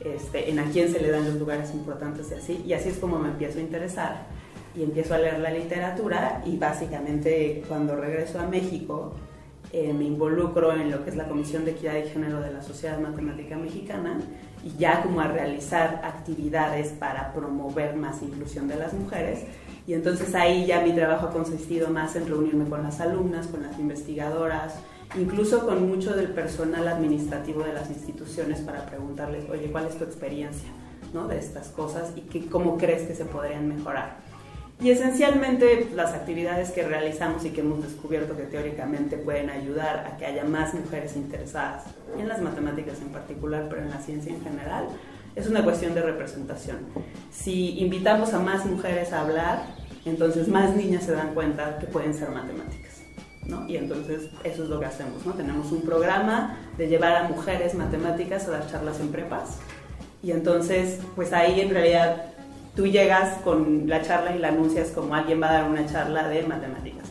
este, 0.00 0.50
en 0.50 0.58
a 0.58 0.64
quién 0.70 0.90
se 0.90 1.00
le 1.00 1.10
dan 1.10 1.26
los 1.26 1.34
lugares 1.34 1.72
importantes 1.74 2.30
y 2.30 2.34
así, 2.34 2.64
y 2.66 2.72
así 2.72 2.88
es 2.88 2.98
como 2.98 3.18
me 3.18 3.28
empiezo 3.28 3.58
a 3.58 3.62
interesar 3.62 4.26
y 4.74 4.84
empiezo 4.84 5.14
a 5.14 5.18
leer 5.18 5.40
la 5.40 5.50
literatura 5.50 6.42
y 6.46 6.56
básicamente 6.56 7.62
cuando 7.68 7.96
regreso 7.96 8.38
a 8.38 8.46
México 8.46 9.12
eh, 9.72 9.92
me 9.92 10.04
involucro 10.04 10.72
en 10.72 10.90
lo 10.90 11.04
que 11.04 11.10
es 11.10 11.16
la 11.16 11.28
Comisión 11.28 11.64
de 11.64 11.72
Equidad 11.72 11.96
y 11.96 12.08
Género 12.08 12.40
de 12.40 12.52
la 12.52 12.62
Sociedad 12.62 12.98
Matemática 13.00 13.56
Mexicana 13.56 14.18
y 14.64 14.76
ya 14.78 15.02
como 15.02 15.20
a 15.20 15.28
realizar 15.28 16.00
actividades 16.04 16.88
para 16.92 17.32
promover 17.32 17.96
más 17.96 18.22
inclusión 18.22 18.68
de 18.68 18.76
las 18.76 18.92
mujeres. 18.92 19.44
Y 19.86 19.94
entonces 19.94 20.34
ahí 20.34 20.66
ya 20.66 20.82
mi 20.82 20.92
trabajo 20.92 21.28
ha 21.28 21.30
consistido 21.30 21.88
más 21.88 22.14
en 22.16 22.26
reunirme 22.26 22.68
con 22.68 22.82
las 22.82 23.00
alumnas, 23.00 23.46
con 23.46 23.62
las 23.62 23.78
investigadoras, 23.78 24.74
incluso 25.16 25.64
con 25.64 25.88
mucho 25.88 26.14
del 26.14 26.28
personal 26.28 26.86
administrativo 26.88 27.62
de 27.62 27.72
las 27.72 27.88
instituciones 27.88 28.60
para 28.60 28.84
preguntarles, 28.84 29.48
oye, 29.48 29.70
¿cuál 29.72 29.86
es 29.86 29.96
tu 29.96 30.04
experiencia 30.04 30.68
¿no? 31.14 31.26
de 31.26 31.38
estas 31.38 31.68
cosas 31.68 32.12
y 32.16 32.22
qué, 32.22 32.46
cómo 32.46 32.76
crees 32.76 33.06
que 33.08 33.14
se 33.14 33.24
podrían 33.24 33.68
mejorar? 33.68 34.27
Y 34.80 34.90
esencialmente 34.90 35.88
las 35.94 36.12
actividades 36.12 36.70
que 36.70 36.84
realizamos 36.84 37.44
y 37.44 37.50
que 37.50 37.62
hemos 37.62 37.82
descubierto 37.82 38.36
que 38.36 38.44
teóricamente 38.44 39.16
pueden 39.16 39.50
ayudar 39.50 40.06
a 40.06 40.16
que 40.16 40.26
haya 40.26 40.44
más 40.44 40.72
mujeres 40.72 41.16
interesadas 41.16 41.84
en 42.16 42.28
las 42.28 42.40
matemáticas 42.40 43.00
en 43.02 43.08
particular, 43.08 43.66
pero 43.68 43.82
en 43.82 43.90
la 43.90 44.00
ciencia 44.00 44.32
en 44.32 44.40
general, 44.40 44.86
es 45.34 45.48
una 45.48 45.64
cuestión 45.64 45.94
de 45.94 46.02
representación. 46.02 46.78
Si 47.32 47.80
invitamos 47.80 48.32
a 48.34 48.38
más 48.38 48.66
mujeres 48.66 49.12
a 49.12 49.22
hablar, 49.22 49.64
entonces 50.04 50.46
más 50.46 50.76
niñas 50.76 51.04
se 51.04 51.12
dan 51.12 51.34
cuenta 51.34 51.78
que 51.80 51.86
pueden 51.86 52.14
ser 52.14 52.30
matemáticas. 52.30 52.98
¿no? 53.46 53.66
Y 53.68 53.76
entonces 53.76 54.30
eso 54.44 54.62
es 54.62 54.68
lo 54.68 54.78
que 54.78 54.86
hacemos. 54.86 55.26
¿no? 55.26 55.32
Tenemos 55.32 55.72
un 55.72 55.82
programa 55.82 56.56
de 56.76 56.86
llevar 56.86 57.16
a 57.16 57.28
mujeres 57.28 57.74
matemáticas 57.74 58.46
a 58.46 58.52
dar 58.52 58.70
charlas 58.70 59.00
en 59.00 59.08
prepas. 59.08 59.58
Y 60.22 60.32
entonces, 60.32 61.00
pues 61.16 61.32
ahí 61.32 61.60
en 61.60 61.70
realidad 61.70 62.32
tú 62.78 62.86
llegas 62.86 63.38
con 63.42 63.88
la 63.88 64.02
charla 64.02 64.36
y 64.36 64.38
la 64.38 64.48
anuncias 64.50 64.92
como 64.92 65.12
alguien 65.12 65.42
va 65.42 65.50
a 65.50 65.52
dar 65.54 65.64
una 65.68 65.84
charla 65.84 66.28
de 66.28 66.44
matemáticas. 66.44 67.08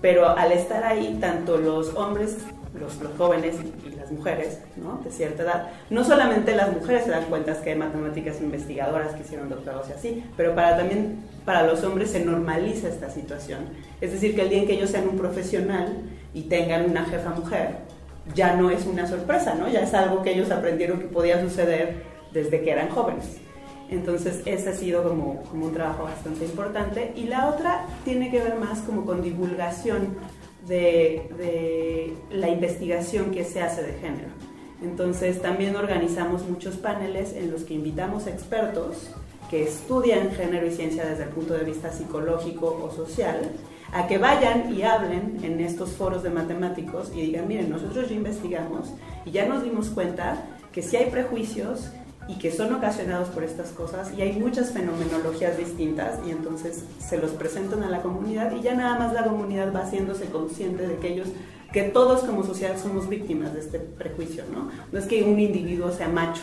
Pero 0.00 0.26
al 0.26 0.52
estar 0.52 0.84
ahí, 0.84 1.18
tanto 1.20 1.58
los 1.58 1.94
hombres, 1.96 2.38
los, 2.80 2.94
jóvenes 3.18 3.56
y 3.86 3.94
las 3.94 4.10
mujeres 4.10 4.60
¿no? 4.74 5.02
de 5.04 5.10
cierta 5.10 5.42
edad, 5.42 5.68
no 5.90 6.02
solamente 6.02 6.56
las 6.56 6.72
mujeres 6.72 7.04
se 7.04 7.10
dan 7.10 7.26
cuenta 7.26 7.60
que 7.60 7.72
hay 7.72 7.76
matemáticas 7.76 8.40
investigadoras 8.40 9.12
que 9.12 9.20
hicieron 9.20 9.50
doctorados 9.50 9.90
y 9.90 9.92
así, 9.92 10.24
pero 10.34 10.54
para 10.54 10.78
también 10.78 11.18
para 11.44 11.66
los 11.66 11.84
hombres 11.84 12.10
se 12.10 12.24
normaliza 12.24 12.88
esta 12.88 13.10
situación. 13.10 13.64
Es 14.00 14.12
decir, 14.12 14.34
que 14.34 14.40
el 14.40 14.48
día 14.48 14.60
en 14.60 14.66
que 14.66 14.72
ellos 14.72 14.88
sean 14.88 15.06
un 15.06 15.18
profesional 15.18 15.92
y 16.32 16.44
tengan 16.44 16.88
una 16.88 17.04
jefa 17.04 17.28
mujer, 17.32 17.80
ya 18.34 18.56
no 18.56 18.70
es 18.70 18.86
una 18.86 19.06
sorpresa, 19.06 19.54
¿no? 19.56 19.68
Ya 19.68 19.82
es 19.82 19.92
algo 19.92 20.22
que 20.22 20.32
ellos 20.32 20.50
aprendieron 20.50 21.00
que 21.00 21.06
podía 21.08 21.38
suceder 21.38 22.02
desde 22.32 22.62
que 22.62 22.70
eran 22.70 22.88
jóvenes. 22.88 23.42
Entonces, 23.92 24.40
ese 24.46 24.70
ha 24.70 24.74
sido 24.74 25.02
como, 25.02 25.42
un 25.52 25.72
trabajo 25.72 26.04
bastante 26.04 26.46
importante. 26.46 27.12
Y 27.14 27.24
la 27.24 27.48
otra 27.48 27.86
tiene 28.04 28.30
que 28.30 28.40
ver 28.40 28.56
más 28.56 28.80
como 28.80 29.04
con 29.04 29.22
divulgación 29.22 30.16
de, 30.66 32.14
la 32.30 32.48
investigación 32.48 33.30
que 33.30 33.44
se 33.44 33.60
hace 33.60 33.82
de 33.82 33.92
género. 33.94 34.28
Entonces, 34.82 35.42
también 35.42 35.76
organizamos 35.76 36.48
muchos 36.48 36.76
paneles 36.76 37.34
en 37.34 37.50
los 37.50 37.62
que 37.64 37.74
invitamos 37.74 38.26
expertos 38.26 39.10
que 39.50 39.64
estudian 39.64 40.30
género 40.32 40.66
y 40.66 40.70
ciencia 40.72 41.04
desde 41.04 41.24
el 41.24 41.28
punto 41.28 41.52
de 41.52 41.64
vista 41.64 41.92
psicológico 41.92 42.80
o 42.82 42.90
social, 42.90 43.52
a 43.92 44.06
que 44.06 44.16
vayan 44.16 44.74
y 44.74 44.82
hablen 44.82 45.38
en 45.42 45.60
estos 45.60 45.90
foros 45.90 46.22
de 46.22 46.30
matemáticos 46.30 47.12
y 47.14 47.20
digan, 47.20 47.46
miren, 47.46 47.68
nosotros 47.68 48.08
ya 48.08 48.14
investigamos 48.14 48.88
y 49.26 49.32
ya 49.32 49.44
nos 49.44 49.62
dimos 49.62 49.90
cuenta 49.90 50.42
que 50.72 50.80
sí 50.80 50.96
hay 50.96 51.10
prejuicios 51.10 51.90
y 52.28 52.36
que 52.36 52.52
son 52.52 52.72
ocasionados 52.72 53.28
por 53.28 53.42
estas 53.42 53.70
cosas 53.70 54.12
y 54.16 54.22
hay 54.22 54.32
muchas 54.34 54.70
fenomenologías 54.70 55.58
distintas 55.58 56.18
y 56.26 56.30
entonces 56.30 56.84
se 56.98 57.18
los 57.18 57.32
presentan 57.32 57.82
a 57.82 57.90
la 57.90 58.00
comunidad 58.02 58.52
y 58.52 58.62
ya 58.62 58.74
nada 58.74 58.98
más 58.98 59.12
la 59.12 59.24
comunidad 59.24 59.74
va 59.74 59.80
haciéndose 59.80 60.26
consciente 60.26 60.86
de 60.86 60.96
que 60.98 61.12
ellos, 61.12 61.28
que 61.72 61.82
todos 61.82 62.20
como 62.22 62.44
sociedad 62.44 62.80
somos 62.80 63.08
víctimas 63.08 63.54
de 63.54 63.60
este 63.60 63.80
prejuicio, 63.80 64.44
¿no? 64.52 64.70
No 64.92 64.98
es 64.98 65.06
que 65.06 65.24
un 65.24 65.40
individuo 65.40 65.90
sea 65.90 66.08
macho, 66.08 66.42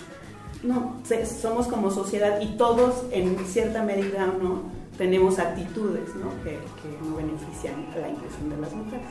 no, 0.63 0.97
somos 1.41 1.67
como 1.67 1.91
sociedad 1.91 2.41
y 2.41 2.57
todos 2.57 3.05
en 3.11 3.37
cierta 3.45 3.83
medida 3.83 4.25
no 4.25 4.63
tenemos 4.97 5.39
actitudes, 5.39 6.13
¿no? 6.15 6.31
Que, 6.43 6.51
que 6.51 7.07
no 7.07 7.15
benefician 7.15 7.85
a 7.95 7.99
la 7.99 8.09
inclusión 8.09 8.49
de 8.49 8.57
las 8.57 8.73
mujeres. 8.73 9.07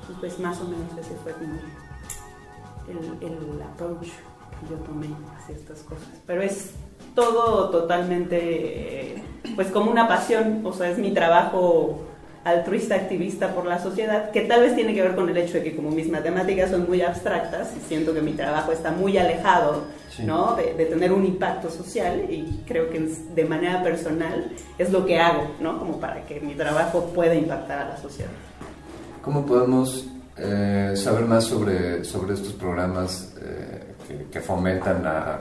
Entonces, 0.00 0.16
pues 0.18 0.38
más 0.40 0.60
o 0.60 0.64
menos 0.64 0.90
ese 0.98 1.14
fue 1.22 1.32
como 1.32 1.54
el, 2.88 3.24
el 3.24 3.62
approach 3.62 4.08
yo 4.68 4.76
tomé 4.76 5.08
hacia 5.36 5.56
estas 5.56 5.80
cosas. 5.80 6.08
Pero 6.26 6.42
es 6.42 6.70
todo 7.14 7.70
totalmente, 7.70 9.14
eh, 9.14 9.22
pues 9.54 9.68
como 9.68 9.90
una 9.90 10.08
pasión, 10.08 10.60
o 10.64 10.72
sea, 10.72 10.90
es 10.90 10.98
mi 10.98 11.12
trabajo 11.12 12.04
altruista, 12.44 12.94
activista 12.94 13.54
por 13.54 13.66
la 13.66 13.78
sociedad, 13.78 14.30
que 14.30 14.42
tal 14.42 14.62
vez 14.62 14.74
tiene 14.74 14.94
que 14.94 15.02
ver 15.02 15.14
con 15.14 15.28
el 15.28 15.36
hecho 15.36 15.54
de 15.54 15.64
que 15.64 15.76
como 15.76 15.90
mis 15.90 16.08
matemáticas 16.08 16.70
son 16.70 16.86
muy 16.88 17.02
abstractas, 17.02 17.74
y 17.76 17.80
siento 17.86 18.14
que 18.14 18.22
mi 18.22 18.32
trabajo 18.32 18.72
está 18.72 18.90
muy 18.92 19.18
alejado 19.18 19.84
Sí. 20.10 20.24
¿no? 20.24 20.56
de, 20.56 20.74
de 20.74 20.86
tener 20.86 21.12
un 21.12 21.24
impacto 21.24 21.70
social 21.70 22.26
y 22.28 22.62
creo 22.66 22.90
que 22.90 22.98
de 22.98 23.44
manera 23.44 23.82
personal 23.82 24.50
es 24.76 24.90
lo 24.90 25.04
que 25.06 25.20
hago, 25.20 25.52
¿no? 25.60 25.78
como 25.78 26.00
para 26.00 26.24
que 26.26 26.40
mi 26.40 26.54
trabajo 26.54 27.12
pueda 27.14 27.34
impactar 27.34 27.78
a 27.78 27.88
la 27.90 27.96
sociedad. 27.98 28.30
¿Cómo 29.22 29.44
podemos 29.44 30.08
eh, 30.36 30.94
saber 30.96 31.24
más 31.26 31.44
sobre, 31.44 32.04
sobre 32.04 32.34
estos 32.34 32.52
programas 32.54 33.34
eh, 33.40 33.87
que, 34.08 34.24
que 34.30 34.40
fomentan 34.40 35.04
la, 35.04 35.38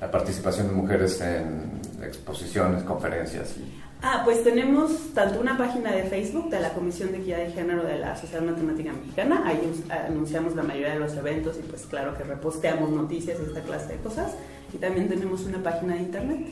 la 0.00 0.10
participación 0.10 0.68
de 0.68 0.72
mujeres 0.74 1.20
en 1.20 1.80
exposiciones, 2.02 2.82
conferencias 2.82 3.54
y 3.58 3.82
Ah, 4.02 4.20
pues 4.24 4.44
tenemos 4.44 4.92
tanto 5.14 5.40
una 5.40 5.56
página 5.56 5.90
de 5.90 6.02
Facebook 6.04 6.50
de 6.50 6.60
la 6.60 6.74
Comisión 6.74 7.12
de 7.12 7.18
Equidad 7.18 7.38
de 7.38 7.50
Género 7.52 7.82
de 7.82 7.96
la 7.98 8.14
Sociedad 8.14 8.42
Matemática 8.42 8.92
Mexicana, 8.92 9.42
ahí 9.46 9.58
anunciamos 10.06 10.54
la 10.54 10.62
mayoría 10.62 10.92
de 10.92 11.00
los 11.00 11.14
eventos 11.14 11.56
y 11.58 11.62
pues 11.62 11.86
claro 11.86 12.14
que 12.16 12.22
reposteamos 12.22 12.90
noticias 12.90 13.38
y 13.40 13.44
esta 13.46 13.62
clase 13.62 13.94
de 13.94 13.98
cosas. 14.00 14.34
Y 14.74 14.76
también 14.76 15.08
tenemos 15.08 15.44
una 15.44 15.62
página 15.62 15.94
de 15.94 16.02
internet, 16.02 16.46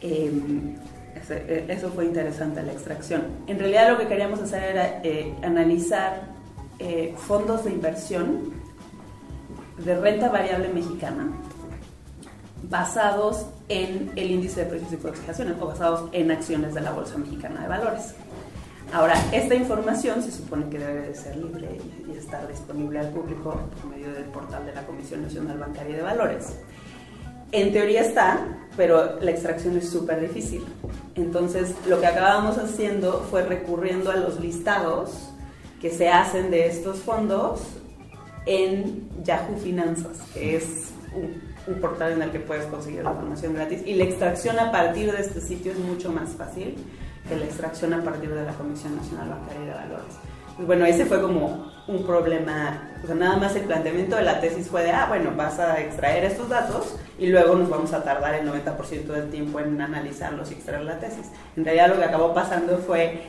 em, 0.01 0.75
ese- 1.17 1.65
eso 1.71 1.89
fue 1.89 2.05
interesante, 2.05 2.61
la 2.63 2.71
extracción. 2.71 3.23
En 3.47 3.59
realidad 3.59 3.91
lo 3.91 3.97
que 3.97 4.07
queríamos 4.07 4.39
hacer 4.41 4.63
era 4.63 5.01
eh, 5.03 5.33
analizar 5.43 6.35
eh, 6.79 7.13
fondos 7.17 7.63
de 7.65 7.71
inversión 7.71 8.53
de 9.83 9.95
renta 9.99 10.29
variable 10.29 10.69
mexicana 10.69 11.27
basados 12.69 13.45
en 13.69 14.11
el 14.15 14.31
índice 14.31 14.61
de 14.61 14.65
precios 14.67 14.91
y 14.93 14.97
cotizaciones 14.97 15.55
o 15.61 15.67
basados 15.67 16.09
en 16.11 16.31
acciones 16.31 16.73
de 16.73 16.81
la 16.81 16.91
Bolsa 16.91 17.17
Mexicana 17.17 17.61
de 17.61 17.67
Valores. 17.67 18.13
Ahora, 18.93 19.15
esta 19.33 19.53
información 19.53 20.23
se 20.23 20.31
supone 20.31 20.69
que 20.69 20.79
debe 20.79 21.07
de 21.09 21.15
ser 21.15 21.35
libre 21.35 21.77
y 22.07 22.17
estar 22.17 22.47
disponible 22.47 22.99
al 22.99 23.09
público 23.09 23.59
por 23.81 23.91
medio 23.91 24.11
del 24.13 24.23
portal 24.25 24.65
de 24.65 24.73
la 24.73 24.85
Comisión 24.85 25.23
Nacional 25.23 25.57
Bancaria 25.57 25.97
de 25.97 26.01
Valores. 26.03 26.55
En 27.51 27.71
teoría 27.71 28.01
está, 28.01 28.39
pero 28.75 29.19
la 29.21 29.31
extracción 29.31 29.77
es 29.77 29.89
súper 29.89 30.21
difícil. 30.21 30.65
Entonces, 31.15 31.73
lo 31.87 31.99
que 31.99 32.07
acabamos 32.07 32.57
haciendo 32.57 33.25
fue 33.29 33.43
recurriendo 33.43 34.11
a 34.11 34.15
los 34.15 34.39
listados 34.39 35.29
que 35.81 35.89
se 35.89 36.09
hacen 36.09 36.51
de 36.51 36.67
estos 36.67 36.99
fondos 36.99 37.61
en 38.45 39.09
Yahoo 39.23 39.57
Finanzas, 39.57 40.19
que 40.33 40.57
es 40.57 40.91
un, 41.15 41.41
un 41.67 41.81
portal 41.81 42.13
en 42.13 42.21
el 42.21 42.31
que 42.31 42.39
puedes 42.39 42.65
conseguir 42.65 43.03
la 43.03 43.11
información 43.11 43.53
gratis. 43.53 43.81
Y 43.85 43.93
la 43.93 44.03
extracción 44.03 44.59
a 44.59 44.71
partir 44.71 45.11
de 45.11 45.21
este 45.21 45.41
sitio 45.41 45.71
es 45.71 45.79
mucho 45.79 46.11
más 46.11 46.31
fácil 46.31 46.75
que 47.27 47.35
la 47.35 47.45
extracción 47.45 47.93
a 47.93 48.03
partir 48.03 48.33
de 48.33 48.43
la 48.43 48.53
Comisión 48.53 48.95
Nacional 48.95 49.29
Bancaria 49.29 49.61
de 49.61 49.71
Valores. 49.71 50.15
Pues 50.55 50.67
bueno, 50.67 50.85
ese 50.85 51.05
fue 51.05 51.21
como 51.21 51.71
un 51.87 52.03
problema, 52.05 52.89
o 53.01 53.07
sea, 53.07 53.15
nada 53.15 53.37
más 53.37 53.55
el 53.55 53.63
planteamiento 53.63 54.17
de 54.17 54.23
la 54.23 54.41
tesis 54.41 54.67
fue 54.67 54.83
de, 54.83 54.91
ah, 54.91 55.05
bueno, 55.07 55.31
vas 55.35 55.57
a 55.59 55.79
extraer 55.79 56.25
estos 56.25 56.49
datos 56.49 56.95
y 57.17 57.27
luego 57.27 57.55
nos 57.55 57.69
vamos 57.69 57.93
a 57.93 58.03
tardar 58.03 58.35
el 58.35 58.47
90% 58.49 59.05
del 59.05 59.29
tiempo 59.29 59.59
en 59.59 59.79
analizarlos 59.79 60.51
y 60.51 60.55
extraer 60.55 60.83
la 60.83 60.99
tesis. 60.99 61.27
En 61.55 61.63
realidad 61.63 61.89
lo 61.89 61.97
que 61.97 62.03
acabó 62.03 62.33
pasando 62.33 62.77
fue, 62.79 63.21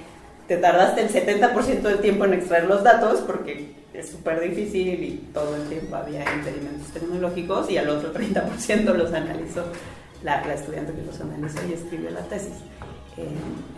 te 0.48 0.56
tardaste 0.56 1.02
el 1.02 1.08
70% 1.08 1.82
del 1.82 1.98
tiempo 2.00 2.24
en 2.24 2.34
extraer 2.34 2.64
los 2.64 2.82
datos 2.82 3.20
porque 3.20 3.76
es 3.94 4.10
súper 4.10 4.40
difícil 4.40 5.02
y 5.02 5.30
todo 5.32 5.54
el 5.54 5.68
tiempo 5.68 5.94
había 5.94 6.24
impedimentos 6.32 6.88
tecnológicos 6.92 7.70
y 7.70 7.78
al 7.78 7.88
otro 7.88 8.12
30% 8.12 8.94
los 8.94 9.12
analizó 9.12 9.64
la, 10.24 10.40
estudiante 10.52 10.92
que 10.92 11.02
los 11.02 11.20
analizó 11.20 11.60
y 11.68 11.74
escribió 11.74 12.10
la 12.10 12.22
tesis. 12.22 12.54
Eh, 13.16 13.28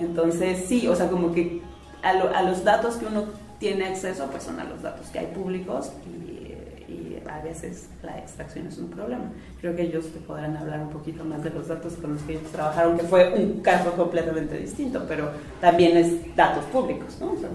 entonces, 0.00 0.64
sí, 0.66 0.88
o 0.88 0.96
sea, 0.96 1.08
como 1.08 1.34
que 1.34 1.60
a 2.02 2.42
los 2.42 2.64
datos 2.64 2.96
que 2.96 3.04
uno 3.04 3.26
tiene 3.60 3.86
acceso, 3.86 4.26
pues 4.30 4.42
son 4.42 4.58
a 4.58 4.64
los 4.64 4.82
datos 4.82 5.06
que 5.08 5.20
hay 5.20 5.26
públicos 5.26 5.92
y, 6.06 6.92
y 6.92 7.22
a 7.30 7.40
veces 7.40 7.88
la 8.02 8.18
extracción 8.18 8.66
es 8.66 8.78
un 8.78 8.88
problema. 8.88 9.30
Creo 9.60 9.76
que 9.76 9.82
ellos 9.82 10.06
te 10.06 10.18
podrán 10.18 10.56
hablar 10.56 10.80
un 10.80 10.90
poquito 10.90 11.22
más 11.24 11.44
de 11.44 11.50
los 11.50 11.68
datos 11.68 11.92
con 11.94 12.14
los 12.14 12.22
que 12.22 12.32
ellos 12.32 12.50
trabajaron, 12.50 12.98
que 12.98 13.04
fue 13.04 13.32
un 13.34 13.60
caso 13.60 13.92
completamente 13.92 14.58
distinto, 14.58 15.04
pero 15.06 15.30
también 15.60 15.96
es 15.96 16.34
datos 16.34 16.64
públicos, 16.64 17.18
¿no? 17.20 17.32
O 17.32 17.38
sea, 17.38 17.50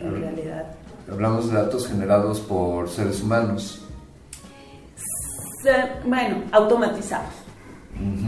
en 0.00 0.20
realidad. 0.20 0.66
Hablamos 1.10 1.50
de 1.50 1.56
datos 1.56 1.88
generados 1.88 2.40
por 2.40 2.88
seres 2.88 3.22
humanos. 3.22 3.82
Bueno, 6.04 6.42
automatizados, 6.52 7.34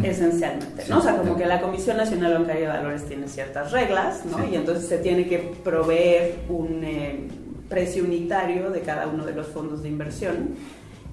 esencialmente, 0.03 0.85
¿no? 0.89 0.99
O 0.99 1.01
sea, 1.01 1.17
como 1.17 1.37
que 1.37 1.47
la 1.47 1.61
Comisión 1.61 1.97
Nacional 1.97 2.35
Bancaria 2.35 2.63
de 2.63 2.77
Valores 2.79 3.05
tiene 3.07 3.29
ciertas 3.29 3.73
reglas, 3.73 4.25
¿no? 4.25 4.39
Sí. 4.39 4.45
Y 4.53 4.57
entonces 4.57 4.87
se 4.89 4.99
tiene 4.99 5.27
que 5.29 5.39
proveer 5.65 6.37
un 6.49 6.83
eh, 6.85 7.29
precio 7.69 8.05
unitario 8.05 8.71
de 8.71 8.81
cada 8.81 9.07
uno 9.07 9.25
de 9.27 9.33
los 9.33 9.47
fondos 9.49 9.83
de 9.83 9.89
inversión 9.89 10.51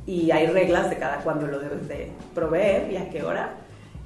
y 0.06 0.32
hay 0.32 0.48
reglas 0.48 0.90
de 0.90 0.98
cada 0.98 1.18
cuándo 1.18 1.48
lo 1.48 1.60
debes 1.60 1.88
de 1.88 2.12
proveer 2.34 2.92
y 2.92 2.98
a 2.98 3.10
qué 3.10 3.24
hora. 3.24 3.56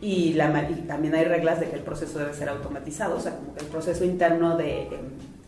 Y, 0.01 0.33
la, 0.33 0.47
ma- 0.47 0.63
y 0.69 0.75
también 0.87 1.13
hay 1.13 1.25
reglas 1.25 1.59
de 1.59 1.69
que 1.69 1.75
el 1.75 1.81
proceso 1.81 2.19
debe 2.19 2.33
ser 2.33 2.47
automatizado, 2.47 3.17
o 3.17 3.19
sea, 3.19 3.35
como 3.35 3.53
que 3.53 3.59
el 3.59 3.65
proceso 3.69 4.05
interno 4.05 4.55
de 4.55 4.83
eh, 4.83 4.89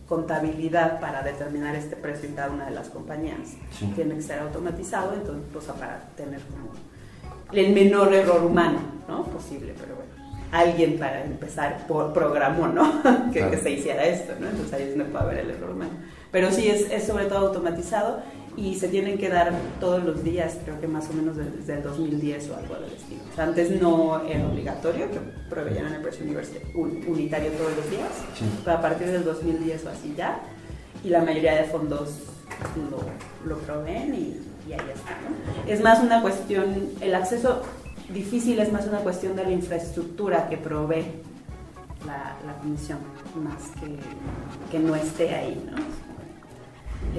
contabilidad 0.08 1.00
para 1.00 1.24
determinar 1.24 1.74
este 1.76 1.96
precio 1.96 2.28
en 2.28 2.36
cada 2.36 2.52
una 2.52 2.66
de 2.66 2.72
las 2.72 2.90
compañías 2.90 3.38
Sí. 3.80 3.90
tiene 3.96 4.16
que 4.16 4.22
ser 4.22 4.40
automatizado, 4.40 5.14
entonces, 5.14 5.46
pues, 5.54 5.66
para 5.68 6.02
tener 6.18 6.42
como 6.42 6.72
el 7.54 7.74
menor 7.74 8.14
error 8.14 8.44
humano, 8.44 8.80
¿no? 9.08 9.24
Posible, 9.26 9.74
pero 9.80 9.96
bueno. 9.96 10.12
Alguien 10.52 10.98
para 11.00 11.24
empezar 11.24 11.86
por 11.88 12.12
programó, 12.14 12.68
¿no? 12.68 13.02
que, 13.32 13.40
Claro. 13.40 13.52
que 13.52 13.58
se 13.58 13.72
hiciera 13.72 14.04
esto, 14.06 14.34
¿no? 14.40 14.50
Entonces 14.50 14.74
ahí 14.74 14.84
es 14.84 14.90
donde 14.98 15.06
puede 15.06 15.24
haber 15.24 15.38
el 15.40 15.52
error 15.52 15.70
humano. 15.72 15.92
Pero 16.32 16.52
sí, 16.52 16.68
es, 16.68 16.90
es 16.92 17.04
sobre 17.04 17.26
todo 17.26 17.48
automatizado 17.48 18.22
y 18.58 18.76
se 18.76 18.90
tienen 18.90 19.18
que 19.18 19.30
dar 19.30 19.54
todos 19.80 20.04
los 20.04 20.24
días, 20.26 20.58
creo 20.66 20.80
que 20.82 20.88
más 20.88 21.10
o 21.10 21.14
menos 21.14 21.38
desde 21.38 21.76
el 21.76 21.84
2010 21.84 22.50
o 22.50 22.56
algo 22.58 22.76
del 22.76 22.92
estilo. 22.92 23.22
O 23.32 23.36
sea, 23.36 23.46
antes 23.46 23.82
no 23.82 24.22
era 24.28 24.46
obligatorio 24.46 25.10
que 25.10 25.20
proveyeran 25.50 25.94
el 25.94 26.02
precio 26.02 26.26
un- 26.76 27.02
unitario 27.08 27.50
todos 27.52 27.72
los 27.78 27.90
días, 27.90 28.10
Sí. 28.38 28.44
pero 28.66 28.78
a 28.78 28.82
partir 28.82 29.08
del 29.08 29.24
2010 29.24 29.86
o 29.86 29.90
así 29.90 30.14
ya, 30.18 30.40
y 31.04 31.10
la 31.10 31.22
mayoría 31.22 31.56
de 31.56 31.64
fondos 31.64 32.10
lo, 32.90 33.50
lo 33.50 33.58
proveen 33.60 34.14
y, 34.16 34.38
y 34.68 34.74
ahí 34.74 34.80
está. 34.94 35.12
¿no? 35.22 35.72
Es 35.72 35.82
más 35.82 36.00
una 36.02 36.22
cuestión, 36.22 36.90
el 37.02 37.16
acceso 37.16 37.64
difícil 38.10 38.60
es 38.60 38.72
más 38.72 38.86
una 38.88 39.00
cuestión 39.00 39.36
de 39.36 39.44
la 39.44 39.52
infraestructura 39.52 40.50
que 40.50 40.58
provee 40.58 41.06
la, 42.06 42.36
la 42.46 42.58
comisión, 42.60 43.00
más 43.44 43.72
que, 43.80 43.98
que 44.72 44.80
no 44.80 44.96
esté 44.96 45.34
ahí. 45.34 45.64
¿no? 45.70 45.78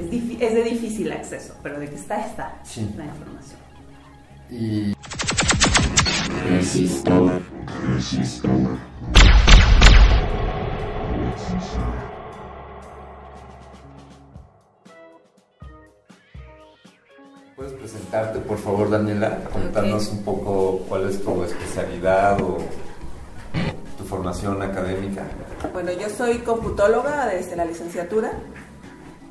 Es, 0.01 0.11
de 0.11 0.63
difícil 0.63 1.13
acceso, 1.13 1.55
pero 1.63 1.79
de 1.79 1.89
que 1.89 1.97
está, 1.97 2.27
está 2.27 2.59
Sí. 2.65 2.89
la 2.97 3.05
información. 3.07 3.59
Y 4.51 4.95
Resistor. 6.49 7.41
Resistor. 7.95 8.79
¿Puedes 17.57 17.73
presentarte, 17.75 18.39
por 18.39 18.57
favor, 18.57 18.89
Daniela? 18.89 19.45
Contarnos 19.53 20.09
un 20.09 20.25
poco 20.25 20.79
cuál 20.89 21.11
es 21.11 21.23
tu 21.23 21.45
especialidad 21.45 22.41
o 22.41 22.57
tu 23.99 24.05
formación 24.05 24.63
académica. 24.63 25.23
Bueno, 25.71 25.93
yo 25.93 26.09
soy 26.09 26.39
computóloga 26.39 27.27
desde 27.27 27.55
la 27.55 27.67
licenciatura. 27.67 28.33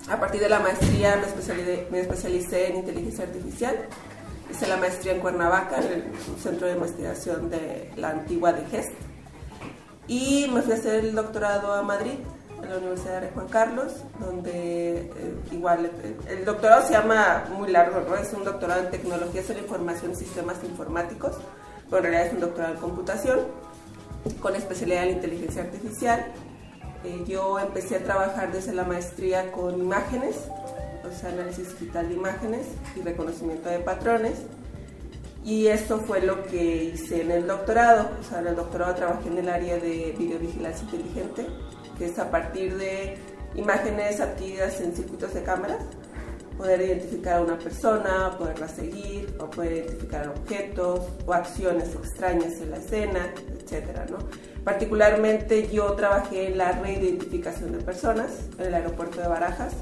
A 0.07 0.19
partir 0.19 0.39
de 0.39 0.49
la 0.49 0.59
maestría 0.59 1.15
me 1.15 1.25
especialicé, 1.25 1.87
me 1.91 2.01
especialicé 2.01 2.69
en 2.69 2.75
inteligencia 2.77 3.23
artificial. 3.23 3.75
Hice 4.51 4.67
la 4.67 4.77
maestría 4.77 5.13
en 5.13 5.19
Cuernavaca, 5.19 5.77
en 5.77 5.91
el 5.91 6.03
Centro 6.39 6.67
de 6.67 6.73
Investigación 6.73 7.49
de 7.49 7.91
la 7.95 8.09
antigua 8.09 8.53
de 8.53 8.65
GEST. 8.67 8.91
Y 10.07 10.47
me 10.53 10.61
fui 10.61 10.73
a 10.73 10.75
hacer 10.75 11.05
el 11.05 11.15
doctorado 11.15 11.73
a 11.73 11.81
Madrid, 11.81 12.19
en 12.63 12.69
la 12.69 12.77
Universidad 12.77 13.21
de 13.21 13.29
Juan 13.29 13.47
Carlos, 13.47 13.93
donde 14.19 14.97
eh, 15.01 15.35
igual 15.51 15.85
eh, 15.85 16.17
el 16.29 16.45
doctorado 16.45 16.85
se 16.85 16.93
llama 16.93 17.45
muy 17.55 17.71
largo, 17.71 18.01
¿no? 18.01 18.15
Es 18.15 18.33
un 18.33 18.43
doctorado 18.43 18.83
en 18.83 18.91
tecnologías 18.91 19.47
de 19.47 19.55
la 19.55 19.59
información 19.61 20.11
y 20.11 20.15
sistemas 20.15 20.57
informáticos, 20.63 21.37
pero 21.89 21.97
en 21.97 22.03
realidad 22.03 22.27
es 22.27 22.33
un 22.33 22.39
doctorado 22.39 22.73
en 22.73 22.79
computación, 22.79 23.39
con 24.39 24.55
especialidad 24.55 25.03
en 25.05 25.15
inteligencia 25.15 25.63
artificial. 25.63 26.25
Eh, 27.03 27.23
yo 27.27 27.59
empecé 27.59 27.95
a 27.97 28.03
trabajar 28.03 28.51
desde 28.51 28.73
la 28.73 28.83
maestría 28.83 29.51
con 29.51 29.79
imágenes, 29.79 30.35
o 31.03 31.19
sea, 31.19 31.29
análisis 31.29 31.69
digital 31.79 32.07
de 32.07 32.13
imágenes 32.13 32.67
y 32.95 33.01
reconocimiento 33.01 33.69
de 33.69 33.79
patrones. 33.79 34.37
Y 35.43 35.67
esto 35.67 35.97
fue 35.97 36.21
lo 36.21 36.43
que 36.43 36.83
hice 36.83 37.21
en 37.21 37.31
el 37.31 37.47
doctorado. 37.47 38.11
O 38.19 38.23
sea, 38.23 38.39
en 38.39 38.47
el 38.47 38.55
doctorado 38.55 38.93
trabajé 38.93 39.29
en 39.29 39.39
el 39.39 39.49
área 39.49 39.77
de 39.77 40.15
videovigilancia 40.17 40.83
inteligente, 40.83 41.47
que 42.01 42.07
es 42.07 42.17
a 42.17 42.31
partir 42.31 42.75
de 42.77 43.15
imágenes 43.53 44.19
adquiridas 44.19 44.81
en 44.81 44.95
circuitos 44.95 45.35
de 45.35 45.43
cámaras, 45.43 45.83
poder 46.57 46.81
identificar 46.81 47.37
a 47.37 47.41
una 47.41 47.59
persona, 47.59 48.35
poderla 48.39 48.67
seguir, 48.67 49.37
o 49.39 49.47
poder 49.47 49.73
identificar 49.73 50.27
objetos 50.29 51.01
o 51.27 51.31
acciones 51.31 51.93
extrañas 51.93 52.53
en 52.59 52.71
la 52.71 52.77
escena, 52.77 53.31
etcétera, 53.61 54.07
¿no? 54.09 54.17
Particularmente 54.63 55.69
yo 55.71 55.93
trabajé 55.93 56.47
en 56.47 56.57
la 56.57 56.71
reidentificación 56.71 57.71
de 57.71 57.77
personas 57.83 58.31
en 58.57 58.65
el 58.65 58.73
aeropuerto 58.73 59.21
de 59.21 59.27
Barajas, 59.27 59.75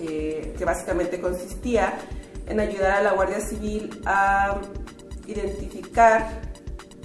eh, 0.00 0.54
que 0.56 0.64
básicamente 0.64 1.20
consistía 1.20 1.98
en 2.46 2.60
ayudar 2.60 2.92
a 2.92 3.02
la 3.02 3.12
Guardia 3.12 3.40
Civil 3.40 4.00
a 4.06 4.58
identificar 5.26 6.40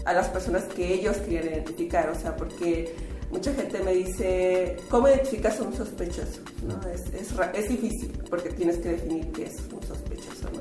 a 0.06 0.14
las 0.14 0.30
personas 0.30 0.64
que 0.64 0.94
ellos 0.94 1.18
querían 1.18 1.48
identificar, 1.48 2.10
o 2.10 2.16
sea, 2.16 2.38
porque 2.38 3.09
mucha 3.32 3.54
gente 3.54 3.80
me 3.84 3.94
dice, 3.94 4.78
¿cómo 4.90 5.08
identificas 5.08 5.60
a 5.60 5.64
un 5.64 5.74
sospechoso? 5.74 6.42
¿No? 6.68 6.80
Es, 6.90 7.02
es, 7.14 7.34
es 7.54 7.70
difícil 7.70 8.12
porque 8.30 8.50
tienes 8.50 8.78
que 8.78 8.90
definir 8.90 9.32
qué 9.32 9.46
es 9.46 9.58
un 9.72 9.82
sospechoso. 9.84 10.50
¿no? 10.54 10.60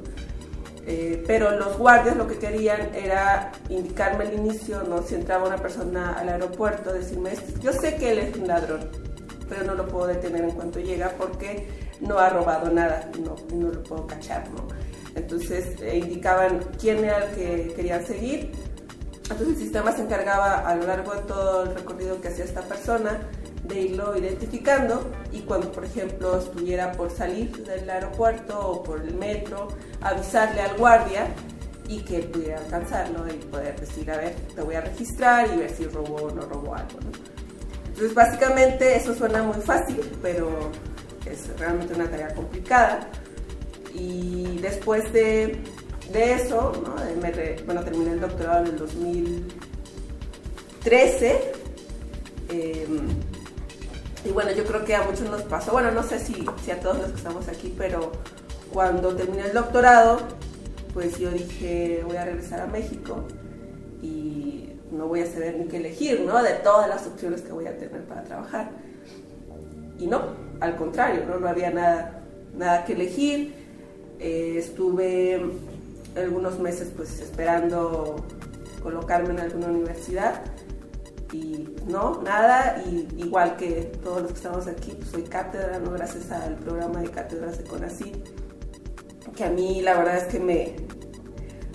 Eh, 0.87 1.23
pero 1.27 1.51
los 1.59 1.77
guardias 1.77 2.17
lo 2.17 2.27
que 2.27 2.39
querían 2.39 2.95
era 2.95 3.53
indicarme 3.69 4.25
al 4.25 4.35
inicio, 4.35 4.83
¿no? 4.85 5.03
si 5.03 5.15
entraba 5.17 5.47
una 5.47 5.59
persona 5.59 6.15
al 6.19 6.29
aeropuerto, 6.31 6.93
decirme, 6.93 7.33
"Este- 7.33 7.61
yo 7.61 7.73
sé 7.73 7.97
que 7.97 8.13
él 8.13 8.19
es 8.21 8.37
un 8.37 8.47
ladrón, 8.49 8.81
pero 9.49 9.65
no 9.65 9.75
lo 9.75 9.87
puedo 9.89 10.07
detener 10.07 10.45
en 10.45 10.51
cuanto 10.53 10.79
llega 10.81 11.11
porque 11.19 11.67
no 12.01 12.19
ha 12.19 12.29
robado 12.31 12.71
nada 12.71 13.11
no, 13.23 13.35
no 13.55 13.69
lo 13.73 13.83
puedo 13.83 14.07
cachar. 14.07 14.49
¿no? 14.51 14.67
Entonces 15.15 15.67
eh, 15.83 15.99
indicaban 15.99 16.61
quién 16.81 16.99
era 17.05 17.25
el 17.25 17.35
que 17.35 17.73
querían 17.75 18.07
seguir. 18.07 18.53
Entonces 19.31 19.49
el 19.49 19.57
sistema 19.57 19.93
se 19.93 20.03
encargaba 20.03 20.67
a 20.67 20.75
lo 20.75 20.87
largo 20.87 21.15
de 21.15 21.23
todo 21.23 21.65
el 21.65 21.75
recorrido 21.75 22.21
que 22.21 22.29
hacía 22.29 22.45
esta 22.45 22.63
persona 22.63 23.21
de 23.65 23.81
irlo 23.81 24.17
identificando 24.17 25.11
y 25.33 25.41
cuando 25.41 25.71
por 25.71 25.85
ejemplo 25.85 26.39
estuviera 26.39 26.93
por 26.93 27.11
salir 27.11 27.55
del 27.65 27.89
aeropuerto 27.91 28.59
o 28.59 28.83
por 28.83 29.03
el 29.03 29.15
metro, 29.15 29.69
avisarle 30.01 30.63
al 30.63 30.77
guardia 30.79 31.27
y 31.89 32.01
que 32.01 32.17
él 32.17 32.29
pudiera 32.29 32.59
alcanzarlo 32.59 33.27
y 33.29 33.37
poder 33.47 33.79
decir, 33.79 34.11
a 34.11 34.17
ver, 34.17 34.35
te 34.55 34.63
voy 34.63 34.75
a 34.75 34.81
registrar 34.81 35.49
y 35.55 35.59
ver 35.59 35.71
si 35.71 35.85
robó 35.85 36.17
o 36.17 36.31
no 36.31 36.43
robó 36.43 36.75
algo. 36.75 36.99
Entonces 37.87 38.15
básicamente 38.15 38.97
eso 38.97 39.15
suena 39.15 39.43
muy 39.43 39.61
fácil, 39.61 40.01
pero 40.23 40.49
es 41.27 41.49
realmente 41.59 41.95
una 41.95 42.09
tarea 42.09 42.35
complicada. 42.35 43.01
Y 43.95 44.59
después 44.61 45.13
de, 45.13 45.61
de 46.13 46.33
eso, 46.33 46.73
¿no? 46.85 46.97
Eh, 47.05 47.63
bueno, 47.67 47.83
terminé 47.83 48.13
el 48.13 48.21
doctorado 48.21 48.65
en 48.65 48.71
el 48.73 48.79
2013. 48.79 51.53
eh, 52.51 52.87
y 54.25 54.31
bueno, 54.31 54.51
yo 54.53 54.65
creo 54.65 54.85
que 54.85 54.95
a 54.95 55.03
muchos 55.03 55.29
nos 55.31 55.43
pasó, 55.43 55.73
bueno, 55.73 55.91
no 55.93 56.03
sé 56.03 56.19
si, 56.19 56.35
si 56.65 56.71
a 56.71 56.81
todos 56.81 56.99
los 56.99 57.11
que 57.11 57.17
estamos 57.17 57.49
aquí, 57.49 57.75
pero 57.79 58.13
cuando 58.73 59.15
terminé 59.15 59.47
el 59.47 59.53
doctorado, 59.53 60.19
pues 60.93 61.19
yo 61.19 61.31
dije, 61.31 62.03
voy 62.05 62.17
a 62.17 62.25
regresar 62.25 62.61
a 62.61 62.67
México 62.67 63.25
y 64.03 64.73
no 64.91 65.07
voy 65.07 65.21
a 65.21 65.27
saber 65.27 65.57
ni 65.57 65.67
qué 65.67 65.77
elegir, 65.77 66.23
¿no? 66.23 66.43
De 66.43 66.55
todas 66.55 66.89
las 66.89 67.07
opciones 67.07 67.43
que 67.43 67.53
voy 67.53 67.67
a 67.67 67.79
tener 67.79 68.03
para 68.05 68.25
trabajar. 68.25 68.71
Y 69.99 70.07
no, 70.07 70.23
al 70.61 70.77
contrario, 70.77 71.25
no, 71.27 71.39
no 71.39 71.49
había 71.49 71.71
nada, 71.71 72.23
nada 72.57 72.85
que 72.85 72.95
elegir. 72.95 73.55
Eh, 74.19 74.57
estuve 74.59 75.41
algunos 76.17 76.59
meses 76.59 76.91
pues 76.97 77.21
esperando 77.21 78.17
colocarme 78.83 79.31
en 79.31 79.41
alguna 79.41 79.69
universidad 79.69 80.43
y 81.33 81.69
no, 81.87 82.23
nada, 82.23 82.83
y 82.87 83.07
igual 83.17 83.57
que 83.57 83.93
todos 84.03 84.23
los 84.23 84.31
que 84.33 84.37
estamos 84.39 84.67
aquí, 84.67 84.93
pues 84.93 85.11
soy 85.11 85.23
cátedra. 85.25 85.79
Gracias 85.79 86.31
al 86.31 86.55
programa 86.57 87.01
de 87.01 87.11
cátedras 87.11 87.59
de 87.59 87.65
CONACYT, 87.65 88.17
que 89.37 89.45
a 89.45 89.51
mí 89.51 89.83
la 89.83 89.95
verdad 89.95 90.17
es 90.17 90.25
que 90.25 90.41
me, 90.41 90.77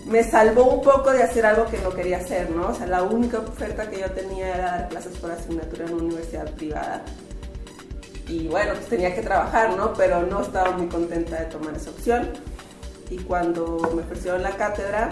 me 0.08 0.24
salvó 0.24 0.66
un 0.66 0.82
poco 0.82 1.12
de 1.12 1.22
hacer 1.22 1.46
algo 1.46 1.66
que 1.68 1.78
no 1.80 1.92
quería 1.92 2.18
hacer, 2.18 2.50
¿no? 2.50 2.70
O 2.70 2.74
sea, 2.74 2.88
la 2.88 3.04
única 3.04 3.40
oferta 3.40 3.90
que 3.90 4.00
yo 4.00 4.10
tenía 4.12 4.56
era 4.56 4.66
dar 4.66 4.90
clases 4.90 5.16
por 5.18 5.32
asignatura 5.32 5.86
en 5.86 5.94
una 5.94 6.04
universidad 6.04 6.50
privada. 6.52 7.04
Y 8.28 8.48
bueno, 8.48 8.74
pues 8.74 8.88
tenía 8.88 9.14
que 9.14 9.22
trabajar, 9.22 9.76
¿no? 9.78 9.94
Pero 9.94 10.26
no 10.26 10.42
estaba 10.42 10.72
muy 10.72 10.88
contenta 10.88 11.42
de 11.42 11.46
tomar 11.46 11.76
esa 11.76 11.92
opción. 11.92 12.30
Y 13.14 13.18
cuando 13.20 13.78
me 13.96 14.02
ofrecieron 14.02 14.42
la 14.42 14.58
cátedra, 14.58 15.12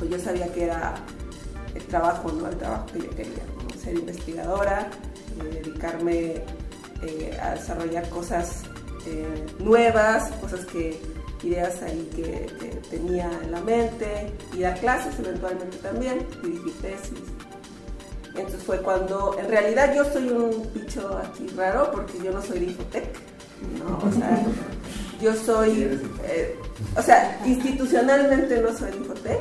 pues 0.00 0.10
yo 0.10 0.18
sabía 0.18 0.52
que 0.52 0.64
era 0.64 0.94
el 1.76 1.84
trabajo, 1.84 2.32
¿no? 2.32 2.48
El 2.48 2.56
trabajo 2.56 2.86
que 2.86 2.98
yo 2.98 3.10
quería. 3.10 3.44
Ser 3.80 3.94
investigadora, 3.94 4.90
eh, 5.40 5.60
dedicarme 5.62 6.42
eh, 7.02 7.38
a 7.40 7.52
desarrollar 7.52 8.08
cosas 8.08 8.62
eh, 9.06 9.46
nuevas, 9.60 10.32
cosas 10.40 10.64
que, 10.66 11.00
ideas 11.44 11.82
ahí 11.82 12.10
que, 12.16 12.48
tenía 12.90 13.30
en 13.44 13.52
la 13.52 13.60
mente, 13.60 14.32
y 14.52 14.60
dar 14.60 14.78
clases 14.80 15.16
eventualmente 15.20 15.76
también, 15.78 16.26
dirigir 16.42 16.74
tesis. 16.80 17.18
Entonces 18.34 18.62
fue 18.62 18.78
cuando, 18.82 19.36
en 19.38 19.48
realidad 19.48 19.94
yo 19.94 20.04
soy 20.12 20.30
un 20.30 20.68
bicho 20.74 21.16
aquí 21.18 21.46
raro 21.56 21.90
porque 21.92 22.18
yo 22.22 22.32
no 22.32 22.42
soy 22.42 22.58
de 22.60 22.76
¿no? 23.78 23.98
O 23.98 24.12
sea, 24.12 24.44
yo 25.22 25.34
soy, 25.36 26.00
eh, 26.24 26.58
o 26.96 27.02
sea, 27.02 27.40
institucionalmente 27.46 28.60
no 28.60 28.76
soy 28.76 28.90
Infotec, 28.96 29.40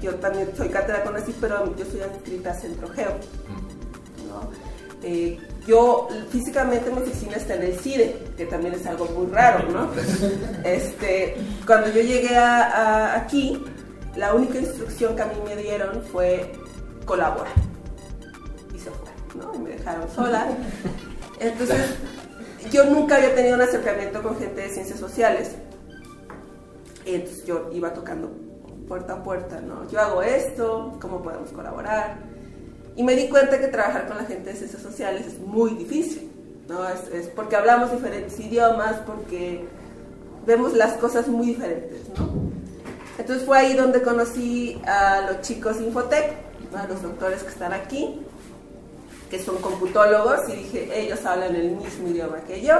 yo 0.00 0.14
también 0.16 0.48
soy 0.56 0.68
cátedra 0.68 1.04
con 1.04 1.16
así, 1.16 1.34
pero 1.40 1.76
yo 1.76 1.84
soy 1.84 2.00
adscrita 2.00 2.50
a 2.50 2.54
Centro 2.54 2.88
Geo, 2.88 3.12
¿no? 4.28 4.50
Eh, 5.02 5.38
yo 5.66 6.08
físicamente 6.30 6.90
mi 6.90 6.98
oficina 6.98 7.36
está 7.36 7.54
en 7.54 7.62
el 7.64 7.78
CIDE, 7.78 8.16
que 8.36 8.46
también 8.46 8.74
es 8.74 8.86
algo 8.86 9.04
muy 9.06 9.26
raro, 9.26 9.68
¿no? 9.70 9.90
Este, 10.64 11.36
cuando 11.66 11.88
yo 11.88 12.00
llegué 12.00 12.36
aquí, 12.36 13.62
la 14.16 14.34
única 14.34 14.58
instrucción 14.58 15.14
que 15.14 15.22
a 15.22 15.26
mí 15.26 15.34
me 15.44 15.56
dieron 15.56 16.02
fue 16.02 16.52
colaborar. 17.04 17.52
Y 18.74 18.78
se 18.78 18.90
fue, 18.90 19.40
¿no? 19.40 19.54
Y 19.54 19.58
me 19.58 19.70
dejaron 19.70 20.08
sola. 20.14 20.46
Entonces, 21.38 21.96
yo 22.70 22.84
nunca 22.84 23.16
había 23.16 23.34
tenido 23.34 23.54
un 23.54 23.62
acercamiento 23.62 24.22
con 24.22 24.38
gente 24.38 24.60
de 24.60 24.68
ciencias 24.68 24.98
sociales. 24.98 25.52
Entonces 27.04 27.44
yo 27.44 27.70
iba 27.72 27.92
tocando 27.94 28.30
puerta 28.86 29.14
a 29.14 29.22
puerta, 29.22 29.60
¿no? 29.60 29.88
Yo 29.90 30.00
hago 30.00 30.22
esto, 30.22 30.96
¿cómo 31.00 31.22
podemos 31.22 31.50
colaborar? 31.50 32.18
Y 32.96 33.02
me 33.02 33.14
di 33.14 33.28
cuenta 33.28 33.60
que 33.60 33.68
trabajar 33.68 34.08
con 34.08 34.16
la 34.16 34.24
gente 34.24 34.50
de 34.50 34.56
ciencias 34.56 34.82
sociales 34.82 35.26
es 35.26 35.38
muy 35.38 35.70
difícil, 35.74 36.30
¿no? 36.68 36.86
Es, 36.88 37.08
es 37.12 37.28
porque 37.28 37.56
hablamos 37.56 37.92
diferentes 37.92 38.38
idiomas, 38.40 38.96
porque 39.06 39.64
vemos 40.46 40.72
las 40.74 40.94
cosas 40.94 41.28
muy 41.28 41.46
diferentes, 41.48 42.00
¿no? 42.18 42.48
Entonces 43.18 43.44
fue 43.44 43.58
ahí 43.58 43.74
donde 43.74 44.02
conocí 44.02 44.80
a 44.86 45.20
los 45.28 45.40
chicos 45.42 45.80
Infotec, 45.80 46.34
a 46.74 46.86
los 46.86 47.02
doctores 47.02 47.42
que 47.42 47.50
están 47.50 47.72
aquí, 47.72 48.20
que 49.30 49.42
son 49.42 49.56
computólogos, 49.58 50.48
y 50.48 50.52
dije, 50.52 51.00
ellos 51.00 51.24
hablan 51.24 51.54
el 51.54 51.72
mismo 51.72 52.08
idioma 52.08 52.38
que 52.46 52.62
yo. 52.62 52.74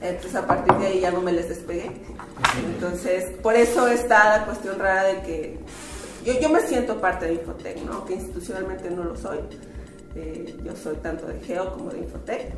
Entonces 0.00 0.34
a 0.34 0.46
partir 0.46 0.74
de 0.74 0.86
ahí 0.86 1.00
ya 1.00 1.10
no 1.10 1.20
me 1.20 1.32
les 1.32 1.48
despegué. 1.48 1.90
Entonces, 2.66 3.24
por 3.42 3.54
eso 3.54 3.88
está 3.88 4.38
la 4.38 4.44
cuestión 4.44 4.78
rara 4.78 5.04
de 5.04 5.22
que 5.22 5.58
yo, 6.24 6.38
yo 6.40 6.48
me 6.48 6.60
siento 6.60 7.00
parte 7.00 7.26
de 7.26 7.34
Infotec, 7.34 7.82
¿no? 7.84 7.94
Aunque 7.94 8.14
institucionalmente 8.14 8.90
no 8.90 9.04
lo 9.04 9.16
soy. 9.16 9.38
Eh, 10.14 10.56
yo 10.62 10.76
soy 10.76 10.96
tanto 10.96 11.26
de 11.26 11.40
Geo 11.40 11.72
como 11.72 11.90
de 11.90 11.98
Infotec. 12.00 12.52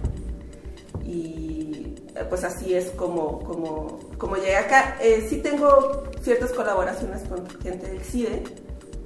Y 1.04 1.94
eh, 2.14 2.24
pues 2.28 2.44
así 2.44 2.74
es 2.74 2.90
como, 2.90 3.40
como, 3.40 3.98
como 4.18 4.36
llegué 4.36 4.56
acá. 4.56 4.96
Eh, 5.00 5.26
sí 5.28 5.38
tengo 5.38 6.04
ciertas 6.22 6.52
colaboraciones 6.52 7.22
con 7.28 7.48
gente 7.60 7.88
del 7.88 8.02
CIDE, 8.02 8.42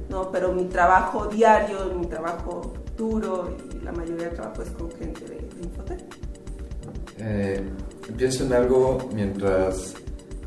¿no? 0.09 0.31
pero 0.31 0.53
mi 0.53 0.65
trabajo 0.65 1.27
diario, 1.27 1.87
mi 1.95 2.07
trabajo 2.07 2.73
y 3.01 3.85
la 3.85 3.93
mayoría 3.93 4.31
trabajo 4.31 4.63
es 4.63 4.71
con 4.71 4.91
gente 4.93 5.21
de, 5.25 5.37
de 5.37 5.63
Infotec. 5.63 6.01
Eh, 7.19 7.63
pienso 8.17 8.45
en 8.45 8.53
algo 8.53 9.09
mientras 9.15 9.95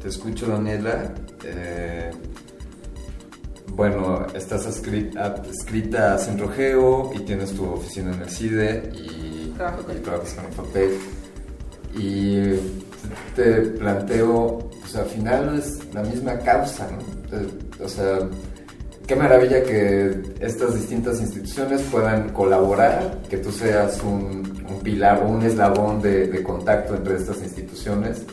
te 0.02 0.10
escucho, 0.10 0.48
Daniela. 0.48 1.14
Eh, 1.44 2.12
bueno, 3.70 4.28
estás 4.36 4.68
adscrita 4.68 6.14
a 6.14 6.18
Centro 6.20 6.48
Geo 6.50 7.12
y 7.16 7.20
tienes 7.22 7.54
tu 7.54 7.66
oficina 7.66 8.14
en 8.14 8.22
el 8.22 8.30
CIDE 8.30 8.92
y, 8.94 9.54
Trabajo 9.58 9.84
con 9.84 9.98
y 9.98 10.00
trabajas 10.00 10.34
con 10.34 10.46
Infotec. 10.46 10.92
Y 11.96 12.54
te 13.36 13.62
planteo, 13.62 14.70
pues 14.80 14.96
al 14.96 15.06
final 15.06 15.58
es 15.58 15.94
la 15.94 16.04
misma 16.04 16.38
causa, 16.40 16.88
¿no? 16.92 17.84
O 17.84 17.90
sea, 17.90 18.20
qué 19.08 19.16
maravilla 19.16 19.64
que 19.64 20.36
estas 20.40 20.76
distintas 20.76 21.20
instituciones 21.20 21.82
puedan 21.84 22.30
colaborar, 22.30 23.20
que 23.30 23.38
tú 23.38 23.52
seas 23.52 24.02
un, 24.02 24.66
un 24.70 24.80
pilar 24.82 25.24
un 25.24 25.44
eslabón 25.44 26.02
de, 26.02 26.42
contacto 26.44 26.96
entre 26.96 27.16
estas 27.16 27.42
instituciones. 27.42 28.24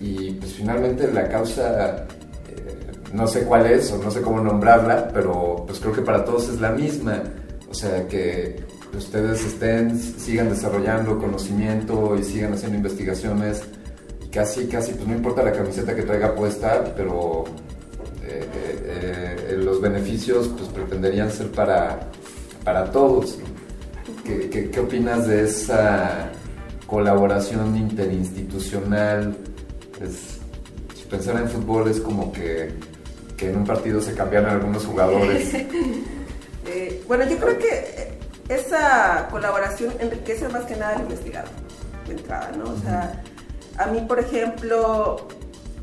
Y 0.00 0.32
pues 0.32 0.52
finalmente 0.52 1.10
la 1.10 1.28
causa, 1.28 1.96
eh, 1.96 2.06
no 3.12 3.26
sé 3.26 3.44
cuál 3.44 3.66
es 3.66 3.90
o 3.92 3.98
no 3.98 4.10
sé 4.10 4.20
cómo 4.20 4.40
nombrarla, 4.40 5.08
pero 5.12 5.64
pues 5.66 5.80
creo 5.80 5.92
que 5.92 6.02
para 6.02 6.24
todos 6.24 6.48
es 6.48 6.60
la 6.60 6.70
misma. 6.70 7.22
O 7.70 7.74
sea, 7.74 8.06
que 8.06 8.56
ustedes 8.96 9.44
estén, 9.44 9.98
sigan 9.98 10.50
desarrollando 10.50 11.18
conocimiento 11.18 12.16
y 12.18 12.22
sigan 12.22 12.52
haciendo 12.52 12.76
investigaciones. 12.76 13.62
Casi, 14.30 14.66
casi, 14.66 14.92
pues 14.92 15.08
no 15.08 15.14
importa 15.14 15.42
la 15.42 15.52
camiseta 15.52 15.94
que 15.94 16.02
traiga 16.02 16.34
puesta, 16.34 16.92
pero 16.94 17.44
eh, 18.28 18.48
eh, 18.54 19.46
eh, 19.50 19.56
los 19.56 19.80
beneficios 19.80 20.48
pues 20.48 20.68
pretenderían 20.70 21.30
ser 21.30 21.50
para, 21.50 22.00
para 22.64 22.90
todos. 22.90 23.38
¿Qué, 24.24 24.50
qué, 24.50 24.70
qué 24.70 24.80
opinas 24.80 25.26
de 25.26 25.44
esa 25.44 26.30
colaboración 26.86 27.76
interinstitucional? 27.76 29.36
Es, 30.00 30.40
pensar 31.08 31.36
en 31.36 31.48
fútbol 31.48 31.88
es 31.88 32.00
como 32.00 32.32
que, 32.32 32.70
que 33.36 33.50
en 33.50 33.58
un 33.58 33.64
partido 33.64 34.00
se 34.00 34.14
cambiaran 34.14 34.56
algunos 34.56 34.84
jugadores. 34.84 35.54
Eh, 36.68 37.04
bueno, 37.06 37.24
yo 37.30 37.36
creo 37.38 37.56
que 37.60 38.18
esa 38.48 39.28
colaboración 39.30 39.94
enriquece 40.00 40.48
más 40.48 40.64
que 40.64 40.74
nada 40.74 40.96
al 40.96 41.02
investigador, 41.02 41.48
de 42.08 42.12
entrada, 42.12 42.50
¿no? 42.58 42.64
O 42.64 42.76
sea, 42.78 43.22
a 43.78 43.86
mí, 43.86 44.00
por 44.00 44.18
ejemplo, 44.18 45.28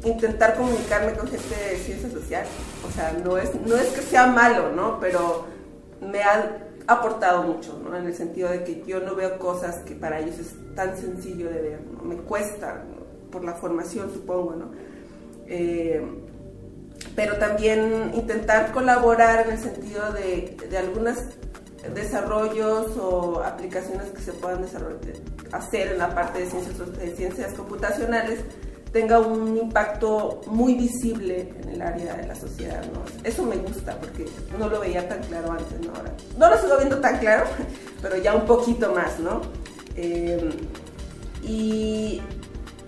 intentar 0.04 0.56
comunicarme 0.56 1.14
con 1.14 1.28
gente 1.28 1.56
de 1.56 1.78
ciencias 1.78 2.12
sociales, 2.12 2.50
o 2.88 2.92
sea, 2.92 3.14
no 3.24 3.38
es, 3.38 3.54
no 3.56 3.76
es 3.76 3.88
que 3.88 4.02
sea 4.02 4.28
malo, 4.28 4.72
¿no? 4.72 5.00
Pero 5.00 5.46
me 6.02 6.22
ha 6.22 6.58
aportado 6.88 7.44
mucho, 7.44 7.80
¿no? 7.84 7.96
En 7.96 8.06
el 8.06 8.14
sentido 8.14 8.50
de 8.50 8.64
que 8.64 8.84
yo 8.86 9.00
no 9.00 9.16
veo 9.16 9.40
cosas 9.40 9.78
que 9.78 9.96
para 9.96 10.20
ellos 10.20 10.40
es 10.40 10.56
tan 10.76 10.98
sencillo 10.98 11.50
de 11.50 11.62
ver, 11.62 11.80
¿no? 11.82 12.04
Me 12.04 12.18
cuesta, 12.18 12.84
por 13.32 13.44
la 13.44 13.54
formación, 13.54 14.12
supongo, 14.14 14.56
¿no? 14.56 14.72
Eh, 15.48 16.02
pero 17.16 17.38
también 17.38 18.12
intentar 18.14 18.72
colaborar 18.72 19.48
en 19.48 19.54
el 19.54 19.60
sentido 19.60 20.12
de, 20.14 20.58
de 20.70 20.78
algunos 20.78 21.18
desarrollos 21.94 22.98
o 22.98 23.42
aplicaciones 23.44 24.10
que 24.10 24.22
se 24.22 24.32
puedan 24.34 24.66
hacer 25.52 25.92
en 25.92 25.98
la 25.98 26.16
parte 26.16 26.40
de 26.40 26.50
ciencias, 26.50 26.98
de 26.98 27.16
ciencias 27.16 27.54
computacionales 27.54 28.40
tenga 28.94 29.20
un 29.20 29.58
impacto 29.58 30.42
muy 30.46 30.76
visible 30.76 31.52
en 31.64 31.70
el 31.70 31.82
área 31.82 32.16
de 32.16 32.28
la 32.28 32.36
sociedad. 32.36 32.84
Eso 33.24 33.44
me 33.44 33.56
gusta 33.58 33.98
porque 34.00 34.26
no 34.58 34.70
lo 34.70 34.80
veía 34.80 35.10
tan 35.10 35.20
claro 35.24 35.52
antes, 35.52 35.82
¿no? 35.82 35.94
Ahora, 35.96 36.14
no 36.38 36.50
lo 36.50 36.58
sigo 36.62 36.78
viendo 36.78 37.00
tan 37.00 37.18
claro, 37.18 37.46
pero 38.02 38.18
ya 38.18 38.36
un 38.36 38.46
poquito 38.46 38.94
más, 38.94 39.20
¿no? 39.20 39.42
Eh, 39.96 40.50
y 41.42 42.22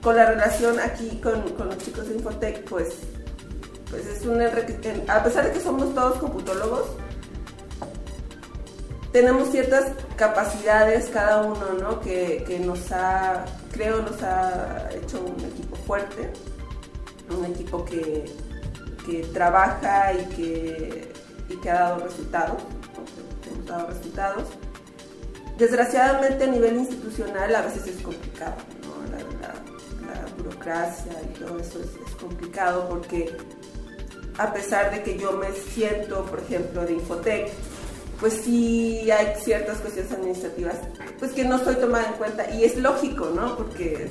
con 0.01 0.15
la 0.15 0.27
relación 0.27 0.79
aquí 0.79 1.19
con, 1.21 1.43
los 1.57 1.77
chicos 1.79 2.07
de 2.07 2.15
Infotec, 2.15 2.63
pues 2.69 2.99
pues 3.89 4.05
es 4.07 4.25
un 4.25 4.41
a 4.41 5.23
pesar 5.23 5.45
de 5.45 5.51
que 5.51 5.59
somos 5.59 5.93
todos 5.93 6.17
computólogos, 6.17 6.87
tenemos 9.11 9.49
ciertas 9.49 9.91
capacidades 10.17 11.09
cada 11.09 11.43
uno, 11.43 11.73
¿no? 11.79 11.99
Que, 12.01 12.43
que 12.45 12.59
nos 12.59 12.91
ha, 12.91 13.45
creo, 13.71 14.01
nos 14.01 14.21
ha 14.21 14.89
hecho 14.91 15.21
un 15.21 15.39
equipo 15.45 15.74
fuerte, 15.85 16.31
un 17.29 17.45
equipo 17.45 17.85
que, 17.85 18.25
que 19.05 19.23
trabaja 19.33 20.13
y 20.13 20.25
que, 20.35 21.13
y 21.49 21.57
que 21.57 21.69
ha 21.69 21.79
dado 21.79 21.99
resultados, 22.05 22.61
dado 23.65 23.87
resultados. 23.87 24.43
Desgraciadamente 25.57 26.43
a 26.43 26.47
nivel 26.47 26.77
institucional 26.77 27.55
a 27.55 27.61
veces 27.61 27.87
es 27.87 28.01
complicado, 28.01 28.55
¿no? 28.83 29.05
La, 29.15 29.53
burocracia 30.37 31.13
y 31.23 31.39
todo 31.39 31.59
eso 31.59 31.79
es, 31.79 32.15
complicado 32.15 32.87
porque 32.89 33.35
a 34.37 34.51
pesar 34.53 34.91
de 34.91 35.03
que 35.03 35.17
yo 35.17 35.33
me 35.33 35.51
siento, 35.51 36.25
por 36.25 36.39
ejemplo, 36.39 36.85
de 36.85 36.93
Infotec, 36.93 37.51
pues 38.25 38.41
sí 38.43 39.11
hay 39.11 39.35
ciertas 39.39 39.77
cuestiones 39.77 40.11
administrativas 40.11 40.77
pues 41.19 41.31
que 41.33 41.43
no 41.45 41.57
estoy 41.57 41.75
tomada 41.75 42.07
en 42.07 42.13
cuenta 42.13 42.49
y 42.49 42.63
es 42.63 42.75
lógico, 42.75 43.29
¿no? 43.35 43.55
Porque, 43.55 44.07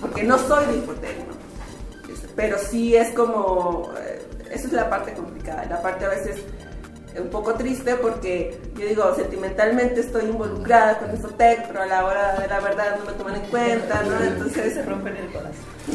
porque 0.00 0.24
no 0.24 0.36
soy 0.36 0.66
de 0.66 0.74
Infotec, 0.78 1.16
¿no? 1.28 2.12
Es- 2.12 2.26
Pero 2.34 2.58
sí 2.58 2.96
es 2.96 3.10
como, 3.14 3.88
eh, 4.00 4.20
esa 4.52 4.66
es 4.66 4.72
la 4.72 4.90
parte 4.90 5.12
complicada, 5.12 5.64
la 5.66 5.80
parte 5.80 6.06
a 6.06 6.08
veces 6.08 6.40
un 7.20 7.28
poco 7.28 7.54
triste 7.54 7.94
porque 7.94 8.60
yo 8.76 8.84
digo, 8.84 9.14
sentimentalmente 9.14 10.00
estoy 10.00 10.24
involucrada 10.24 10.98
con 10.98 11.12
Infotec, 11.12 11.68
pero 11.68 11.82
a 11.82 11.86
la 11.86 12.04
hora 12.04 12.40
de 12.40 12.48
la 12.48 12.58
verdad 12.58 12.98
no 12.98 13.04
me 13.04 13.12
toman 13.12 13.36
en 13.36 13.42
cuenta, 13.48 14.02
¿no? 14.02 14.24
Entonces 14.24 14.74
se 14.74 14.82
rompen 14.82 15.16
el 15.18 15.28
corazón. 15.28 15.54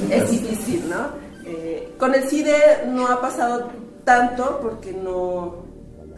es 0.09 0.31
difícil, 0.31 0.89
¿no? 0.89 1.09
Eh, 1.45 1.93
con 1.99 2.15
el 2.15 2.23
CIDE 2.29 2.85
no 2.87 3.09
ha 3.09 3.19
pasado 3.19 3.71
tanto 4.05 4.59
porque 4.61 4.93
no, 4.93 5.65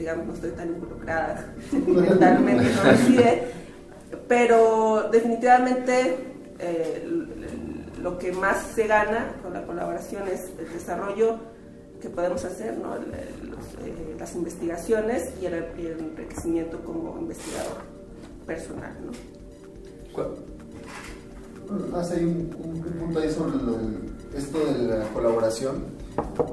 digamos, 0.04 0.28
no 0.28 0.34
estoy 0.34 0.52
tan 0.52 0.68
involucrada 0.68 1.54
sentimentalmente 1.72 2.72
con 2.76 2.88
el 2.88 2.98
CIDE, 2.98 3.44
pero 4.28 5.08
definitivamente 5.10 6.18
eh, 6.60 7.08
lo 8.02 8.18
que 8.20 8.34
más 8.34 8.68
se 8.76 8.86
gana 8.86 9.34
con 9.42 9.54
la 9.54 9.66
colaboración 9.66 10.28
es 10.28 10.52
el 10.60 10.74
desarrollo 10.74 11.38
que 12.02 12.10
podemos 12.10 12.44
hacer, 12.44 12.78
¿no? 12.78 12.96
Los, 12.96 13.06
eh, 13.86 14.18
las 14.20 14.36
investigaciones 14.36 15.32
y 15.42 15.46
el, 15.46 15.66
y 15.78 15.86
el 15.86 16.00
enriquecimiento 16.00 16.82
como 16.84 17.18
investigador 17.18 17.78
personal, 18.46 18.94
¿no? 19.06 19.14
Más 21.92 22.12
hay 22.12 22.26
un, 22.26 22.54
un 22.62 22.82
punto 23.00 23.20
ahí 23.20 23.32
sobre 23.32 23.56
lo 23.56 23.78
esto 24.36 24.60
de 24.66 24.98
la 24.98 25.08
colaboración. 25.14 25.86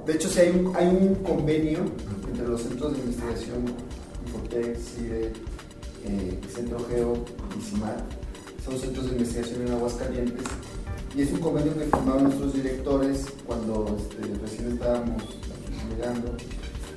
De 0.07 0.15
hecho, 0.15 0.29
hay 0.75 0.89
un, 0.89 1.15
convenio 1.17 1.81
entre 2.29 2.49
los 2.49 2.63
centros 2.63 2.93
de 2.93 2.99
investigación, 2.99 3.65
Infotec, 4.27 4.77
CIDE, 4.77 5.33
eh, 6.05 6.41
Centro 6.53 6.79
Geo 6.89 7.25
y 7.59 7.63
CIMAR. 7.63 8.05
Son 8.65 8.79
centros 8.79 9.07
de 9.07 9.13
investigación 9.13 9.67
en 9.67 9.73
Aguascalientes. 9.75 10.45
Y 11.15 11.23
es 11.23 11.33
un 11.33 11.41
convenio 11.41 11.75
que 11.75 11.85
firmaron 11.85 12.25
nuestros 12.25 12.55
directores 12.55 13.27
cuando 13.47 13.97
este, 13.99 14.35
recién 14.43 14.73
estábamos 14.73 15.23
llegando. 15.91 16.37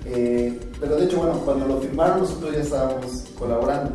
Eh, 0.06 0.60
pero 0.80 0.98
de 0.98 1.06
hecho, 1.06 1.18
bueno, 1.18 1.40
cuando 1.46 1.68
lo 1.68 1.82
firmaron 1.82 2.20
nosotros 2.20 2.54
ya 2.54 2.62
estábamos 2.62 3.26
colaborando. 3.38 3.94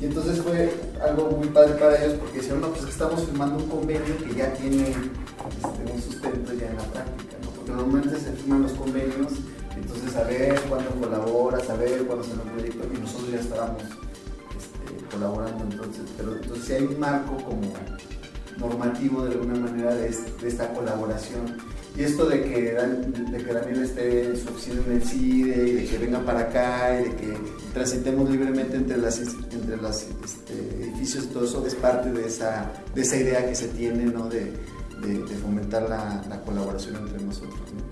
Y 0.00 0.04
entonces 0.04 0.40
fue 0.40 0.70
algo 1.02 1.30
muy 1.30 1.48
padre 1.48 1.74
para 1.74 2.04
ellos 2.04 2.18
porque 2.18 2.40
dijeron, 2.40 2.60
no, 2.60 2.68
pues 2.68 2.80
es 2.80 2.86
que 2.86 2.92
estamos 2.92 3.24
firmando 3.24 3.56
un 3.56 3.68
convenio 3.68 4.16
que 4.18 4.34
ya 4.34 4.52
tiene 4.54 4.90
este, 4.90 5.92
un 5.92 6.02
sustento 6.02 6.52
ya 6.52 6.66
en 6.68 6.76
la 6.76 6.84
práctica. 6.84 7.35
Normalmente 7.66 8.18
se 8.18 8.32
firman 8.32 8.62
los 8.62 8.72
convenios, 8.72 9.32
entonces 9.76 10.16
a 10.16 10.24
ver 10.24 10.60
cuándo 10.68 10.90
colaboras, 10.90 11.68
a 11.68 11.76
ver 11.76 12.04
cuándo 12.06 12.24
sale 12.24 12.42
un 12.42 12.50
proyecto, 12.50 12.86
y 12.94 13.00
nosotros 13.00 13.30
ya 13.32 13.40
estábamos 13.40 13.82
este, 13.82 15.04
colaborando 15.10 15.64
entonces, 15.64 16.04
pero 16.16 16.36
entonces 16.36 16.70
hay 16.76 16.86
un 16.86 17.00
marco 17.00 17.36
como 17.36 17.72
normativo 18.58 19.24
de 19.24 19.32
alguna 19.32 19.58
manera 19.58 19.94
de, 19.94 20.10
de 20.40 20.48
esta 20.48 20.72
colaboración. 20.72 21.56
Y 21.96 22.02
esto 22.02 22.26
de 22.26 22.42
que, 22.42 22.72
de 22.72 23.44
que 23.44 23.52
Daniel 23.54 23.82
esté 23.82 24.26
en 24.26 24.36
su 24.36 24.50
oficina 24.50 24.82
en 24.86 24.92
el 24.92 25.02
CIDE 25.02 25.68
y 25.68 25.72
de 25.72 25.84
que 25.86 25.98
venga 25.98 26.20
para 26.20 26.40
acá 26.40 27.00
y 27.00 27.04
de 27.04 27.16
que 27.16 27.38
transitemos 27.72 28.28
libremente 28.28 28.76
entre 28.76 28.98
las 28.98 29.18
entre 29.18 29.76
los 29.78 30.04
edificios 30.50 31.24
y 31.24 31.26
todo 31.28 31.44
eso 31.44 31.66
es 31.66 31.74
parte 31.74 32.12
de 32.12 32.26
esa, 32.26 32.70
de 32.94 33.00
esa 33.00 33.16
idea 33.16 33.48
que 33.48 33.54
se 33.54 33.68
tiene 33.68 34.04
¿no? 34.04 34.28
de, 34.28 34.52
de- 35.00 35.22
de 35.22 35.36
fomentar 35.36 35.82
la, 35.88 36.22
la 36.28 36.40
colaboración 36.42 36.96
entre 36.96 37.22
nosotros. 37.22 37.54
¿no? 37.74 37.86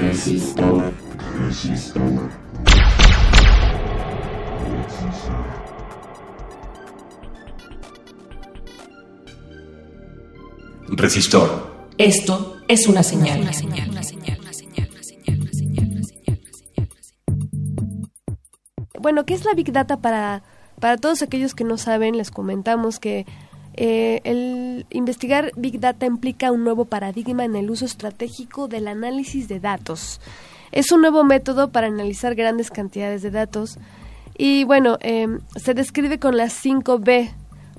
Resistor, 0.00 0.92
resistor. 1.46 2.30
Resistor. 10.88 11.88
Esto 11.98 12.56
es 12.68 12.86
una 12.86 13.02
señal. 13.02 13.48
Bueno, 19.00 19.24
¿qué 19.24 19.34
es 19.34 19.44
la 19.44 19.54
Big 19.54 19.72
Data 19.72 20.00
para, 20.00 20.42
para 20.80 20.96
todos 20.96 21.22
aquellos 21.22 21.54
que 21.54 21.64
no 21.64 21.76
saben? 21.78 22.16
Les 22.16 22.30
comentamos 22.30 22.98
que 22.98 23.26
eh, 23.80 24.20
el 24.24 24.86
investigar 24.90 25.52
Big 25.54 25.78
Data 25.78 26.04
implica 26.04 26.50
un 26.50 26.64
nuevo 26.64 26.86
paradigma 26.86 27.44
en 27.44 27.54
el 27.54 27.70
uso 27.70 27.84
estratégico 27.84 28.66
del 28.66 28.88
análisis 28.88 29.46
de 29.46 29.60
datos. 29.60 30.20
Es 30.72 30.90
un 30.90 31.00
nuevo 31.00 31.22
método 31.22 31.70
para 31.70 31.86
analizar 31.86 32.34
grandes 32.34 32.72
cantidades 32.72 33.22
de 33.22 33.30
datos. 33.30 33.78
Y 34.36 34.64
bueno, 34.64 34.98
eh, 35.00 35.28
se 35.54 35.74
describe 35.74 36.18
con 36.18 36.36
las 36.36 36.54
5 36.54 36.98
B, 36.98 37.30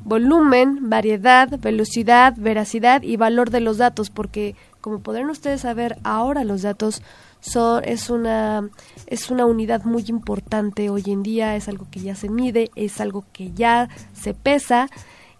volumen, 0.05 0.89
variedad, 0.89 1.49
velocidad, 1.59 2.33
veracidad 2.37 3.03
y 3.03 3.17
valor 3.17 3.49
de 3.49 3.59
los 3.59 3.77
datos, 3.77 4.09
porque 4.09 4.55
como 4.79 5.01
podrán 5.01 5.29
ustedes 5.29 5.61
saber, 5.61 5.97
ahora 6.05 6.45
los 6.45 6.61
datos 6.61 7.01
son, 7.41 7.83
es, 7.83 8.09
una, 8.09 8.69
es 9.05 9.29
una 9.29 9.45
unidad 9.45 9.83
muy 9.83 10.05
importante 10.07 10.89
hoy 10.89 11.03
en 11.07 11.23
día, 11.23 11.57
es 11.57 11.67
algo 11.67 11.87
que 11.91 11.99
ya 11.99 12.15
se 12.15 12.29
mide, 12.29 12.71
es 12.75 13.01
algo 13.01 13.25
que 13.33 13.51
ya 13.51 13.89
se 14.13 14.33
pesa 14.33 14.89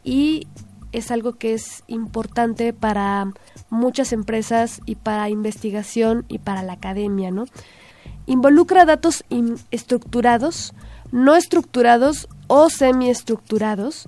y 0.03 0.47
es 0.91 1.11
algo 1.11 1.33
que 1.33 1.53
es 1.53 1.83
importante 1.87 2.73
para 2.73 3.31
muchas 3.69 4.11
empresas 4.13 4.81
y 4.85 4.95
para 4.95 5.29
investigación 5.29 6.25
y 6.27 6.39
para 6.39 6.63
la 6.63 6.73
academia, 6.73 7.31
¿no? 7.31 7.45
Involucra 8.25 8.85
datos 8.85 9.23
estructurados, 9.71 10.73
no 11.11 11.35
estructurados 11.35 12.27
o 12.47 12.69
semiestructurados. 12.69 14.07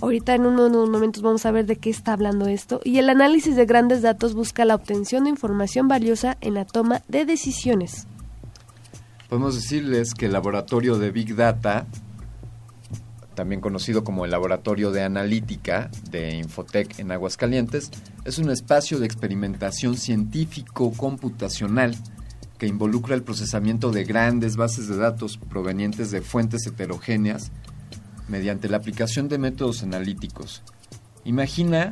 Ahorita 0.00 0.34
en 0.34 0.46
unos 0.46 0.88
momentos 0.88 1.22
vamos 1.22 1.44
a 1.44 1.50
ver 1.50 1.66
de 1.66 1.76
qué 1.76 1.90
está 1.90 2.12
hablando 2.12 2.46
esto. 2.46 2.80
Y 2.84 2.98
el 2.98 3.10
análisis 3.10 3.56
de 3.56 3.66
grandes 3.66 4.02
datos 4.02 4.34
busca 4.34 4.64
la 4.64 4.74
obtención 4.74 5.24
de 5.24 5.30
información 5.30 5.88
valiosa 5.88 6.36
en 6.40 6.54
la 6.54 6.64
toma 6.64 7.02
de 7.08 7.24
decisiones. 7.24 8.06
Podemos 9.28 9.54
decirles 9.54 10.14
que 10.14 10.26
el 10.26 10.32
laboratorio 10.32 10.98
de 10.98 11.10
Big 11.10 11.34
Data, 11.36 11.86
también 13.38 13.60
conocido 13.60 14.02
como 14.02 14.24
el 14.24 14.32
Laboratorio 14.32 14.90
de 14.90 15.04
Analítica 15.04 15.92
de 16.10 16.34
Infotec 16.34 16.98
en 16.98 17.12
Aguascalientes, 17.12 17.92
es 18.24 18.38
un 18.38 18.50
espacio 18.50 18.98
de 18.98 19.06
experimentación 19.06 19.96
científico-computacional 19.96 21.94
que 22.58 22.66
involucra 22.66 23.14
el 23.14 23.22
procesamiento 23.22 23.92
de 23.92 24.02
grandes 24.02 24.56
bases 24.56 24.88
de 24.88 24.96
datos 24.96 25.38
provenientes 25.38 26.10
de 26.10 26.20
fuentes 26.20 26.66
heterogéneas 26.66 27.52
mediante 28.26 28.68
la 28.68 28.78
aplicación 28.78 29.28
de 29.28 29.38
métodos 29.38 29.84
analíticos. 29.84 30.64
Imagina 31.24 31.90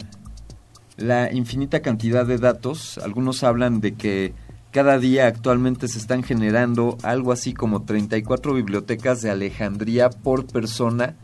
la 0.97 1.33
infinita 1.33 1.81
cantidad 1.81 2.26
de 2.26 2.39
datos. 2.39 2.99
Algunos 2.99 3.44
hablan 3.44 3.81
de 3.81 3.94
que 3.94 4.34
cada 4.73 4.99
día 4.99 5.28
actualmente 5.28 5.86
se 5.86 5.99
están 5.99 6.25
generando 6.25 6.99
algo 7.05 7.31
así 7.31 7.55
como 7.55 7.84
34 7.84 8.52
bibliotecas 8.52 9.23
de 9.23 9.31
Alejandría 9.31 10.10
por 10.10 10.49
persona 10.49 11.15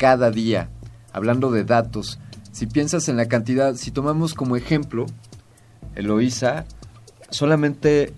cada 0.00 0.30
día. 0.30 0.70
Hablando 1.12 1.50
de 1.50 1.62
datos, 1.64 2.18
si 2.52 2.66
piensas 2.66 3.08
en 3.10 3.18
la 3.18 3.26
cantidad, 3.26 3.74
si 3.74 3.90
tomamos 3.90 4.32
como 4.32 4.56
ejemplo, 4.56 5.04
Eloísa, 5.94 6.64
solamente 7.28 8.14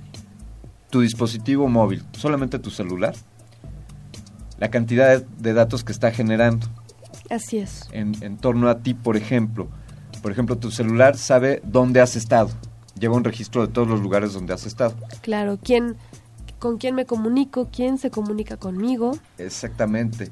tu 0.90 1.00
dispositivo 1.00 1.66
móvil, 1.68 2.04
solamente 2.12 2.60
tu 2.60 2.70
celular, 2.70 3.14
la 4.58 4.70
cantidad 4.70 5.18
de, 5.18 5.26
de 5.38 5.52
datos 5.54 5.82
que 5.82 5.90
está 5.90 6.12
generando 6.12 6.68
Así 7.30 7.58
es. 7.58 7.88
en, 7.90 8.14
en 8.22 8.36
torno 8.36 8.68
a 8.68 8.78
ti, 8.78 8.94
por 8.94 9.16
ejemplo. 9.16 9.68
Por 10.22 10.30
ejemplo, 10.30 10.56
tu 10.58 10.70
celular 10.70 11.16
sabe 11.16 11.62
dónde 11.64 12.00
has 12.00 12.14
estado. 12.14 12.50
Lleva 12.96 13.16
un 13.16 13.24
registro 13.24 13.66
de 13.66 13.72
todos 13.72 13.88
los 13.88 14.00
lugares 14.00 14.34
donde 14.34 14.52
has 14.54 14.66
estado. 14.66 14.94
Claro, 15.20 15.58
quién, 15.60 15.96
con 16.60 16.78
quién 16.78 16.94
me 16.94 17.06
comunico, 17.06 17.70
quién 17.72 17.98
se 17.98 18.10
comunica 18.12 18.56
conmigo. 18.56 19.18
Exactamente. 19.38 20.30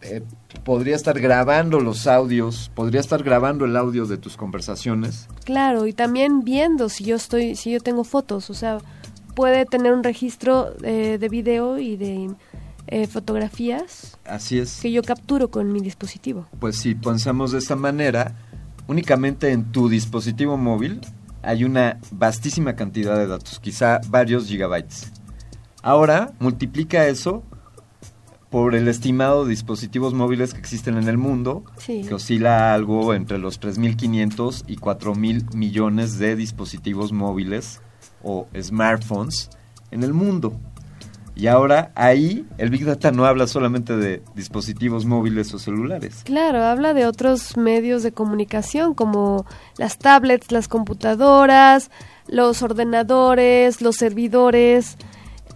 Eh, 0.00 0.22
podría 0.64 0.96
estar 0.96 1.20
grabando 1.20 1.80
los 1.80 2.06
audios, 2.06 2.70
podría 2.74 3.00
estar 3.00 3.22
grabando 3.22 3.64
el 3.64 3.76
audio 3.76 4.06
de 4.06 4.16
tus 4.16 4.36
conversaciones. 4.36 5.28
Claro, 5.44 5.86
y 5.86 5.92
también 5.92 6.42
viendo 6.42 6.88
si 6.88 7.04
yo 7.04 7.16
estoy, 7.16 7.54
si 7.54 7.72
yo 7.72 7.80
tengo 7.80 8.04
fotos, 8.04 8.50
o 8.50 8.54
sea, 8.54 8.78
puede 9.34 9.66
tener 9.66 9.92
un 9.92 10.02
registro 10.02 10.74
eh, 10.82 11.18
de 11.20 11.28
video 11.28 11.78
y 11.78 11.96
de 11.96 12.30
eh, 12.86 13.06
fotografías 13.06 14.18
Así 14.24 14.58
es. 14.58 14.80
que 14.80 14.90
yo 14.92 15.02
capturo 15.02 15.50
con 15.50 15.72
mi 15.72 15.80
dispositivo. 15.80 16.46
Pues 16.60 16.76
si 16.78 16.94
pensamos 16.94 17.52
de 17.52 17.58
esta 17.58 17.76
manera, 17.76 18.34
únicamente 18.86 19.52
en 19.52 19.70
tu 19.70 19.88
dispositivo 19.88 20.56
móvil 20.56 21.00
hay 21.42 21.64
una 21.64 21.98
vastísima 22.10 22.74
cantidad 22.74 23.16
de 23.16 23.26
datos, 23.26 23.60
quizá 23.60 24.00
varios 24.08 24.46
gigabytes. 24.46 25.12
Ahora 25.82 26.32
multiplica 26.38 27.06
eso 27.06 27.42
por 28.54 28.76
el 28.76 28.86
estimado 28.86 29.42
de 29.42 29.50
dispositivos 29.50 30.14
móviles 30.14 30.54
que 30.54 30.60
existen 30.60 30.96
en 30.96 31.08
el 31.08 31.18
mundo, 31.18 31.64
Sí. 31.76 32.04
que 32.06 32.14
oscila 32.14 32.72
algo 32.72 33.12
entre 33.12 33.36
los 33.38 33.58
3.500 33.58 34.62
y 34.68 34.76
4.000 34.76 35.52
millones 35.56 36.20
de 36.20 36.36
dispositivos 36.36 37.10
móviles 37.12 37.80
o 38.22 38.46
smartphones 38.56 39.50
en 39.90 40.04
el 40.04 40.14
mundo. 40.14 40.52
Y 41.34 41.48
ahora 41.48 41.90
ahí 41.96 42.46
el 42.56 42.70
Big 42.70 42.84
Data 42.84 43.10
no 43.10 43.24
habla 43.24 43.48
solamente 43.48 43.96
de 43.96 44.22
dispositivos 44.36 45.04
móviles 45.04 45.52
o 45.52 45.58
celulares. 45.58 46.22
Claro, 46.22 46.62
habla 46.62 46.94
de 46.94 47.06
otros 47.06 47.56
medios 47.56 48.04
de 48.04 48.12
comunicación 48.12 48.94
como 48.94 49.46
las 49.78 49.98
tablets, 49.98 50.52
las 50.52 50.68
computadoras, 50.68 51.90
los 52.28 52.62
ordenadores, 52.62 53.82
los 53.82 53.96
servidores, 53.96 54.96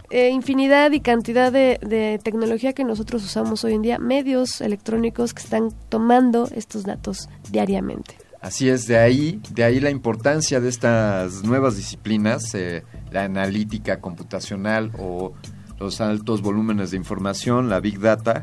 eh, 0.09 0.29
infinidad 0.29 0.91
y 0.91 0.99
cantidad 1.01 1.51
de, 1.51 1.79
de 1.81 2.19
tecnología 2.23 2.73
que 2.73 2.83
nosotros 2.83 3.23
usamos 3.23 3.63
hoy 3.63 3.73
en 3.73 3.81
día, 3.81 3.99
medios 3.99 4.61
electrónicos 4.61 5.33
que 5.33 5.43
están 5.43 5.71
tomando 5.89 6.47
estos 6.53 6.83
datos 6.83 7.29
diariamente. 7.51 8.15
Así 8.41 8.69
es, 8.69 8.87
de 8.87 8.97
ahí, 8.97 9.41
de 9.51 9.65
ahí 9.65 9.81
la 9.81 9.89
importancia 9.89 10.61
de 10.61 10.69
estas 10.69 11.43
nuevas 11.43 11.75
disciplinas, 11.75 12.55
eh, 12.55 12.83
la 13.11 13.25
analítica 13.25 13.99
computacional 13.99 14.91
o 14.97 15.33
los 15.77 15.99
altos 15.99 16.41
volúmenes 16.41 16.91
de 16.91 16.97
información, 16.97 17.69
la 17.69 17.81
Big 17.81 17.99
Data, 17.99 18.41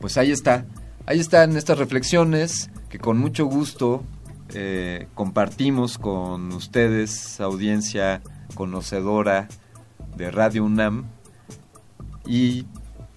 pues 0.00 0.18
ahí 0.18 0.32
está. 0.32 0.66
Ahí 1.06 1.20
están 1.20 1.56
estas 1.56 1.78
reflexiones 1.78 2.70
que 2.88 2.98
con 2.98 3.18
mucho 3.18 3.46
gusto 3.46 4.02
eh, 4.52 5.06
compartimos 5.14 5.96
con 5.96 6.52
ustedes, 6.52 7.40
audiencia 7.40 8.22
conocedora 8.54 9.46
de 10.16 10.30
Radio 10.30 10.64
UNAM. 10.64 11.04
Y 12.26 12.64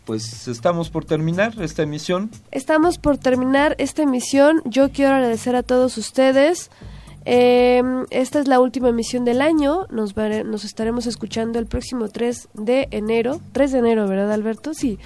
pues 0.06 0.48
estamos 0.48 0.90
por 0.90 1.06
terminar 1.06 1.54
esta 1.62 1.84
emisión. 1.84 2.30
Estamos 2.52 2.98
por 2.98 3.18
terminar 3.18 3.76
esta 3.78 4.04
emisión. 4.04 4.62
Yo 4.66 4.92
quiero 4.92 5.14
agradecer 5.16 5.56
a 5.56 5.64
todos 5.64 5.98
ustedes. 5.98 6.70
Eh, 7.26 7.82
esta 8.10 8.40
es 8.40 8.48
la 8.48 8.60
última 8.60 8.90
emisión 8.90 9.26
del 9.26 9.42
año. 9.42 9.86
Nos, 9.92 10.16
vare- 10.16 10.44
nos 10.44 10.64
estaremos 10.66 11.06
escuchando 11.06 11.60
el 11.60 11.66
próximo 11.68 12.08
3 12.10 12.50
de 12.54 12.88
enero. 12.92 13.40
3 13.52 13.72
de 13.72 13.80
enero, 13.80 14.08
¿verdad, 14.08 14.32
Alberto? 14.32 14.74
Sí. 14.74 14.98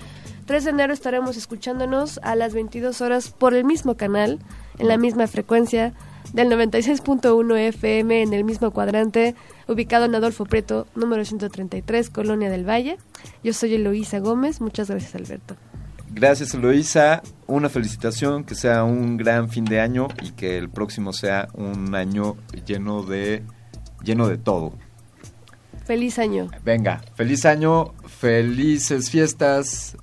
3 0.46 0.66
de 0.66 0.70
enero 0.72 0.94
estaremos 0.94 1.38
escuchándonos 1.38 2.20
a 2.22 2.36
las 2.36 2.54
22 2.54 3.00
horas 3.02 3.30
por 3.30 3.54
el 3.54 3.64
mismo 3.64 3.96
canal, 3.96 4.40
en 4.78 4.88
la 4.90 4.98
misma 4.98 5.28
frecuencia 5.28 5.94
del 6.34 6.50
96.1 6.50 7.58
FM, 7.58 8.22
en 8.24 8.34
el 8.34 8.44
mismo 8.44 8.72
cuadrante, 8.72 9.36
ubicado 9.68 10.06
en 10.06 10.16
Adolfo 10.16 10.46
Prieto, 10.46 10.88
número 10.96 11.24
133, 11.26 12.10
Colonia 12.10 12.50
del 12.50 12.68
Valle. 12.68 12.98
Yo 13.44 13.54
soy 13.54 13.76
Eloísa 13.76 14.20
Gómez. 14.20 14.62
Muchas 14.62 14.90
gracias, 14.90 15.16
Alberto. 15.16 15.56
Gracias 16.16 16.54
Eloisa, 16.54 17.24
una 17.48 17.70
felicitación, 17.70 18.44
que 18.44 18.54
sea 18.54 18.84
un 18.84 19.18
gran 19.18 19.50
fin 19.50 19.66
de 19.66 19.80
año 19.80 20.10
y 20.22 20.32
que 20.34 20.60
el 20.60 20.70
próximo 20.70 21.12
sea 21.12 21.48
un 21.56 21.96
año 21.96 22.38
lleno 22.68 23.02
de 23.02 23.42
lleno 24.04 24.28
de 24.28 24.38
todo. 24.38 24.74
Feliz 25.86 26.20
año. 26.20 26.52
Venga, 26.64 27.02
feliz 27.16 27.46
año, 27.46 27.94
felices 28.06 29.10
fiestas, 29.10 29.98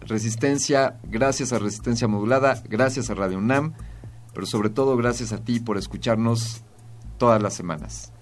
resistencia, 0.00 0.98
gracias 1.04 1.52
a 1.52 1.58
Resistencia 1.58 2.08
Modulada, 2.08 2.62
gracias 2.66 3.10
a 3.10 3.14
Radio 3.14 3.36
UNAM, 3.36 3.74
pero 4.32 4.46
sobre 4.46 4.70
todo 4.70 4.96
gracias 4.96 5.32
a 5.32 5.44
ti 5.44 5.60
por 5.60 5.76
escucharnos 5.76 6.62
todas 7.18 7.42
las 7.42 7.52
semanas. 7.52 8.13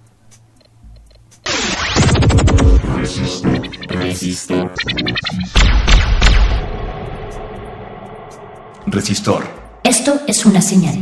Resistor. 8.86 9.44
Esto 9.84 10.20
es 10.26 10.44
una 10.44 10.60
señal. 10.60 10.94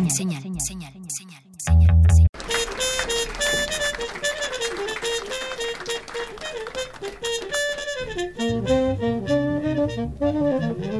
los 9.76 10.99